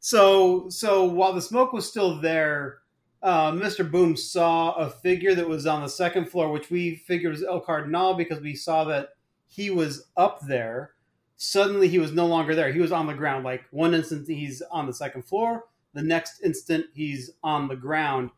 So 0.00 0.68
so 0.68 1.04
while 1.04 1.32
the 1.32 1.40
smoke 1.42 1.72
was 1.72 1.88
still 1.88 2.20
there, 2.20 2.78
uh, 3.22 3.50
Mr. 3.52 3.90
Boom 3.90 4.16
saw 4.16 4.74
a 4.74 4.90
figure 4.90 5.34
that 5.34 5.48
was 5.48 5.66
on 5.66 5.82
the 5.82 5.88
second 5.88 6.26
floor, 6.30 6.52
which 6.52 6.70
we 6.70 6.96
figured 6.96 7.32
was 7.32 7.42
El 7.42 7.60
Cardinal 7.60 8.14
because 8.14 8.40
we 8.40 8.54
saw 8.54 8.84
that 8.84 9.10
he 9.46 9.70
was 9.70 10.06
up 10.16 10.40
there. 10.46 10.92
Suddenly, 11.36 11.88
he 11.88 11.98
was 11.98 12.12
no 12.12 12.26
longer 12.26 12.54
there. 12.54 12.72
He 12.72 12.80
was 12.80 12.92
on 12.92 13.06
the 13.06 13.14
ground. 13.14 13.44
Like 13.44 13.64
one 13.70 13.94
instant, 13.94 14.28
he's 14.28 14.62
on 14.70 14.86
the 14.86 14.92
second 14.94 15.22
floor. 15.22 15.64
The 15.98 16.04
next 16.04 16.44
instant, 16.44 16.86
he's 16.94 17.32
on 17.42 17.66
the 17.66 17.74
ground. 17.74 18.30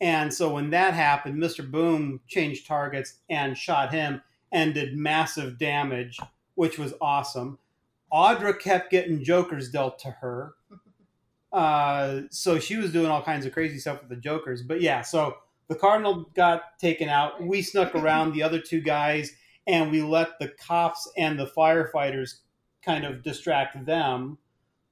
And 0.00 0.32
so 0.32 0.54
when 0.54 0.70
that 0.70 0.94
happened, 0.94 1.42
Mr. 1.42 1.68
Boom 1.68 2.20
changed 2.28 2.68
targets 2.68 3.14
and 3.28 3.58
shot 3.58 3.92
him 3.92 4.22
and 4.52 4.72
did 4.72 4.96
massive 4.96 5.58
damage, 5.58 6.20
which 6.54 6.78
was 6.78 6.94
awesome. 7.00 7.58
Audra 8.12 8.56
kept 8.56 8.92
getting 8.92 9.24
jokers 9.24 9.68
dealt 9.68 9.98
to 10.00 10.12
her. 10.12 10.54
Uh, 11.50 12.24
so 12.30 12.58
she 12.58 12.76
was 12.76 12.92
doing 12.92 13.06
all 13.06 13.22
kinds 13.22 13.46
of 13.46 13.54
crazy 13.54 13.78
stuff 13.78 14.00
with 14.00 14.10
the 14.10 14.16
jokers. 14.16 14.60
But 14.60 14.82
yeah, 14.82 15.00
so 15.00 15.38
the 15.68 15.74
Cardinal 15.74 16.28
got 16.34 16.78
taken 16.78 17.08
out. 17.08 17.42
We 17.42 17.62
snuck 17.62 17.94
around 17.94 18.34
the 18.34 18.42
other 18.42 18.60
two 18.60 18.82
guys 18.82 19.32
and 19.66 19.90
we 19.90 20.02
let 20.02 20.38
the 20.38 20.48
cops 20.48 21.10
and 21.16 21.38
the 21.38 21.46
firefighters 21.46 22.40
kind 22.84 23.06
of 23.06 23.22
distract 23.22 23.86
them 23.86 24.36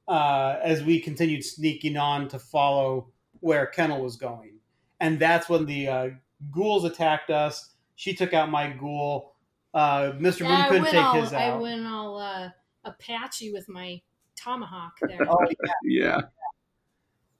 uh, 0.09 0.57
as 0.63 0.83
we 0.85 1.01
continued 1.01 1.45
sneaking 1.45 1.97
on 1.97 2.29
to 2.29 2.39
follow 2.39 3.09
where 3.41 3.67
Kennel 3.67 4.03
was 4.03 4.17
going. 4.17 4.59
And 5.01 5.19
that's 5.19 5.49
when 5.49 5.67
the 5.67 5.89
uh, 5.89 6.09
ghouls 6.51 6.85
attacked 6.85 7.31
us. 7.31 7.75
She 7.97 8.15
took 8.15 8.33
out 8.33 8.51
my 8.51 8.71
ghoul. 8.71 9.35
Uh, 9.75 10.13
Mr. 10.13 10.41
Yeah, 10.41 10.49
Boom 10.49 10.51
I 10.51 10.69
couldn't 10.69 10.85
take 10.87 11.05
all, 11.05 11.21
his 11.21 11.33
out. 11.33 11.41
I 11.41 11.51
out. 11.51 11.61
went 11.61 11.87
all 11.87 12.19
uh, 12.19 12.51
Apache 12.85 13.53
with 13.53 13.69
my 13.69 14.01
tomahawk 14.37 14.93
there. 15.03 15.19
Oh, 15.29 15.39
yeah. 15.49 15.73
Yeah. 15.85 16.21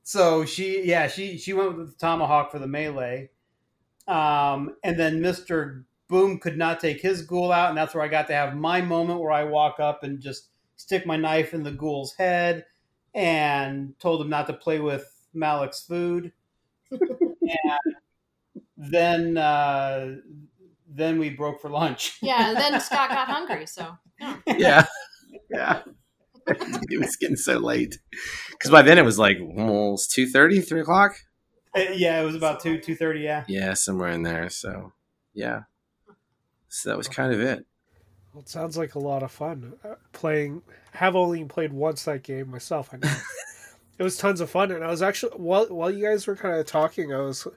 So 0.03 0.45
she, 0.45 0.85
yeah, 0.85 1.09
she 1.09 1.37
she 1.37 1.53
went 1.53 1.77
with 1.77 1.91
the 1.91 1.97
tomahawk 1.99 2.53
for 2.53 2.61
the 2.61 2.69
melee, 2.69 3.31
um, 4.07 4.77
and 4.85 4.97
then 4.97 5.21
Mister 5.21 5.85
Boom 6.09 6.39
could 6.39 6.57
not 6.57 6.79
take 6.79 7.01
his 7.01 7.23
ghoul 7.23 7.51
out, 7.51 7.71
and 7.71 7.77
that's 7.77 7.93
where 7.93 8.05
I 8.05 8.09
got 8.09 8.29
to 8.29 8.33
have 8.33 8.55
my 8.55 8.81
moment 8.81 9.19
where 9.19 9.33
I 9.33 9.43
walk 9.43 9.81
up 9.81 10.05
and 10.05 10.21
just 10.21 10.51
stick 10.77 11.07
my 11.07 11.17
knife 11.17 11.55
in 11.55 11.63
the 11.63 11.73
ghoul's 11.73 12.15
head 12.15 12.65
and 13.15 13.99
told 13.99 14.21
him 14.21 14.29
not 14.29 14.47
to 14.47 14.53
play 14.53 14.79
with 14.79 15.11
Malik's 15.35 15.83
food, 15.83 16.33
and 16.91 17.95
then 18.77 19.37
uh, 19.37 20.17
then 20.89 21.19
we 21.19 21.31
broke 21.31 21.61
for 21.61 21.71
lunch. 21.71 22.19
Yeah, 22.23 22.51
and 22.51 22.57
then 22.57 22.81
Scott 22.81 23.11
got 23.11 23.29
hungry, 23.29 23.67
so 23.67 23.97
yeah. 24.21 24.37
Yeah. 24.47 24.87
Yeah. 25.51 25.83
it 26.47 27.01
was 27.01 27.17
getting 27.17 27.37
so 27.37 27.59
late. 27.59 27.99
Because 28.51 28.71
by 28.71 28.83
then 28.83 28.99
it 28.99 29.05
was 29.05 29.19
like 29.19 29.39
almost 29.41 30.11
2.30, 30.17 30.67
3 30.67 30.81
o'clock. 30.81 31.17
Uh, 31.77 31.93
yeah, 31.95 32.21
it 32.21 32.25
was 32.25 32.35
about 32.35 32.61
two 32.61 32.81
two 32.81 32.95
thirty. 32.97 33.21
Yeah. 33.21 33.45
Yeah, 33.49 33.75
somewhere 33.75 34.09
in 34.09 34.23
there. 34.23 34.49
So, 34.49 34.93
yeah. 35.35 35.63
So 36.69 36.89
that 36.89 36.97
was 36.97 37.09
kind 37.09 37.35
of 37.35 37.41
it. 37.41 37.67
Well, 38.37 38.43
it 38.43 38.51
sounds 38.51 38.77
like 38.77 38.97
a 38.97 38.99
lot 38.99 39.23
of 39.23 39.33
fun. 39.33 39.73
Uh, 39.83 39.95
playing, 40.13 40.61
have 40.93 41.17
only 41.17 41.43
played 41.47 41.73
once 41.73 42.05
that 42.05 42.23
game 42.23 42.51
myself. 42.51 42.91
I 42.93 42.99
know 42.99 43.11
it 43.99 44.03
was 44.03 44.19
tons 44.19 44.43
of 44.43 44.51
fun, 44.51 44.73
and 44.73 44.85
I 44.85 44.89
was 44.89 45.01
actually 45.01 45.33
while 45.39 45.65
while 45.69 45.91
you 45.91 46.05
guys 46.05 46.27
were 46.27 46.37
kind 46.37 46.55
of 46.61 46.67
talking, 46.67 47.15
I 47.15 47.21
was 47.21 47.49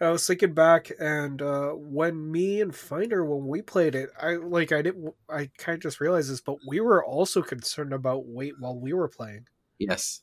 I 0.00 0.10
was 0.10 0.24
thinking 0.24 0.54
back, 0.54 0.92
and 1.00 1.42
uh, 1.42 1.70
when 1.70 2.30
me 2.30 2.60
and 2.60 2.72
Finder 2.72 3.24
when 3.24 3.48
we 3.48 3.60
played 3.60 3.96
it, 3.96 4.10
I 4.22 4.36
like 4.36 4.70
I 4.70 4.82
didn't 4.82 5.12
I 5.28 5.50
kind 5.58 5.74
of 5.74 5.82
just 5.82 5.98
realized 5.98 6.30
this, 6.30 6.42
but 6.42 6.58
we 6.64 6.78
were 6.78 7.04
also 7.04 7.42
concerned 7.42 7.92
about 7.92 8.28
weight 8.28 8.54
while 8.60 8.78
we 8.78 8.92
were 8.92 9.08
playing. 9.08 9.48
Yes. 9.80 10.20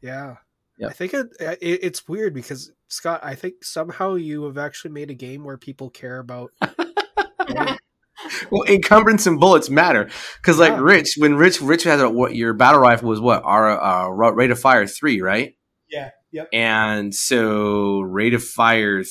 Yeah. 0.00 0.36
Yep. 0.78 0.90
I 0.90 0.92
think 0.94 1.12
it, 1.12 1.26
it 1.38 1.80
it's 1.82 2.08
weird 2.08 2.32
because 2.32 2.72
Scott, 2.86 3.20
I 3.22 3.34
think 3.34 3.62
somehow 3.62 4.14
you 4.14 4.44
have 4.44 4.56
actually 4.56 4.92
made 4.92 5.10
a 5.10 5.14
game 5.14 5.44
where 5.44 5.58
people 5.58 5.90
care 5.90 6.18
about 6.18 6.50
Well, 8.50 8.64
encumbrance 8.64 9.26
and 9.26 9.38
bullets 9.38 9.70
matter 9.70 10.08
because, 10.40 10.58
like 10.58 10.72
Yeah. 10.72 10.80
Rich, 10.80 11.14
when 11.18 11.36
Rich 11.36 11.60
Rich 11.60 11.84
had 11.84 12.00
a, 12.00 12.10
what 12.10 12.34
your 12.34 12.52
battle 12.52 12.80
rifle 12.80 13.08
was 13.08 13.20
what 13.20 13.42
our 13.44 13.80
uh, 13.80 14.08
rate 14.08 14.50
of 14.50 14.58
fire 14.58 14.86
three, 14.86 15.20
right? 15.20 15.56
Yeah. 15.90 16.10
Yep. 16.32 16.48
And 16.52 17.14
so 17.14 18.00
rate 18.00 18.34
of 18.34 18.42
fire 18.44 19.02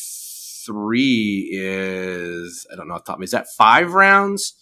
three 0.66 1.50
is 1.52 2.68
I 2.72 2.76
don't 2.76 2.88
know 2.88 2.96
off 2.96 3.06
the 3.06 3.14
top. 3.14 3.24
Is 3.24 3.32
that 3.32 3.48
five 3.58 3.94
rounds 3.94 4.54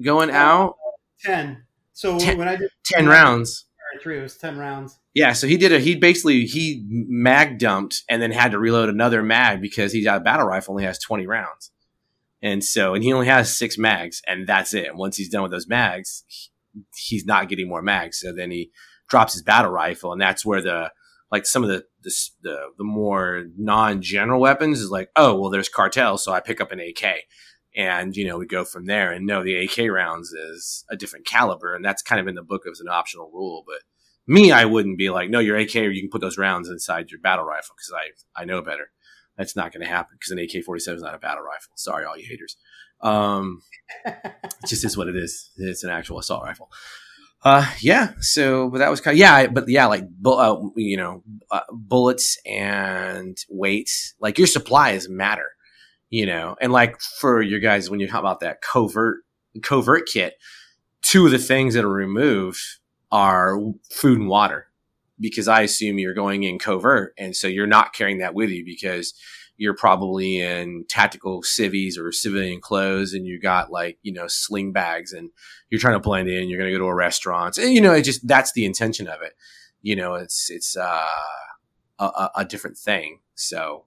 going 0.00 0.30
out? 0.30 0.76
Ten. 1.20 1.64
So 1.92 2.18
Ten- 2.18 2.38
when 2.38 2.48
I 2.48 2.56
did 2.56 2.70
Ten 2.84 3.06
rounds. 3.06 3.66
three, 4.02 4.18
it 4.18 4.22
was 4.22 4.36
ten 4.36 4.56
rounds. 4.58 4.98
Yeah, 5.14 5.32
so 5.32 5.46
he 5.46 5.56
did 5.56 5.72
a 5.72 5.80
he 5.80 5.96
basically 5.96 6.44
he 6.46 6.84
mag 6.88 7.58
dumped 7.58 8.02
and 8.08 8.22
then 8.22 8.30
had 8.30 8.52
to 8.52 8.58
reload 8.58 8.88
another 8.88 9.22
mag 9.22 9.60
because 9.60 9.92
he's 9.92 10.04
got 10.04 10.18
a 10.18 10.20
battle 10.20 10.46
rifle 10.46 10.72
only 10.74 10.84
has 10.84 10.98
twenty 11.00 11.26
rounds, 11.26 11.72
and 12.42 12.64
so 12.64 12.94
and 12.94 13.04
he 13.04 13.12
only 13.12 13.26
has 13.26 13.56
six 13.56 13.76
mags 13.78 14.22
and 14.26 14.46
that's 14.46 14.74
it. 14.74 14.94
Once 14.94 15.16
he's 15.16 15.28
done 15.28 15.42
with 15.42 15.52
those 15.52 15.68
mags, 15.68 16.24
he- 16.28 16.50
he's 16.96 17.24
not 17.26 17.48
getting 17.48 17.68
more 17.68 17.82
mags. 17.82 18.20
So 18.20 18.32
then 18.32 18.50
he 18.50 18.70
drops 19.08 19.32
his 19.32 19.42
battle 19.42 19.70
rifle, 19.72 20.12
and 20.12 20.20
that's 20.20 20.44
where 20.44 20.62
the 20.62 20.92
like 21.32 21.46
some 21.46 21.62
of 21.62 21.68
the 21.68 21.84
the 22.02 22.12
the, 22.42 22.58
the 22.78 22.84
more 22.84 23.44
non 23.56 24.02
general 24.02 24.40
weapons 24.40 24.80
is 24.80 24.90
like 24.90 25.10
oh 25.16 25.38
well 25.38 25.50
there's 25.50 25.68
cartel, 25.68 26.18
so 26.18 26.32
I 26.32 26.40
pick 26.40 26.60
up 26.60 26.72
an 26.72 26.80
AK. 26.80 27.22
And 27.76 28.16
you 28.16 28.26
know 28.26 28.36
we 28.36 28.46
go 28.46 28.64
from 28.64 28.86
there, 28.86 29.12
and 29.12 29.26
no, 29.26 29.44
the 29.44 29.54
AK 29.64 29.90
rounds 29.92 30.32
is 30.32 30.84
a 30.90 30.96
different 30.96 31.24
caliber, 31.24 31.72
and 31.74 31.84
that's 31.84 32.02
kind 32.02 32.20
of 32.20 32.26
in 32.26 32.34
the 32.34 32.42
book 32.42 32.62
as 32.70 32.80
an 32.80 32.88
optional 32.88 33.30
rule. 33.32 33.62
But 33.64 33.82
me, 34.26 34.50
I 34.50 34.64
wouldn't 34.64 34.98
be 34.98 35.08
like, 35.10 35.30
no, 35.30 35.38
your 35.38 35.56
AK, 35.56 35.76
or 35.76 35.90
you 35.90 36.02
can 36.02 36.10
put 36.10 36.20
those 36.20 36.36
rounds 36.36 36.68
inside 36.68 37.10
your 37.12 37.20
battle 37.20 37.44
rifle 37.44 37.76
because 37.76 37.92
I, 38.36 38.42
I 38.42 38.44
know 38.44 38.60
better. 38.60 38.90
That's 39.40 39.56
not 39.56 39.72
going 39.72 39.80
to 39.80 39.88
happen 39.88 40.18
because 40.18 40.32
an 40.32 40.38
AK 40.38 40.62
47 40.62 40.98
is 40.98 41.02
not 41.02 41.14
a 41.14 41.18
battle 41.18 41.42
rifle. 41.42 41.72
Sorry, 41.74 42.04
all 42.04 42.14
you 42.14 42.26
haters. 42.28 42.58
Um, 43.00 43.62
it 44.04 44.34
just 44.66 44.84
is 44.84 44.98
what 44.98 45.08
it 45.08 45.16
is. 45.16 45.50
It's 45.56 45.82
an 45.82 45.88
actual 45.88 46.18
assault 46.18 46.42
rifle. 46.44 46.70
Uh, 47.42 47.66
yeah. 47.80 48.12
So, 48.20 48.68
but 48.68 48.80
that 48.80 48.90
was 48.90 49.00
kind 49.00 49.14
of, 49.14 49.18
yeah, 49.18 49.46
but 49.46 49.66
yeah, 49.66 49.86
like, 49.86 50.06
bu- 50.10 50.32
uh, 50.32 50.60
you 50.76 50.98
know, 50.98 51.22
uh, 51.50 51.62
bullets 51.72 52.36
and 52.44 53.38
weight, 53.48 53.90
like 54.20 54.36
your 54.36 54.46
supplies 54.46 55.08
matter, 55.08 55.52
you 56.10 56.26
know, 56.26 56.54
and 56.60 56.70
like 56.70 57.00
for 57.00 57.40
your 57.40 57.60
guys, 57.60 57.88
when 57.88 57.98
you 57.98 58.08
talk 58.08 58.20
about 58.20 58.40
that 58.40 58.60
covert, 58.60 59.20
covert 59.62 60.06
kit, 60.06 60.34
two 61.00 61.24
of 61.24 61.32
the 61.32 61.38
things 61.38 61.72
that 61.72 61.84
are 61.86 61.88
removed 61.88 62.60
are 63.10 63.58
food 63.90 64.18
and 64.18 64.28
water 64.28 64.66
because 65.20 65.48
I 65.48 65.62
assume 65.62 65.98
you're 65.98 66.14
going 66.14 66.42
in 66.44 66.58
covert. 66.58 67.14
And 67.18 67.36
so 67.36 67.46
you're 67.46 67.66
not 67.66 67.92
carrying 67.92 68.18
that 68.18 68.34
with 68.34 68.50
you 68.50 68.64
because 68.64 69.14
you're 69.56 69.74
probably 69.74 70.40
in 70.40 70.86
tactical 70.88 71.42
civvies 71.42 71.98
or 71.98 72.12
civilian 72.12 72.60
clothes 72.60 73.12
and 73.12 73.26
you 73.26 73.38
got 73.38 73.70
like, 73.70 73.98
you 74.02 74.12
know, 74.12 74.26
sling 74.26 74.72
bags 74.72 75.12
and 75.12 75.30
you're 75.68 75.80
trying 75.80 75.94
to 75.94 76.00
blend 76.00 76.28
in. 76.28 76.48
You're 76.48 76.58
going 76.58 76.72
to 76.72 76.78
go 76.78 76.84
to 76.84 76.88
a 76.90 76.94
restaurant. 76.94 77.58
And, 77.58 77.74
you 77.74 77.80
know, 77.80 77.92
it 77.92 78.02
just, 78.02 78.26
that's 78.26 78.52
the 78.52 78.64
intention 78.64 79.06
of 79.06 79.20
it. 79.20 79.34
You 79.82 79.96
know, 79.96 80.14
it's, 80.14 80.50
it's, 80.50 80.76
uh, 80.76 81.06
a, 81.98 82.04
a, 82.04 82.30
a 82.36 82.44
different 82.44 82.78
thing. 82.78 83.20
So, 83.34 83.84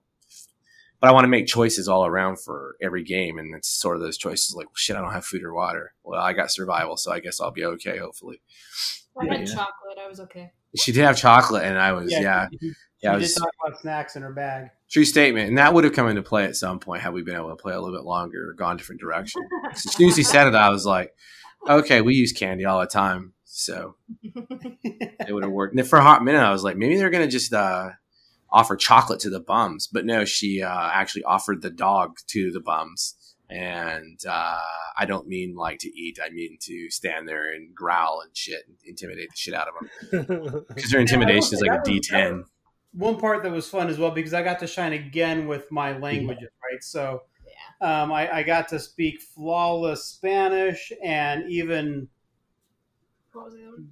but 1.00 1.10
I 1.10 1.12
want 1.12 1.24
to 1.24 1.28
make 1.28 1.46
choices 1.46 1.88
all 1.88 2.06
around 2.06 2.40
for 2.40 2.76
every 2.80 3.02
game. 3.02 3.38
And 3.38 3.54
it's 3.54 3.68
sort 3.68 3.96
of 3.96 4.02
those 4.02 4.16
choices 4.16 4.54
like, 4.54 4.66
well, 4.66 4.76
shit, 4.76 4.96
I 4.96 5.00
don't 5.00 5.12
have 5.12 5.26
food 5.26 5.42
or 5.42 5.52
water. 5.52 5.92
Well, 6.02 6.20
I 6.20 6.32
got 6.32 6.50
survival. 6.50 6.96
So 6.96 7.12
I 7.12 7.20
guess 7.20 7.40
I'll 7.40 7.50
be 7.50 7.64
okay, 7.64 7.98
hopefully. 7.98 8.40
I 9.20 9.26
had 9.26 9.40
Yeah. 9.48 9.54
chocolate. 9.54 9.98
I 10.02 10.08
was 10.08 10.20
okay. 10.20 10.50
She 10.76 10.92
did 10.92 11.04
have 11.04 11.16
chocolate, 11.16 11.64
and 11.64 11.78
I 11.78 11.92
was 11.92 12.10
yeah, 12.10 12.48
She, 12.60 12.72
yeah, 13.02 13.12
I 13.12 13.14
she 13.14 13.20
was 13.20 13.34
did 13.34 13.40
talk 13.40 13.48
about 13.64 13.80
snacks 13.80 14.16
in 14.16 14.22
her 14.22 14.32
bag. 14.32 14.70
true 14.90 15.04
statement, 15.04 15.48
and 15.48 15.58
that 15.58 15.72
would 15.72 15.84
have 15.84 15.92
come 15.92 16.08
into 16.08 16.22
play 16.22 16.44
at 16.44 16.56
some 16.56 16.80
point 16.80 17.02
had 17.02 17.12
we 17.12 17.22
been 17.22 17.36
able 17.36 17.50
to 17.50 17.56
play 17.56 17.72
a 17.74 17.80
little 17.80 17.96
bit 17.96 18.04
longer 18.04 18.50
or 18.50 18.54
gone 18.54 18.74
a 18.74 18.78
different 18.78 19.00
direction. 19.00 19.42
As 19.72 19.82
soon 19.92 20.08
as 20.08 20.16
he 20.16 20.22
said 20.24 20.48
it, 20.48 20.54
I 20.54 20.70
was 20.70 20.84
like, 20.84 21.14
okay, 21.68 22.00
we 22.00 22.14
use 22.14 22.32
candy 22.32 22.64
all 22.64 22.80
the 22.80 22.86
time, 22.86 23.34
so 23.44 23.94
it 24.22 25.32
would 25.32 25.44
have 25.44 25.52
worked. 25.52 25.76
And 25.78 25.86
for 25.86 25.98
a 25.98 26.02
hot 26.02 26.24
minute, 26.24 26.40
I 26.40 26.50
was 26.50 26.64
like, 26.64 26.76
maybe 26.76 26.96
they're 26.96 27.10
gonna 27.10 27.28
just 27.28 27.52
uh, 27.52 27.90
offer 28.50 28.74
chocolate 28.76 29.20
to 29.20 29.30
the 29.30 29.40
bums, 29.40 29.86
but 29.86 30.04
no, 30.04 30.24
she 30.24 30.60
uh, 30.62 30.90
actually 30.92 31.22
offered 31.24 31.62
the 31.62 31.70
dog 31.70 32.16
to 32.28 32.50
the 32.50 32.60
bums. 32.60 33.14
And 33.50 34.18
uh, 34.28 34.60
I 34.96 35.04
don't 35.04 35.28
mean 35.28 35.54
like 35.54 35.78
to 35.80 35.88
eat. 35.88 36.18
I 36.24 36.30
mean 36.30 36.56
to 36.62 36.90
stand 36.90 37.28
there 37.28 37.52
and 37.52 37.74
growl 37.74 38.22
and 38.22 38.34
shit 38.36 38.62
and 38.66 38.76
intimidate 38.86 39.28
the 39.30 39.36
shit 39.36 39.54
out 39.54 39.68
of 39.68 39.74
them 40.10 40.64
because 40.68 40.90
their 40.90 41.00
intimidation 41.00 41.54
is 41.54 41.60
like 41.60 41.70
a 41.70 41.82
D10. 41.82 42.44
One 42.92 43.18
part 43.18 43.42
that 43.42 43.52
was 43.52 43.68
fun 43.68 43.88
as 43.88 43.98
well 43.98 44.10
because 44.12 44.32
I 44.32 44.42
got 44.42 44.60
to 44.60 44.66
shine 44.66 44.92
again 44.92 45.46
with 45.46 45.70
my 45.70 45.96
languages, 45.98 46.48
right? 46.62 46.82
So 46.82 47.22
um, 47.80 48.12
I, 48.12 48.36
I 48.36 48.42
got 48.44 48.68
to 48.68 48.78
speak 48.78 49.20
flawless 49.20 50.04
Spanish 50.04 50.92
and 51.02 51.50
even 51.50 52.08
What 53.32 53.46
was 53.46 53.54
the 53.54 53.60
other 53.60 53.76
one? 53.76 53.88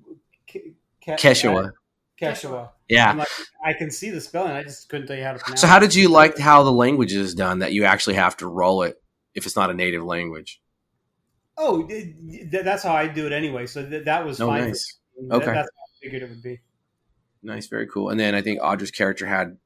Ke- 0.48 0.74
Ke- 1.02 1.20
Quechua. 1.20 1.72
Quechua. 2.20 2.70
Yeah. 2.88 3.10
I'm 3.10 3.18
like, 3.18 3.28
I 3.64 3.72
can 3.72 3.90
see 3.90 4.10
the 4.10 4.20
spelling. 4.20 4.52
I 4.52 4.62
just 4.62 4.88
couldn't 4.88 5.08
tell 5.08 5.16
you 5.16 5.24
how 5.24 5.32
to 5.32 5.38
pronounce 5.40 5.58
it. 5.58 5.62
So 5.62 5.66
how 5.66 5.78
did 5.78 5.94
you 5.94 6.08
like 6.08 6.38
how 6.38 6.62
the 6.62 6.72
language 6.72 7.12
is 7.12 7.34
done 7.34 7.58
that 7.58 7.72
you 7.72 7.84
actually 7.84 8.14
have 8.14 8.36
to 8.38 8.46
roll 8.46 8.82
it 8.82 9.01
if 9.34 9.46
it's 9.46 9.56
not 9.56 9.70
a 9.70 9.74
native 9.74 10.02
language? 10.04 10.60
Oh, 11.58 11.86
th- 11.86 12.14
th- 12.50 12.64
that's 12.64 12.82
how 12.82 12.94
I 12.94 13.06
do 13.08 13.26
it 13.26 13.32
anyway. 13.32 13.66
So 13.66 13.88
th- 13.88 14.04
that 14.04 14.24
was 14.24 14.40
Oh, 14.40 14.46
fine. 14.48 14.68
nice. 14.68 14.98
Okay. 15.30 15.44
That- 15.46 15.54
that's 15.54 15.68
how 15.76 15.82
I 15.82 15.98
figured 16.02 16.22
it 16.22 16.28
would 16.30 16.42
be. 16.42 16.60
Nice, 17.42 17.66
very 17.66 17.86
cool. 17.86 18.08
And 18.10 18.18
then 18.18 18.34
I 18.34 18.40
think 18.42 18.60
Audra's 18.60 18.90
character 18.90 19.26
had 19.26 19.58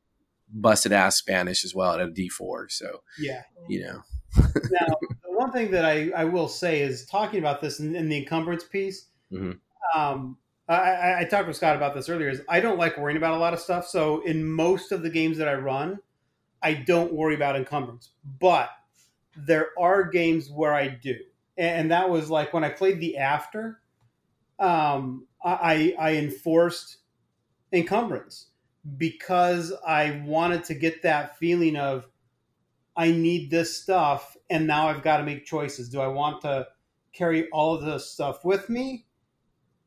busted 0.53 0.93
ass 0.93 1.17
Spanish 1.17 1.65
as 1.65 1.75
well 1.75 1.93
at 1.93 2.01
a 2.01 2.11
D 2.11 2.29
four. 2.29 2.69
So 2.69 3.03
Yeah. 3.19 3.43
you 3.69 3.83
know, 3.85 4.03
Now, 4.71 4.87
the 5.23 5.31
one 5.33 5.53
thing 5.53 5.71
that 5.73 5.85
I, 5.85 6.11
I 6.17 6.25
will 6.25 6.49
say 6.49 6.81
is 6.81 7.07
talking 7.07 7.39
about 7.39 7.61
this 7.61 7.81
in, 7.81 7.95
in 7.97 8.09
the 8.09 8.17
encumbrance 8.19 8.65
piece. 8.65 9.07
Mhm. 9.33 9.59
Um, 9.95 10.39
I, 10.69 10.75
I, 10.75 11.21
I 11.21 11.25
talked 11.25 11.47
with 11.47 11.57
Scott 11.57 11.77
about 11.77 11.95
this 11.95 12.09
earlier. 12.09 12.29
Is 12.29 12.41
I 12.49 12.61
don't 12.61 12.79
like 12.79 12.97
worrying 12.99 13.17
about 13.17 13.35
a 13.35 13.39
lot 13.39 13.55
of 13.55 13.61
stuff. 13.61 13.87
So 13.87 14.21
in 14.23 14.45
most 14.45 14.91
of 14.91 15.03
the 15.03 15.11
games 15.11 15.39
that 15.39 15.49
I 15.49 15.55
run, 15.55 16.01
I 16.63 16.75
don't 16.75 17.13
worry 17.13 17.35
about 17.37 17.55
encumbrance. 17.57 18.11
But 18.41 18.71
there 19.37 19.71
are 19.79 20.05
games 20.05 20.51
where 20.51 20.73
I 20.73 20.89
do, 20.89 21.17
and 21.57 21.91
that 21.91 22.11
was 22.11 22.31
like 22.31 22.53
when 22.53 22.65
I 22.65 22.71
played 22.71 23.01
the 23.01 23.19
After. 23.19 23.81
Um, 24.59 25.27
I 25.45 25.95
I 25.99 26.15
enforced 26.15 26.99
encumbrance 27.73 28.47
because 28.97 29.73
I 29.87 30.23
wanted 30.25 30.65
to 30.65 30.75
get 30.75 31.03
that 31.03 31.37
feeling 31.39 31.77
of 31.77 32.07
I 32.97 33.11
need 33.11 33.51
this 33.51 33.83
stuff, 33.83 34.37
and 34.49 34.67
now 34.67 34.89
I've 34.89 35.03
got 35.03 35.19
to 35.19 35.25
make 35.25 35.45
choices. 35.45 35.89
Do 35.89 36.01
I 36.01 36.07
want 36.07 36.41
to 36.43 36.69
carry 37.13 37.49
all 37.51 37.75
of 37.75 37.85
this 37.85 38.11
stuff 38.11 38.45
with 38.45 38.69
me, 38.71 39.07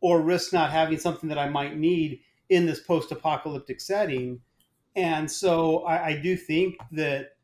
or 0.02 0.22
risk 0.22 0.54
not 0.54 0.72
having 0.72 1.00
something 1.00 1.30
that 1.30 1.40
I 1.40 1.50
might 1.50 1.76
need 1.76 2.20
in 2.50 2.66
this 2.66 2.80
post-apocalyptic 2.80 3.82
setting? 3.82 4.42
And 4.96 5.32
so 5.32 5.84
I, 5.86 6.08
I 6.08 6.20
do 6.22 6.36
think 6.36 6.76
that 6.92 7.38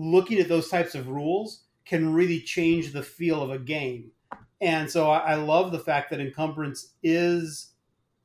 looking 0.00 0.38
at 0.38 0.48
those 0.48 0.68
types 0.68 0.94
of 0.94 1.08
rules 1.08 1.64
can 1.84 2.12
really 2.12 2.40
change 2.40 2.92
the 2.92 3.02
feel 3.02 3.42
of 3.42 3.50
a 3.50 3.58
game. 3.58 4.12
And 4.60 4.90
so 4.90 5.10
I, 5.10 5.32
I 5.32 5.34
love 5.34 5.72
the 5.72 5.78
fact 5.78 6.10
that 6.10 6.20
encumbrance 6.20 6.94
is 7.02 7.72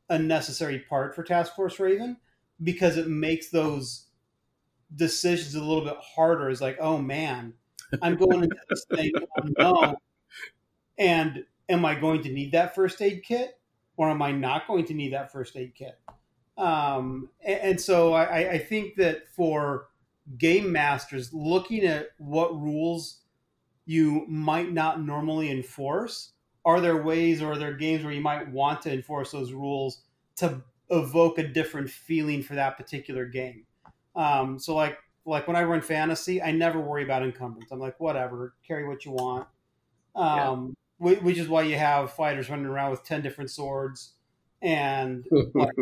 a 0.10 0.18
necessary 0.18 0.80
part 0.80 1.16
for 1.16 1.24
Task 1.24 1.56
Force 1.56 1.80
Raven 1.80 2.18
because 2.64 2.98
it 2.98 3.08
makes 3.08 3.50
those 3.50 4.08
decisions 4.96 5.56
a 5.56 5.64
little 5.64 5.84
bit 5.84 5.98
harder. 6.16 6.50
It's 6.50 6.62
like, 6.62 6.78
oh 6.80 6.98
man, 6.98 7.54
I'm 8.02 8.16
going 8.16 8.44
into 8.44 8.56
this 8.70 8.86
thing 8.94 9.12
unknown, 9.38 9.96
and 10.98 11.44
am 11.68 11.84
I 11.84 11.96
going 11.96 12.24
to 12.24 12.30
need 12.30 12.54
that 12.54 12.76
first 12.76 13.02
aid 13.02 13.24
kit, 13.24 13.60
or 13.98 14.10
am 14.10 14.22
I 14.22 14.32
not 14.32 14.68
going 14.68 14.86
to 14.86 14.94
need 14.94 15.14
that 15.14 15.32
first 15.32 15.58
aid 15.58 15.74
kit? 15.76 16.00
Um, 16.58 17.30
and, 17.44 17.60
and, 17.60 17.82
so 17.82 18.14
I, 18.14 18.52
I 18.52 18.58
think 18.60 18.96
that 18.96 19.28
for 19.36 19.88
game 20.38 20.72
masters, 20.72 21.34
looking 21.34 21.86
at 21.86 22.10
what 22.18 22.60
rules 22.60 23.22
you 23.86 24.26
might 24.28 24.72
not 24.72 25.02
normally 25.04 25.52
enforce, 25.52 26.32
are 26.66 26.82
there 26.82 27.04
ways 27.04 27.42
or 27.42 27.54
are 27.54 27.58
there 27.58 27.74
games 27.74 28.04
where 28.04 28.14
you 28.14 28.22
might 28.22 28.52
want 28.52 28.82
to 28.82 28.92
enforce 28.92 29.32
those 29.32 29.54
rules 29.54 30.02
to 30.38 30.62
evoke 30.90 31.38
a 31.38 31.48
different 31.48 31.90
feeling 31.90 32.42
for 32.42 32.56
that 32.56 32.78
particular 32.78 33.26
game? 33.26 33.66
Um, 34.16 34.58
so 34.58 34.76
like 34.76 34.98
like 35.26 35.48
when 35.48 35.56
I 35.56 35.64
run 35.64 35.82
fantasy, 35.82 36.42
I 36.42 36.52
never 36.52 36.80
worry 36.80 37.04
about 37.04 37.24
encumbrance. 37.24 37.72
I'm 37.72 37.80
like, 37.80 38.00
whatever, 38.00 38.54
carry 38.66 38.88
what 38.88 39.06
you 39.06 39.12
want. 39.12 39.48
Um, 40.16 40.76
yeah. 41.02 41.16
which 41.16 41.38
is 41.38 41.48
why 41.48 41.64
you 41.64 41.76
have 41.76 42.14
fighters 42.14 42.50
running 42.50 42.66
around 42.66 42.92
with 42.92 43.04
ten 43.04 43.22
different 43.22 43.52
swords 43.52 44.14
and 44.62 45.26
like, 45.54 45.76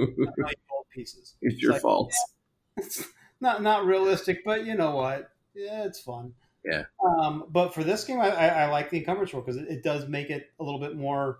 pieces. 0.93 1.35
It's, 1.41 1.55
it's 1.55 1.63
your 1.63 1.73
like, 1.73 1.81
fault. 1.81 2.13
Yeah, 2.77 2.85
not 3.43 3.61
not 3.61 3.85
realistic, 3.85 4.43
but 4.43 4.65
you 4.65 4.73
know 4.73 4.95
what? 4.95 5.29
Yeah, 5.53 5.83
it's 5.83 5.99
fun. 5.99 6.33
Yeah. 6.65 6.85
Um, 7.05 7.45
but 7.49 7.73
for 7.73 7.83
this 7.83 8.05
game, 8.05 8.19
I, 8.19 8.29
I, 8.29 8.47
I 8.47 8.65
like 8.71 8.89
the 8.89 8.97
encumbrance 8.97 9.33
rule 9.33 9.43
because 9.43 9.57
it, 9.57 9.67
it, 9.67 9.83
does 9.83 10.07
make 10.07 10.29
it 10.29 10.49
a 10.61 10.63
little 10.63 10.79
bit 10.79 10.95
more 10.95 11.39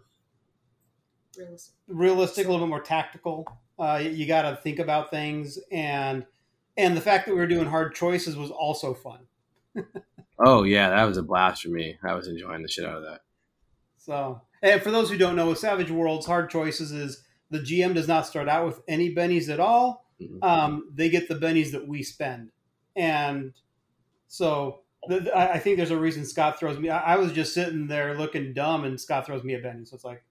realistic, 1.38 1.74
realistic 1.88 2.46
a 2.46 2.52
little 2.52 2.66
bit 2.66 2.70
more 2.70 2.82
tactical. 2.82 3.48
Uh, 3.80 4.02
you, 4.04 4.10
you 4.10 4.26
got 4.28 4.42
to 4.42 4.58
think 4.58 4.80
about 4.80 5.10
things, 5.10 5.58
and 5.72 6.26
and 6.76 6.96
the 6.96 7.02
fact 7.02 7.26
that 7.26 7.34
we 7.34 7.40
were 7.40 7.48
doing 7.48 7.68
hard 7.68 7.96
choices 7.96 8.36
was 8.36 8.52
also 8.52 8.94
fun. 8.94 9.20
oh 10.40 10.64
yeah, 10.64 10.90
that 10.90 11.06
was 11.06 11.18
a 11.18 11.24
blast 11.24 11.64
for 11.64 11.70
me. 11.70 11.98
I 12.04 12.14
was 12.14 12.28
enjoying 12.28 12.62
the 12.62 12.68
shit 12.68 12.86
out 12.86 12.98
of 12.98 13.04
that. 13.04 13.22
So, 13.98 14.42
and 14.62 14.82
for 14.82 14.92
those 14.92 15.10
who 15.10 15.18
don't 15.18 15.38
know, 15.38 15.54
Savage 15.54 15.90
Worlds 15.90 16.26
hard 16.26 16.50
choices 16.50 16.92
is 16.92 17.24
the 17.50 17.60
GM 17.60 17.94
does 17.94 18.10
not 18.10 18.28
start 18.28 18.50
out 18.50 18.66
with 18.66 18.82
any 18.90 19.16
bennies 19.16 19.48
at 19.48 19.62
all. 19.62 20.04
Mm-hmm. 20.32 20.44
Um, 20.44 20.90
they 20.94 21.10
get 21.10 21.28
the 21.28 21.36
bennies 21.36 21.72
that 21.72 21.88
we 21.88 22.04
spend, 22.04 22.52
and 22.96 23.54
so 24.28 24.80
I 25.36 25.60
think 25.60 25.78
there's 25.78 25.92
a 25.92 25.98
reason 25.98 26.26
Scott 26.26 26.60
throws 26.60 26.80
me. 26.80 26.90
I, 26.90 27.14
I 27.14 27.16
was 27.18 27.34
just 27.34 27.54
sitting 27.54 27.88
there 27.88 28.18
looking 28.18 28.54
dumb, 28.54 28.86
and 28.86 29.00
Scott 29.00 29.26
throws 29.26 29.44
me 29.44 29.54
a 29.54 29.60
benny. 29.60 29.86
So 29.86 29.96
it's 29.96 30.06
like, 30.06 30.24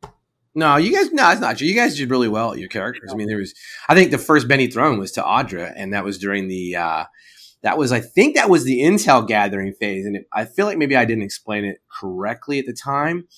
no, 0.54 0.76
you 0.76 0.92
guys, 0.92 1.12
no, 1.12 1.30
it's 1.30 1.40
not 1.40 1.58
true. 1.58 1.66
You 1.66 1.74
guys 1.74 1.96
did 1.96 2.10
really 2.10 2.28
well 2.28 2.52
at 2.52 2.58
your 2.58 2.68
characters. 2.68 3.10
I 3.12 3.16
mean, 3.16 3.28
there 3.28 3.38
was, 3.38 3.54
I 3.88 3.94
think 3.94 4.10
the 4.10 4.18
first 4.18 4.48
Benny 4.48 4.66
thrown 4.68 4.98
was 4.98 5.12
to 5.12 5.22
Audra, 5.22 5.72
and 5.76 5.92
that 5.92 6.04
was 6.04 6.18
during 6.18 6.48
the, 6.48 6.76
uh, 6.76 7.04
that 7.62 7.78
was, 7.78 7.92
I 7.92 8.00
think 8.00 8.34
that 8.34 8.50
was 8.50 8.64
the 8.64 8.80
intel 8.80 9.26
gathering 9.26 9.72
phase. 9.72 10.04
And 10.04 10.16
it, 10.16 10.26
I 10.32 10.44
feel 10.46 10.66
like 10.66 10.78
maybe 10.78 10.96
I 10.96 11.04
didn't 11.04 11.24
explain 11.24 11.64
it 11.64 11.78
correctly 12.00 12.58
at 12.58 12.66
the 12.66 12.72
time, 12.72 13.28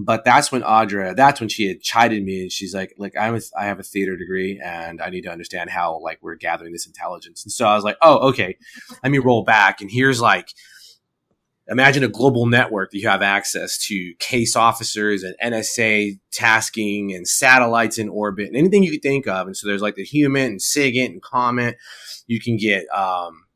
but 0.00 0.24
that's 0.24 0.52
when 0.52 0.62
Audra, 0.62 1.16
that's 1.16 1.40
when 1.40 1.48
she 1.48 1.66
had 1.66 1.80
chided 1.80 2.22
me 2.22 2.42
and 2.42 2.52
she's 2.52 2.72
like, 2.72 2.94
like, 2.98 3.14
I'm 3.18 3.34
a, 3.34 3.40
I 3.58 3.64
have 3.64 3.80
a 3.80 3.82
theater 3.82 4.16
degree 4.16 4.60
and 4.64 5.02
I 5.02 5.10
need 5.10 5.22
to 5.22 5.30
understand 5.30 5.70
how, 5.70 5.98
like, 5.98 6.20
we're 6.22 6.36
gathering 6.36 6.72
this 6.72 6.86
intelligence. 6.86 7.44
And 7.44 7.50
so 7.50 7.66
I 7.66 7.74
was 7.74 7.82
like, 7.82 7.96
oh, 8.00 8.28
okay, 8.28 8.56
let 9.02 9.10
me 9.10 9.18
roll 9.18 9.42
back. 9.42 9.80
And 9.80 9.90
here's 9.90 10.20
like, 10.20 10.50
imagine 11.66 12.04
a 12.04 12.08
global 12.08 12.46
network 12.46 12.92
that 12.92 12.98
you 12.98 13.08
have 13.08 13.22
access 13.22 13.76
to 13.88 14.14
case 14.20 14.54
officers 14.54 15.24
and 15.24 15.34
NSA 15.42 16.20
tasking 16.30 17.12
and 17.12 17.26
satellites 17.26 17.98
in 17.98 18.08
orbit 18.08 18.46
and 18.46 18.56
anything 18.56 18.84
you 18.84 18.92
could 18.92 19.02
think 19.02 19.26
of. 19.26 19.48
And 19.48 19.56
so 19.56 19.66
there's 19.66 19.82
like 19.82 19.96
the 19.96 20.04
human 20.04 20.46
and 20.46 20.60
SIGINT 20.60 21.06
and 21.06 21.22
COMINT. 21.22 21.74
You 22.28 22.40
can 22.40 22.56
get 22.56 22.86
um, 22.94 23.46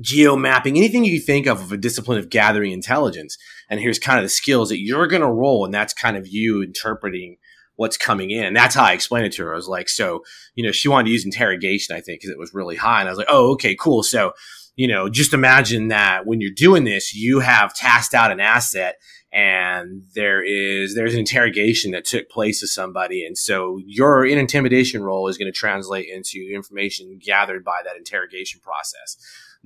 geo 0.00 0.36
mapping, 0.36 0.76
anything 0.76 1.04
you 1.04 1.20
think 1.20 1.46
of 1.46 1.60
of 1.60 1.72
a 1.72 1.76
discipline 1.76 2.18
of 2.18 2.30
gathering 2.30 2.72
intelligence. 2.72 3.36
And 3.68 3.80
here's 3.80 3.98
kind 3.98 4.18
of 4.18 4.24
the 4.24 4.30
skills 4.30 4.68
that 4.68 4.80
you're 4.80 5.06
going 5.06 5.22
to 5.22 5.28
roll. 5.28 5.64
And 5.64 5.74
that's 5.74 5.92
kind 5.92 6.16
of 6.16 6.26
you 6.26 6.62
interpreting 6.62 7.36
what's 7.76 7.96
coming 7.96 8.30
in. 8.30 8.44
And 8.44 8.56
that's 8.56 8.74
how 8.74 8.84
I 8.84 8.92
explained 8.92 9.26
it 9.26 9.32
to 9.32 9.44
her. 9.44 9.52
I 9.52 9.56
was 9.56 9.68
like, 9.68 9.88
so, 9.88 10.22
you 10.54 10.64
know, 10.64 10.72
she 10.72 10.88
wanted 10.88 11.04
to 11.04 11.10
use 11.10 11.24
interrogation, 11.24 11.94
I 11.94 12.00
think, 12.00 12.20
because 12.20 12.30
it 12.30 12.38
was 12.38 12.54
really 12.54 12.76
high. 12.76 13.00
And 13.00 13.08
I 13.08 13.12
was 13.12 13.18
like, 13.18 13.28
oh, 13.30 13.52
okay, 13.52 13.74
cool. 13.74 14.02
So 14.02 14.32
you 14.76 14.86
know, 14.86 15.08
just 15.08 15.32
imagine 15.32 15.88
that 15.88 16.26
when 16.26 16.40
you're 16.40 16.50
doing 16.50 16.84
this, 16.84 17.14
you 17.14 17.40
have 17.40 17.74
tasked 17.74 18.12
out 18.14 18.30
an 18.30 18.40
asset 18.40 18.96
and 19.32 20.04
there 20.14 20.42
is 20.42 20.94
there's 20.94 21.14
an 21.14 21.20
interrogation 21.20 21.90
that 21.90 22.04
took 22.04 22.28
place 22.30 22.62
of 22.62 22.70
somebody 22.70 23.26
and 23.26 23.36
so 23.36 23.78
your 23.84 24.24
intimidation 24.24 25.02
role 25.02 25.26
is 25.26 25.36
going 25.36 25.52
to 25.52 25.58
translate 25.58 26.08
into 26.08 26.48
information 26.54 27.18
gathered 27.22 27.64
by 27.64 27.80
that 27.84 27.96
interrogation 27.96 28.60
process 28.60 29.16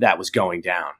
that 0.00 0.18
was 0.18 0.30
going 0.30 0.60
down 0.60 0.92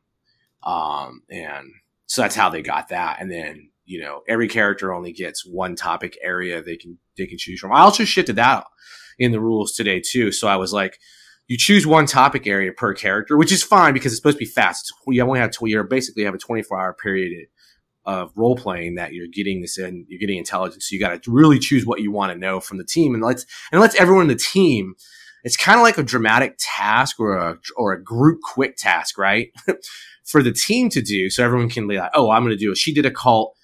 um, 0.63 1.23
and 1.31 1.71
so 2.07 2.23
that's 2.23 2.37
how 2.37 2.49
they 2.49 2.63
got 2.63 2.89
that 2.89 3.19
and 3.21 3.31
then 3.31 3.71
you 3.85 4.01
know 4.01 4.23
every 4.29 4.49
character 4.49 4.93
only 4.93 5.13
gets 5.13 5.45
one 5.45 5.75
topic 5.75 6.19
area 6.23 6.63
they 6.63 6.77
can 6.77 6.99
they 7.17 7.27
can 7.27 7.39
choose 7.39 7.61
from 7.61 7.73
i 7.73 7.81
also 7.81 8.05
shifted 8.05 8.37
that 8.37 8.65
in 9.19 9.33
the 9.33 9.41
rules 9.41 9.73
today 9.73 10.01
too 10.01 10.31
so 10.33 10.49
i 10.49 10.57
was 10.57 10.73
like 10.73 10.99
you 11.51 11.57
choose 11.57 11.85
one 11.85 12.07
topic 12.07 12.47
area 12.47 12.73
per 12.73 12.95
character, 12.95 13.37
which 13.37 13.51
is 13.51 13.61
fine 13.61 13.93
because 13.93 14.13
it's 14.13 14.21
supposed 14.21 14.37
to 14.37 14.45
be 14.45 14.45
fast. 14.45 14.95
You 15.09 15.21
only 15.25 15.41
have 15.41 15.51
you 15.61 15.83
basically 15.83 16.23
have 16.23 16.33
a 16.33 16.39
24 16.39 16.81
hour 16.81 16.95
period 16.95 17.49
of 18.05 18.31
role 18.37 18.55
playing 18.55 18.95
that 18.95 19.15
you're 19.15 19.27
getting 19.27 19.61
this 19.61 19.77
in, 19.77 20.07
you're 20.09 20.21
getting 20.21 20.39
intelligence. 20.39 20.89
So 20.89 20.95
you 20.95 21.01
got 21.01 21.21
to 21.21 21.31
really 21.31 21.59
choose 21.59 21.85
what 21.85 22.01
you 22.01 22.13
want 22.13 22.33
to 22.33 22.39
know 22.39 22.61
from 22.61 22.79
the 22.79 22.85
team, 22.85 23.15
and 23.15 23.23
let's 23.23 23.45
and 23.73 23.81
let's 23.81 24.01
everyone 24.01 24.23
in 24.23 24.29
the 24.29 24.37
team. 24.37 24.95
It's 25.45 25.57
kind 25.57 25.79
of 25.79 25.83
like 25.83 25.99
a 25.99 26.03
dramatic 26.03 26.57
task 26.59 27.19
or 27.19 27.37
a 27.37 27.59
or 27.77 27.93
a 27.93 28.03
group 28.03 28.41
quick 28.43 28.77
task, 28.77 29.19
right? 29.19 29.51
For 30.25 30.43
the 30.43 30.53
team 30.53 30.91
to 30.91 31.03
do, 31.03 31.29
so 31.29 31.45
everyone 31.45 31.71
can 31.71 31.89
be 31.89 31.99
like, 31.99 32.13
"Oh, 32.15 32.31
I'm 32.31 32.43
going 32.45 32.57
to 32.57 32.57
do 32.57 32.71
it." 32.71 32.79
She 32.79 32.95
did 32.95 33.05
a 33.05 33.11
cult. 33.11 33.57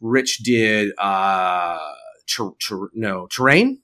Rich 0.00 0.38
did 0.38 0.92
uh, 0.98 1.78
ter- 2.26 2.54
ter- 2.66 2.90
no 2.94 3.28
terrain 3.30 3.80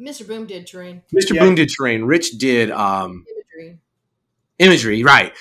Mr. 0.00 0.26
Boom 0.26 0.46
did 0.46 0.66
terrain. 0.66 1.02
Mr. 1.14 1.34
Yeah. 1.34 1.42
Boom 1.42 1.54
did 1.54 1.70
terrain. 1.76 2.04
Rich 2.04 2.38
did 2.38 2.70
um, 2.70 3.24
imagery. 3.54 3.78
Imagery, 4.58 5.02
right? 5.02 5.32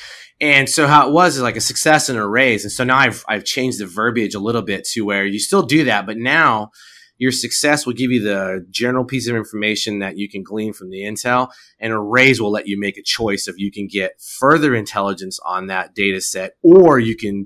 And 0.42 0.70
so 0.70 0.88
how 0.88 1.08
it 1.08 1.14
was 1.14 1.38
is 1.38 1.42
like 1.42 1.56
a 1.56 1.62
success 1.62 2.10
and 2.10 2.18
a 2.18 2.26
raise. 2.26 2.64
And 2.64 2.72
so 2.72 2.84
now 2.84 2.98
I've 2.98 3.24
I've 3.28 3.46
changed 3.46 3.80
the 3.80 3.86
verbiage 3.86 4.36
a 4.36 4.40
little 4.40 4.62
bit 4.62 4.86
to 4.90 5.02
where 5.02 5.26
you 5.26 5.40
still 5.40 5.64
do 5.64 5.86
that, 5.86 6.06
but 6.06 6.18
now 6.18 6.72
your 7.20 7.32
success 7.32 7.86
will 7.86 7.94
give 7.94 8.10
you 8.10 8.24
the 8.24 8.66
general 8.72 9.06
piece 9.06 9.28
of 9.28 9.36
information 9.36 10.00
that 10.00 10.18
you 10.18 10.28
can 10.28 10.42
glean 10.42 10.74
from 10.74 10.90
the 10.90 11.02
intel, 11.02 11.52
and 11.80 11.94
a 11.94 12.00
raise 12.00 12.42
will 12.42 12.52
let 12.52 12.68
you 12.68 12.80
make 12.80 12.98
a 12.98 13.04
choice 13.04 13.48
if 13.48 13.60
you 13.60 13.72
can 13.72 13.86
get 13.86 14.20
further 14.20 14.74
intelligence 14.74 15.40
on 15.46 15.68
that 15.68 15.94
data 15.94 16.20
set, 16.20 16.54
or 16.64 16.98
you 16.98 17.16
can 17.16 17.46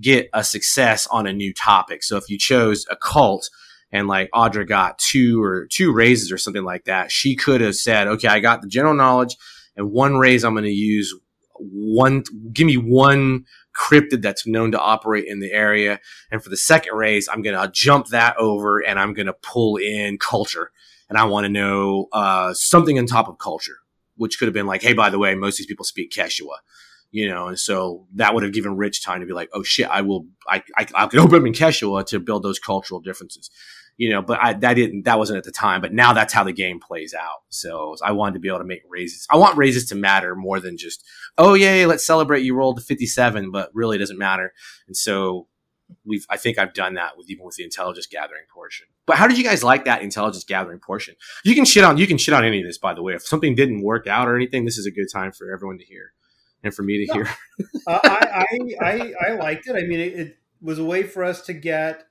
get 0.00 0.28
a 0.32 0.44
success 0.44 1.08
on 1.08 1.26
a 1.26 1.32
new 1.32 1.52
topic. 1.52 2.04
So 2.04 2.16
if 2.16 2.30
you 2.30 2.38
chose 2.38 2.86
a 2.88 2.96
cult, 2.96 3.50
and 3.92 4.08
like 4.08 4.28
Audra 4.34 4.68
got 4.68 4.98
two 4.98 5.42
or 5.42 5.66
two 5.70 5.92
raises 5.92 6.30
or 6.30 6.38
something 6.38 6.64
like 6.64 6.84
that, 6.84 7.10
she 7.10 7.34
could 7.34 7.60
have 7.60 7.76
said, 7.76 8.08
okay, 8.08 8.28
I 8.28 8.40
got 8.40 8.60
the 8.60 8.68
general 8.68 8.94
knowledge 8.94 9.36
and 9.76 9.90
one 9.90 10.16
raise 10.16 10.44
I'm 10.44 10.54
going 10.54 10.64
to 10.64 10.70
use 10.70 11.14
one, 11.58 12.24
give 12.52 12.66
me 12.66 12.76
one 12.76 13.44
cryptid 13.76 14.22
that's 14.22 14.46
known 14.46 14.72
to 14.72 14.80
operate 14.80 15.26
in 15.26 15.40
the 15.40 15.52
area. 15.52 16.00
And 16.30 16.42
for 16.42 16.50
the 16.50 16.56
second 16.56 16.94
raise, 16.94 17.28
I'm 17.28 17.42
going 17.42 17.60
to 17.60 17.70
jump 17.72 18.08
that 18.08 18.36
over 18.36 18.78
and 18.78 18.98
I'm 18.98 19.14
going 19.14 19.26
to 19.26 19.34
pull 19.34 19.76
in 19.76 20.18
culture. 20.18 20.70
And 21.08 21.18
I 21.18 21.24
want 21.24 21.44
to 21.44 21.48
know, 21.48 22.08
uh, 22.12 22.52
something 22.54 22.98
on 22.98 23.06
top 23.06 23.28
of 23.28 23.38
culture, 23.38 23.78
which 24.16 24.38
could 24.38 24.46
have 24.46 24.54
been 24.54 24.66
like, 24.66 24.82
Hey, 24.82 24.92
by 24.92 25.10
the 25.10 25.18
way, 25.18 25.34
most 25.34 25.54
of 25.54 25.58
these 25.58 25.66
people 25.66 25.84
speak 25.84 26.10
Quechua 26.10 26.56
you 27.10 27.28
know, 27.28 27.48
and 27.48 27.58
so 27.58 28.06
that 28.14 28.34
would 28.34 28.42
have 28.42 28.52
given 28.52 28.76
Rich 28.76 29.02
time 29.02 29.20
to 29.20 29.26
be 29.26 29.32
like, 29.32 29.48
oh 29.54 29.62
shit, 29.62 29.88
I 29.88 30.02
will, 30.02 30.26
I, 30.48 30.62
I, 30.76 30.86
I 30.94 31.06
could 31.06 31.20
open 31.20 31.36
up 31.36 31.46
in 31.46 31.52
Quechua 31.52 32.04
to 32.06 32.20
build 32.20 32.42
those 32.42 32.58
cultural 32.58 33.00
differences, 33.00 33.50
you 33.96 34.10
know, 34.10 34.20
but 34.20 34.38
I, 34.42 34.52
that 34.52 34.74
didn't, 34.74 35.04
that 35.04 35.18
wasn't 35.18 35.38
at 35.38 35.44
the 35.44 35.52
time, 35.52 35.80
but 35.80 35.92
now 35.92 36.12
that's 36.12 36.32
how 36.32 36.44
the 36.44 36.52
game 36.52 36.80
plays 36.80 37.14
out. 37.14 37.42
So 37.48 37.96
I 38.04 38.12
wanted 38.12 38.34
to 38.34 38.40
be 38.40 38.48
able 38.48 38.58
to 38.58 38.64
make 38.64 38.82
raises. 38.88 39.26
I 39.30 39.36
want 39.36 39.56
raises 39.56 39.86
to 39.86 39.94
matter 39.94 40.34
more 40.34 40.60
than 40.60 40.76
just, 40.76 41.04
oh 41.38 41.54
yay, 41.54 41.86
let's 41.86 42.04
celebrate 42.04 42.42
you 42.42 42.54
rolled 42.54 42.76
the 42.76 42.82
57, 42.82 43.50
but 43.50 43.70
really 43.74 43.96
it 43.96 44.00
doesn't 44.00 44.18
matter. 44.18 44.52
And 44.86 44.96
so 44.96 45.48
we've, 46.04 46.26
I 46.28 46.36
think 46.36 46.58
I've 46.58 46.74
done 46.74 46.94
that 46.94 47.16
with 47.16 47.30
even 47.30 47.46
with 47.46 47.56
the 47.56 47.64
intelligence 47.64 48.06
gathering 48.06 48.44
portion. 48.52 48.86
But 49.06 49.16
how 49.16 49.26
did 49.26 49.38
you 49.38 49.44
guys 49.44 49.64
like 49.64 49.86
that 49.86 50.02
intelligence 50.02 50.44
gathering 50.44 50.80
portion? 50.80 51.14
You 51.44 51.54
can 51.54 51.64
shit 51.64 51.84
on, 51.84 51.96
you 51.96 52.06
can 52.06 52.18
shit 52.18 52.34
on 52.34 52.44
any 52.44 52.60
of 52.60 52.66
this, 52.66 52.78
by 52.78 52.92
the 52.92 53.02
way. 53.02 53.14
If 53.14 53.26
something 53.26 53.54
didn't 53.54 53.82
work 53.82 54.06
out 54.06 54.28
or 54.28 54.36
anything, 54.36 54.66
this 54.66 54.76
is 54.76 54.86
a 54.86 54.90
good 54.90 55.06
time 55.10 55.32
for 55.32 55.50
everyone 55.52 55.78
to 55.78 55.84
hear 55.84 56.12
and 56.62 56.74
for 56.74 56.82
me 56.82 57.06
to 57.06 57.12
hear. 57.14 57.28
uh, 57.86 58.00
I, 58.04 58.44
I, 58.50 58.74
I, 58.82 59.12
I 59.28 59.30
liked 59.36 59.68
it. 59.68 59.76
I 59.76 59.86
mean, 59.86 60.00
it, 60.00 60.18
it 60.18 60.38
was 60.60 60.78
a 60.78 60.84
way 60.84 61.02
for 61.02 61.24
us 61.24 61.42
to 61.46 61.54
get 61.54 62.04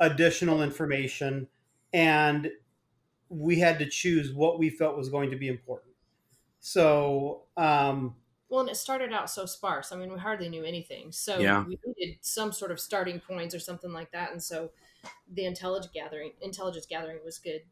additional 0.00 0.62
information, 0.62 1.46
and 1.92 2.50
we 3.28 3.58
had 3.60 3.78
to 3.78 3.86
choose 3.88 4.32
what 4.32 4.58
we 4.58 4.70
felt 4.70 4.96
was 4.96 5.08
going 5.08 5.30
to 5.30 5.36
be 5.36 5.46
important. 5.48 5.92
So, 6.58 7.42
um, 7.56 8.16
Well, 8.48 8.60
and 8.60 8.68
it 8.68 8.76
started 8.76 9.12
out 9.12 9.30
so 9.30 9.46
sparse. 9.46 9.92
I 9.92 9.96
mean, 9.96 10.12
we 10.12 10.18
hardly 10.18 10.48
knew 10.48 10.64
anything, 10.64 11.12
so 11.12 11.38
Yeah. 11.38 11.64
we 11.64 11.78
needed 11.86 12.18
some 12.22 12.52
sort 12.52 12.72
of 12.72 12.80
starting 12.80 13.20
points 13.20 13.54
or 13.54 13.60
something 13.60 13.92
like 13.92 14.10
that. 14.10 14.32
And 14.32 14.42
so, 14.42 14.70
the 15.32 15.44
intelligence 15.46 15.92
gathering, 15.94 16.32
intelligence 16.42 16.86
gathering 16.86 17.18
was 17.24 17.38
good. 17.38 17.62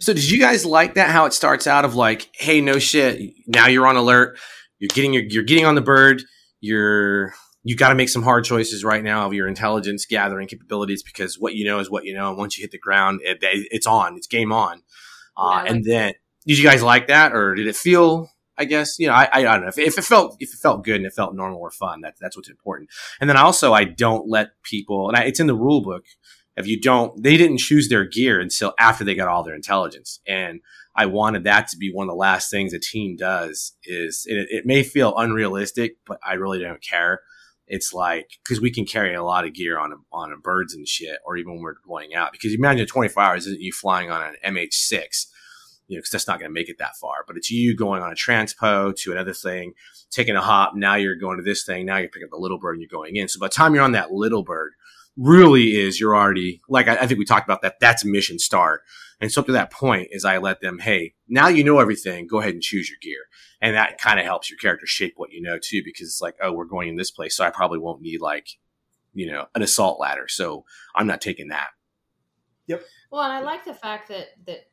So 0.00 0.12
did 0.12 0.28
you 0.28 0.38
guys 0.38 0.66
like 0.66 0.94
that? 0.94 1.08
How 1.10 1.24
it 1.24 1.32
starts 1.32 1.66
out 1.66 1.84
of 1.86 1.94
like, 1.94 2.28
hey, 2.34 2.60
no 2.60 2.78
shit. 2.78 3.32
Now 3.46 3.68
you're 3.68 3.86
on 3.86 3.96
alert. 3.96 4.38
You're 4.78 4.88
getting 4.88 5.14
your, 5.14 5.22
you're 5.24 5.44
getting 5.44 5.64
on 5.64 5.76
the 5.76 5.80
bird. 5.80 6.22
You're 6.60 7.34
you 7.68 7.76
got 7.76 7.90
to 7.90 7.94
make 7.94 8.08
some 8.08 8.22
hard 8.22 8.46
choices 8.46 8.82
right 8.82 9.04
now 9.04 9.26
of 9.26 9.34
your 9.34 9.46
intelligence 9.46 10.06
gathering 10.06 10.48
capabilities 10.48 11.02
because 11.02 11.38
what 11.38 11.54
you 11.54 11.66
know 11.66 11.80
is 11.80 11.90
what 11.90 12.06
you 12.06 12.14
know. 12.14 12.30
And 12.30 12.38
once 12.38 12.56
you 12.56 12.62
hit 12.62 12.70
the 12.70 12.78
ground, 12.78 13.20
it, 13.22 13.40
it's 13.42 13.86
on. 13.86 14.16
It's 14.16 14.26
game 14.26 14.52
on. 14.52 14.80
Uh, 15.36 15.64
Yeah, 15.66 15.72
and 15.72 15.84
then 15.84 16.14
did 16.46 16.56
you 16.56 16.64
guys 16.64 16.82
like 16.82 17.08
that, 17.08 17.34
or 17.34 17.54
did 17.54 17.66
it 17.66 17.76
feel? 17.76 18.30
I 18.56 18.64
guess 18.64 18.98
you 18.98 19.06
know. 19.06 19.12
I, 19.12 19.28
I 19.30 19.42
don't 19.42 19.60
know 19.60 19.68
if, 19.68 19.76
if 19.76 19.98
it 19.98 20.04
felt 20.04 20.34
if 20.40 20.54
it 20.54 20.56
felt 20.56 20.82
good 20.82 20.96
and 20.96 21.04
it 21.04 21.12
felt 21.12 21.34
normal 21.34 21.60
or 21.60 21.70
fun. 21.70 22.00
That's 22.00 22.18
that's 22.18 22.38
what's 22.38 22.48
important. 22.48 22.88
And 23.20 23.28
then 23.28 23.36
also, 23.36 23.74
I 23.74 23.84
don't 23.84 24.26
let 24.26 24.52
people, 24.62 25.08
and 25.08 25.18
I, 25.18 25.24
it's 25.24 25.38
in 25.38 25.46
the 25.46 25.54
rule 25.54 25.82
book. 25.82 26.04
If 26.56 26.66
you 26.66 26.80
don't, 26.80 27.22
they 27.22 27.36
didn't 27.36 27.58
choose 27.58 27.90
their 27.90 28.06
gear 28.06 28.40
until 28.40 28.72
after 28.80 29.04
they 29.04 29.14
got 29.14 29.28
all 29.28 29.44
their 29.44 29.54
intelligence. 29.54 30.20
And 30.26 30.60
I 30.96 31.04
wanted 31.04 31.44
that 31.44 31.68
to 31.68 31.76
be 31.76 31.92
one 31.92 32.08
of 32.08 32.12
the 32.12 32.16
last 32.16 32.50
things 32.50 32.72
a 32.72 32.78
team 32.80 33.14
does 33.14 33.76
is 33.84 34.24
it, 34.26 34.46
it 34.48 34.64
may 34.64 34.82
feel 34.82 35.14
unrealistic, 35.18 35.98
but 36.06 36.18
I 36.26 36.34
really 36.34 36.60
don't 36.60 36.82
care. 36.82 37.20
It's 37.68 37.92
like, 37.92 38.38
cause 38.46 38.60
we 38.60 38.70
can 38.70 38.84
carry 38.84 39.14
a 39.14 39.22
lot 39.22 39.44
of 39.44 39.54
gear 39.54 39.78
on, 39.78 39.92
on 40.12 40.40
birds 40.40 40.74
and 40.74 40.86
shit, 40.88 41.18
or 41.24 41.36
even 41.36 41.54
when 41.54 41.62
we're 41.62 41.74
deploying 41.74 42.14
out, 42.14 42.32
because 42.32 42.52
you 42.52 42.58
imagine 42.58 42.86
24 42.86 43.22
hours 43.22 43.46
isn't 43.46 43.60
you 43.60 43.72
flying 43.72 44.10
on 44.10 44.22
an 44.42 44.54
MH6, 44.54 45.26
you 45.86 45.96
know, 45.96 46.02
cause 46.02 46.10
that's 46.10 46.26
not 46.26 46.38
going 46.38 46.50
to 46.50 46.54
make 46.54 46.68
it 46.68 46.78
that 46.78 46.96
far, 46.96 47.24
but 47.26 47.36
it's 47.36 47.50
you 47.50 47.76
going 47.76 48.02
on 48.02 48.12
a 48.12 48.14
transpo 48.14 48.94
to 48.96 49.12
another 49.12 49.32
thing, 49.32 49.72
taking 50.10 50.36
a 50.36 50.40
hop. 50.40 50.74
Now 50.74 50.96
you're 50.96 51.16
going 51.16 51.36
to 51.36 51.42
this 51.42 51.64
thing. 51.64 51.86
Now 51.86 51.98
you're 51.98 52.08
picking 52.08 52.26
up 52.26 52.30
the 52.30 52.38
little 52.38 52.58
bird 52.58 52.72
and 52.72 52.82
you're 52.82 52.88
going 52.88 53.16
in. 53.16 53.28
So 53.28 53.38
by 53.40 53.46
the 53.46 53.54
time 53.54 53.74
you're 53.74 53.84
on 53.84 53.92
that 53.92 54.12
little 54.12 54.42
bird, 54.42 54.72
really 55.18 55.74
is 55.76 55.98
you're 55.98 56.16
already 56.16 56.60
like 56.68 56.88
I, 56.88 56.96
I 56.96 57.06
think 57.06 57.18
we 57.18 57.24
talked 57.24 57.46
about 57.46 57.62
that. 57.62 57.80
That's 57.80 58.04
mission 58.04 58.38
start. 58.38 58.82
And 59.20 59.32
so 59.32 59.40
up 59.40 59.46
to 59.46 59.52
that 59.52 59.72
point 59.72 60.08
is 60.12 60.24
I 60.24 60.38
let 60.38 60.60
them, 60.60 60.78
hey, 60.78 61.14
now 61.26 61.48
you 61.48 61.64
know 61.64 61.80
everything. 61.80 62.26
Go 62.26 62.38
ahead 62.40 62.54
and 62.54 62.62
choose 62.62 62.88
your 62.88 62.98
gear, 63.02 63.22
and 63.60 63.74
that 63.74 63.98
kind 63.98 64.20
of 64.20 64.24
helps 64.24 64.48
your 64.48 64.58
character 64.58 64.86
shape 64.86 65.14
what 65.16 65.32
you 65.32 65.42
know 65.42 65.58
too, 65.60 65.82
because 65.84 66.06
it's 66.06 66.20
like, 66.20 66.36
oh, 66.40 66.52
we're 66.52 66.64
going 66.64 66.88
in 66.88 66.96
this 66.96 67.10
place, 67.10 67.36
so 67.36 67.44
I 67.44 67.50
probably 67.50 67.78
won't 67.78 68.00
need 68.00 68.20
like, 68.20 68.48
you 69.14 69.30
know, 69.30 69.46
an 69.54 69.62
assault 69.62 69.98
ladder, 69.98 70.28
so 70.28 70.64
I'm 70.94 71.06
not 71.06 71.20
taking 71.20 71.48
that. 71.48 71.70
Yep. 72.68 72.84
Well, 73.10 73.22
and 73.22 73.32
I 73.32 73.40
like 73.40 73.64
the 73.64 73.74
fact 73.74 74.08
that 74.08 74.28
that 74.46 74.68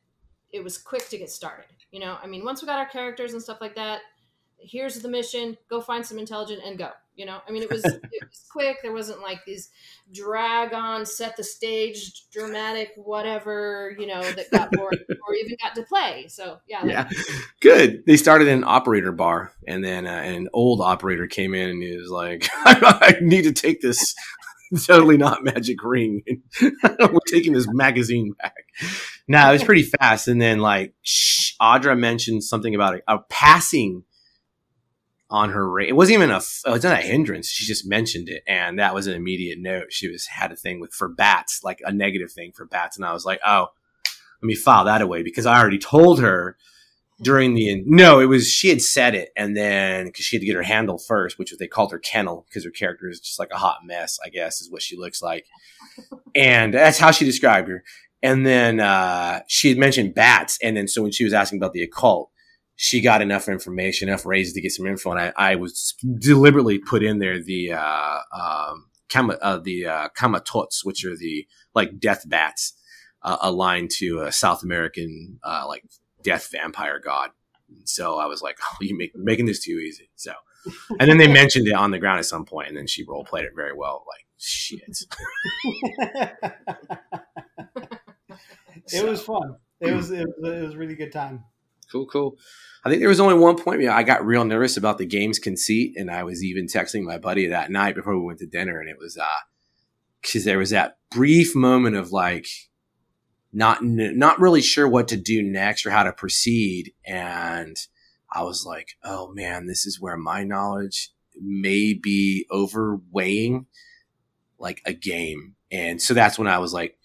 it 0.52 0.62
was 0.62 0.78
quick 0.78 1.08
to 1.08 1.18
get 1.18 1.30
started. 1.30 1.66
You 1.90 2.00
know, 2.00 2.18
I 2.22 2.26
mean, 2.26 2.44
once 2.44 2.62
we 2.62 2.66
got 2.66 2.78
our 2.78 2.88
characters 2.88 3.32
and 3.32 3.42
stuff 3.42 3.60
like 3.60 3.74
that, 3.74 4.00
here's 4.58 5.00
the 5.00 5.08
mission: 5.08 5.56
go 5.68 5.80
find 5.80 6.06
some 6.06 6.18
intelligent 6.18 6.62
and 6.64 6.78
go. 6.78 6.90
You 7.16 7.26
know, 7.26 7.40
I 7.48 7.50
mean, 7.50 7.62
it 7.62 7.70
was 7.70 7.84
it 7.84 8.00
was 8.22 8.44
quick. 8.52 8.78
There 8.82 8.92
wasn't 8.92 9.22
like 9.22 9.44
these 9.46 9.70
drag 10.12 10.74
on, 10.74 11.06
set 11.06 11.36
the 11.36 11.42
stage, 11.42 12.28
dramatic, 12.30 12.92
whatever. 12.96 13.96
You 13.98 14.06
know, 14.06 14.22
that 14.22 14.50
got 14.50 14.70
boring 14.72 14.98
or 15.26 15.34
even 15.34 15.56
got 15.62 15.74
to 15.74 15.82
play. 15.82 16.26
So 16.28 16.58
yeah, 16.68 16.84
Yeah, 16.84 17.08
good. 17.60 18.04
They 18.06 18.16
started 18.16 18.48
in 18.48 18.58
an 18.58 18.64
operator 18.64 19.12
bar, 19.12 19.52
and 19.66 19.84
then 19.84 20.06
uh, 20.06 20.10
an 20.10 20.48
old 20.52 20.80
operator 20.80 21.26
came 21.26 21.54
in 21.54 21.70
and 21.70 21.82
he 21.82 21.96
was 21.96 22.10
like, 22.10 22.48
"I 22.64 23.16
need 23.20 23.42
to 23.42 23.52
take 23.52 23.80
this." 23.80 24.14
totally 24.84 25.16
not 25.16 25.44
magic 25.44 25.82
ring. 25.82 26.22
We're 26.60 27.18
taking 27.28 27.52
this 27.52 27.68
magazine 27.68 28.32
back. 28.32 28.64
No, 29.28 29.48
it 29.48 29.52
was 29.52 29.64
pretty 29.64 29.82
fast. 29.82 30.28
And 30.28 30.40
then 30.40 30.58
like 30.58 30.94
shh, 31.02 31.52
Audra 31.60 31.98
mentioned 31.98 32.44
something 32.44 32.74
about 32.74 32.96
a, 32.96 33.02
a 33.14 33.18
passing 33.30 34.04
on 35.28 35.50
her 35.50 35.68
rate. 35.68 35.88
It 35.88 35.96
wasn't 35.96 36.18
even 36.18 36.30
a 36.30 36.38
it 36.38 36.70
wasn't 36.70 36.98
a 36.98 37.02
hindrance. 37.02 37.48
She 37.48 37.64
just 37.64 37.86
mentioned 37.86 38.28
it. 38.28 38.42
And 38.46 38.78
that 38.78 38.94
was 38.94 39.06
an 39.06 39.14
immediate 39.14 39.58
note. 39.58 39.92
She 39.92 40.08
was, 40.08 40.26
had 40.26 40.52
a 40.52 40.56
thing 40.56 40.80
with 40.80 40.92
for 40.92 41.08
bats, 41.08 41.64
like 41.64 41.80
a 41.84 41.92
negative 41.92 42.32
thing 42.32 42.52
for 42.52 42.64
bats. 42.64 42.96
And 42.96 43.04
I 43.04 43.12
was 43.12 43.24
like, 43.24 43.40
oh, 43.44 43.68
let 44.42 44.46
me 44.46 44.54
file 44.54 44.84
that 44.84 45.02
away 45.02 45.22
because 45.22 45.46
I 45.46 45.58
already 45.58 45.78
told 45.78 46.20
her 46.20 46.56
during 47.20 47.54
the 47.54 47.82
no, 47.86 48.20
it 48.20 48.26
was 48.26 48.46
she 48.48 48.68
had 48.68 48.82
said 48.82 49.14
it, 49.14 49.30
and 49.36 49.56
then 49.56 50.06
because 50.06 50.24
she 50.24 50.36
had 50.36 50.40
to 50.40 50.46
get 50.46 50.56
her 50.56 50.62
handle 50.62 50.98
first, 50.98 51.38
which 51.38 51.50
was 51.50 51.58
they 51.58 51.66
called 51.66 51.92
her 51.92 51.98
kennel 51.98 52.44
because 52.48 52.64
her 52.64 52.70
character 52.70 53.08
is 53.08 53.20
just 53.20 53.38
like 53.38 53.50
a 53.52 53.56
hot 53.56 53.78
mess, 53.84 54.18
I 54.24 54.28
guess 54.28 54.60
is 54.60 54.70
what 54.70 54.82
she 54.82 54.96
looks 54.96 55.22
like, 55.22 55.46
and 56.34 56.74
that's 56.74 56.98
how 56.98 57.10
she 57.10 57.24
described 57.24 57.68
her. 57.68 57.82
And 58.22 58.44
then 58.44 58.80
uh, 58.80 59.40
she 59.46 59.70
had 59.70 59.78
mentioned 59.78 60.14
bats, 60.14 60.58
and 60.62 60.76
then 60.76 60.88
so 60.88 61.02
when 61.02 61.12
she 61.12 61.24
was 61.24 61.32
asking 61.32 61.58
about 61.58 61.72
the 61.72 61.82
occult, 61.82 62.30
she 62.76 63.00
got 63.00 63.22
enough 63.22 63.48
information, 63.48 64.08
enough 64.08 64.26
raises 64.26 64.52
to 64.52 64.60
get 64.60 64.70
some 64.70 64.86
info, 64.86 65.10
and 65.10 65.20
I, 65.20 65.32
I 65.36 65.54
was 65.56 65.94
deliberately 66.18 66.78
put 66.78 67.02
in 67.02 67.18
there 67.18 67.42
the 67.42 67.72
uh, 67.72 68.18
um, 68.32 68.86
kama, 69.08 69.38
uh, 69.40 69.58
the 69.58 69.86
uh, 69.86 70.08
Camazotz, 70.16 70.84
which 70.84 71.04
are 71.04 71.16
the 71.16 71.46
like 71.74 71.98
death 71.98 72.28
bats 72.28 72.74
uh, 73.22 73.38
aligned 73.40 73.90
to 73.98 74.20
a 74.20 74.30
South 74.30 74.62
American 74.62 75.40
uh, 75.42 75.64
like 75.66 75.84
death 76.22 76.50
vampire 76.52 77.00
god. 77.02 77.30
So 77.84 78.18
I 78.18 78.26
was 78.26 78.42
like, 78.42 78.58
"Oh, 78.62 78.76
you 78.80 78.96
make 78.96 79.16
making 79.16 79.46
this 79.46 79.64
too 79.64 79.78
easy." 79.78 80.10
So, 80.14 80.32
and 81.00 81.10
then 81.10 81.16
they 81.16 81.28
mentioned 81.28 81.66
it 81.66 81.74
on 81.74 81.90
the 81.90 81.98
ground 81.98 82.18
at 82.18 82.26
some 82.26 82.44
point, 82.44 82.68
and 82.68 82.76
then 82.76 82.86
she 82.86 83.04
role 83.04 83.24
played 83.24 83.46
it 83.46 83.52
very 83.56 83.72
well. 83.72 84.04
Like 84.06 84.26
shit. 84.36 84.82
it 88.92 89.08
was 89.08 89.22
fun. 89.22 89.56
It 89.80 89.94
was 89.94 90.10
it 90.10 90.26
was, 90.26 90.52
it 90.52 90.62
was 90.62 90.74
a 90.74 90.78
really 90.78 90.94
good 90.94 91.12
time. 91.12 91.42
Cool, 91.90 92.06
cool. 92.06 92.36
I 92.84 92.88
think 92.88 93.00
there 93.00 93.08
was 93.08 93.20
only 93.20 93.34
one 93.34 93.56
point 93.56 93.80
where 93.80 93.90
I 93.90 94.02
got 94.02 94.24
real 94.24 94.44
nervous 94.44 94.76
about 94.76 94.98
the 94.98 95.06
game's 95.06 95.38
conceit, 95.38 95.94
and 95.96 96.10
I 96.10 96.22
was 96.22 96.44
even 96.44 96.66
texting 96.66 97.02
my 97.02 97.18
buddy 97.18 97.48
that 97.48 97.70
night 97.70 97.94
before 97.94 98.16
we 98.16 98.24
went 98.24 98.38
to 98.40 98.46
dinner, 98.46 98.78
and 98.80 98.88
it 98.88 98.98
was 98.98 99.16
uh 99.16 99.26
because 100.22 100.44
there 100.44 100.58
was 100.58 100.70
that 100.70 100.98
brief 101.10 101.54
moment 101.54 101.96
of 101.96 102.12
like 102.12 102.46
not 103.52 103.82
not 103.82 104.40
really 104.40 104.62
sure 104.62 104.88
what 104.88 105.08
to 105.08 105.16
do 105.16 105.42
next 105.42 105.84
or 105.86 105.90
how 105.90 106.04
to 106.04 106.12
proceed, 106.12 106.92
and 107.04 107.76
I 108.32 108.42
was 108.42 108.64
like, 108.64 108.90
oh 109.04 109.32
man, 109.32 109.66
this 109.66 109.86
is 109.86 110.00
where 110.00 110.16
my 110.16 110.44
knowledge 110.44 111.10
may 111.40 111.92
be 111.92 112.46
overweighing 112.50 113.66
like 114.58 114.82
a 114.86 114.92
game, 114.92 115.56
and 115.70 116.00
so 116.00 116.14
that's 116.14 116.38
when 116.38 116.48
I 116.48 116.58
was 116.58 116.72
like. 116.72 116.96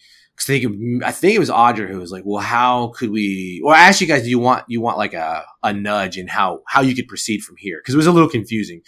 I 0.42 0.44
think, 0.44 1.04
I 1.04 1.12
think 1.12 1.36
it 1.36 1.40
was 1.40 1.50
Audra 1.50 1.88
who 1.88 2.00
was 2.00 2.12
like, 2.12 2.24
well, 2.26 2.42
how 2.42 2.88
could 2.98 3.12
we, 3.12 3.62
well, 3.64 3.76
I 3.76 3.82
asked 3.88 4.02
you 4.02 4.08
guys, 4.08 4.24
do 4.24 4.30
you 4.30 4.40
want, 4.40 4.66
you 4.68 4.82
want 4.82 4.98
like 4.98 5.14
a, 5.14 5.44
a 5.62 5.72
nudge 5.72 6.18
in 6.18 6.28
how, 6.28 6.62
how 6.68 6.82
you 6.82 6.96
could 6.96 7.08
proceed 7.08 7.42
from 7.44 7.58
here? 7.58 7.82
Cause 7.86 7.94
it 7.94 7.98
was 7.98 8.08
a 8.08 8.12
little 8.12 8.30
confusing 8.30 8.82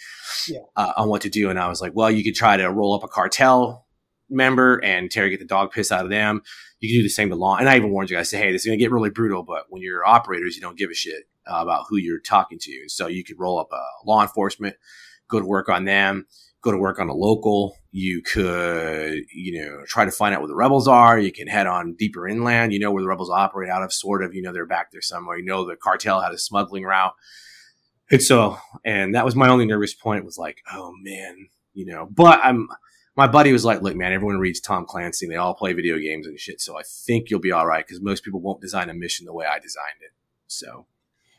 Yeah. 0.48 0.60
uh, 0.76 0.92
on 0.96 1.08
what 1.08 1.22
to 1.22 1.28
do. 1.28 1.50
And 1.50 1.58
I 1.58 1.68
was 1.68 1.80
like, 1.80 1.92
well, 1.94 2.10
you 2.10 2.24
could 2.24 2.34
try 2.34 2.56
to 2.56 2.70
roll 2.70 2.94
up 2.94 3.04
a 3.04 3.08
cartel 3.08 3.86
member 4.30 4.78
and 4.82 5.04
interrogate 5.04 5.38
the 5.38 5.44
dog 5.44 5.70
piss 5.70 5.92
out 5.92 6.04
of 6.04 6.10
them. 6.10 6.42
You 6.80 6.88
can 6.88 6.98
do 6.98 7.02
the 7.04 7.08
same 7.08 7.28
to 7.30 7.36
law. 7.36 7.56
And 7.56 7.68
I 7.68 7.76
even 7.76 7.90
warned 7.92 8.10
you 8.10 8.16
guys, 8.16 8.30
say, 8.30 8.38
hey, 8.38 8.50
this 8.52 8.62
is 8.62 8.66
going 8.66 8.78
to 8.78 8.82
get 8.82 8.90
really 8.90 9.10
brutal, 9.10 9.42
but 9.42 9.66
when 9.68 9.80
you're 9.80 10.04
operators, 10.04 10.56
you 10.56 10.60
don't 10.62 10.76
give 10.78 10.90
a 10.90 10.94
shit 10.94 11.24
uh, 11.46 11.58
about 11.60 11.84
who 11.88 11.96
you're 11.98 12.20
talking 12.20 12.58
to. 12.62 12.88
So 12.88 13.06
you 13.06 13.22
could 13.22 13.38
roll 13.38 13.58
up 13.60 13.68
a 13.72 13.82
law 14.04 14.22
enforcement, 14.22 14.76
go 15.28 15.38
to 15.40 15.46
work 15.46 15.68
on 15.68 15.84
them, 15.84 16.26
go 16.64 16.72
to 16.72 16.78
work 16.78 16.98
on 16.98 17.08
a 17.08 17.14
local. 17.14 17.76
You 17.92 18.22
could, 18.22 19.20
you 19.32 19.60
know, 19.62 19.84
try 19.86 20.04
to 20.04 20.10
find 20.10 20.34
out 20.34 20.40
where 20.40 20.48
the 20.48 20.54
rebels 20.54 20.88
are. 20.88 21.18
You 21.18 21.30
can 21.30 21.46
head 21.46 21.66
on 21.66 21.94
deeper 21.94 22.26
inland. 22.26 22.72
You 22.72 22.80
know 22.80 22.90
where 22.90 23.02
the 23.02 23.08
rebels 23.08 23.30
operate 23.30 23.70
out 23.70 23.82
of, 23.82 23.92
sort 23.92 24.24
of. 24.24 24.34
You 24.34 24.42
know 24.42 24.52
they're 24.52 24.66
back 24.66 24.90
there 24.90 25.02
somewhere. 25.02 25.38
You 25.38 25.44
know 25.44 25.66
the 25.66 25.76
cartel 25.76 26.20
had 26.20 26.32
a 26.32 26.38
smuggling 26.38 26.84
route. 26.84 27.12
And 28.10 28.22
so, 28.22 28.58
and 28.84 29.14
that 29.14 29.24
was 29.24 29.36
my 29.36 29.48
only 29.48 29.66
nervous 29.66 29.94
point 29.94 30.24
was 30.24 30.38
like, 30.38 30.58
oh 30.72 30.92
man, 31.02 31.48
you 31.72 31.86
know, 31.86 32.08
but 32.10 32.40
I'm, 32.42 32.68
my 33.16 33.26
buddy 33.26 33.52
was 33.52 33.64
like, 33.64 33.80
look, 33.80 33.96
man, 33.96 34.12
everyone 34.12 34.38
reads 34.38 34.60
Tom 34.60 34.84
Clancy. 34.86 35.26
They 35.26 35.36
all 35.36 35.54
play 35.54 35.72
video 35.72 35.98
games 35.98 36.26
and 36.26 36.38
shit. 36.38 36.60
So 36.60 36.78
I 36.78 36.82
think 37.06 37.30
you'll 37.30 37.40
be 37.40 37.52
all 37.52 37.66
right 37.66 37.86
because 37.86 38.02
most 38.02 38.24
people 38.24 38.40
won't 38.40 38.60
design 38.60 38.90
a 38.90 38.94
mission 38.94 39.24
the 39.24 39.32
way 39.32 39.46
I 39.46 39.58
designed 39.58 40.02
it. 40.02 40.12
So 40.46 40.86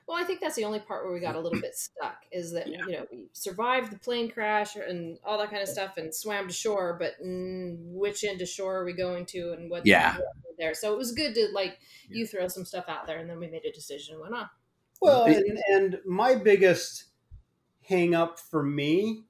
Well, 0.07 0.17
I 0.17 0.23
think 0.23 0.39
that's 0.39 0.55
the 0.55 0.65
only 0.65 0.79
part 0.79 1.03
where 1.03 1.13
we 1.13 1.19
got 1.19 1.35
a 1.35 1.39
little 1.39 1.59
bit 1.59 1.75
stuck 1.75 2.17
is 2.31 2.51
that 2.51 2.67
Yeah. 2.67 2.85
you 2.85 2.91
know 2.93 3.05
we 3.11 3.27
survived 3.33 3.91
the 3.91 3.97
plane 3.97 4.29
crash 4.29 4.75
and 4.75 5.17
all 5.25 5.37
that 5.39 5.49
kind 5.49 5.63
of 5.63 5.67
stuff 5.67 5.97
and 5.97 6.13
swam 6.13 6.47
to 6.47 6.53
shore, 6.53 6.95
but 6.99 7.13
mm, 7.23 7.75
which 7.79 8.23
end 8.23 8.41
of 8.41 8.47
shore 8.47 8.77
are 8.77 8.85
we 8.85 8.93
going 8.93 9.25
to 9.27 9.53
and 9.53 9.69
what? 9.69 9.85
Yeah. 9.85 10.17
there. 10.59 10.73
So 10.73 10.93
it 10.93 10.97
was 10.97 11.11
good 11.11 11.33
to 11.35 11.47
like 11.53 11.79
you 12.07 12.25
throw 12.27 12.47
some 12.47 12.65
stuff 12.65 12.85
out 12.87 13.07
there, 13.07 13.17
and 13.19 13.29
then 13.29 13.39
we 13.39 13.47
made 13.47 13.65
a 13.65 13.71
decision 13.71 14.13
and 14.15 14.21
went 14.21 14.35
on. 14.35 14.49
Well, 15.01 15.25
and, 15.25 15.59
and 15.69 15.99
my 16.05 16.35
biggest 16.35 17.05
hang 17.81 18.15
up 18.15 18.39
for 18.39 18.63
me 18.63 19.23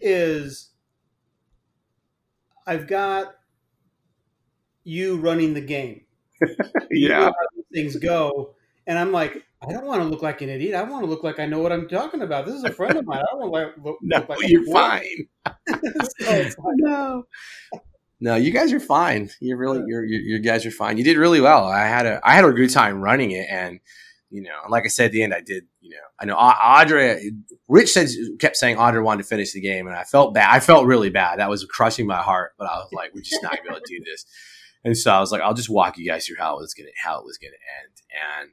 is 0.00 0.70
I've 2.66 2.86
got 2.86 3.34
you 4.84 5.16
running 5.16 5.54
the 5.54 5.60
game. 5.60 6.02
You 6.92 7.08
know 7.10 7.32
things 7.72 7.94
go, 7.96 8.54
and 8.86 8.98
I'm 8.98 9.12
like, 9.12 9.44
I 9.62 9.72
don't 9.72 9.84
want 9.84 10.02
to 10.02 10.08
look 10.08 10.22
like 10.22 10.40
an 10.40 10.48
idiot. 10.48 10.74
I 10.74 10.82
want 10.82 11.04
to 11.04 11.10
look 11.10 11.22
like 11.22 11.38
I 11.38 11.46
know 11.46 11.58
what 11.58 11.70
I'm 11.70 11.86
talking 11.86 12.22
about. 12.22 12.46
This 12.46 12.54
is 12.54 12.64
a 12.64 12.72
friend 12.72 12.96
of 12.96 13.04
mine. 13.04 13.18
I 13.18 13.26
don't 13.30 13.50
want 13.50 13.74
to 13.74 13.82
look, 13.82 13.98
No, 14.00 14.18
look 14.18 14.28
like 14.30 14.48
you're 14.48 14.72
fine. 14.72 15.28
So 16.22 16.54
no, 16.76 17.24
no, 18.20 18.36
you 18.36 18.50
guys 18.50 18.72
are 18.72 18.80
fine. 18.80 19.30
You're 19.40 19.56
really, 19.56 19.82
you're, 19.86 20.04
you're, 20.04 20.20
you 20.20 20.38
guys 20.40 20.64
are 20.66 20.70
fine. 20.70 20.98
You 20.98 21.04
did 21.04 21.16
really 21.16 21.40
well. 21.40 21.64
I 21.64 21.86
had 21.86 22.06
a, 22.06 22.20
I 22.22 22.34
had 22.34 22.44
a 22.44 22.52
good 22.52 22.70
time 22.70 23.00
running 23.00 23.30
it, 23.32 23.46
and 23.50 23.80
you 24.30 24.42
know, 24.42 24.56
like 24.68 24.84
I 24.84 24.88
said 24.88 25.06
at 25.06 25.12
the 25.12 25.22
end, 25.22 25.34
I 25.34 25.40
did. 25.40 25.64
You 25.80 25.90
know, 25.90 25.96
I 26.20 26.24
know 26.26 26.36
Audra. 26.36 27.20
Rich 27.68 27.92
said 27.92 28.08
kept 28.38 28.56
saying 28.56 28.76
Audra 28.76 29.02
wanted 29.02 29.22
to 29.22 29.28
finish 29.28 29.52
the 29.52 29.60
game, 29.60 29.86
and 29.86 29.96
I 29.96 30.04
felt 30.04 30.34
bad. 30.34 30.54
I 30.54 30.60
felt 30.60 30.86
really 30.86 31.10
bad. 31.10 31.38
That 31.38 31.50
was 31.50 31.64
crushing 31.64 32.06
my 32.06 32.22
heart. 32.22 32.52
But 32.58 32.68
I 32.68 32.76
was 32.76 32.90
like, 32.92 33.14
we're 33.14 33.22
just 33.22 33.42
not 33.42 33.52
going 33.52 33.62
to 33.62 33.68
be 33.68 33.70
able 33.70 33.80
to 33.80 33.98
do 33.98 34.04
this. 34.04 34.26
And 34.84 34.96
so 34.96 35.12
I 35.12 35.20
was 35.20 35.32
like, 35.32 35.42
I'll 35.42 35.54
just 35.54 35.68
walk 35.68 35.98
you 35.98 36.06
guys 36.06 36.26
through 36.26 36.36
how 36.38 36.56
it 36.56 36.60
was 36.60 36.74
gonna, 36.74 36.88
how 37.02 37.18
it 37.18 37.24
was 37.24 37.38
gonna 37.38 37.52
end. 37.52 38.42
And 38.42 38.50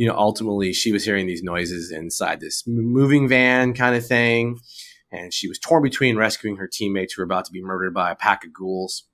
you 0.00 0.06
know, 0.06 0.16
ultimately, 0.16 0.72
she 0.72 0.92
was 0.92 1.04
hearing 1.04 1.26
these 1.26 1.42
noises 1.42 1.90
inside 1.90 2.40
this 2.40 2.66
moving 2.66 3.28
van 3.28 3.74
kind 3.74 3.94
of 3.94 4.06
thing, 4.06 4.58
and 5.12 5.30
she 5.30 5.46
was 5.46 5.58
torn 5.58 5.82
between 5.82 6.16
rescuing 6.16 6.56
her 6.56 6.66
teammates 6.66 7.12
who 7.12 7.20
were 7.20 7.26
about 7.26 7.44
to 7.44 7.52
be 7.52 7.62
murdered 7.62 7.92
by 7.92 8.10
a 8.10 8.16
pack 8.16 8.42
of 8.42 8.50
ghouls, 8.50 9.04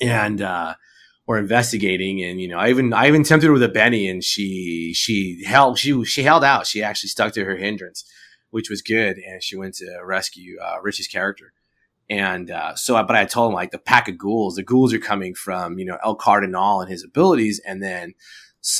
and 0.00 0.42
uh, 0.42 0.74
or 1.28 1.38
investigating. 1.38 2.20
And 2.24 2.40
you 2.40 2.48
know, 2.48 2.58
I 2.58 2.70
even 2.70 2.92
I 2.92 3.06
even 3.06 3.22
tempted 3.22 3.46
her 3.46 3.52
with 3.52 3.62
a 3.62 3.68
Benny, 3.68 4.08
and 4.08 4.24
she 4.24 4.92
she 4.92 5.44
held 5.46 5.78
she 5.78 6.04
she 6.04 6.24
held 6.24 6.42
out. 6.42 6.66
She 6.66 6.82
actually 6.82 7.10
stuck 7.10 7.32
to 7.34 7.44
her 7.44 7.54
hindrance, 7.54 8.04
which 8.50 8.68
was 8.68 8.82
good, 8.82 9.18
and 9.18 9.40
she 9.40 9.56
went 9.56 9.74
to 9.76 10.00
rescue 10.04 10.58
uh, 10.60 10.80
Rich's 10.82 11.06
character. 11.06 11.52
And 12.10 12.50
uh, 12.50 12.74
so, 12.74 13.00
but 13.04 13.14
I 13.14 13.24
told 13.24 13.50
him 13.50 13.54
like 13.54 13.70
the 13.70 13.78
pack 13.78 14.08
of 14.08 14.18
ghouls, 14.18 14.56
the 14.56 14.64
ghouls 14.64 14.92
are 14.92 14.98
coming 14.98 15.36
from 15.36 15.78
you 15.78 15.84
know 15.84 15.98
El 16.02 16.16
Cardinal 16.16 16.80
and 16.80 16.90
his 16.90 17.04
abilities, 17.04 17.60
and 17.64 17.80
then 17.80 18.14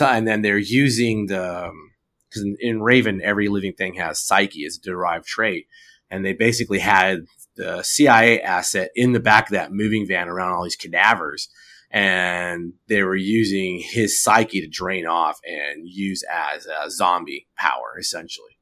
and 0.00 0.26
then 0.26 0.42
they're 0.42 0.58
using 0.58 1.26
the 1.26 1.66
um, 1.66 1.92
because 2.28 2.42
in, 2.42 2.56
in 2.60 2.82
Raven, 2.82 3.22
every 3.22 3.48
living 3.48 3.72
thing 3.72 3.94
has 3.94 4.20
psyche 4.20 4.66
as 4.66 4.76
a 4.76 4.80
derived 4.80 5.26
trait, 5.26 5.66
and 6.10 6.24
they 6.24 6.32
basically 6.32 6.78
had 6.78 7.26
the 7.56 7.82
CIA 7.82 8.40
asset 8.40 8.90
in 8.94 9.12
the 9.12 9.20
back 9.20 9.48
of 9.48 9.52
that 9.52 9.72
moving 9.72 10.06
van 10.06 10.28
around 10.28 10.52
all 10.52 10.64
these 10.64 10.76
cadavers, 10.76 11.48
and 11.90 12.74
they 12.88 13.02
were 13.02 13.16
using 13.16 13.80
his 13.82 14.22
psyche 14.22 14.60
to 14.60 14.68
drain 14.68 15.06
off 15.06 15.40
and 15.44 15.88
use 15.88 16.22
as 16.30 16.66
a 16.66 16.90
zombie 16.90 17.46
power 17.56 17.96
essentially. 17.98 18.58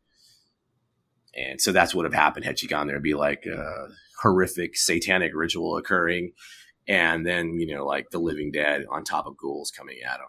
And 1.35 1.61
so 1.61 1.73
that's 1.73 1.95
what 1.95 2.05
would 2.05 2.13
have 2.13 2.23
happened 2.23 2.47
had 2.47 2.59
she 2.59 2.67
gone 2.67 2.87
there. 2.87 2.97
It'd 2.97 3.03
be 3.03 3.15
like 3.15 3.45
a 3.45 3.89
horrific 4.23 4.77
satanic 4.77 5.33
ritual 5.35 5.77
occurring, 5.77 6.33
and 6.89 7.27
then 7.27 7.59
you 7.59 7.75
know 7.75 7.85
like 7.85 8.11
the 8.11 8.19
living 8.19 8.51
dead 8.53 8.87
on 8.91 9.05
top 9.05 9.27
of 9.27 9.37
ghouls 9.37 9.71
coming 9.71 9.99
at 10.05 10.21
him. 10.21 10.27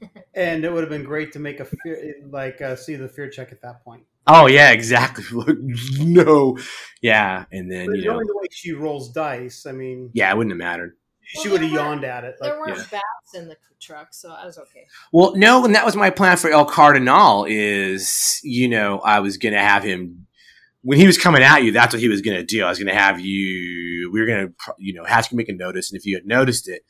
you 0.00 0.08
know. 0.14 0.22
and 0.34 0.64
it 0.64 0.72
would 0.72 0.82
have 0.82 0.90
been 0.90 1.04
great 1.04 1.32
to 1.32 1.38
make 1.38 1.60
a 1.60 1.64
fear, 1.64 2.14
like 2.30 2.60
uh, 2.60 2.76
see 2.76 2.96
the 2.96 3.08
fear 3.08 3.28
check 3.28 3.52
at 3.52 3.62
that 3.62 3.84
point. 3.84 4.04
Oh 4.26 4.46
yeah, 4.46 4.70
exactly. 4.72 5.24
no, 5.98 6.58
yeah, 7.00 7.46
and 7.50 7.70
then 7.72 7.86
But 7.86 7.96
you 7.96 8.04
know, 8.04 8.14
knowing 8.14 8.26
the 8.26 8.36
way 8.36 8.46
she 8.50 8.72
rolls 8.72 9.10
dice, 9.12 9.64
I 9.66 9.72
mean, 9.72 10.10
yeah, 10.12 10.30
it 10.30 10.36
wouldn't 10.36 10.52
have 10.52 10.58
mattered. 10.58 10.96
she 11.22 11.48
Well, 11.48 11.52
would 11.52 11.62
have 11.62 11.70
yawned 11.72 12.04
at 12.04 12.24
it. 12.24 12.36
Like, 12.40 12.50
there 12.50 12.60
weren't 12.60 12.76
yeah. 12.76 12.84
bats 12.90 13.34
in 13.34 13.48
the 13.48 13.56
truck, 13.80 14.08
so 14.12 14.30
I 14.30 14.44
was 14.44 14.58
okay. 14.58 14.86
Well, 15.12 15.34
no, 15.34 15.64
and 15.64 15.74
that 15.74 15.86
was 15.86 15.96
my 15.96 16.10
plan 16.10 16.36
for 16.36 16.50
El 16.50 16.66
Cardinal. 16.66 17.46
Is 17.48 18.40
you 18.42 18.68
know, 18.68 18.98
I 19.00 19.20
was 19.20 19.38
gonna 19.38 19.60
have 19.60 19.82
him 19.82 20.26
when 20.82 20.98
he 20.98 21.06
was 21.06 21.16
coming 21.16 21.42
at 21.42 21.62
you. 21.62 21.72
That's 21.72 21.94
what 21.94 22.02
he 22.02 22.08
was 22.08 22.20
gonna 22.20 22.44
do. 22.44 22.64
I 22.64 22.68
was 22.68 22.78
gonna 22.78 22.94
have 22.94 23.20
you. 23.20 24.10
We 24.12 24.20
were 24.20 24.26
gonna, 24.26 24.48
you 24.78 24.92
know, 24.92 25.04
have 25.04 25.28
you 25.30 25.38
make 25.38 25.48
a 25.48 25.54
notice, 25.54 25.90
and 25.90 25.98
if 25.98 26.04
you 26.04 26.16
had 26.16 26.26
noticed 26.26 26.68
it, 26.68 26.82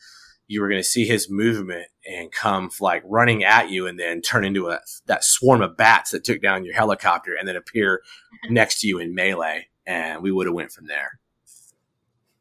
you 0.49 0.61
were 0.61 0.69
gonna 0.69 0.83
see 0.83 1.07
his 1.07 1.31
movement 1.31 1.87
and 2.07 2.33
come 2.33 2.71
like 2.81 3.03
running 3.05 3.45
at 3.45 3.71
you, 3.71 3.87
and 3.87 4.01
then 4.01 4.21
turn 4.21 4.45
into 4.45 4.69
a 4.69 4.81
that 5.07 5.23
swarm 5.23 5.63
of 5.63 5.77
bats 5.77 6.11
that 6.11 6.25
took 6.25 6.43
down 6.43 6.65
your 6.65 6.75
helicopter, 6.75 7.35
and 7.39 7.47
then 7.47 7.57
appear 7.57 8.03
next 8.51 8.81
to 8.81 8.89
you 8.89 8.99
in 8.99 9.15
melee, 9.15 9.69
and 9.87 10.23
we 10.23 10.33
would 10.33 10.47
have 10.47 10.55
went 10.55 10.73
from 10.73 10.87
there. 10.87 11.21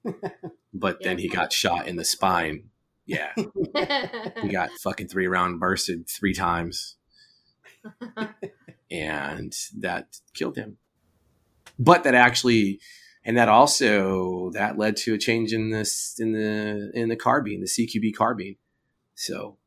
But 0.79 1.01
then 1.01 1.17
he 1.17 1.27
got 1.27 1.51
shot 1.51 1.87
in 1.87 1.95
the 1.95 2.05
spine. 2.05 2.69
Yeah, 3.05 3.31
he 4.41 4.49
got 4.49 4.69
fucking 4.83 5.07
three 5.07 5.27
round 5.27 5.59
bursted 5.59 6.07
three 6.07 6.33
times, 6.33 6.97
and 8.91 9.55
that 9.79 10.19
killed 10.33 10.57
him. 10.57 10.77
But 11.79 12.03
that 12.03 12.15
actually, 12.15 12.79
and 13.27 13.37
that 13.37 13.49
also 13.49 14.51
that 14.51 14.77
led 14.77 14.95
to 14.95 15.13
a 15.13 15.17
change 15.17 15.51
in 15.51 15.69
this 15.69 16.15
in 16.17 16.31
the 16.31 16.89
in 16.93 17.09
the 17.09 17.15
carbine, 17.17 17.59
the 17.59 17.67
CQB 17.67 18.15
carbine. 18.15 18.55
So, 19.15 19.57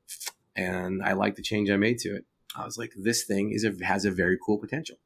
and 0.57 1.03
I 1.03 1.13
like 1.13 1.37
the 1.37 1.43
change 1.43 1.69
I 1.69 1.77
made 1.77 1.99
to 1.99 2.17
it. 2.17 2.25
I 2.57 2.65
was 2.65 2.79
like, 2.79 2.93
this 2.97 3.25
thing 3.25 3.53
is 3.53 3.65
a, 3.65 3.75
has 3.85 4.07
a 4.07 4.11
very 4.11 4.39
cool 4.45 4.59
potential 4.59 4.97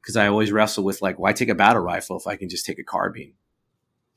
because 0.00 0.16
I 0.16 0.28
always 0.28 0.52
wrestle 0.52 0.84
with 0.84 1.02
like, 1.02 1.18
why 1.18 1.32
take 1.32 1.48
a 1.48 1.56
battle 1.56 1.82
rifle 1.82 2.16
if 2.16 2.28
I 2.28 2.36
can 2.36 2.48
just 2.48 2.64
take 2.64 2.78
a 2.78 2.84
carbine, 2.84 3.34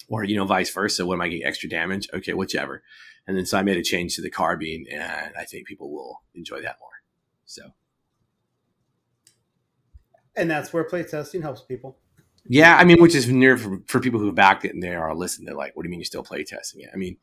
or 0.08 0.24
you 0.24 0.36
know, 0.36 0.46
vice 0.46 0.70
versa. 0.70 1.04
What 1.04 1.16
am 1.16 1.22
I 1.22 1.30
getting 1.30 1.48
extra 1.48 1.68
damage? 1.68 2.08
Okay, 2.14 2.34
whichever. 2.34 2.84
And 3.26 3.36
then 3.36 3.48
so 3.48 3.58
I 3.58 3.64
made 3.64 3.78
a 3.78 3.84
change 3.84 4.16
to 4.16 4.22
the 4.22 4.30
carbine, 4.30 4.86
and 4.92 5.34
I 5.36 5.44
think 5.46 5.66
people 5.66 5.92
will 5.92 6.22
enjoy 6.36 6.62
that 6.62 6.78
more. 6.80 7.02
So 7.46 7.64
and 10.36 10.52
that's 10.52 10.72
where 10.72 10.84
playtesting 10.84 11.42
helps 11.42 11.62
people. 11.62 11.98
Yeah, 12.48 12.78
I 12.78 12.84
mean, 12.84 13.02
which 13.02 13.16
is 13.16 13.28
near 13.28 13.58
for, 13.58 13.82
for 13.88 14.00
people 14.00 14.20
who 14.20 14.28
have 14.28 14.36
backed 14.36 14.66
it 14.66 14.74
and 14.74 14.82
they 14.82 14.96
are 14.96 15.16
listening. 15.16 15.46
They're 15.46 15.56
like, 15.56 15.76
"What 15.76 15.84
do 15.84 15.88
you 15.88 15.92
mean 15.92 16.00
you're 16.00 16.06
still 16.06 16.24
playtesting 16.24 16.80
it?" 16.80 16.90
I 16.94 16.98
mean, 16.98 17.18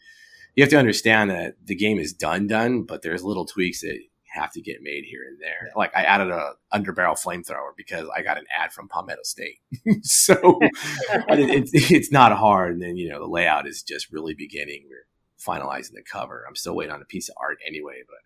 you 0.54 0.62
have 0.62 0.70
to 0.70 0.78
understand 0.78 1.30
that 1.30 1.54
the 1.64 1.74
game 1.74 1.98
is 1.98 2.12
done, 2.12 2.46
done, 2.46 2.82
but 2.82 3.02
there's 3.02 3.22
little 3.22 3.44
tweaks 3.44 3.80
that 3.82 3.98
have 4.32 4.52
to 4.52 4.60
get 4.60 4.82
made 4.82 5.04
here 5.04 5.24
and 5.28 5.38
there. 5.40 5.70
Like 5.76 5.94
I 5.96 6.02
added 6.02 6.30
a 6.30 6.52
underbarrel 6.72 7.20
flamethrower 7.20 7.72
because 7.76 8.08
I 8.14 8.22
got 8.22 8.38
an 8.38 8.44
ad 8.56 8.72
from 8.72 8.88
Palmetto 8.88 9.22
State, 9.24 9.58
so 10.02 10.58
it, 10.60 11.50
it's 11.50 11.90
it's 11.90 12.12
not 12.12 12.32
hard. 12.32 12.74
And 12.74 12.82
then 12.82 12.96
you 12.96 13.08
know 13.08 13.18
the 13.18 13.26
layout 13.26 13.66
is 13.66 13.82
just 13.82 14.12
really 14.12 14.34
beginning. 14.34 14.88
We're 14.88 15.06
finalizing 15.40 15.92
the 15.92 16.02
cover. 16.02 16.44
I'm 16.48 16.56
still 16.56 16.74
waiting 16.74 16.94
on 16.94 17.02
a 17.02 17.06
piece 17.06 17.28
of 17.28 17.36
art 17.40 17.58
anyway, 17.66 18.02
but 18.06 18.18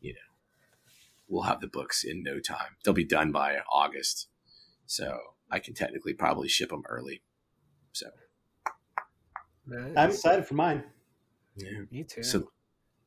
you 0.00 0.12
know 0.12 0.18
we'll 1.28 1.44
have 1.44 1.60
the 1.60 1.68
books 1.68 2.04
in 2.04 2.22
no 2.22 2.40
time. 2.40 2.76
They'll 2.84 2.94
be 2.94 3.04
done 3.04 3.32
by 3.32 3.58
August, 3.72 4.28
so 4.86 5.18
I 5.50 5.58
can 5.58 5.74
technically 5.74 6.14
probably 6.14 6.48
ship 6.48 6.70
them 6.70 6.82
early. 6.88 7.22
So 7.92 8.06
Nice. 9.66 9.92
I'm 9.96 10.10
excited 10.10 10.46
for 10.46 10.54
mine. 10.54 10.84
yeah. 11.56 11.82
Me 11.90 12.04
too. 12.04 12.22
So 12.22 12.50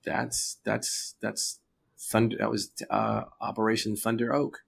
that's 0.05 0.57
that's 0.63 1.15
that's 1.21 1.59
thunder. 1.99 2.37
That 2.37 2.49
was 2.49 2.71
uh, 2.89 3.23
Operation 3.41 3.95
Thunder 3.95 4.33
Oak. 4.33 4.59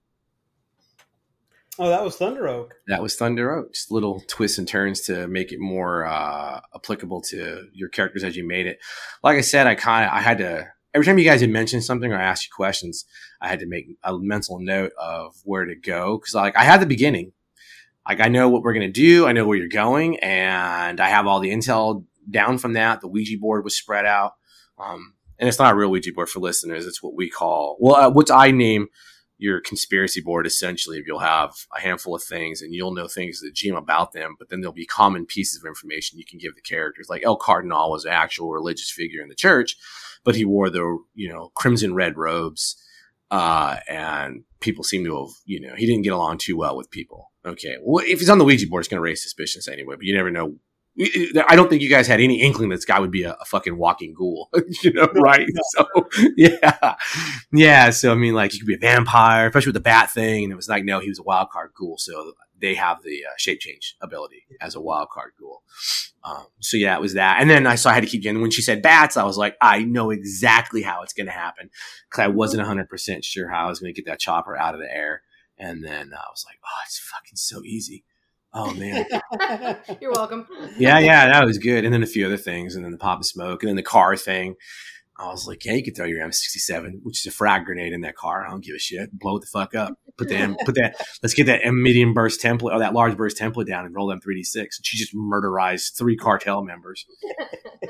Oh, 1.78 1.88
that 1.90 2.02
was 2.02 2.16
Thunder 2.16 2.48
Oak. 2.48 2.74
That 2.88 3.02
was 3.02 3.16
Thunder 3.16 3.54
Oak. 3.54 3.74
Just 3.74 3.90
little 3.90 4.22
twists 4.28 4.56
and 4.58 4.66
turns 4.66 5.02
to 5.02 5.26
make 5.28 5.52
it 5.52 5.60
more 5.60 6.06
uh, 6.06 6.60
applicable 6.74 7.20
to 7.22 7.68
your 7.74 7.90
characters 7.90 8.24
as 8.24 8.34
you 8.36 8.46
made 8.46 8.66
it. 8.66 8.78
Like 9.22 9.36
I 9.36 9.42
said, 9.42 9.66
I 9.66 9.74
kind 9.74 10.06
of 10.06 10.12
I 10.12 10.20
had 10.20 10.38
to 10.38 10.66
every 10.94 11.04
time 11.04 11.18
you 11.18 11.24
guys 11.24 11.42
had 11.42 11.50
mentioned 11.50 11.84
something 11.84 12.10
or 12.12 12.18
asked 12.18 12.46
you 12.46 12.50
questions, 12.54 13.04
I 13.42 13.48
had 13.48 13.60
to 13.60 13.66
make 13.66 13.86
a 14.02 14.16
mental 14.18 14.58
note 14.58 14.92
of 14.98 15.36
where 15.44 15.66
to 15.66 15.74
go 15.76 16.18
because 16.18 16.34
like 16.34 16.56
I 16.56 16.64
had 16.64 16.80
the 16.80 16.86
beginning. 16.86 17.32
Like 18.08 18.20
I 18.20 18.28
know 18.28 18.48
what 18.48 18.62
we're 18.62 18.74
gonna 18.74 18.88
do, 18.88 19.26
I 19.26 19.32
know 19.32 19.46
where 19.46 19.58
you're 19.58 19.68
going, 19.68 20.18
and 20.20 21.00
I 21.00 21.08
have 21.08 21.26
all 21.26 21.40
the 21.40 21.50
intel 21.50 22.04
down 22.30 22.58
from 22.58 22.74
that. 22.74 23.00
The 23.00 23.08
Ouija 23.08 23.38
board 23.38 23.64
was 23.64 23.76
spread 23.76 24.06
out, 24.06 24.32
um, 24.78 25.14
and 25.38 25.48
it's 25.48 25.58
not 25.58 25.72
a 25.72 25.76
real 25.76 25.90
Ouija 25.90 26.12
board 26.12 26.28
for 26.28 26.40
listeners. 26.40 26.86
It's 26.86 27.02
what 27.02 27.14
we 27.14 27.28
call 27.28 27.76
well, 27.80 27.96
uh, 27.96 28.10
what 28.10 28.30
I 28.30 28.50
name 28.50 28.88
your 29.38 29.60
conspiracy 29.60 30.20
board 30.20 30.46
essentially 30.46 30.98
if 30.98 31.06
you'll 31.06 31.18
have 31.18 31.52
a 31.76 31.80
handful 31.80 32.14
of 32.14 32.22
things 32.22 32.62
and 32.62 32.74
you'll 32.74 32.94
know 32.94 33.06
things 33.06 33.40
that 33.40 33.54
GM 33.54 33.76
about 33.76 34.12
them, 34.12 34.34
but 34.38 34.48
then 34.48 34.60
there'll 34.60 34.72
be 34.72 34.86
common 34.86 35.26
pieces 35.26 35.62
of 35.62 35.68
information 35.68 36.18
you 36.18 36.24
can 36.24 36.38
give 36.38 36.54
the 36.54 36.62
characters. 36.62 37.08
Like 37.08 37.22
El 37.24 37.36
Cardinal 37.36 37.90
was 37.90 38.04
an 38.04 38.12
actual 38.12 38.50
religious 38.50 38.90
figure 38.90 39.22
in 39.22 39.28
the 39.28 39.34
church, 39.34 39.76
but 40.24 40.36
he 40.36 40.44
wore 40.44 40.70
the, 40.70 40.98
you 41.14 41.28
know, 41.28 41.50
crimson 41.54 41.94
red 41.94 42.16
robes. 42.16 42.82
Uh, 43.30 43.78
and 43.88 44.44
people 44.60 44.84
seem 44.84 45.04
to 45.04 45.18
have, 45.18 45.34
you 45.44 45.60
know, 45.60 45.74
he 45.74 45.84
didn't 45.84 46.02
get 46.04 46.12
along 46.12 46.38
too 46.38 46.56
well 46.56 46.76
with 46.76 46.90
people. 46.90 47.32
Okay. 47.46 47.76
Well, 47.82 48.04
if 48.06 48.18
he's 48.18 48.30
on 48.30 48.38
the 48.38 48.44
Ouija 48.44 48.66
board, 48.66 48.80
it's 48.80 48.88
going 48.88 48.98
to 48.98 49.02
raise 49.02 49.22
suspicions 49.22 49.68
anyway, 49.68 49.94
but 49.96 50.04
you 50.04 50.14
never 50.14 50.30
know 50.30 50.56
I 50.98 51.56
don't 51.56 51.68
think 51.68 51.82
you 51.82 51.90
guys 51.90 52.06
had 52.06 52.20
any 52.20 52.40
inkling 52.40 52.70
that 52.70 52.76
this 52.76 52.86
guy 52.86 52.98
would 52.98 53.10
be 53.10 53.24
a, 53.24 53.32
a 53.32 53.44
fucking 53.44 53.76
walking 53.76 54.14
ghoul, 54.14 54.48
you 54.82 54.92
know, 54.92 55.08
right? 55.14 55.46
So, 55.72 55.86
yeah, 56.36 56.94
yeah. 57.52 57.90
So, 57.90 58.12
I 58.12 58.14
mean, 58.14 58.34
like, 58.34 58.52
he 58.52 58.58
could 58.58 58.66
be 58.66 58.76
a 58.76 58.78
vampire, 58.78 59.46
especially 59.46 59.70
with 59.70 59.74
the 59.74 59.80
bat 59.80 60.10
thing. 60.10 60.44
And 60.44 60.52
it 60.52 60.56
was 60.56 60.68
like, 60.68 60.84
no, 60.84 61.00
he 61.00 61.10
was 61.10 61.18
a 61.18 61.22
wild 61.22 61.50
card 61.50 61.72
ghoul. 61.78 61.98
So 61.98 62.32
they 62.58 62.74
have 62.74 63.02
the 63.02 63.24
uh, 63.26 63.34
shape 63.36 63.60
change 63.60 63.96
ability 64.00 64.46
as 64.60 64.74
a 64.74 64.80
wild 64.80 65.10
card 65.10 65.32
ghoul. 65.38 65.62
Um, 66.24 66.46
so 66.60 66.78
yeah, 66.78 66.96
it 66.96 67.02
was 67.02 67.12
that. 67.12 67.42
And 67.42 67.50
then 67.50 67.66
I 67.66 67.74
saw 67.74 67.90
I 67.90 67.94
had 67.94 68.02
to 68.02 68.08
keep 68.08 68.22
getting, 68.22 68.40
when 68.40 68.50
she 68.50 68.62
said 68.62 68.80
bats, 68.80 69.18
I 69.18 69.24
was 69.24 69.36
like, 69.36 69.56
I 69.60 69.80
know 69.84 70.10
exactly 70.10 70.80
how 70.80 71.02
it's 71.02 71.12
going 71.12 71.26
to 71.26 71.32
happen. 71.32 71.68
Cause 72.08 72.22
I 72.22 72.28
wasn't 72.28 72.66
hundred 72.66 72.88
percent 72.88 73.22
sure 73.22 73.50
how 73.50 73.66
I 73.66 73.68
was 73.68 73.80
going 73.80 73.92
to 73.92 74.00
get 74.00 74.10
that 74.10 74.18
chopper 74.18 74.56
out 74.56 74.74
of 74.74 74.80
the 74.80 74.90
air. 74.90 75.22
And 75.58 75.84
then 75.84 76.12
I 76.12 76.28
was 76.30 76.44
like, 76.46 76.58
oh, 76.64 76.82
it's 76.84 76.98
fucking 76.98 77.36
so 77.36 77.62
easy. 77.64 78.04
Oh 78.52 78.72
man. 78.74 79.06
You're 80.00 80.12
welcome. 80.12 80.46
yeah, 80.78 80.98
yeah, 80.98 81.26
that 81.28 81.44
was 81.44 81.58
good. 81.58 81.84
And 81.84 81.92
then 81.92 82.02
a 82.02 82.06
few 82.06 82.26
other 82.26 82.36
things, 82.36 82.74
and 82.74 82.84
then 82.84 82.92
the 82.92 82.98
pop 82.98 83.18
and 83.18 83.26
smoke, 83.26 83.62
and 83.62 83.68
then 83.68 83.76
the 83.76 83.82
car 83.82 84.16
thing. 84.16 84.56
I 85.18 85.28
was 85.28 85.46
like, 85.46 85.64
yeah, 85.64 85.72
you 85.72 85.82
could 85.82 85.96
throw 85.96 86.04
your 86.04 86.20
M67, 86.20 87.00
which 87.02 87.20
is 87.20 87.32
a 87.32 87.34
frag 87.34 87.64
grenade 87.64 87.94
in 87.94 88.02
that 88.02 88.16
car. 88.16 88.44
I 88.46 88.50
don't 88.50 88.62
give 88.62 88.74
a 88.74 88.78
shit. 88.78 89.18
Blow 89.18 89.36
it 89.36 89.40
the 89.40 89.46
fuck 89.46 89.74
up. 89.74 89.98
Put 90.18 90.28
that, 90.28 90.56
put 90.64 90.74
that, 90.74 90.96
let's 91.22 91.34
get 91.34 91.46
that 91.46 91.66
medium 91.72 92.12
burst 92.12 92.42
template 92.42 92.74
or 92.74 92.78
that 92.78 92.92
large 92.92 93.16
burst 93.16 93.38
template 93.38 93.66
down 93.66 93.86
and 93.86 93.94
roll 93.94 94.08
them 94.08 94.20
3D6. 94.20 94.56
And 94.56 94.68
she 94.82 94.98
just 94.98 95.14
murderized 95.14 95.96
three 95.96 96.16
cartel 96.16 96.62
members. 96.62 97.06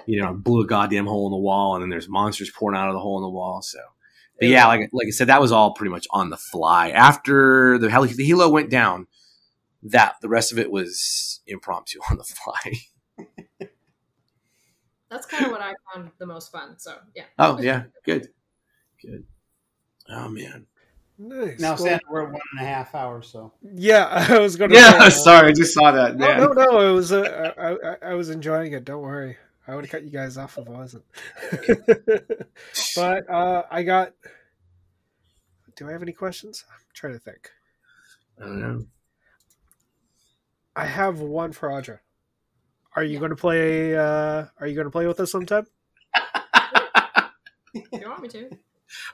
You 0.06 0.22
know, 0.22 0.34
blew 0.34 0.60
a 0.62 0.66
goddamn 0.66 1.06
hole 1.06 1.26
in 1.26 1.32
the 1.32 1.36
wall, 1.36 1.74
and 1.74 1.82
then 1.82 1.90
there's 1.90 2.08
monsters 2.08 2.50
pouring 2.50 2.78
out 2.78 2.88
of 2.88 2.94
the 2.94 3.00
hole 3.00 3.18
in 3.18 3.22
the 3.22 3.30
wall. 3.30 3.60
So, 3.60 3.78
but 4.38 4.48
yeah, 4.48 4.66
like, 4.66 4.90
like 4.92 5.06
I 5.06 5.10
said, 5.10 5.28
that 5.28 5.40
was 5.40 5.52
all 5.52 5.72
pretty 5.74 5.90
much 5.90 6.06
on 6.10 6.30
the 6.30 6.36
fly. 6.36 6.90
After 6.90 7.78
the, 7.78 7.90
heli- 7.90 8.12
the 8.12 8.28
helo 8.28 8.50
went 8.50 8.70
down, 8.70 9.06
that 9.82 10.16
the 10.20 10.28
rest 10.28 10.52
of 10.52 10.58
it 10.58 10.70
was 10.70 11.40
impromptu 11.46 11.98
on 12.10 12.18
the 12.18 12.24
fly. 12.24 12.72
That's 15.10 15.26
kind 15.26 15.46
of 15.46 15.52
what 15.52 15.60
I 15.60 15.72
found 15.94 16.10
the 16.18 16.26
most 16.26 16.50
fun. 16.50 16.78
So 16.78 16.96
yeah. 17.14 17.24
Oh 17.38 17.60
yeah, 17.60 17.84
good, 18.04 18.28
good. 19.00 19.24
Oh 20.10 20.28
man. 20.28 20.66
Nice. 21.18 21.58
Now, 21.60 21.68
Well, 21.70 21.78
Santa, 21.78 22.02
we're 22.10 22.24
at 22.26 22.32
one 22.32 22.40
and 22.58 22.66
a 22.66 22.68
half 22.68 22.94
hours, 22.94 23.28
so 23.28 23.52
yeah, 23.62 24.06
I 24.28 24.38
was 24.38 24.56
gonna. 24.56 24.74
Yeah, 24.74 24.90
say, 24.92 25.06
uh, 25.06 25.10
sorry, 25.10 25.48
I 25.48 25.52
just 25.52 25.72
saw 25.72 25.92
that. 25.92 26.16
No, 26.16 26.26
Man. 26.26 26.40
no, 26.40 26.52
no. 26.52 26.90
It 26.90 26.92
was. 26.92 27.12
Uh, 27.12 27.52
I, 27.56 27.70
I, 27.70 28.10
I 28.10 28.14
was 28.14 28.28
enjoying 28.28 28.72
it. 28.72 28.84
Don't 28.84 29.00
worry. 29.00 29.36
I 29.68 29.74
would 29.74 29.84
have 29.84 29.90
cut 29.90 30.04
you 30.04 30.10
guys 30.10 30.36
off 30.36 30.58
if 30.58 30.68
I 30.68 30.70
wasn't. 30.70 31.04
but 32.96 33.28
uh, 33.28 33.62
I 33.70 33.82
got. 33.82 34.12
Do 35.76 35.88
I 35.88 35.92
have 35.92 36.02
any 36.02 36.12
questions? 36.12 36.64
I'm 36.70 36.78
trying 36.94 37.12
to 37.14 37.18
think. 37.18 37.50
I 38.40 38.44
don't 38.44 38.60
know. 38.60 38.86
I 40.74 40.86
have 40.86 41.20
one 41.20 41.52
for 41.52 41.68
Audra. 41.68 41.98
Are 42.94 43.02
you 43.02 43.18
going 43.18 43.30
to 43.30 43.36
play? 43.36 43.96
Uh, 43.96 44.46
are 44.60 44.66
you 44.66 44.74
going 44.74 44.86
to 44.86 44.90
play 44.90 45.06
with 45.06 45.20
us 45.20 45.32
sometime? 45.32 45.66
You 47.74 48.08
want 48.08 48.22
me 48.22 48.28
to. 48.28 48.48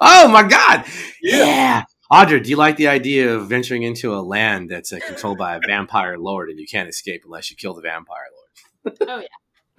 Oh 0.00 0.28
my 0.28 0.44
god! 0.44 0.84
Yeah. 1.20 1.82
Audra, 2.12 2.42
do 2.42 2.50
you 2.50 2.56
like 2.56 2.76
the 2.76 2.88
idea 2.88 3.34
of 3.34 3.48
venturing 3.48 3.82
into 3.82 4.14
a 4.14 4.20
land 4.20 4.70
that's 4.70 4.92
uh, 4.92 5.00
controlled 5.04 5.38
by 5.38 5.56
a 5.56 5.60
vampire 5.66 6.18
lord 6.18 6.50
and 6.50 6.60
you 6.60 6.66
can't 6.66 6.88
escape 6.88 7.22
unless 7.24 7.50
you 7.50 7.56
kill 7.56 7.74
the 7.74 7.80
vampire 7.80 8.26
lord? 8.84 8.98
Oh 9.08 9.18
yeah. 9.18 9.26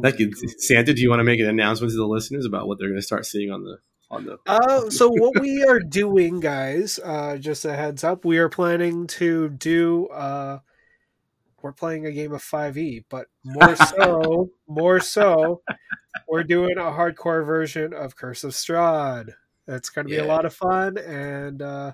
that 0.00 0.14
could, 0.16 0.60
Santa, 0.60 0.94
do 0.94 1.02
you 1.02 1.10
want 1.10 1.20
to 1.20 1.24
make 1.24 1.40
an 1.40 1.48
announcement 1.48 1.92
to 1.92 1.96
the 1.96 2.06
listeners 2.06 2.46
about 2.46 2.68
what 2.68 2.78
they're 2.78 2.88
going 2.88 3.00
to 3.00 3.06
start 3.06 3.26
seeing 3.26 3.50
on 3.50 3.64
the 3.64 3.78
on 4.10 4.24
the? 4.24 4.38
Uh, 4.46 4.90
so 4.90 5.08
what 5.08 5.40
we 5.40 5.64
are 5.64 5.80
doing, 5.80 6.40
guys, 6.40 6.98
uh, 7.04 7.36
just 7.36 7.64
a 7.64 7.74
heads 7.74 8.04
up, 8.04 8.24
we 8.24 8.38
are 8.38 8.48
planning 8.48 9.06
to 9.06 9.48
do. 9.50 10.06
Uh, 10.08 10.58
we're 11.62 11.72
playing 11.72 12.06
a 12.06 12.12
game 12.12 12.32
of 12.32 12.42
Five 12.42 12.78
E, 12.78 13.04
but 13.08 13.26
more 13.44 13.76
so, 13.76 14.50
more 14.68 15.00
so, 15.00 15.62
we're 16.28 16.44
doing 16.44 16.78
a 16.78 16.82
hardcore 16.82 17.44
version 17.44 17.92
of 17.92 18.16
Curse 18.16 18.44
of 18.44 18.52
Strahd. 18.52 19.30
It's 19.66 19.90
going 19.90 20.06
to 20.06 20.10
be 20.10 20.18
a 20.18 20.24
lot 20.24 20.46
of 20.46 20.54
fun, 20.54 20.96
and 20.96 21.60
uh, 21.60 21.92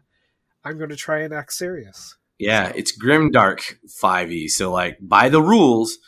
I'm 0.64 0.78
going 0.78 0.90
to 0.90 0.96
try 0.96 1.20
and 1.20 1.34
act 1.34 1.52
serious. 1.52 2.16
Yeah, 2.38 2.72
it's 2.74 2.96
Grimdark 2.98 3.74
5e. 4.02 4.48
So 4.50 4.72
like 4.72 4.98
by 5.00 5.28
the 5.28 5.42
rules, 5.42 5.98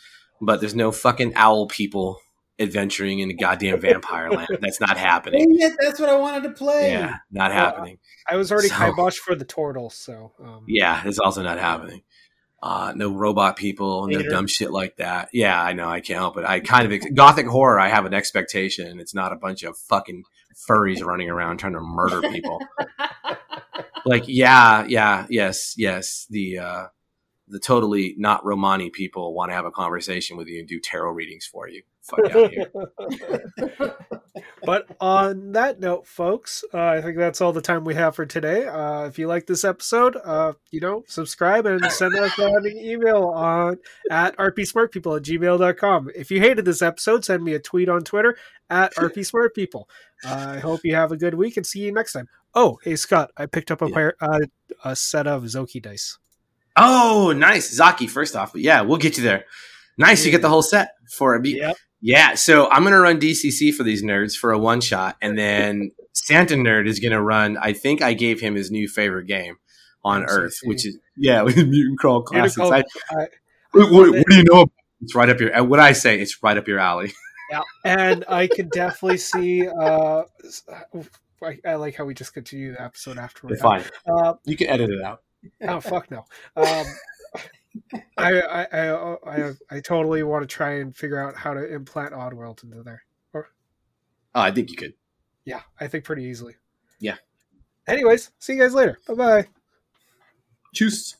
but 0.41 0.59
there's 0.59 0.75
no 0.75 0.91
fucking 0.91 1.33
owl 1.35 1.67
people 1.67 2.19
adventuring 2.59 3.19
in 3.19 3.27
the 3.27 3.35
goddamn 3.35 3.79
vampire 3.79 4.29
land. 4.31 4.47
That's 4.61 4.81
not 4.81 4.97
happening. 4.97 5.47
Dang 5.57 5.69
it, 5.71 5.77
that's 5.79 5.99
what 5.99 6.09
I 6.09 6.15
wanted 6.17 6.41
to 6.43 6.49
play. 6.51 6.89
Yeah, 6.91 7.17
not 7.31 7.51
Well, 7.51 7.59
happening. 7.59 7.99
I 8.27 8.35
was 8.35 8.51
already 8.51 8.69
So- 8.69 8.75
kiboshed 8.75 9.17
for 9.17 9.35
the 9.35 9.45
turtle, 9.45 9.89
so 9.91 10.33
um, 10.43 10.65
Yeah, 10.67 11.01
it's 11.05 11.19
also 11.19 11.43
not 11.43 11.59
happening. 11.59 12.01
Uh, 12.61 12.91
no 12.95 13.13
robot 13.13 13.55
people, 13.55 14.07
no 14.07 14.17
Hater. 14.17 14.31
dumb 14.31 14.47
shit 14.47 14.71
like 14.71 14.95
that. 14.97 15.29
Yeah, 15.31 15.61
I 15.61 15.73
know. 15.73 15.87
I 15.87 15.99
can't 16.01 16.17
help 16.17 16.37
it. 16.37 16.45
I 16.45 16.59
kind 16.59 16.91
of 16.91 17.13
gothic 17.13 17.45
horror. 17.45 17.79
I 17.79 17.89
have 17.89 18.07
an 18.07 18.15
expectation, 18.15 18.87
and 18.87 18.99
it's 18.99 19.13
not 19.13 19.31
a 19.31 19.35
bunch 19.35 19.61
of 19.61 19.77
fucking 19.77 20.23
furries 20.69 21.03
running 21.03 21.29
around 21.29 21.57
trying 21.57 21.73
to 21.73 21.81
murder 21.81 22.21
people. 22.21 22.59
like, 24.05 24.23
yeah, 24.27 24.85
yeah, 24.87 25.25
yes, 25.29 25.75
yes. 25.77 26.25
The 26.29 26.59
uh, 26.59 26.85
the 27.47 27.59
totally 27.59 28.13
not 28.17 28.43
Romani 28.45 28.89
people 28.89 29.33
want 29.33 29.51
to 29.51 29.55
have 29.55 29.65
a 29.65 29.71
conversation 29.71 30.35
with 30.37 30.47
you 30.47 30.59
and 30.59 30.67
do 30.67 30.79
tarot 30.79 31.11
readings 31.11 31.45
for 31.45 31.69
you. 31.69 31.81
Fuck 32.01 32.31
out 32.35 32.51
here. 32.51 32.71
but 34.63 34.87
on 34.99 35.53
that 35.53 35.79
note, 35.79 36.07
folks, 36.07 36.63
uh, 36.73 36.77
I 36.77 37.01
think 37.01 37.17
that's 37.17 37.41
all 37.41 37.53
the 37.53 37.61
time 37.61 37.83
we 37.83 37.95
have 37.95 38.15
for 38.15 38.25
today. 38.25 38.65
Uh, 38.65 39.05
if 39.05 39.17
you 39.19 39.27
like 39.27 39.45
this 39.45 39.63
episode, 39.63 40.17
uh, 40.23 40.53
you 40.71 40.79
know, 40.79 41.03
subscribe 41.07 41.65
and 41.65 41.83
send 41.91 42.15
us 42.15 42.37
an 42.37 42.65
email 42.67 43.25
on 43.25 43.77
at 44.11 44.35
rpsmartpeople 44.37 45.17
at 45.17 45.23
gmail.com. 45.23 46.09
If 46.15 46.31
you 46.31 46.39
hated 46.39 46.65
this 46.65 46.81
episode, 46.81 47.25
send 47.25 47.43
me 47.43 47.53
a 47.53 47.59
tweet 47.59 47.89
on 47.89 48.01
Twitter 48.03 48.37
at 48.69 48.93
rpsmartpeople. 48.95 49.83
Uh, 50.25 50.53
I 50.55 50.59
hope 50.59 50.81
you 50.83 50.95
have 50.95 51.11
a 51.11 51.17
good 51.17 51.33
week 51.33 51.57
and 51.57 51.65
see 51.65 51.79
you 51.79 51.93
next 51.93 52.13
time. 52.13 52.27
Oh, 52.53 52.79
hey, 52.83 52.95
Scott, 52.95 53.31
I 53.37 53.45
picked 53.45 53.69
up 53.71 53.81
a, 53.81 53.87
Yeah. 53.87 53.93
pair, 53.93 54.15
uh, 54.21 54.39
a 54.83 54.95
set 54.95 55.27
of 55.27 55.43
Zocchi 55.43 55.81
dice. 55.81 56.17
Oh, 56.77 57.33
nice, 57.35 57.77
Zocchi. 57.77 58.09
First 58.09 58.35
off, 58.35 58.53
But 58.53 58.61
yeah, 58.61 58.81
we'll 58.81 58.97
get 58.97 59.17
you 59.17 59.23
there. 59.23 59.45
Nice, 59.97 60.23
you 60.25 60.31
get 60.31 60.41
the 60.43 60.49
whole 60.49 60.61
set 60.61 60.91
for 61.11 61.33
a 61.35 61.41
beat. 61.41 61.57
Yep. 61.57 61.77
Yeah, 62.01 62.35
so 62.35 62.69
I'm 62.69 62.83
gonna 62.83 62.99
run 62.99 63.19
DCC 63.19 63.73
for 63.73 63.81
these 63.83 64.03
nerds 64.03 64.35
for 64.37 64.51
a 64.51 64.59
one 64.59 64.81
shot, 64.81 65.17
and 65.21 65.37
then 65.37 65.91
Santa 66.13 66.53
Nerd 66.55 66.87
is 66.87 66.99
gonna 66.99 67.21
run. 67.21 67.57
I 67.57 67.73
think 67.73 68.01
I 68.03 68.13
gave 68.13 68.39
him 68.39 68.53
his 68.55 68.69
new 68.69 68.87
favorite 68.87 69.25
game 69.25 69.55
on 70.05 70.21
DCC. 70.21 70.27
Earth, 70.29 70.59
which 70.63 70.85
is 70.85 70.97
yeah, 71.15 71.41
with 71.43 71.57
Mutant 71.57 71.97
Crawl 71.99 72.21
Classics. 72.21 72.55
Crawl- 72.55 72.73
I, 72.73 72.83
I- 73.11 73.27
what, 73.71 73.91
what- 73.91 74.11
what 74.11 74.27
do 74.29 74.35
you 74.35 74.43
know? 74.43 74.61
About 74.61 74.71
it's 75.01 75.15
right 75.15 75.29
up 75.29 75.39
your. 75.39 75.55
uh, 75.55 75.63
What 75.63 75.79
I 75.79 75.91
say, 75.93 76.19
it's 76.19 76.41
right 76.43 76.57
up 76.57 76.67
your 76.67 76.79
alley. 76.79 77.11
Yeah, 77.49 77.61
and 77.85 78.25
I 78.27 78.47
could 78.47 78.69
definitely 78.71 79.19
see. 79.19 79.65
Uh, 79.69 80.23
I, 81.41 81.57
I 81.65 81.75
like 81.75 81.95
how 81.95 82.03
we 82.03 82.13
just 82.13 82.33
continue 82.33 82.73
the 82.73 82.81
episode 82.81 83.17
after 83.17 83.47
we're 83.47 83.53
It's 83.53 83.61
done. 83.61 83.83
fine. 83.83 83.89
Uh, 84.25 84.33
You 84.43 84.57
can 84.57 84.67
edit 84.67 84.89
it 84.89 85.01
out. 85.01 85.21
Oh 85.61 85.79
fuck 85.79 86.09
no. 86.11 86.25
Um, 86.55 86.85
I, 88.17 88.41
I 88.41 88.65
I 88.65 89.15
I 89.25 89.51
I 89.69 89.79
totally 89.79 90.23
want 90.23 90.43
to 90.43 90.47
try 90.47 90.79
and 90.79 90.95
figure 90.95 91.19
out 91.19 91.35
how 91.35 91.53
to 91.53 91.73
implant 91.73 92.13
Oddworld 92.13 92.63
into 92.63 92.81
there. 92.83 93.03
Oh, 94.37 94.41
I 94.41 94.51
think 94.51 94.69
you 94.69 94.77
could. 94.77 94.93
Yeah, 95.45 95.61
I 95.79 95.87
think 95.87 96.03
pretty 96.03 96.23
easily. 96.23 96.55
Yeah. 96.99 97.15
Anyways, 97.87 98.31
see 98.37 98.53
you 98.53 98.61
guys 98.61 98.73
later. 98.73 98.99
Bye 99.07 99.13
bye. 99.15 99.47
Choose. 100.73 101.17